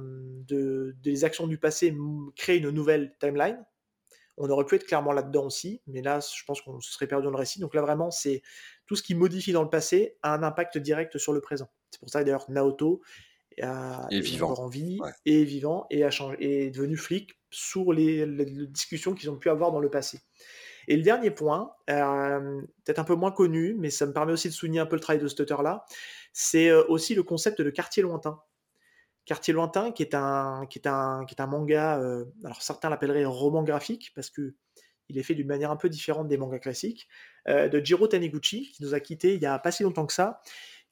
de, 0.47 0.95
des 1.01 1.25
actions 1.25 1.47
du 1.47 1.57
passé 1.57 1.93
créer 2.35 2.57
une 2.57 2.69
nouvelle 2.69 3.15
timeline. 3.19 3.63
On 4.37 4.49
aurait 4.49 4.65
pu 4.65 4.75
être 4.75 4.85
clairement 4.85 5.11
là-dedans 5.11 5.45
aussi, 5.45 5.81
mais 5.85 6.01
là, 6.01 6.19
je 6.19 6.43
pense 6.45 6.61
qu'on 6.61 6.79
se 6.79 6.91
serait 6.91 7.07
perdu 7.07 7.25
dans 7.25 7.31
le 7.31 7.37
récit. 7.37 7.59
Donc 7.59 7.75
là, 7.75 7.81
vraiment, 7.81 8.09
c'est 8.09 8.41
tout 8.87 8.95
ce 8.95 9.03
qui 9.03 9.13
modifie 9.15 9.51
dans 9.51 9.63
le 9.63 9.69
passé 9.69 10.17
a 10.23 10.33
un 10.33 10.43
impact 10.43 10.77
direct 10.79 11.17
sur 11.17 11.33
le 11.33 11.41
présent. 11.41 11.69
C'est 11.91 11.99
pour 11.99 12.09
ça 12.09 12.21
que 12.21 12.25
d'ailleurs, 12.25 12.49
Naoto 12.49 13.01
a, 13.61 14.07
est 14.09 14.21
vivant. 14.21 14.49
encore 14.49 14.61
en 14.63 14.67
vie, 14.69 14.99
ouais. 15.01 15.11
est 15.25 15.43
vivant 15.43 15.85
et 15.91 16.03
a 16.03 16.09
changé, 16.09 16.37
est 16.65 16.71
devenu 16.71 16.97
flic 16.97 17.37
sur 17.51 17.93
les, 17.93 18.25
les, 18.25 18.45
les 18.45 18.67
discussions 18.67 19.13
qu'ils 19.13 19.29
ont 19.29 19.37
pu 19.37 19.49
avoir 19.49 19.71
dans 19.71 19.79
le 19.79 19.91
passé. 19.91 20.19
Et 20.87 20.97
le 20.97 21.03
dernier 21.03 21.31
point, 21.31 21.73
euh, 21.89 22.61
peut-être 22.83 22.99
un 22.99 23.03
peu 23.03 23.15
moins 23.15 23.31
connu, 23.31 23.75
mais 23.77 23.89
ça 23.89 24.05
me 24.05 24.13
permet 24.13 24.33
aussi 24.33 24.49
de 24.49 24.53
souligner 24.53 24.79
un 24.79 24.85
peu 24.85 24.95
le 24.95 25.01
travail 25.01 25.21
de 25.21 25.27
ce 25.27 25.41
auteur-là, 25.41 25.85
c'est 26.33 26.69
euh, 26.69 26.83
aussi 26.87 27.15
le 27.15 27.23
concept 27.23 27.61
de 27.61 27.69
quartier 27.69 28.03
lointain. 28.03 28.39
Quartier 29.25 29.53
lointain, 29.53 29.91
qui 29.91 30.03
est 30.03 30.15
un, 30.15 30.65
qui 30.69 30.79
est 30.79 30.87
un, 30.87 31.25
qui 31.25 31.35
est 31.35 31.41
un 31.41 31.47
manga, 31.47 31.99
euh, 31.99 32.25
alors 32.43 32.61
certains 32.61 32.89
l'appelleraient 32.89 33.25
roman 33.25 33.63
graphique, 33.63 34.11
parce 34.15 34.29
que 34.29 34.55
il 35.09 35.17
est 35.17 35.23
fait 35.23 35.35
d'une 35.35 35.47
manière 35.47 35.69
un 35.69 35.75
peu 35.75 35.89
différente 35.89 36.27
des 36.27 36.37
mangas 36.37 36.59
classiques, 36.59 37.09
de 37.45 37.81
Jiro 37.83 38.07
Taniguchi, 38.07 38.71
qui 38.71 38.83
nous 38.83 38.93
a 38.93 39.01
quittés 39.01 39.33
il 39.33 39.41
y 39.41 39.45
a 39.45 39.59
pas 39.59 39.69
si 39.69 39.83
longtemps 39.83 40.05
que 40.05 40.13
ça, 40.13 40.41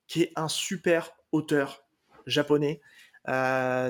qui 0.06 0.22
est 0.22 0.34
un 0.36 0.50
super 0.50 1.16
auteur 1.32 1.86
japonais, 2.28 2.82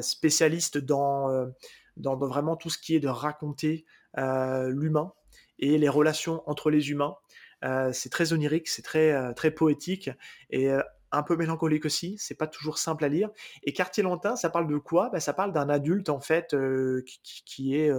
spécialiste 0.02 0.78
dans, 0.78 1.52
dans, 1.98 2.18
vraiment 2.18 2.56
tout 2.56 2.70
ce 2.70 2.78
qui 2.78 2.96
est 2.96 3.00
de 3.00 3.08
raconter 3.08 3.84
l'humain, 4.16 5.12
et 5.62 5.78
les 5.78 5.90
relations 5.90 6.44
entre 6.48 6.70
les 6.70 6.92
humains. 6.92 7.16
c'est 7.94 8.10
très 8.10 8.34
onirique, 8.34 8.68
c'est 8.68 8.82
très, 8.82 9.34
très 9.36 9.52
poétique 9.52 10.10
et 10.50 10.70
un 11.14 11.24
peu 11.24 11.36
mélancolique 11.36 11.86
aussi, 11.86 12.16
c'est 12.18 12.36
pas 12.36 12.48
toujours 12.48 12.78
simple 12.78 13.04
à 13.06 13.10
lire. 13.10 13.30
Et 13.64 13.74
Quartier 13.74 14.02
Lointain, 14.02 14.36
ça 14.36 14.50
parle 14.50 14.68
de 14.68 14.78
quoi? 14.78 15.10
Bah, 15.10 15.20
Ça 15.20 15.34
parle 15.34 15.52
d'un 15.52 15.70
adulte 15.70 16.10
en 16.10 16.20
fait 16.20 16.56
qui, 17.46 17.76
est 17.76 17.92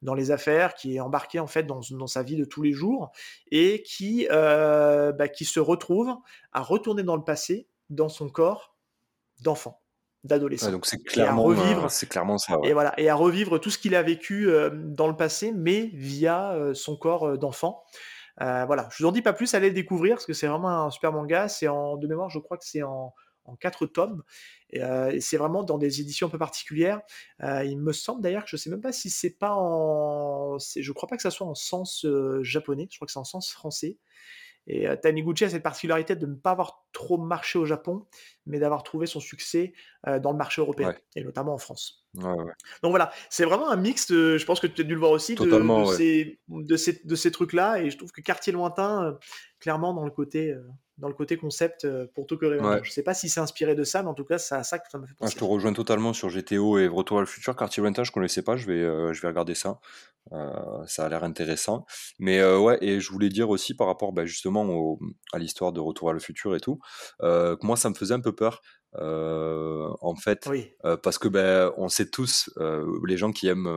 dans 0.00 0.14
les 0.14 0.30
affaires, 0.30 0.74
qui 0.74 0.96
est 0.96 1.00
embarqué 1.00 1.40
en 1.40 1.46
fait 1.46 1.64
dans, 1.64 1.82
sa 2.06 2.22
vie 2.22 2.36
de 2.36 2.44
tous 2.44 2.62
les 2.62 2.72
jours 2.72 3.10
et 3.50 3.82
qui, 3.82 4.26
bah, 4.30 5.28
qui 5.28 5.44
se 5.44 5.60
retrouve 5.60 6.14
à 6.52 6.62
retourner 6.62 7.02
dans 7.02 7.16
le 7.16 7.24
passé, 7.24 7.66
dans 7.90 8.08
son 8.08 8.30
corps 8.30 8.74
d'enfant 9.40 9.81
d'adolescent. 10.24 10.70
donc 10.70 10.86
c'est 10.86 11.02
clairement, 11.02 11.42
revivre, 11.42 11.90
c'est 11.90 12.08
clairement 12.08 12.38
ça. 12.38 12.58
Et 12.64 12.72
voilà, 12.72 12.98
et 12.98 13.08
à 13.08 13.14
revivre 13.14 13.58
tout 13.58 13.70
ce 13.70 13.78
qu'il 13.78 13.94
a 13.94 14.02
vécu 14.02 14.48
dans 14.72 15.08
le 15.08 15.16
passé, 15.16 15.52
mais 15.52 15.90
via 15.94 16.56
son 16.74 16.96
corps 16.96 17.38
d'enfant. 17.38 17.84
Euh, 18.40 18.64
voilà, 18.64 18.88
je 18.90 19.02
vous 19.02 19.08
en 19.08 19.12
dis 19.12 19.22
pas 19.22 19.32
plus, 19.32 19.54
allez 19.54 19.68
le 19.68 19.74
découvrir 19.74 20.16
parce 20.16 20.26
que 20.26 20.32
c'est 20.32 20.46
vraiment 20.46 20.86
un 20.86 20.90
super 20.90 21.12
manga. 21.12 21.48
C'est 21.48 21.68
en 21.68 21.96
de 21.96 22.06
mémoire, 22.06 22.30
je 22.30 22.38
crois 22.38 22.56
que 22.56 22.64
c'est 22.64 22.82
en, 22.82 23.14
en 23.44 23.56
quatre 23.56 23.86
tomes. 23.86 24.22
Euh, 24.74 25.10
et, 25.10 25.20
c'est 25.20 25.36
vraiment 25.36 25.62
dans 25.62 25.78
des 25.78 26.00
éditions 26.00 26.28
un 26.28 26.30
peu 26.30 26.38
particulières. 26.38 27.00
Euh, 27.42 27.64
il 27.64 27.78
me 27.78 27.92
semble 27.92 28.22
d'ailleurs 28.22 28.44
que 28.44 28.50
je 28.50 28.56
sais 28.56 28.70
même 28.70 28.80
pas 28.80 28.92
si 28.92 29.10
c'est 29.10 29.36
pas 29.38 29.54
en, 29.54 30.58
je 30.58 30.92
crois 30.92 31.08
pas 31.08 31.16
que 31.16 31.22
ça 31.22 31.30
soit 31.30 31.46
en 31.46 31.54
sens 31.54 32.06
japonais. 32.42 32.88
Je 32.90 32.96
crois 32.96 33.06
que 33.06 33.12
c'est 33.12 33.18
en 33.18 33.24
sens 33.24 33.50
français. 33.50 33.98
Et 34.66 34.86
Taniguchi 35.02 35.44
a 35.44 35.50
cette 35.50 35.62
particularité 35.62 36.14
de 36.14 36.26
ne 36.26 36.34
pas 36.34 36.52
avoir 36.52 36.86
trop 36.92 37.18
marché 37.18 37.58
au 37.58 37.66
Japon, 37.66 38.06
mais 38.46 38.58
d'avoir 38.58 38.82
trouvé 38.84 39.06
son 39.06 39.18
succès 39.18 39.72
dans 40.06 40.30
le 40.30 40.36
marché 40.36 40.60
européen, 40.60 40.94
et 41.16 41.24
notamment 41.24 41.54
en 41.54 41.58
France. 41.58 42.06
Donc 42.14 42.90
voilà, 42.90 43.10
c'est 43.28 43.44
vraiment 43.44 43.70
un 43.70 43.76
mix, 43.76 44.08
je 44.10 44.44
pense 44.44 44.60
que 44.60 44.66
tu 44.68 44.82
as 44.82 44.84
dû 44.84 44.94
le 44.94 45.00
voir 45.00 45.10
aussi, 45.10 45.34
de, 45.34 45.40
ces, 45.96 46.38
de, 46.48 46.76
ces, 46.76 47.00
de, 47.04 47.14
ces, 47.16 47.30
trucs-là, 47.32 47.82
et 47.82 47.90
je 47.90 47.96
trouve 47.96 48.12
que 48.12 48.20
Quartier 48.20 48.52
Lointain, 48.52 49.18
clairement 49.58 49.94
dans 49.94 50.04
le 50.04 50.10
côté 50.10 50.54
dans 50.98 51.08
le 51.08 51.14
côté 51.14 51.36
concept 51.36 51.84
euh, 51.84 52.06
pour 52.14 52.26
Tokyo 52.26 52.50
Revengers. 52.50 52.84
Je 52.84 52.90
sais 52.90 53.02
pas 53.02 53.14
si 53.14 53.28
c'est 53.28 53.40
inspiré 53.40 53.74
de 53.74 53.84
ça, 53.84 54.02
mais 54.02 54.08
en 54.08 54.14
tout 54.14 54.24
cas, 54.24 54.38
c'est 54.38 54.54
à 54.54 54.62
ça 54.62 54.78
que 54.78 54.90
ça 54.90 54.98
me 54.98 55.06
fait 55.06 55.14
penser. 55.14 55.32
je 55.32 55.38
te 55.38 55.44
rejoins 55.44 55.72
totalement 55.72 56.12
sur 56.12 56.28
GTO 56.28 56.78
et 56.78 56.86
Retour 56.86 57.18
à 57.18 57.20
le 57.20 57.26
futur. 57.26 57.56
Quartier 57.56 57.82
Lointain, 57.82 58.04
je 58.04 58.12
connaissais 58.12 58.42
pas, 58.42 58.56
je 58.56 58.66
vais, 58.66 58.82
euh, 58.82 59.12
je 59.12 59.22
vais 59.22 59.28
regarder 59.28 59.54
ça. 59.54 59.80
Euh, 60.32 60.50
ça 60.86 61.06
a 61.06 61.08
l'air 61.08 61.24
intéressant. 61.24 61.86
Mais 62.18 62.44
ouais, 62.44 62.78
et 62.82 63.00
je 63.00 63.10
voulais 63.10 63.28
dire 63.28 63.50
aussi 63.50 63.74
par 63.74 63.86
rapport 63.86 64.12
bah, 64.12 64.24
justement 64.26 64.98
à 65.32 65.38
l'histoire 65.38 65.72
de 65.72 65.80
Retour 65.80 66.10
à 66.10 66.12
le 66.12 66.20
futur 66.20 66.54
et 66.54 66.60
tout, 66.60 66.78
que 67.20 67.66
moi, 67.66 67.76
ça 67.76 67.88
me 67.88 67.94
faisait 67.94 68.14
un 68.14 68.20
peu 68.20 68.34
peur. 68.34 68.60
Euh, 68.98 69.88
en 70.00 70.14
fait, 70.14 70.48
euh, 70.84 70.96
parce 70.96 71.18
que 71.18 71.28
ben 71.28 71.72
on 71.78 71.88
sait 71.88 72.10
tous 72.10 72.50
euh, 72.58 72.86
les 73.06 73.16
gens 73.16 73.32
qui 73.32 73.46
aiment 73.46 73.68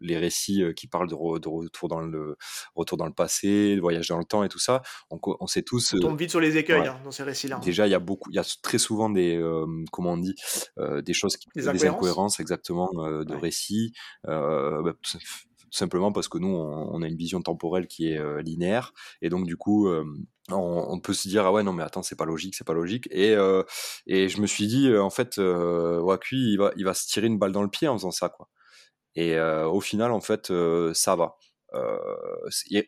les 0.00 0.18
récits 0.18 0.62
qui 0.74 0.86
parlent 0.88 1.08
de, 1.08 1.14
retour 1.14 1.88
dans 1.88 2.00
le 2.00 2.36
retour 2.74 2.98
dans 2.98 3.06
le 3.06 3.12
passé, 3.12 3.76
de 3.76 3.80
voyage 3.80 4.08
dans 4.08 4.18
le 4.18 4.24
temps 4.24 4.44
et 4.44 4.48
tout 4.48 4.58
ça. 4.58 4.82
On, 5.10 5.18
on 5.40 5.46
sait 5.46 5.62
tous. 5.62 5.94
On 5.94 6.00
tombe 6.00 6.18
vite 6.18 6.30
sur 6.30 6.40
les 6.40 6.56
écueils 6.56 6.86
hein, 6.86 7.00
dans 7.04 7.10
ces 7.10 7.22
récits-là. 7.22 7.56
Hein. 7.56 7.64
Déjà, 7.64 7.86
il 7.86 7.90
y 7.90 7.94
a 7.94 7.98
beaucoup, 7.98 8.30
il 8.30 8.36
y 8.36 8.38
a 8.38 8.44
très 8.62 8.78
souvent 8.78 9.08
des 9.08 9.40
comment 9.90 10.12
on 10.12 10.18
dit 10.18 10.34
des 10.78 11.14
choses, 11.14 11.36
qui, 11.36 11.48
des, 11.54 11.86
incohérences. 11.86 12.40
exactement 12.40 12.90
de 12.94 13.34
récits. 13.34 13.92
Ben, 14.24 14.94
tout 15.70 15.78
simplement 15.78 16.12
parce 16.12 16.28
que 16.28 16.38
nous, 16.38 16.48
on, 16.48 17.02
a 17.02 17.06
une 17.06 17.16
vision 17.16 17.42
temporelle 17.42 17.86
qui 17.86 18.08
est 18.08 18.42
linéaire, 18.42 18.92
et 19.22 19.28
donc 19.28 19.46
du 19.46 19.56
coup, 19.56 19.88
on, 20.52 21.00
peut 21.00 21.12
se 21.12 21.28
dire 21.28 21.44
ah 21.46 21.52
ouais 21.52 21.62
non 21.62 21.72
mais 21.72 21.82
attends 21.82 22.02
c'est 22.02 22.16
pas 22.16 22.24
logique 22.24 22.54
c'est 22.54 22.66
pas 22.66 22.74
logique. 22.74 23.08
Et 23.10 23.34
euh, 23.34 23.62
et 24.06 24.28
je 24.28 24.40
me 24.40 24.46
suis 24.46 24.66
dit 24.66 24.88
euh, 24.88 25.02
en 25.02 25.10
fait 25.10 25.38
euh, 25.38 26.00
Wakui 26.00 26.52
il 26.52 26.58
va 26.58 26.72
il 26.76 26.84
va 26.84 26.94
se 26.94 27.06
tirer 27.06 27.26
une 27.26 27.38
balle 27.38 27.52
dans 27.52 27.62
le 27.62 27.70
pied 27.70 27.88
en 27.88 27.96
faisant 27.96 28.10
ça 28.10 28.28
quoi. 28.28 28.48
Et 29.16 29.36
euh, 29.36 29.66
au 29.68 29.80
final 29.80 30.12
en 30.12 30.20
fait 30.20 30.52
ça 30.94 31.16
va. 31.16 31.36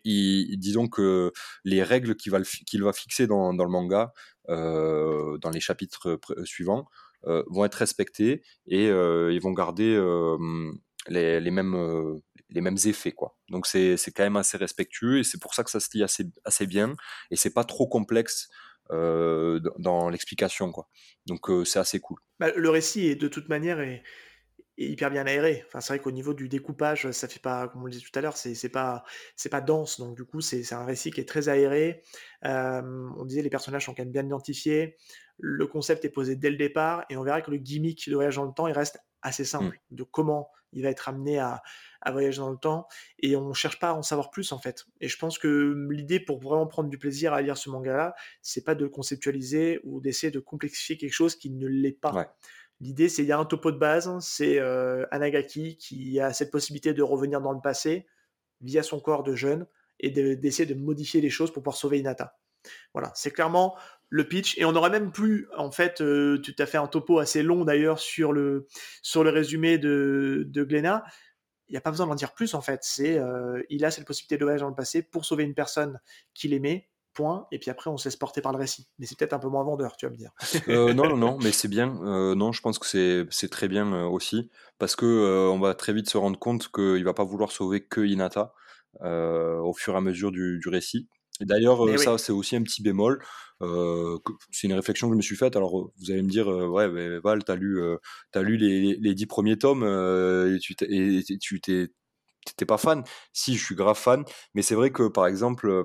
Disons 0.04 0.88
que 0.88 1.32
les 1.64 1.82
règles 1.82 2.16
qu'il 2.16 2.32
va 2.32 2.40
qu'il 2.42 2.82
va 2.82 2.92
fixer 2.92 3.26
dans, 3.26 3.52
dans 3.54 3.64
le 3.64 3.70
manga 3.70 4.12
dans 4.48 5.50
les 5.52 5.60
chapitres 5.60 6.18
suivants 6.44 6.86
vont 7.24 7.64
être 7.64 7.74
respectées 7.74 8.42
et 8.66 8.86
ils 8.86 9.40
vont 9.40 9.52
garder 9.52 10.00
les, 11.08 11.40
les 11.40 11.50
mêmes 11.50 12.20
les 12.50 12.60
mêmes 12.60 12.78
effets 12.84 13.12
quoi. 13.12 13.36
Donc 13.48 13.66
c'est 13.66 13.96
quand 14.14 14.22
même 14.22 14.36
assez 14.36 14.56
respectueux 14.56 15.18
et 15.18 15.24
c'est 15.24 15.40
pour 15.40 15.54
ça 15.54 15.64
que 15.64 15.70
ça 15.70 15.80
se 15.80 15.88
lit 15.94 16.02
assez, 16.02 16.24
assez 16.44 16.66
bien 16.66 16.94
et 17.30 17.36
c'est 17.36 17.52
pas 17.52 17.64
trop 17.64 17.86
complexe 17.86 18.48
euh, 18.90 19.60
dans 19.78 20.08
l'explication 20.08 20.72
quoi. 20.72 20.88
Donc 21.26 21.50
euh, 21.50 21.64
c'est 21.64 21.78
assez 21.78 22.00
cool. 22.00 22.18
Bah, 22.38 22.50
le 22.54 22.70
récit 22.70 23.06
est 23.06 23.16
de 23.16 23.28
toute 23.28 23.48
manière 23.48 23.80
est, 23.80 24.02
hyper 24.78 25.10
bien 25.10 25.26
aéré. 25.26 25.64
Enfin 25.66 25.80
c'est 25.80 25.92
vrai 25.92 25.98
qu'au 25.98 26.12
niveau 26.12 26.34
du 26.34 26.48
découpage 26.48 27.10
ça 27.10 27.28
fait 27.28 27.40
pas 27.40 27.68
comme 27.68 27.82
on 27.82 27.84
le 27.86 27.90
disait 27.90 28.04
tout 28.10 28.16
à 28.16 28.22
l'heure 28.22 28.36
c'est 28.36 28.68
pas 28.68 29.02
c'est 29.34 29.48
pas 29.48 29.60
dense 29.60 29.98
donc 29.98 30.16
du 30.16 30.24
coup 30.24 30.40
c'est 30.40 30.72
un 30.72 30.84
récit 30.84 31.10
qui 31.10 31.20
est 31.20 31.28
très 31.28 31.48
aéré. 31.48 32.02
Euh, 32.44 33.10
on 33.18 33.24
disait 33.24 33.42
les 33.42 33.50
personnages 33.50 33.84
sont 33.86 33.94
quand 33.94 34.04
même 34.04 34.12
bien 34.12 34.24
identifiés. 34.24 34.96
Le 35.36 35.66
concept 35.66 36.04
est 36.04 36.10
posé 36.10 36.36
dès 36.36 36.50
le 36.50 36.56
départ 36.56 37.04
et 37.10 37.16
on 37.16 37.24
verra 37.24 37.42
que 37.42 37.50
le 37.50 37.58
gimmick 37.58 38.08
de 38.08 38.14
voyage 38.14 38.36
dans 38.36 38.44
le 38.44 38.52
temps 38.52 38.68
il 38.68 38.72
reste 38.72 38.98
assez 39.20 39.44
simple 39.44 39.78
mmh. 39.90 39.96
de 39.96 40.02
comment 40.04 40.48
il 40.72 40.82
va 40.82 40.90
être 40.90 41.08
amené 41.08 41.38
à, 41.38 41.62
voyager 42.10 42.38
dans 42.38 42.50
le 42.50 42.56
temps 42.56 42.88
et 43.18 43.36
on 43.36 43.52
cherche 43.52 43.78
pas 43.78 43.90
à 43.90 43.94
en 43.94 44.02
savoir 44.02 44.30
plus 44.30 44.52
en 44.52 44.58
fait. 44.58 44.86
Et 45.00 45.08
je 45.08 45.18
pense 45.18 45.38
que 45.38 45.88
l'idée 45.90 46.20
pour 46.20 46.40
vraiment 46.40 46.66
prendre 46.66 46.88
du 46.88 46.96
plaisir 46.96 47.34
à 47.34 47.42
lire 47.42 47.58
ce 47.58 47.68
manga-là, 47.68 48.14
c'est 48.40 48.64
pas 48.64 48.74
de 48.74 48.84
le 48.84 48.88
conceptualiser 48.88 49.80
ou 49.84 50.00
d'essayer 50.00 50.30
de 50.30 50.38
complexifier 50.38 50.96
quelque 50.96 51.12
chose 51.12 51.36
qui 51.36 51.50
ne 51.50 51.66
l'est 51.66 51.92
pas. 51.92 52.34
L'idée, 52.80 53.08
c'est 53.08 53.22
il 53.22 53.28
y 53.28 53.32
a 53.32 53.38
un 53.38 53.44
topo 53.44 53.72
de 53.72 53.78
base, 53.78 54.16
c'est 54.20 54.58
euh, 54.58 55.04
Anagaki 55.10 55.76
qui 55.76 56.20
a 56.20 56.32
cette 56.32 56.50
possibilité 56.50 56.94
de 56.94 57.02
revenir 57.02 57.40
dans 57.40 57.52
le 57.52 57.60
passé 57.60 58.06
via 58.60 58.82
son 58.82 59.00
corps 59.00 59.24
de 59.24 59.34
jeune 59.34 59.66
et 60.00 60.10
d'essayer 60.10 60.66
de, 60.66 60.80
modifier 60.80 61.20
les 61.20 61.30
choses 61.30 61.52
pour 61.52 61.62
pouvoir 61.62 61.76
sauver 61.76 61.98
Inata. 61.98 62.38
Voilà, 62.92 63.12
c'est 63.14 63.30
clairement 63.30 63.76
le 64.10 64.26
pitch. 64.26 64.58
Et 64.58 64.64
on 64.64 64.74
aurait 64.74 64.90
même 64.90 65.12
plus, 65.12 65.48
en 65.56 65.70
fait, 65.70 66.00
euh, 66.00 66.40
tu 66.42 66.54
t'as 66.54 66.66
fait 66.66 66.78
un 66.78 66.86
topo 66.86 67.18
assez 67.18 67.42
long 67.42 67.64
d'ailleurs 67.64 67.98
sur 67.98 68.32
le, 68.32 68.66
sur 69.02 69.24
le 69.24 69.30
résumé 69.30 69.78
de, 69.78 70.44
de 70.46 70.64
Glenna. 70.64 71.04
Il 71.68 71.72
n'y 71.72 71.78
a 71.78 71.82
pas 71.82 71.90
besoin 71.90 72.06
d'en 72.06 72.14
dire 72.14 72.32
plus 72.32 72.54
en 72.54 72.62
fait. 72.62 72.80
C'est, 72.82 73.18
euh, 73.18 73.62
il 73.68 73.84
a 73.84 73.90
cette 73.90 74.06
possibilité 74.06 74.38
de 74.38 74.44
voyage 74.44 74.60
dans 74.60 74.68
le 74.68 74.74
passé 74.74 75.02
pour 75.02 75.24
sauver 75.24 75.44
une 75.44 75.54
personne 75.54 76.00
qu'il 76.34 76.52
aimait. 76.54 76.88
Point. 77.14 77.48
Et 77.50 77.58
puis 77.58 77.68
après, 77.68 77.90
on 77.90 77.96
se 77.96 78.08
laisse 78.08 78.14
porter 78.14 78.40
par 78.40 78.52
le 78.52 78.58
récit. 78.58 78.86
Mais 78.98 79.06
c'est 79.06 79.18
peut-être 79.18 79.32
un 79.32 79.40
peu 79.40 79.48
moins 79.48 79.64
vendeur, 79.64 79.96
tu 79.96 80.06
vas 80.06 80.12
me 80.12 80.16
dire. 80.16 80.30
Euh, 80.68 80.94
non, 80.94 81.08
non, 81.08 81.16
non, 81.16 81.38
mais 81.42 81.50
c'est 81.50 81.66
bien. 81.66 81.86
non, 82.36 82.52
je 82.52 82.60
pense 82.60 82.78
que 82.78 82.86
c'est, 82.86 83.48
très 83.48 83.66
bien 83.66 84.06
aussi. 84.06 84.50
Parce 84.78 84.94
que 84.94 85.48
on 85.50 85.58
va 85.58 85.74
très 85.74 85.92
vite 85.92 86.08
se 86.08 86.16
rendre 86.16 86.38
compte 86.38 86.70
qu'il 86.70 87.02
va 87.02 87.14
pas 87.14 87.24
vouloir 87.24 87.50
sauver 87.50 87.82
que 87.82 88.02
Inata 88.02 88.54
au 89.00 89.74
fur 89.74 89.94
et 89.94 89.96
à 89.96 90.00
mesure 90.00 90.30
du 90.30 90.68
récit. 90.68 91.08
D'ailleurs, 91.40 91.98
ça, 91.98 92.18
c'est 92.18 92.32
aussi 92.32 92.56
un 92.56 92.62
petit 92.62 92.82
bémol. 92.82 93.22
Euh, 93.60 94.18
c'est 94.52 94.68
une 94.68 94.74
réflexion 94.74 95.08
que 95.08 95.14
je 95.14 95.16
me 95.16 95.22
suis 95.22 95.36
faite. 95.36 95.56
Alors, 95.56 95.90
vous 95.98 96.10
allez 96.10 96.22
me 96.22 96.28
dire, 96.30 96.48
ouais, 96.48 96.88
mais 96.88 97.18
Val, 97.18 97.44
t'as 97.44 97.56
lu, 97.56 97.82
as 98.34 98.42
lu 98.42 98.56
les, 98.56 98.96
les, 98.96 99.14
dix 99.14 99.26
premiers 99.26 99.58
tomes 99.58 99.84
et 99.84 100.58
tu 100.58 100.74
t'es, 100.76 101.88
t'es 102.56 102.66
pas 102.66 102.78
fan. 102.78 103.02
Si, 103.32 103.56
je 103.56 103.64
suis 103.64 103.74
grave 103.74 103.98
fan, 103.98 104.24
mais 104.54 104.62
c'est 104.62 104.74
vrai 104.74 104.90
que, 104.90 105.08
par 105.08 105.26
exemple, 105.26 105.84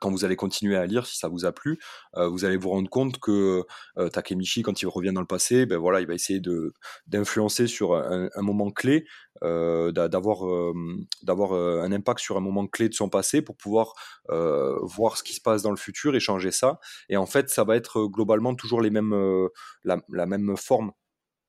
quand 0.00 0.10
vous 0.10 0.24
allez 0.24 0.36
continuer 0.36 0.76
à 0.76 0.86
lire, 0.86 1.06
si 1.06 1.18
ça 1.18 1.28
vous 1.28 1.44
a 1.44 1.52
plu, 1.52 1.78
euh, 2.16 2.28
vous 2.28 2.44
allez 2.44 2.56
vous 2.56 2.70
rendre 2.70 2.88
compte 2.88 3.18
que 3.18 3.64
euh, 3.98 4.08
Takemichi, 4.08 4.62
quand 4.62 4.82
il 4.82 4.86
revient 4.86 5.12
dans 5.12 5.20
le 5.20 5.26
passé, 5.26 5.66
ben 5.66 5.78
voilà, 5.78 6.00
il 6.00 6.06
va 6.06 6.14
essayer 6.14 6.40
de 6.40 6.72
d'influencer 7.06 7.66
sur 7.66 7.94
un, 7.94 8.28
moment 8.36 8.70
clé, 8.70 9.04
d'avoir 9.42 10.44
d'avoir 11.22 11.52
un 11.52 11.92
impact 11.92 12.20
sur 12.20 12.36
un 12.36 12.40
moment 12.40 12.66
clé 12.66 12.88
de 12.88 12.94
son 12.94 13.08
passé 13.08 13.42
pour 13.42 13.56
pouvoir 13.56 13.94
voir 14.28 15.16
ce 15.16 15.22
qui 15.22 15.34
se 15.34 15.40
passe 15.40 15.62
dans 15.62 15.70
le 15.70 15.76
futur 15.76 16.14
et 16.14 16.20
changer 16.20 16.50
ça. 16.50 16.78
Et 17.08 17.16
en 17.16 17.26
fait, 17.26 17.50
ça 17.50 17.64
va 17.64 17.76
être 17.76 18.06
globalement 18.06 18.54
toujours 18.54 18.80
les 18.80 18.90
mêmes 18.90 19.48
la 19.84 20.26
même 20.26 20.56
forme 20.56 20.92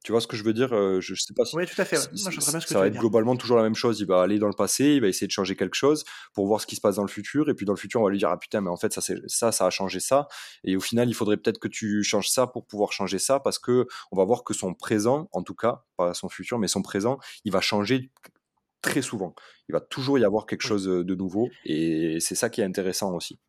tu 0.03 0.11
vois 0.11 0.19
ce 0.19 0.27
que 0.27 0.35
je 0.35 0.43
veux 0.43 0.53
dire 0.53 0.69
Je 1.01 1.15
sais 1.15 1.33
pas 1.33 1.45
si. 1.45 1.55
Oui, 1.55 1.65
tout 1.65 1.81
à 1.81 1.85
fait. 1.85 1.95
Moi, 1.95 2.31
je 2.31 2.39
bien 2.39 2.59
ce 2.59 2.65
que 2.65 2.73
ça 2.73 2.79
va 2.79 2.87
être 2.87 2.97
globalement 2.97 3.35
toujours 3.35 3.57
la 3.57 3.63
même 3.63 3.75
chose. 3.75 3.99
Il 4.01 4.07
va 4.07 4.21
aller 4.21 4.37
dans 4.37 4.47
le 4.47 4.53
passé, 4.53 4.95
il 4.95 5.01
va 5.01 5.07
essayer 5.07 5.27
de 5.27 5.31
changer 5.31 5.55
quelque 5.55 5.75
chose 5.75 6.03
pour 6.33 6.45
voir 6.45 6.59
ce 6.61 6.67
qui 6.67 6.75
se 6.75 6.81
passe 6.81 6.97
dans 6.97 7.03
le 7.03 7.09
futur. 7.09 7.49
Et 7.49 7.53
puis 7.53 7.65
dans 7.65 7.73
le 7.73 7.77
futur, 7.77 8.01
on 8.01 8.03
va 8.03 8.09
lui 8.09 8.17
dire 8.17 8.29
Ah 8.29 8.37
putain, 8.37 8.61
mais 8.61 8.69
en 8.69 8.77
fait, 8.77 8.93
ça, 8.93 9.01
ça, 9.01 9.51
ça 9.51 9.65
a 9.65 9.69
changé 9.69 9.99
ça. 9.99 10.27
Et 10.63 10.75
au 10.75 10.81
final, 10.81 11.09
il 11.09 11.13
faudrait 11.13 11.37
peut-être 11.37 11.59
que 11.59 11.67
tu 11.67 12.03
changes 12.03 12.29
ça 12.29 12.47
pour 12.47 12.65
pouvoir 12.65 12.91
changer 12.91 13.19
ça 13.19 13.39
parce 13.39 13.59
que 13.59 13.87
on 14.11 14.17
va 14.17 14.25
voir 14.25 14.43
que 14.43 14.53
son 14.53 14.73
présent, 14.73 15.29
en 15.31 15.41
tout 15.41 15.55
cas, 15.55 15.83
pas 15.95 16.13
son 16.13 16.27
futur, 16.29 16.59
mais 16.59 16.67
son 16.67 16.81
présent, 16.81 17.17
il 17.45 17.51
va 17.51 17.61
changer 17.61 18.11
très 18.81 19.01
souvent. 19.01 19.33
Il 19.69 19.73
va 19.73 19.79
toujours 19.79 20.19
y 20.19 20.25
avoir 20.25 20.45
quelque 20.45 20.67
chose 20.67 20.85
de 20.85 21.15
nouveau. 21.15 21.49
Et 21.65 22.17
c'est 22.19 22.35
ça 22.35 22.49
qui 22.49 22.61
est 22.61 22.65
intéressant 22.65 23.15
aussi 23.15 23.39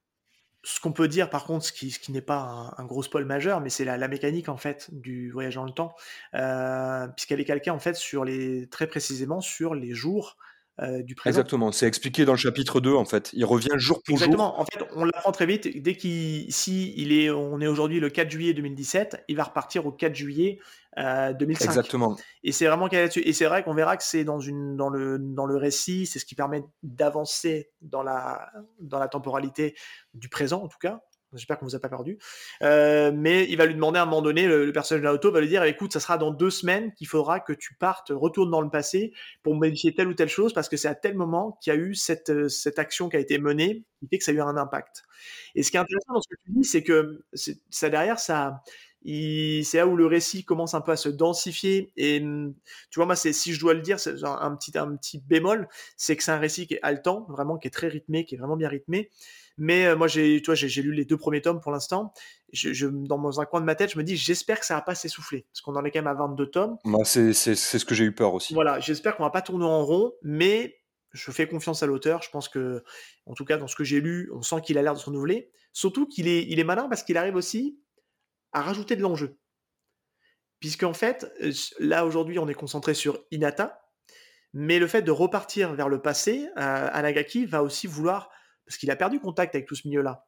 ce 0.65 0.81
qu'on 0.81 0.93
peut 0.93 1.09
dire 1.09 1.31
par 1.31 1.45
contre, 1.45 1.65
ce 1.65 1.73
qui, 1.73 2.13
n'est 2.13 2.21
pas 2.21 2.75
un, 2.77 2.85
gros 2.85 3.03
spoil 3.03 3.25
majeur, 3.25 3.61
mais 3.61 3.71
c'est 3.71 3.85
la, 3.85 4.09
mécanique 4.09 4.49
en 4.49 4.57
fait 4.57 4.89
du 4.93 5.31
voyage 5.31 5.55
dans 5.57 5.65
le 5.65 5.73
temps, 5.73 5.95
euh, 6.35 7.07
puisqu'elle 7.09 7.41
est 7.41 7.45
calquée 7.45 7.71
en 7.71 7.79
fait 7.79 7.95
sur 7.95 8.25
les 8.25 8.67
très 8.69 8.87
précisément 8.87 9.41
sur 9.41 9.75
les 9.75 9.95
jours 9.95 10.37
du 10.79 11.15
présent. 11.15 11.39
Exactement, 11.39 11.71
c'est 11.71 11.87
expliqué 11.87 12.25
dans 12.25 12.33
le 12.33 12.39
chapitre 12.39 12.81
2 12.81 12.95
en 12.95 13.05
fait. 13.05 13.31
Il 13.33 13.45
revient 13.45 13.69
jour 13.77 14.03
pour 14.05 14.15
Exactement. 14.15 14.51
jour. 14.51 14.61
En 14.61 14.65
fait, 14.65 14.85
on 14.97 15.05
l'apprend 15.05 15.31
très 15.31 15.47
vite. 15.47 15.83
Dès 15.83 15.95
qu'il, 15.95 16.53
si 16.53 16.93
il 16.97 17.13
est, 17.13 17.31
on 17.31 17.61
est 17.61 17.67
aujourd'hui 17.67 18.01
le 18.01 18.11
4 18.11 18.31
juillet 18.31 18.55
2017, 18.55 19.25
il 19.29 19.37
va 19.37 19.45
repartir 19.45 19.87
au 19.87 19.93
4 19.93 20.15
juillet 20.15 20.59
2005. 20.97 21.65
Exactement. 21.65 22.17
Et 22.43 22.53
c'est 22.53 22.67
vraiment 22.67 22.89
qu'il 22.89 22.99
là-dessus. 22.99 23.21
Et 23.21 23.33
c'est 23.33 23.47
vrai 23.47 23.63
qu'on 23.63 23.75
verra 23.75 23.97
que 23.97 24.03
c'est 24.03 24.25
dans 24.25 24.41
une, 24.41 24.77
dans 24.77 24.89
le, 24.89 25.19
dans 25.19 25.47
le 25.47 25.57
récit, 25.57 26.07
c'est 26.07 26.19
ce 26.19 26.25
qui 26.25 26.35
permet 26.35 26.65
d'avancer 26.83 27.71
dans 27.81 28.03
la, 28.03 28.51
dans 28.81 28.99
la 28.99 29.09
temporalité 29.09 29.75
du 30.13 30.29
présent 30.29 30.63
en 30.63 30.69
tout 30.69 30.79
cas. 30.81 31.01
J'espère 31.35 31.59
qu'on 31.59 31.67
vous 31.67 31.75
a 31.75 31.81
pas 31.81 31.89
perdu. 31.89 32.19
Euh, 32.63 33.13
mais 33.15 33.47
il 33.49 33.57
va 33.57 33.67
lui 33.67 33.75
demander 33.75 33.99
à 33.99 34.03
un 34.03 34.07
moment 34.07 34.23
donné, 34.23 34.47
le, 34.47 34.73
personnage 34.73 35.03
de 35.03 35.07
Naoto 35.07 35.31
va 35.31 35.41
lui 35.41 35.49
dire 35.49 35.63
écoute, 35.65 35.93
ça 35.93 36.01
sera 36.01 36.19
dans 36.19 36.31
deux 36.31 36.51
semaines 36.51 36.93
qu'il 36.95 37.07
faudra 37.07 37.41
que 37.41 37.53
tu 37.53 37.75
partes, 37.75 38.11
retournes 38.11 38.51
dans 38.51 38.61
le 38.61 38.71
passé 38.71 39.13
pour 39.43 39.55
modifier 39.55 39.95
telle 39.95 40.09
ou 40.09 40.15
telle 40.15 40.29
chose 40.29 40.53
parce 40.53 40.69
que 40.69 40.77
c'est 40.77 40.89
à 40.89 40.95
tel 40.95 41.15
moment 41.17 41.59
qu'il 41.61 41.73
y 41.73 41.77
a 41.77 41.79
eu 41.79 41.95
cette, 41.95 42.31
euh, 42.31 42.49
cette 42.49 42.79
action 42.79 43.09
qui 43.09 43.17
a 43.17 43.21
été 43.21 43.39
menée 43.39 43.85
qui 44.01 44.09
fait 44.09 44.19
que 44.19 44.25
ça 44.25 44.33
a 44.33 44.35
eu 44.35 44.41
un 44.41 44.57
impact. 44.57 45.05
Et 45.55 45.63
ce 45.63 45.71
qui 45.71 45.77
est 45.77 45.81
intéressant 45.81 46.15
dans 46.15 46.21
ce 46.21 46.29
que 46.29 46.41
tu 46.45 46.53
dis, 46.53 46.65
c'est 46.65 46.83
que 46.83 47.25
ça 47.71 47.89
derrière, 47.89 48.19
ça, 48.19 48.63
c'est 49.05 49.75
là 49.75 49.87
où 49.87 49.97
le 49.97 50.07
récit 50.07 50.45
commence 50.45 50.75
un 50.75 50.81
peu 50.81 50.93
à 50.93 50.97
se 50.97 51.09
densifier. 51.09 51.93
Et 51.97 52.21
tu 52.21 52.97
vois, 52.97 53.07
moi, 53.07 53.17
si 53.17 53.53
je 53.53 53.61
dois 53.61 53.75
le 53.75 53.81
dire, 53.81 54.01
c'est 54.01 54.15
petit, 54.15 54.77
un 54.79 54.97
petit 54.97 55.19
bémol, 55.19 55.69
c'est 55.97 56.17
que 56.17 56.23
c'est 56.23 56.31
un 56.31 56.39
récit 56.39 56.67
qui 56.67 56.75
est 56.75 56.81
haletant, 56.83 57.27
vraiment, 57.29 57.59
qui 57.59 57.69
est 57.69 57.71
très 57.71 57.89
rythmé, 57.89 58.25
qui 58.25 58.35
est 58.35 58.39
vraiment 58.39 58.57
bien 58.57 58.69
rythmé. 58.69 59.11
Mais 59.57 59.87
euh, 59.87 59.97
moi, 59.97 60.09
j'ai, 60.09 60.43
j'ai, 60.45 60.83
lu 60.83 60.93
les 60.93 61.05
deux 61.05 61.17
premiers 61.17 61.41
tomes 61.41 61.61
pour 61.61 61.71
l'instant. 61.71 62.13
Je, 62.53 62.87
dans 62.87 63.41
un 63.41 63.45
coin 63.45 63.61
de 63.61 63.67
ma 63.67 63.75
tête, 63.75 63.93
je 63.93 63.99
me 63.99 64.05
dis, 64.05 64.17
j'espère 64.17 64.59
que 64.59 64.67
ça 64.67 64.75
va 64.75 64.83
pas 64.83 64.95
s'essouffler, 64.95 65.47
parce 65.53 65.61
qu'on 65.61 65.77
en 65.77 65.85
est 65.85 65.91
quand 65.91 66.01
même 66.01 66.07
à 66.09 66.15
22 66.15 66.51
tomes. 66.51 66.77
Moi, 66.85 67.05
c'est, 67.05 67.33
c'est, 67.33 67.55
c'est 67.55 67.79
ce 67.79 67.85
que 67.85 67.95
j'ai 67.95 68.05
eu 68.05 68.13
peur 68.13 68.35
aussi. 68.35 68.55
Voilà, 68.55 68.81
j'espère 68.81 69.17
qu'on 69.17 69.23
va 69.23 69.31
pas 69.31 69.43
tourner 69.43 69.65
en 69.65 69.85
rond, 69.85 70.13
mais 70.23 70.77
je 71.13 71.31
fais 71.31 71.47
confiance 71.47 71.83
à 71.83 71.87
l'auteur. 71.87 72.23
Je 72.23 72.31
pense 72.31 72.49
que, 72.49 72.83
en 73.27 73.35
tout 73.35 73.45
cas, 73.45 73.57
dans 73.57 73.69
ce 73.69 73.77
que 73.77 73.85
j'ai 73.85 74.01
lu, 74.01 74.31
on 74.35 74.43
sent 74.43 74.61
qu'il 74.63 74.77
a 74.79 74.83
l'air 74.83 74.95
de 74.95 74.99
se 74.99 75.07
renouveler. 75.07 75.51
Surtout 75.73 76.07
qu'il 76.07 76.29
est, 76.29 76.45
il 76.45 76.59
est 76.59 76.65
malin 76.65 76.89
parce 76.89 77.03
qu'il 77.03 77.17
arrive 77.17 77.37
aussi 77.37 77.79
à 78.53 78.63
rajouter 78.63 78.97
de 78.97 79.03
l'enjeu. 79.03 79.39
Puisqu'en 80.61 80.95
fait, 80.95 81.33
euh, 81.43 81.53
là 81.79 82.07
aujourd'hui, 82.07 82.39
on 82.39 82.49
est 82.49 82.55
concentré 82.55 82.95
sur 82.95 83.25
Inata, 83.31 83.83
mais 84.53 84.79
le 84.79 84.87
fait 84.87 85.03
de 85.03 85.11
repartir 85.11 85.75
vers 85.75 85.89
le 85.89 86.01
passé, 86.01 86.49
euh, 86.57 86.89
Anagaki 86.93 87.45
va 87.45 87.63
aussi 87.63 87.87
vouloir 87.87 88.31
parce 88.67 88.79
qu'il 88.79 88.91
a 88.91 88.97
perdu 88.97 89.21
contact 89.21 89.55
avec 89.55 89.67
tout 89.67 89.75
ce 89.75 89.87
milieu-là. 89.89 90.27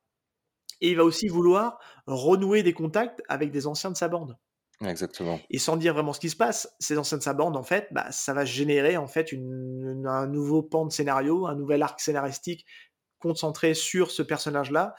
Et 0.81 0.91
il 0.91 0.97
va 0.97 1.05
aussi 1.05 1.29
vouloir 1.29 1.79
renouer 2.07 2.63
des 2.63 2.73
contacts 2.73 3.23
avec 3.29 3.51
des 3.51 3.67
anciens 3.67 3.91
de 3.91 3.97
sa 3.97 4.09
bande. 4.09 4.37
Exactement. 4.85 5.41
Et 5.49 5.59
sans 5.59 5.77
dire 5.77 5.95
vraiment 5.95 6.13
ce 6.13 6.21
qui 6.21 6.29
se 6.29 6.37
passe, 6.37 6.75
ces 6.81 6.99
anciens 6.99 7.17
de 7.17 7.23
sa 7.23 7.33
bande, 7.33 7.57
en 7.57 7.63
fait, 7.63 7.89
bah, 7.93 8.11
ça 8.13 8.35
va 8.35 8.45
générer 8.45 8.99
en 8.99 9.07
fait 9.07 9.33
un 9.33 10.27
nouveau 10.27 10.63
pan 10.63 10.85
de 10.85 10.93
scénario, 10.93 11.47
un 11.47 11.55
nouvel 11.55 11.83
arc 11.83 11.99
scénaristique 12.01 12.67
concentré 13.19 13.73
sur 13.73 14.11
ce 14.11 14.23
personnage-là, 14.23 14.95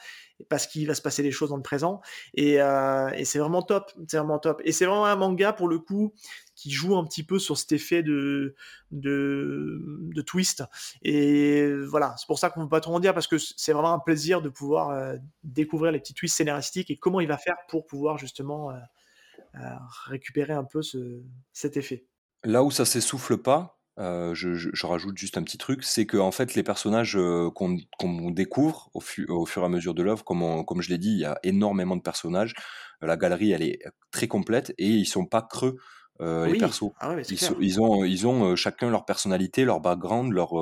parce 0.48 0.66
qu'il 0.66 0.88
va 0.88 0.94
se 0.94 1.02
passer 1.02 1.22
des 1.22 1.30
choses 1.30 1.50
dans 1.50 1.56
le 1.56 1.62
présent. 1.62 2.00
Et, 2.34 2.60
euh, 2.60 3.08
et 3.10 3.24
c'est 3.24 3.38
vraiment 3.38 3.62
top, 3.62 3.92
c'est 4.08 4.18
vraiment 4.18 4.40
top. 4.40 4.60
Et 4.64 4.72
c'est 4.72 4.84
vraiment 4.84 5.06
un 5.06 5.14
manga 5.14 5.52
pour 5.52 5.68
le 5.68 5.78
coup 5.78 6.12
qui 6.58 6.72
joue 6.72 6.96
un 6.96 7.04
petit 7.04 7.22
peu 7.22 7.38
sur 7.38 7.56
cet 7.56 7.70
effet 7.70 8.02
de, 8.02 8.56
de, 8.90 10.22
twist. 10.22 10.64
Et 11.02 11.72
voilà, 11.88 12.16
c'est 12.18 12.26
pour 12.26 12.40
ça 12.40 12.50
qu'on 12.50 12.60
ne 12.60 12.64
peut 12.64 12.70
pas 12.70 12.80
trop 12.80 12.96
en 12.96 13.00
dire, 13.00 13.14
parce 13.14 13.28
que 13.28 13.38
c'est 13.38 13.72
vraiment 13.72 13.92
un 13.92 14.00
plaisir 14.00 14.42
de 14.42 14.48
pouvoir 14.48 14.90
euh, 14.90 15.14
découvrir 15.44 15.92
les 15.92 16.00
petits 16.00 16.14
twists 16.14 16.36
scénaristiques 16.36 16.90
et 16.90 16.96
comment 16.96 17.20
il 17.20 17.28
va 17.28 17.38
faire 17.38 17.56
pour 17.68 17.86
pouvoir 17.86 18.18
justement 18.18 18.72
euh, 18.72 19.60
récupérer 20.06 20.52
un 20.52 20.64
peu 20.64 20.82
ce, 20.82 21.22
cet 21.52 21.76
effet. 21.76 22.04
Là 22.42 22.64
où 22.64 22.72
ça 22.72 22.84
s'essouffle 22.84 23.38
pas, 23.38 23.78
euh, 24.00 24.34
je, 24.34 24.86
rajoute 24.86 25.16
juste 25.16 25.38
un 25.38 25.44
petit 25.44 25.58
truc, 25.58 25.84
c'est 25.84 26.06
que 26.06 26.16
en 26.16 26.32
fait 26.32 26.54
les 26.54 26.64
personnages 26.64 27.16
euh, 27.16 27.50
qu'on 27.50 28.30
découvre 28.32 28.90
au, 28.94 29.02
au, 29.28 29.46
fur 29.46 29.62
et 29.62 29.64
à 29.64 29.68
mesure 29.68 29.94
de 29.94 30.02
l'œuvre, 30.02 30.24
comme, 30.24 30.64
comme 30.64 30.82
je 30.82 30.90
l'ai 30.90 30.98
dit, 30.98 31.12
il 31.12 31.18
y 31.20 31.24
a 31.24 31.38
énormément 31.44 31.94
de 31.94 32.02
personnages. 32.02 32.54
La 33.00 33.16
galerie 33.16 33.52
elle 33.52 33.62
est 33.62 33.80
très 34.10 34.26
complète 34.26 34.74
et 34.76 34.88
ils 34.88 35.06
sont 35.06 35.26
pas 35.26 35.42
creux. 35.42 35.76
Euh, 36.20 36.46
les 36.46 36.58
persos. 36.58 36.90
Ah 36.98 37.14
ils, 37.60 37.80
ont, 37.80 38.04
ils 38.04 38.26
ont 38.26 38.56
chacun 38.56 38.90
leur 38.90 39.04
personnalité, 39.04 39.64
leur 39.64 39.80
background, 39.80 40.32
leur, 40.32 40.52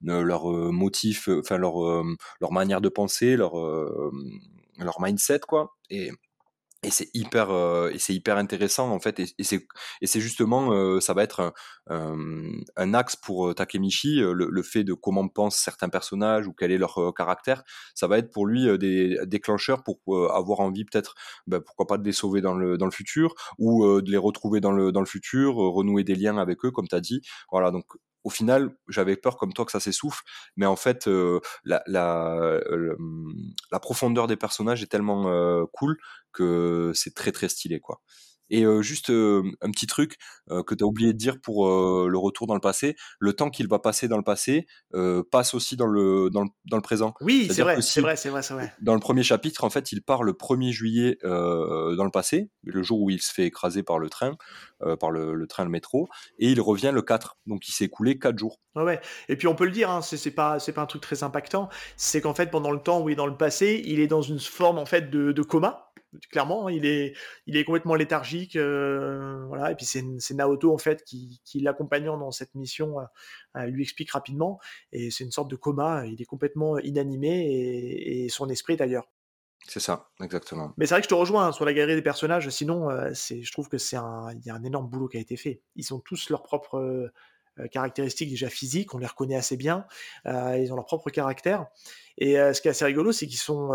leur 0.00 0.46
motif, 0.72 1.28
enfin 1.28 1.58
leur, 1.58 1.74
leur 2.40 2.52
manière 2.52 2.80
de 2.80 2.88
penser, 2.88 3.36
leur, 3.36 3.54
leur 4.78 5.00
mindset 5.00 5.40
quoi. 5.40 5.74
Et 5.90 6.10
et 6.82 6.90
c'est 6.90 7.08
hyper 7.14 7.50
euh, 7.50 7.90
et 7.90 7.98
c'est 7.98 8.14
hyper 8.14 8.36
intéressant 8.36 8.90
en 8.90 8.98
fait 8.98 9.20
et, 9.20 9.26
c'est 9.44 9.66
et 10.00 10.06
c'est 10.06 10.20
justement 10.20 10.72
euh, 10.72 11.00
ça 11.00 11.14
va 11.14 11.22
être 11.22 11.52
un, 11.88 12.16
un, 12.76 12.94
axe 12.94 13.16
pour 13.16 13.48
euh, 13.48 13.54
Takemichi 13.54 14.16
le, 14.16 14.32
le, 14.32 14.62
fait 14.62 14.84
de 14.84 14.92
comment 14.92 15.28
pensent 15.28 15.56
certains 15.56 15.88
personnages 15.88 16.46
ou 16.46 16.52
quel 16.52 16.72
est 16.72 16.78
leur 16.78 17.12
caractère. 17.16 17.62
Ça 17.94 18.06
va 18.06 18.18
être 18.18 18.30
pour 18.30 18.46
lui 18.46 18.78
des 18.78 19.18
déclencheurs 19.26 19.82
pour 19.82 20.00
avoir 20.32 20.60
envie 20.60 20.84
peut-être 20.84 21.14
ben, 21.46 21.60
pourquoi 21.60 21.86
pas 21.86 21.98
de 21.98 22.04
les 22.04 22.12
sauver 22.12 22.40
dans 22.40 22.54
le 22.54 22.78
dans 22.78 22.86
le 22.86 22.92
futur 22.92 23.34
ou 23.58 24.00
de 24.00 24.10
les 24.10 24.16
retrouver 24.16 24.60
dans 24.60 24.72
le 24.72 24.92
dans 24.92 25.00
le 25.00 25.06
futur 25.06 25.54
renouer 25.54 26.04
des 26.04 26.14
liens 26.14 26.38
avec 26.38 26.64
eux 26.64 26.70
comme 26.70 26.88
tu 26.88 26.94
as 26.94 27.00
dit. 27.00 27.22
Voilà 27.50 27.70
donc 27.70 27.84
au 28.24 28.30
final, 28.30 28.74
j'avais 28.88 29.16
peur 29.16 29.36
comme 29.36 29.52
toi 29.52 29.64
que 29.64 29.72
ça 29.72 29.80
s'essouffle, 29.80 30.22
mais 30.56 30.66
en 30.66 30.76
fait, 30.76 31.08
euh, 31.08 31.40
la, 31.64 31.82
la, 31.86 32.60
la, 33.70 33.80
profondeur 33.80 34.26
des 34.26 34.36
personnages 34.36 34.82
est 34.82 34.86
tellement 34.86 35.28
euh, 35.28 35.64
cool 35.72 35.96
que 36.32 36.92
c'est 36.94 37.14
très 37.14 37.32
très 37.32 37.48
stylé, 37.48 37.80
quoi. 37.80 38.00
Et 38.50 38.66
juste 38.82 39.08
un 39.08 39.70
petit 39.70 39.86
truc 39.86 40.16
que 40.50 40.74
tu 40.74 40.84
as 40.84 40.86
oublié 40.86 41.14
de 41.14 41.16
dire 41.16 41.40
pour 41.40 41.66
le 41.66 42.18
retour 42.18 42.46
dans 42.46 42.52
le 42.52 42.60
passé, 42.60 42.96
le 43.18 43.32
temps 43.32 43.48
qu'il 43.48 43.66
va 43.66 43.78
passer 43.78 44.08
dans 44.08 44.18
le 44.18 44.22
passé 44.22 44.66
passe 45.30 45.54
aussi 45.54 45.74
dans 45.74 45.86
le, 45.86 46.28
dans 46.28 46.42
le, 46.42 46.48
dans 46.66 46.76
le 46.76 46.82
présent. 46.82 47.14
Oui, 47.22 47.48
c'est 47.50 47.62
vrai, 47.62 47.80
c'est 47.80 48.02
vrai, 48.02 48.14
c'est 48.14 48.28
vrai, 48.28 48.42
c'est 48.42 48.52
vrai. 48.52 48.70
Dans 48.82 48.92
le 48.92 49.00
premier 49.00 49.22
chapitre, 49.22 49.64
en 49.64 49.70
fait, 49.70 49.90
il 49.92 50.02
part 50.02 50.22
le 50.22 50.34
1er 50.34 50.70
juillet 50.70 51.16
dans 51.22 52.04
le 52.04 52.10
passé, 52.10 52.50
le 52.64 52.82
jour 52.82 53.00
où 53.00 53.08
il 53.08 53.22
se 53.22 53.32
fait 53.32 53.46
écraser 53.46 53.82
par 53.82 53.98
le 53.98 54.10
train, 54.10 54.36
par 55.00 55.10
le, 55.10 55.32
le, 55.34 55.46
train, 55.46 55.64
le 55.64 55.70
métro, 55.70 56.08
et 56.38 56.50
il 56.50 56.60
revient 56.60 56.90
le 56.92 57.00
4. 57.00 57.38
Donc 57.46 57.66
il 57.68 57.72
s'est 57.72 57.86
écoulé 57.86 58.18
4 58.18 58.38
jours. 58.38 58.60
Ouais, 58.74 58.82
ouais. 58.82 59.00
Et 59.30 59.36
puis 59.36 59.46
on 59.46 59.54
peut 59.54 59.64
le 59.64 59.70
dire, 59.70 59.88
hein, 59.88 60.02
c'est 60.02 60.30
pas, 60.30 60.58
c'est 60.58 60.72
pas 60.72 60.82
un 60.82 60.86
truc 60.86 61.00
très 61.00 61.22
impactant, 61.22 61.70
c'est 61.96 62.20
qu'en 62.20 62.34
fait, 62.34 62.50
pendant 62.50 62.70
le 62.70 62.80
temps 62.80 63.00
où 63.00 63.08
il 63.08 63.12
est 63.12 63.16
dans 63.16 63.26
le 63.26 63.36
passé, 63.36 63.82
il 63.86 63.98
est 63.98 64.08
dans 64.08 64.20
une 64.20 64.40
forme 64.40 64.76
en 64.76 64.84
fait 64.84 65.08
de, 65.08 65.32
de 65.32 65.42
coma 65.42 65.91
clairement, 66.30 66.66
hein, 66.66 66.72
il 66.72 66.86
est, 66.86 67.14
il 67.46 67.56
est 67.56 67.64
complètement 67.64 67.94
léthargique, 67.94 68.56
euh, 68.56 69.44
voilà. 69.46 69.72
Et 69.72 69.74
puis 69.74 69.86
c'est, 69.86 70.34
Naoto 70.34 70.72
en 70.72 70.78
fait 70.78 71.04
qui, 71.04 71.40
qui 71.44 71.60
l'accompagnant 71.60 72.16
dans 72.18 72.30
cette 72.30 72.54
mission 72.54 72.96
euh, 73.56 73.66
lui 73.66 73.82
explique 73.82 74.12
rapidement. 74.12 74.58
Et 74.92 75.10
c'est 75.10 75.24
une 75.24 75.30
sorte 75.30 75.50
de 75.50 75.56
coma. 75.56 76.06
Il 76.06 76.20
est 76.20 76.26
complètement 76.26 76.78
inanimé 76.78 77.46
et, 77.48 78.28
son 78.28 78.48
esprit 78.48 78.76
d'ailleurs. 78.76 79.08
C'est 79.68 79.80
ça, 79.80 80.10
exactement. 80.20 80.72
Mais 80.76 80.86
c'est 80.86 80.94
vrai 80.94 81.00
que 81.02 81.04
je 81.04 81.10
te 81.10 81.14
rejoins 81.14 81.48
hein, 81.48 81.52
sur 81.52 81.64
la 81.64 81.72
galerie 81.72 81.94
des 81.94 82.02
personnages. 82.02 82.48
Sinon, 82.48 82.90
euh, 82.90 83.10
c'est, 83.14 83.42
je 83.42 83.52
trouve 83.52 83.68
que 83.68 83.78
c'est 83.78 83.96
un, 83.96 84.30
il 84.34 84.44
y 84.44 84.50
a 84.50 84.54
un 84.54 84.64
énorme 84.64 84.88
boulot 84.88 85.08
qui 85.08 85.18
a 85.18 85.20
été 85.20 85.36
fait. 85.36 85.62
Ils 85.76 85.94
ont 85.94 86.00
tous 86.00 86.30
leur 86.30 86.42
propre 86.42 87.12
caractéristiques 87.70 88.30
déjà 88.30 88.48
physiques, 88.48 88.94
on 88.94 88.98
les 88.98 89.06
reconnaît 89.06 89.36
assez 89.36 89.56
bien. 89.56 89.86
ils 90.26 90.68
ont 90.72 90.76
leur 90.76 90.86
propre 90.86 91.10
caractère. 91.10 91.66
Et 92.18 92.34
ce 92.34 92.60
qui 92.60 92.68
est 92.68 92.72
assez 92.72 92.84
rigolo, 92.84 93.12
c'est 93.12 93.26
qu'ils 93.26 93.38
sont, 93.38 93.70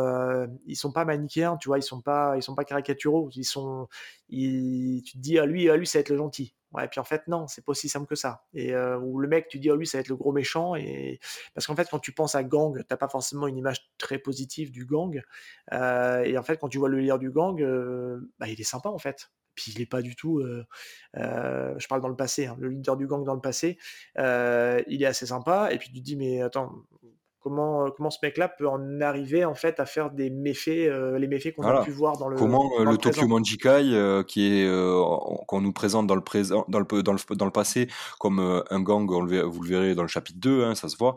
ils 0.66 0.76
sont 0.76 0.92
pas 0.92 1.06
manichéens, 1.06 1.58
tu 1.58 1.70
vois, 1.70 1.78
ils 1.80 1.84
sont 1.84 2.02
pas, 2.02 2.36
ils 2.38 2.44
sont 2.44 2.56
pas 2.56 2.66
caricaturaux. 2.66 3.30
Ils 3.36 3.44
sont, 3.44 3.88
tu 4.30 5.02
te 5.04 5.18
dis 5.18 5.40
à 5.40 5.46
lui, 5.46 5.70
à 5.70 5.78
lui, 5.78 5.88
ça 5.88 6.00
va 6.00 6.02
être 6.02 6.10
le 6.10 6.18
gentil. 6.18 6.56
Ouais, 6.74 6.86
et 6.86 6.88
puis 6.90 7.00
en 7.00 7.04
fait, 7.06 7.28
non, 7.28 7.48
c'est 7.48 7.64
pas 7.64 7.72
aussi 7.72 7.88
simple 7.88 8.08
que 8.08 8.16
ça. 8.16 8.46
Et 8.54 8.76
ou 8.76 9.20
le 9.20 9.28
mec, 9.28 9.48
tu 9.48 9.60
dis 9.60 9.70
à 9.70 9.76
lui, 9.76 9.88
ça 9.88 9.98
va 9.98 10.02
être 10.02 10.10
le 10.10 10.16
gros 10.16 10.32
méchant. 10.32 10.76
Et 10.76 11.20
parce 11.54 11.66
qu'en 11.68 11.76
fait, 11.76 11.88
quand 11.90 12.00
tu 12.00 12.12
penses 12.12 12.36
à 12.36 12.44
gang, 12.44 12.84
t'as 12.88 12.98
pas 12.98 13.08
forcément 13.10 13.48
une 13.48 13.58
image 13.58 13.90
très 13.98 14.20
positive 14.20 14.72
du 14.72 14.86
gang. 14.86 15.22
et 15.72 16.38
en 16.38 16.44
fait, 16.44 16.58
quand 16.58 16.70
tu 16.70 16.78
vois 16.78 16.90
le 16.90 17.00
leader 17.00 17.20
du 17.20 17.32
gang, 17.32 17.62
bah, 18.40 18.48
il 18.48 18.60
est 18.60 18.64
sympa 18.64 18.90
en 18.90 19.00
fait 19.00 19.30
puis 19.58 19.74
il 19.76 19.80
n'est 19.80 19.86
pas 19.86 20.02
du 20.02 20.16
tout, 20.16 20.42
je 21.16 21.88
parle 21.88 22.02
dans 22.02 22.08
le 22.08 22.16
passé, 22.16 22.46
hein, 22.46 22.56
le 22.60 22.70
leader 22.70 22.96
du 22.96 23.08
gang 23.08 23.26
dans 23.26 23.34
le 23.34 23.42
passé, 23.42 23.78
il 24.16 25.04
est 25.04 25.06
assez 25.06 25.26
sympa, 25.26 25.70
et 25.72 25.78
puis 25.78 25.90
tu 25.90 25.96
te 25.96 26.06
dis, 26.06 26.16
mais 26.16 26.42
attends, 26.42 26.72
comment, 27.40 27.86
euh, 27.86 27.90
comment 27.96 28.10
ce 28.10 28.20
mec-là 28.24 28.50
peut 28.50 28.68
en 28.68 29.02
arriver 29.02 29.46
en 29.46 29.56
fait 29.56 29.80
à 29.80 29.86
faire 29.86 30.12
des 30.12 30.30
méfaits, 30.30 30.70
euh, 30.70 31.18
les 31.20 31.28
méfaits 31.28 31.54
qu'on 31.56 31.64
a 31.64 31.84
pu 31.84 31.92
voir 31.92 32.18
dans 32.18 32.28
le 32.28 32.38
comment 32.38 32.72
euh, 32.80 32.84
le, 32.84 32.98
Tokyo 32.98 33.28
Manjikai 33.28 34.24
qui 34.28 34.48
est 34.48 34.68
qu'on 35.48 35.62
nous 35.62 35.74
présente 35.74 36.08
dans 36.08 36.16
le 36.16 36.24
présent 36.24 36.66
dans 36.68 36.80
le 36.80 37.04
dans 37.04 37.14
le, 37.14 37.36
dans 37.36 37.46
le 37.46 37.52
passé 37.52 37.88
comme 38.20 38.40
un 38.40 38.82
gang 38.82 39.08
vous 39.08 39.62
le 39.62 39.70
verrez 39.70 39.96
dans 39.96 40.02
le 40.02 40.08
chapitre 40.08 40.40
2 40.40 40.64
hein, 40.64 40.76
ça 40.76 40.90
se 40.90 40.98
voit 40.98 41.16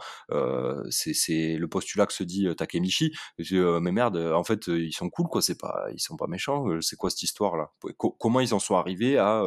c'est 0.90 1.56
le 1.56 1.66
postulat 1.68 2.06
que 2.06 2.12
se 2.12 2.24
dit 2.24 2.48
Takemichi. 2.56 3.12
Mais 3.38 3.92
merde 3.92 4.16
en 4.16 4.44
fait 4.44 4.66
ils 4.68 4.92
sont 4.92 5.10
cool 5.10 5.26
quoi 5.26 5.42
c'est 5.42 5.58
pas 5.58 5.86
ils 5.92 6.00
sont 6.00 6.16
pas 6.16 6.26
méchants 6.26 6.66
c'est 6.80 6.96
quoi 6.96 7.10
cette 7.10 7.22
histoire 7.22 7.56
là 7.56 7.70
comment 7.96 8.40
ils 8.40 8.54
en 8.54 8.58
sont 8.58 8.76
arrivés 8.76 9.18
à 9.18 9.42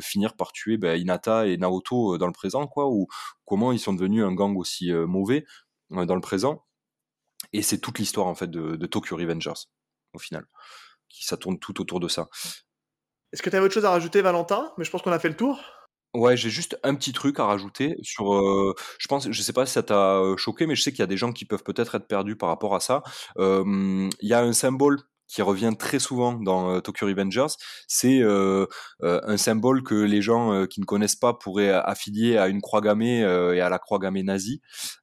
finir 0.00 0.34
par 0.34 0.52
tuer 0.52 0.76
ben, 0.76 1.00
Inata 1.00 1.46
et 1.46 1.56
Naoto 1.56 2.18
dans 2.18 2.26
le 2.26 2.32
présent 2.32 2.66
quoi? 2.66 2.88
Ou 2.88 3.06
comment 3.44 3.72
ils 3.72 3.78
sont 3.78 3.92
devenus 3.92 4.24
un 4.24 4.32
gang 4.32 4.56
aussi 4.56 4.92
mauvais? 4.92 5.44
Dans 5.90 6.14
le 6.14 6.20
présent. 6.20 6.64
Et 7.52 7.62
c'est 7.62 7.78
toute 7.78 7.98
l'histoire 7.98 8.26
en 8.26 8.34
fait 8.34 8.50
de, 8.50 8.86
Tokyo 8.86 9.16
Revengers 9.16 9.68
au 10.14 10.18
final, 10.18 10.46
qui 11.08 11.24
ça 11.24 11.36
tourne 11.36 11.58
tout 11.58 11.80
autour 11.80 12.00
de 12.00 12.08
ça. 12.08 12.28
Est-ce 13.32 13.42
que 13.42 13.50
tu 13.50 13.56
as 13.56 13.62
autre 13.62 13.74
chose 13.74 13.84
à 13.84 13.90
rajouter, 13.90 14.22
Valentin? 14.22 14.72
Mais 14.78 14.84
je 14.84 14.90
pense 14.90 15.02
qu'on 15.02 15.12
a 15.12 15.18
fait 15.18 15.28
le 15.28 15.36
tour. 15.36 15.60
Ouais, 16.14 16.36
j'ai 16.36 16.48
juste 16.48 16.78
un 16.82 16.94
petit 16.94 17.12
truc 17.12 17.38
à 17.38 17.44
rajouter 17.44 17.96
sur, 18.02 18.32
heu, 18.32 18.74
je 18.98 19.06
pense 19.06 19.30
je 19.30 19.42
sais 19.42 19.52
pas 19.52 19.66
si 19.66 19.72
ça 19.72 19.82
t'a, 19.82 20.20
heu, 20.20 20.36
choqué, 20.38 20.66
mais 20.66 20.74
je 20.74 20.82
sais 20.82 20.90
qu'il 20.90 21.00
y 21.00 21.02
a 21.02 21.06
des 21.06 21.18
gens 21.18 21.32
qui 21.32 21.44
peuvent 21.44 21.62
peut-être 21.62 21.94
être 21.96 22.06
perdus 22.06 22.36
par 22.36 22.48
rapport 22.48 22.74
à 22.74 22.80
ça. 22.80 23.02
Il 23.38 24.10
y 24.22 24.32
a 24.32 24.40
un 24.40 24.52
symbole 24.52 24.98
qui 25.28 25.42
revient 25.42 25.72
très 25.78 25.98
souvent 25.98 26.32
dans, 26.34 26.76
heu, 26.76 26.80
Tokyo 26.80 27.06
Revengers, 27.06 27.54
c'est, 27.88 28.20
heu 28.20 28.68
heu, 29.02 29.20
un 29.28 29.36
symbole 29.36 29.82
que 29.82 29.94
les 29.94 30.22
gens, 30.22 30.66
qui 30.66 30.80
ne 30.80 30.84
connaissent 30.86 31.16
pas 31.16 31.34
pourraient 31.34 31.70
affilier 31.72 32.36
à 32.38 32.48
une 32.48 32.60
croix 32.60 32.80
gammée, 32.80 33.20
et 33.20 33.60
à 33.60 33.68
la 33.68 33.78
croix 33.78 33.98
gammée 33.98 34.22
nazie. 34.22 34.60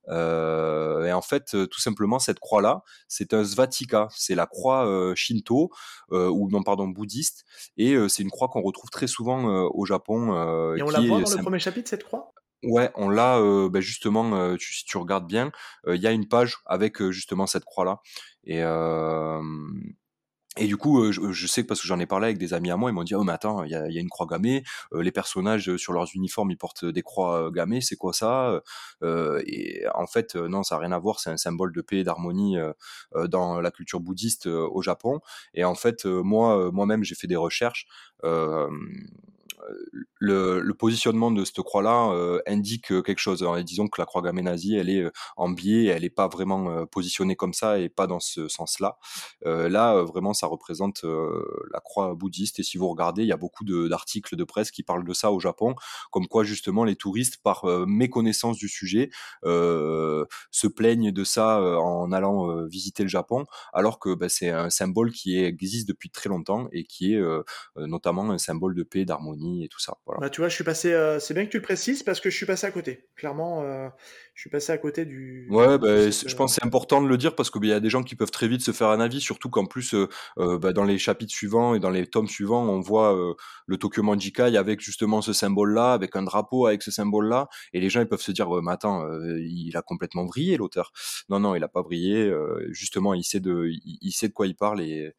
Et 0.10 1.12
en 1.14 1.22
fait, 1.22 1.56
tout 1.70 1.80
simplement 1.80 2.20
cette 2.20 2.40
croix-là, 2.40 2.82
c'est 3.08 3.34
un 3.34 3.44
svatika, 3.44 4.08
c'est 4.16 4.36
la 4.36 4.46
croix, 4.48 5.14
shinto, 5.16 5.70
ou 6.12 6.50
non 6.50 6.64
pardon, 6.64 6.88
bouddhiste 6.88 7.46
et 7.78 7.96
c'est 8.10 8.24
une 8.24 8.32
croix 8.32 8.48
qu'on 8.50 8.62
retrouve 8.62 8.90
très 8.90 9.08
souvent, 9.08 9.44
au 9.68 9.86
Japon, 9.86 10.32
Et 10.78 10.82
on 10.84 10.90
la 10.90 11.02
voit 11.02 11.22
dans 11.22 11.30
le 11.30 11.38
premier 11.38 11.60
chapitre, 11.60 11.90
cette 11.90 12.04
croix? 12.04 12.32
Ouais, 12.64 12.90
on 12.96 13.10
l'a, 13.10 13.40
heu, 13.40 13.68
bah, 13.70 13.82
justement, 13.82 14.34
heu, 14.38 14.58
tu 14.58 14.74
si 14.74 14.86
tu 14.86 14.98
regardes 14.98 15.28
bien, 15.28 15.52
il 15.88 16.00
y 16.02 16.08
a 16.08 16.12
une 16.12 16.28
page 16.30 16.58
avec, 16.66 17.02
justement 17.10 17.46
cette 17.46 17.66
croix-là 17.66 18.00
et 18.46 18.58
hem 18.60 19.94
et 20.58 20.68
du 20.68 20.78
coup, 20.78 21.04
heu, 21.04 21.12
je 21.12 21.32
je 21.32 21.48
sais 21.48 21.64
parce 21.64 21.82
que 21.82 21.88
j'en 21.88 22.00
ai 22.00 22.06
parlé 22.06 22.26
avec 22.26 22.38
des 22.38 22.54
amis 22.54 22.70
à 22.72 22.78
moi, 22.78 22.90
ils 22.92 22.94
m'ont 22.94 23.04
dit: 23.04 23.16
«Oh 23.16 23.24
mais 23.24 23.34
attends, 23.34 23.64
il 23.64 23.72
y 23.72 23.76
a 23.76 23.90
y 23.90 23.98
a 23.98 24.02
une 24.02 24.10
croix 24.10 24.28
gammée, 24.28 24.64
heu, 24.94 25.00
les 25.02 25.12
personnages, 25.12 25.68
heu, 25.70 25.78
sur 25.78 25.94
leurs 25.94 26.08
uniformes, 26.16 26.52
ils 26.52 26.58
portent 26.58 26.86
des 26.86 27.02
croix, 27.02 27.48
heu, 27.48 27.52
gammées, 27.52 27.82
c'est 27.82 27.96
quoi 27.96 28.14
ça?» 28.14 28.62
heu 29.04 29.42
et 29.48 29.84
en 29.96 30.06
fait, 30.08 30.36
non, 30.36 30.64
ça 30.64 30.76
a 30.76 30.78
rien 30.80 30.92
à 30.92 31.00
voir, 31.00 31.20
c'est 31.20 31.30
un 31.32 31.38
symbole 31.38 31.74
de 31.74 31.82
paix 31.82 31.98
et 32.00 32.04
d'harmonie, 32.04 32.58
heu, 32.58 32.74
dans 33.28 33.62
la 33.62 33.72
culture 33.72 34.00
bouddhiste, 34.00 34.46
au 34.48 34.82
Japon. 34.82 35.20
Et 35.54 35.64
en 35.66 35.76
fait, 35.76 36.06
moi, 36.06 36.72
moi-même, 36.72 37.04
j'ai 37.04 37.16
fait 37.16 37.28
des 37.28 37.36
recherches, 37.36 37.86
le 40.20 40.72
positionnement 40.74 41.32
de 41.32 41.44
cette 41.46 41.62
croix-là, 41.62 42.12
heu, 42.14 42.42
indique, 42.48 42.88
quelque 43.04 43.20
chose. 43.20 43.46
Disons 43.66 43.88
que 43.88 44.00
la 44.02 44.06
croix 44.06 44.22
gammée 44.22 44.42
nazie, 44.42 44.76
elle 44.76 44.90
est, 44.90 45.02
heu, 45.02 45.12
en 45.38 45.50
biais, 45.50 45.86
elle 45.86 46.04
est 46.06 46.10
pas 46.10 46.28
vraiment, 46.28 46.86
positionnée 46.88 47.36
comme 47.36 47.54
ça 47.54 47.80
et 47.80 47.90
pas 47.90 48.08
dans 48.08 48.20
ce 48.20 48.48
sens-là. 48.48 48.98
Là, 49.46 50.02
vraiment, 50.04 50.34
ça 50.34 50.48
représente, 50.48 51.04
la 51.04 51.80
croix 51.80 52.14
bouddhiste 52.16 52.60
et 52.60 52.64
si 52.64 52.78
vous 52.78 52.88
regardez, 52.90 53.24
il 53.24 53.28
y 53.28 53.32
a 53.32 53.38
beaucoup 53.38 53.64
d'articles 53.66 54.36
de 54.36 54.44
presse 54.44 54.72
qui 54.72 54.84
parlent 54.84 55.06
de 55.06 55.14
ça 55.14 55.32
au 55.32 55.40
Japon, 55.40 55.76
comme 56.12 56.28
quoi 56.28 56.44
justement 56.44 56.84
les 56.86 56.96
touristes 56.96 57.38
par, 57.44 57.66
méconnaissance 57.88 58.58
du 58.58 58.68
sujet, 58.70 59.10
se 59.44 60.68
plaignent 60.68 61.12
de 61.12 61.24
ça, 61.24 61.60
en 61.80 62.12
allant, 62.12 62.66
visiter 62.66 63.04
le 63.04 63.10
Japon, 63.10 63.46
alors 63.74 64.00
que, 64.00 64.14
bah, 64.16 64.30
c'est 64.30 64.50
un 64.50 64.70
symbole 64.70 65.12
qui 65.12 65.38
existe 65.38 65.88
depuis 65.88 66.10
très 66.10 66.30
longtemps 66.30 66.68
et 66.72 66.86
qui 66.86 67.14
est, 67.14 67.22
notamment 67.76 68.32
un 68.32 68.38
symbole 68.38 68.76
de 68.76 68.84
paix, 68.84 69.06
d'harmonie 69.06 69.53
et 69.62 69.68
tout 69.70 69.80
ça, 69.80 69.98
voilà. 70.06 70.22
Bah, 70.22 70.30
tu 70.30 70.42
vois, 70.42 70.50
je 70.50 70.54
suis 70.56 70.64
passé, 70.64 70.92
heu 70.94 71.20
c'est 71.20 71.34
bien 71.34 71.46
que 71.46 71.50
tu 71.52 71.58
le 71.58 71.64
précises 71.64 72.04
parce 72.04 72.20
que 72.22 72.30
je 72.30 72.36
suis 72.38 72.46
passé 72.46 72.68
à 72.68 72.72
côté. 72.72 73.10
Clairement, 73.16 73.64
heu, 73.64 73.90
je 74.36 74.42
suis 74.42 74.50
passé 74.50 74.72
à 74.72 74.78
côté 74.78 75.06
du 75.06 75.50
Ouais, 75.50 75.78
cette, 75.98 76.12
c'est 76.12 76.30
je 76.30 76.36
pense 76.36 76.54
c'est 76.56 76.64
important 76.64 77.02
de 77.02 77.08
le 77.08 77.18
dire 77.18 77.36
parce 77.36 77.50
que, 77.50 77.60
beh, 77.60 77.68
il 77.68 77.70
y 77.72 77.74
a 77.74 77.82
des 77.82 77.90
gens 77.90 78.02
qui 78.04 78.16
peuvent 78.16 78.32
très 78.32 78.48
vite 78.48 78.62
se 78.62 78.72
faire 78.72 78.88
un 78.88 79.02
avis, 79.02 79.20
surtout 79.20 79.50
qu'en 79.50 79.66
plus, 79.66 79.94
bah, 80.38 80.72
dans 80.72 80.86
les 80.86 80.98
chapitres 80.98 81.34
suivants 81.34 81.76
et 81.76 81.82
dans 81.82 81.90
les 81.90 82.08
tomes 82.08 82.30
suivants, 82.30 82.64
on 82.64 82.80
voit, 82.80 83.14
le 83.66 83.78
Tokyo 83.78 84.04
Manjikai 84.04 84.56
avec 84.56 84.80
justement 84.80 85.22
ce 85.22 85.34
symbole-là, 85.34 85.92
avec 85.94 86.16
un 86.16 86.24
drapeau 86.24 86.66
avec 86.68 86.82
ce 86.82 86.92
symbole-là 86.92 87.50
et 87.74 87.82
les 87.82 87.90
gens, 87.90 88.00
ils 88.00 88.08
peuvent 88.08 88.22
se 88.22 88.32
dire: 88.32 88.50
«Ouais, 88.50 88.62
mais 88.64 88.72
attends, 88.72 89.06
il 89.38 89.76
a 89.76 89.82
complètement 89.82 90.26
vrillé 90.26 90.56
l'auteur». 90.56 90.94
Non, 91.28 91.42
non, 91.42 91.56
il 91.56 91.64
a 91.66 91.68
pas 91.68 91.82
vrillé, 91.82 92.28
heu, 92.30 92.70
justement, 92.72 93.14
il 93.14 93.24
sait 93.26 93.42
de 93.42 93.68
il 93.70 93.98
il 94.02 94.12
sait 94.14 94.30
de 94.30 94.34
quoi 94.34 94.48
il 94.48 94.56
parle 94.56 94.82
et 94.82 95.14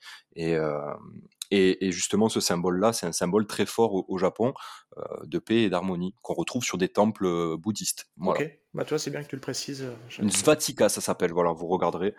et 1.51 1.87
et 1.87 1.93
justement 1.93 2.29
ce 2.29 2.41
symbole-là, 2.41 2.93
c'est 2.93 3.07
un 3.07 3.13
symbole 3.13 3.47
très 3.47 3.67
fort 3.67 3.95
au 3.95 4.05
au 4.09 4.19
Japon, 4.19 4.55
heu, 4.97 5.03
de 5.25 5.39
paix 5.39 5.63
et 5.63 5.71
d'harmonie 5.71 6.15
qu'on 6.23 6.35
retrouve 6.35 6.63
sur 6.65 6.79
des 6.79 6.89
temples, 6.89 7.27
heu, 7.27 7.57
bouddhistes. 7.57 8.07
OK, 8.21 8.43
bah, 8.73 8.85
tu 8.85 8.91
vois, 8.91 8.99
c'est 8.99 9.11
bien 9.11 9.23
que 9.23 9.29
tu 9.29 9.37
le 9.37 9.41
précises, 9.41 9.83
heu, 9.83 9.95
Une 10.19 10.31
svatika, 10.31 10.89
ça 10.89 11.01
s'appelle, 11.01 11.33
voilà, 11.33 11.53
vous 11.53 11.67
regarderez, 11.67 12.15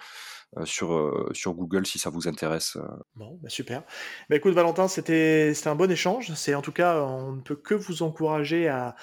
sur, 0.63 1.29
sur 1.33 1.53
Google 1.53 1.85
si 1.85 1.99
ça 1.99 2.09
vous 2.09 2.27
intéresse, 2.27 2.77
Bon, 3.15 3.39
bah, 3.41 3.49
super. 3.49 3.83
Bah, 4.29 4.35
écoute 4.35 4.53
Valentin, 4.53 4.87
c'était 4.87 5.53
c'était 5.53 5.69
un 5.69 5.75
bon 5.75 5.89
échange. 5.89 6.33
C'est 6.35 6.53
en 6.53 6.61
tout 6.61 6.73
cas, 6.73 7.01
on 7.01 7.33
ne 7.33 7.41
peut 7.41 7.55
que 7.55 7.73
vous 7.73 8.03
encourager 8.03 8.67
à 8.67 8.95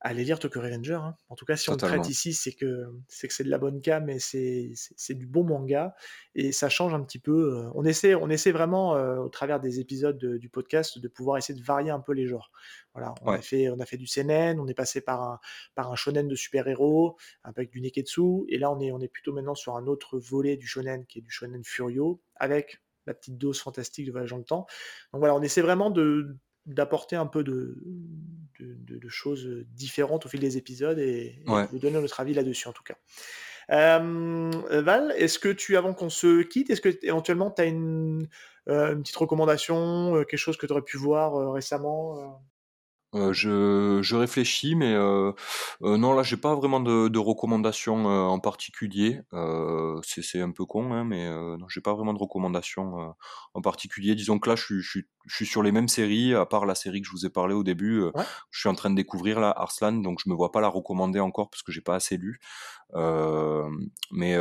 à 0.00 0.08
aller 0.10 0.24
lire 0.24 0.38
Tokyo 0.38 0.60
Revenger, 0.60 0.94
hein. 0.94 1.16
En 1.28 1.36
tout 1.36 1.44
cas, 1.44 1.56
si 1.56 1.70
on 1.70 1.74
le 1.74 1.80
traite 1.80 2.08
ici, 2.08 2.32
c'est 2.34 2.52
que 2.52 2.86
c'est 3.08 3.28
que 3.28 3.34
c'est 3.34 3.44
de 3.44 3.50
la 3.50 3.58
bonne 3.58 3.80
came 3.82 4.08
et 4.10 4.18
c'est 4.18 5.14
du 5.14 5.26
bon 5.26 5.44
manga 5.44 5.94
et 6.34 6.52
ça 6.52 6.68
change 6.70 6.94
un 6.94 7.02
petit 7.02 7.18
peu, 7.18 7.54
heu, 7.66 7.70
on 7.74 7.84
essaie 7.84 8.14
on 8.14 8.30
essaie 8.30 8.52
vraiment, 8.52 8.96
heu, 8.96 9.18
au 9.20 9.28
travers 9.28 9.60
des 9.60 9.80
épisodes 9.80 10.16
de 10.18 10.38
du 10.38 10.48
podcast, 10.48 10.98
de 10.98 11.08
pouvoir 11.08 11.36
essayer 11.38 11.58
de 11.58 11.64
varier 11.64 11.90
un 11.90 12.00
peu 12.00 12.12
les 12.12 12.26
genres. 12.26 12.50
Voilà, 12.94 13.14
on 13.22 13.34
a 13.34 13.42
fait 13.42 13.68
on 13.70 13.78
a 13.78 13.86
fait 13.86 13.96
du 13.98 14.06
seinen, 14.06 14.58
on 14.60 14.66
est 14.68 14.74
passé 14.74 15.00
par 15.00 15.22
un 15.22 15.38
par 15.74 15.90
un 15.92 15.96
shonen 15.96 16.28
de 16.28 16.34
super-héros, 16.34 17.16
avec 17.44 17.70
du 17.70 17.80
neketsu 17.80 18.20
et 18.48 18.58
là, 18.58 18.70
on 18.72 18.80
est 18.80 18.92
on 18.92 19.00
est 19.00 19.08
plutôt 19.08 19.32
maintenant 19.32 19.54
sur 19.54 19.76
un 19.76 19.86
autre 19.86 20.18
volet 20.18 20.56
du 20.56 20.66
shonen 20.66 21.06
qui 21.06 21.18
est 21.18 21.22
du 21.22 21.30
shonen 21.30 21.62
furio, 21.64 22.22
avec 22.36 22.82
la 23.06 23.14
petite 23.14 23.38
dose 23.38 23.60
fantastique 23.60 24.06
de 24.06 24.12
voyage 24.12 24.30
dans 24.30 24.38
le 24.38 24.44
temps. 24.44 24.66
Donc 25.12 25.20
voilà, 25.20 25.34
on 25.34 25.42
essaie 25.42 25.62
vraiment 25.62 25.90
de 25.90 26.36
d'apporter 26.66 27.16
un 27.16 27.26
peu 27.26 27.44
de 27.44 27.76
de 28.60 28.74
de 28.74 28.98
de 28.98 29.08
choses, 29.08 29.48
différentes 29.70 30.26
au 30.26 30.28
fil 30.28 30.40
des 30.40 30.56
épisodes 30.58 30.98
et 30.98 31.42
et 31.46 31.60
de 31.60 31.62
Ouais. 31.62 31.68
vous 31.68 31.78
donner 31.78 32.00
notre 32.00 32.20
avis 32.20 32.34
là-dessus, 32.34 32.68
en 32.68 32.72
tout 32.72 32.82
cas. 32.84 32.96
Hem, 33.70 34.50
Val, 34.70 35.14
est-ce 35.16 35.38
que 35.38 35.48
tu 35.50 35.76
avant 35.76 35.94
qu'on 35.94 36.10
se 36.10 36.42
quitte, 36.42 36.70
est-ce 36.70 36.80
que 36.82 36.90
éventuellement 37.04 37.50
tu 37.50 37.62
as 37.62 37.66
une, 37.66 38.28
heu, 38.68 38.92
une 38.92 39.02
petite 39.02 39.16
recommandation, 39.16 40.16
heu, 40.16 40.24
quelque 40.24 40.38
chose 40.40 40.56
que 40.58 40.66
tu 40.66 40.72
aurais 40.72 40.82
pu 40.82 40.96
voir, 40.98 41.52
récemment, 41.52 42.40
Heu, 43.12 43.32
je 43.32 44.00
je 44.02 44.14
réfléchis, 44.16 44.76
mais 44.76 44.92
heu 44.94 45.34
heu, 45.82 45.96
non, 45.96 46.12
là, 46.14 46.22
j'ai 46.22 46.36
pas 46.36 46.54
vraiment 46.54 46.78
de 46.78 47.08
de 47.08 47.18
recommandations, 47.18 48.08
heu, 48.08 48.22
en 48.28 48.38
particulier. 48.38 49.20
C'est 50.02 50.40
un 50.40 50.52
peu 50.52 50.64
con, 50.64 50.92
hein, 50.92 51.04
mais 51.04 51.28
non, 51.28 51.66
j'ai 51.68 51.80
pas 51.80 51.92
vraiment 51.94 52.12
de 52.14 52.18
recommandations, 52.18 53.14
en 53.54 53.60
particulier. 53.62 54.14
Disons 54.14 54.38
que 54.38 54.48
là, 54.48 54.54
je 54.56 54.62
suis 54.64 54.80
je 54.82 55.00
je 55.26 55.34
suis 55.36 55.46
sur 55.46 55.62
les 55.64 55.72
mêmes 55.72 55.88
séries, 55.88 56.34
à 56.34 56.46
part 56.46 56.66
la 56.66 56.74
série 56.76 57.00
que 57.02 57.06
je 57.06 57.12
vous 57.12 57.26
ai 57.26 57.30
parlé 57.30 57.54
au 57.54 57.64
début, 57.64 58.02
Ouais. 58.14 58.26
je 58.50 58.60
suis 58.60 58.68
en 58.68 58.74
train 58.74 58.90
de 58.90 58.96
découvrir 58.96 59.40
là, 59.40 59.50
Arslan, 59.56 59.92
donc 59.94 60.18
je 60.24 60.30
me 60.30 60.34
vois 60.34 60.52
pas 60.52 60.60
la 60.60 60.68
recommander 60.68 61.18
encore 61.20 61.50
parce 61.50 61.62
que 61.62 61.72
j'ai 61.72 61.80
pas 61.82 61.96
assez 61.96 62.16
lu. 62.16 62.38
Mais 64.12 64.36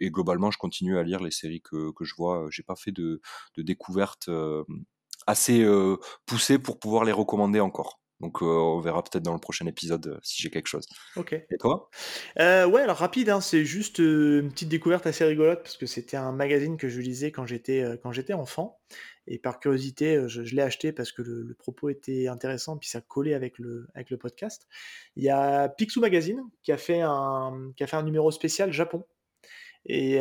et 0.00 0.10
globalement, 0.10 0.50
je 0.50 0.58
continue 0.58 0.98
à 0.98 1.02
lire 1.02 1.20
les 1.22 1.30
séries 1.30 1.62
que 1.62 1.92
que 1.92 2.04
je 2.04 2.14
vois, 2.16 2.46
j'ai 2.50 2.62
pas 2.62 2.76
fait 2.76 2.92
de 2.92 3.20
de 3.56 3.62
découvertes, 3.62 4.28
hem, 4.28 4.64
assez, 5.30 5.62
heu, 5.62 5.98
poussées 6.26 6.58
pour 6.58 6.78
pouvoir 6.78 7.04
les 7.04 7.12
recommander 7.12 7.60
encore. 7.60 8.00
Donc 8.20 8.42
heu, 8.42 8.46
on 8.46 8.80
verra 8.80 9.02
peut-être 9.02 9.22
dans 9.22 9.32
le 9.32 9.38
prochain 9.38 9.66
épisode, 9.66 10.06
heu, 10.06 10.18
si 10.22 10.42
j'ai 10.42 10.50
quelque 10.50 10.66
chose. 10.66 10.86
OK. 11.16 11.32
Et 11.32 11.56
toi? 11.58 11.88
Ouais, 12.36 12.82
alors 12.82 12.98
rapide, 12.98 13.30
hein, 13.30 13.40
c'est 13.40 13.64
juste, 13.64 13.98
une 13.98 14.50
petite 14.50 14.68
découverte 14.68 15.06
assez 15.06 15.24
rigolote 15.24 15.62
parce 15.62 15.78
que 15.78 15.86
c'était 15.86 16.18
un 16.18 16.32
magazine 16.32 16.76
que 16.76 16.88
je 16.88 17.00
lisais 17.00 17.32
quand 17.32 17.46
j'étais, 17.46 17.82
quand 18.02 18.12
j'étais 18.12 18.34
enfant 18.34 18.78
et 19.26 19.38
par 19.38 19.60
curiosité, 19.60 20.24
je 20.26 20.44
je 20.44 20.54
l'ai 20.54 20.62
acheté 20.62 20.92
parce 20.92 21.12
que 21.12 21.22
le 21.22 21.42
le 21.42 21.54
propos 21.54 21.88
était 21.88 22.26
intéressant 22.26 22.76
puis 22.76 22.88
ça 22.88 23.00
collait 23.00 23.34
avec 23.34 23.58
le 23.58 23.86
avec 23.94 24.10
le 24.10 24.18
podcast. 24.18 24.66
Il 25.16 25.22
y 25.24 25.30
a 25.30 25.68
Picsou 25.68 26.00
Magazine 26.00 26.42
qui 26.62 26.72
a 26.72 26.76
fait 26.78 27.00
un, 27.00 27.72
qui 27.76 27.84
a 27.84 27.86
fait 27.86 27.96
un 27.96 28.02
numéro 28.02 28.30
spécial 28.30 28.72
Japon 28.72 29.06
et 29.86 30.20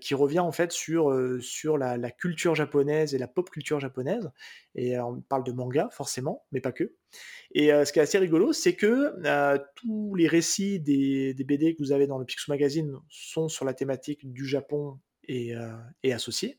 qui 0.00 0.14
revient 0.14 0.40
en 0.40 0.52
fait 0.52 0.72
sur, 0.72 1.14
sur 1.40 1.78
la 1.78 2.10
culture 2.10 2.54
japonaise 2.54 3.14
et 3.14 3.18
la 3.18 3.28
pop 3.28 3.50
culture 3.50 3.80
japonaise. 3.80 4.30
Et 4.74 4.98
on 4.98 5.20
parle 5.20 5.44
de 5.44 5.52
manga 5.52 5.88
forcément, 5.92 6.44
mais 6.52 6.60
pas 6.60 6.72
que. 6.72 6.94
Et 7.52 7.68
ce 7.68 7.92
qui 7.92 7.98
est 7.98 8.02
assez 8.02 8.18
rigolo, 8.18 8.52
c'est 8.52 8.74
que, 8.74 9.14
tous 9.76 10.14
les 10.14 10.28
récits 10.28 10.80
des 10.80 11.34
des 11.34 11.44
BD 11.44 11.74
que 11.74 11.82
vous 11.82 11.92
avez 11.92 12.06
dans 12.06 12.18
le 12.18 12.24
Picsou 12.24 12.50
Magazine 12.50 12.94
sont 13.08 13.48
sur 13.48 13.64
la 13.64 13.74
thématique 13.74 14.30
du 14.30 14.46
Japon 14.46 14.98
et 15.26 15.54
et 16.02 16.12
associés. 16.12 16.58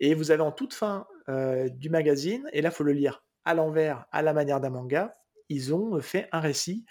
Et 0.00 0.14
vous 0.14 0.32
avez 0.32 0.42
en 0.42 0.52
toute 0.52 0.74
fin, 0.74 1.06
du 1.28 1.90
magazine 1.90 2.48
et 2.52 2.60
là, 2.60 2.70
faut 2.70 2.84
le 2.84 2.92
lire 2.92 3.24
à 3.44 3.54
l'envers, 3.54 4.06
à 4.12 4.22
la 4.22 4.32
manière 4.32 4.60
d'un 4.60 4.70
manga, 4.70 5.16
ils 5.48 5.74
ont, 5.74 6.00
fait 6.00 6.28
un 6.32 6.40
récit, 6.40 6.84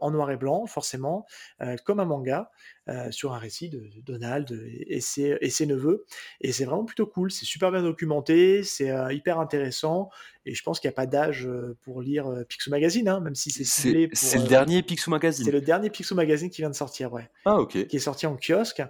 en 0.00 0.10
noir 0.10 0.30
et 0.30 0.36
blanc 0.36 0.66
forcément, 0.66 1.26
heu, 1.62 1.76
comme 1.84 2.00
un 2.00 2.04
manga, 2.04 2.50
heu, 2.88 3.10
sur 3.12 3.32
un 3.34 3.38
récit 3.38 3.68
de 3.70 3.80
de 3.80 4.00
Donald 4.02 4.50
et 4.86 5.00
ses 5.00 5.36
et 5.40 5.50
ses 5.50 5.66
neveux 5.66 6.04
et 6.40 6.52
c'est 6.52 6.64
vraiment 6.64 6.84
plutôt 6.84 7.06
cool. 7.06 7.30
C'est 7.30 7.44
super 7.46 7.70
bien 7.72 7.82
documenté, 7.82 8.62
c'est, 8.62 8.90
hyper 9.10 9.38
intéressant 9.40 10.10
et 10.46 10.54
je 10.54 10.62
pense 10.62 10.80
qu'il 10.80 10.88
y 10.88 10.92
a 10.92 10.92
pas 10.94 11.06
d'âge, 11.06 11.48
pour 11.82 12.02
lire, 12.02 12.26
Picsou 12.48 12.70
Magazine, 12.70 13.08
hein, 13.08 13.20
même 13.20 13.34
si 13.34 13.50
c'est 13.50 13.64
C'est 13.70 14.04
ciblé 14.04 14.10
c'est 14.12 14.38
le 14.38 14.46
dernier 14.46 14.82
Picsou 14.82 15.10
c'est 15.30 15.50
Magazine? 15.50 15.52
le 15.52 15.60
dernier 15.60 15.90
Picsou 15.90 16.14
Magazine 16.14 16.50
qui 16.50 16.62
vient 16.62 16.70
de 16.70 16.74
sortir, 16.74 17.12
ouais, 17.12 17.30
Ah 17.44 17.58
OK. 17.60 17.88
qui 17.88 17.96
est 17.96 18.00
sorti 18.00 18.26
en 18.26 18.36
kiosque 18.36 18.82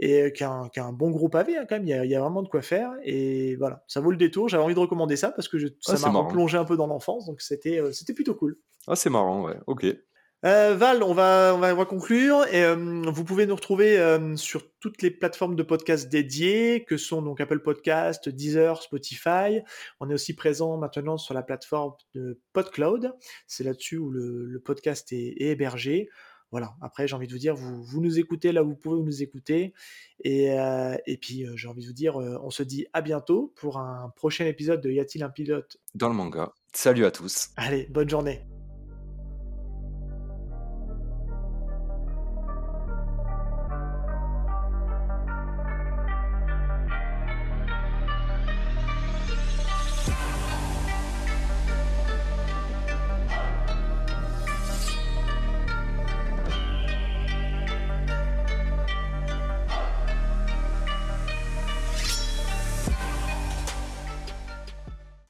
et 0.00 0.32
qui 0.34 0.44
a 0.44 0.50
un 0.50 0.68
qui 0.70 0.80
a 0.80 0.84
un 0.86 0.92
bon 0.92 1.10
gros 1.10 1.28
pavé, 1.28 1.56
hein, 1.58 1.66
quand 1.68 1.76
même. 1.76 1.86
Il 1.86 1.90
y 1.90 1.94
a 1.94 2.04
il 2.04 2.10
y 2.10 2.14
a 2.16 2.20
vraiment 2.20 2.42
de 2.42 2.48
quoi 2.48 2.62
faire 2.62 2.92
et 3.04 3.56
voilà, 3.56 3.84
ça 3.88 4.00
vaut 4.00 4.10
le 4.10 4.16
détour. 4.18 4.48
J'avais 4.48 4.62
envie 4.64 4.74
de 4.74 4.80
recommander 4.80 5.16
ça 5.16 5.32
parce 5.32 5.48
que 5.48 5.58
je 5.58 5.68
Ah, 5.84 5.96
ça 5.96 5.98
c'est 5.98 6.10
m'a 6.10 6.10
replongé 6.10 6.58
un 6.58 6.64
peu 6.64 6.76
dans 6.76 6.86
l'enfance, 6.88 7.26
donc 7.26 7.42
c'était 7.42 7.80
plutôt 8.14 8.34
cool. 8.36 8.58
Ah, 8.86 8.96
c'est 8.96 9.10
marrant, 9.10 9.42
ouais, 9.42 9.56
OK. 9.66 9.86
Euh, 10.44 10.74
Val, 10.74 11.02
on 11.02 11.12
va, 11.12 11.52
on 11.54 11.58
va, 11.58 11.74
on 11.74 11.76
va 11.76 11.84
conclure. 11.84 12.46
Et, 12.50 12.62
euh, 12.64 13.02
vous 13.06 13.24
pouvez 13.24 13.46
nous 13.46 13.54
retrouver 13.54 13.98
euh, 13.98 14.36
sur 14.36 14.62
toutes 14.80 15.02
les 15.02 15.10
plateformes 15.10 15.54
de 15.54 15.62
podcast 15.62 16.08
dédiées, 16.08 16.84
que 16.86 16.96
sont 16.96 17.20
donc 17.20 17.40
Apple 17.40 17.60
Podcast, 17.60 18.28
Deezer, 18.28 18.82
Spotify. 18.82 19.60
On 20.00 20.08
est 20.08 20.14
aussi 20.14 20.34
présent 20.34 20.78
maintenant 20.78 21.18
sur 21.18 21.34
la 21.34 21.42
plateforme 21.42 21.92
de 22.14 22.40
PodCloud. 22.54 23.12
C'est 23.46 23.64
là-dessus 23.64 23.98
où 23.98 24.10
le, 24.10 24.46
le 24.46 24.60
podcast 24.60 25.12
est, 25.12 25.34
est, 25.38 25.50
hébergé. 25.50 26.08
Voilà. 26.50 26.74
Après, 26.80 27.06
j'ai 27.06 27.14
envie 27.14 27.28
de 27.28 27.32
vous 27.32 27.38
dire, 27.38 27.54
vous, 27.54 27.82
vous 27.82 28.00
nous 28.00 28.18
écoutez 28.18 28.50
là 28.50 28.64
où 28.64 28.70
vous 28.70 28.76
pouvez 28.76 29.02
nous 29.02 29.22
écouter. 29.22 29.72
Et, 30.24 30.46
et 31.06 31.16
puis, 31.16 31.46
j'ai 31.54 31.68
envie 31.68 31.82
de 31.82 31.86
vous 31.86 31.92
dire, 31.92 32.16
on 32.16 32.50
se 32.50 32.64
dit 32.64 32.86
à 32.92 33.02
bientôt 33.02 33.52
pour 33.54 33.78
un 33.78 34.12
prochain 34.16 34.46
épisode 34.46 34.80
de 34.80 34.90
Y 34.90 34.98
a-t-il 34.98 35.22
un 35.22 35.30
pilote? 35.30 35.76
Dans 35.94 36.08
le 36.08 36.14
manga. 36.14 36.52
Salut 36.72 37.04
à 37.04 37.12
tous. 37.12 37.50
Allez, 37.56 37.86
bonne 37.88 38.10
journée. 38.10 38.40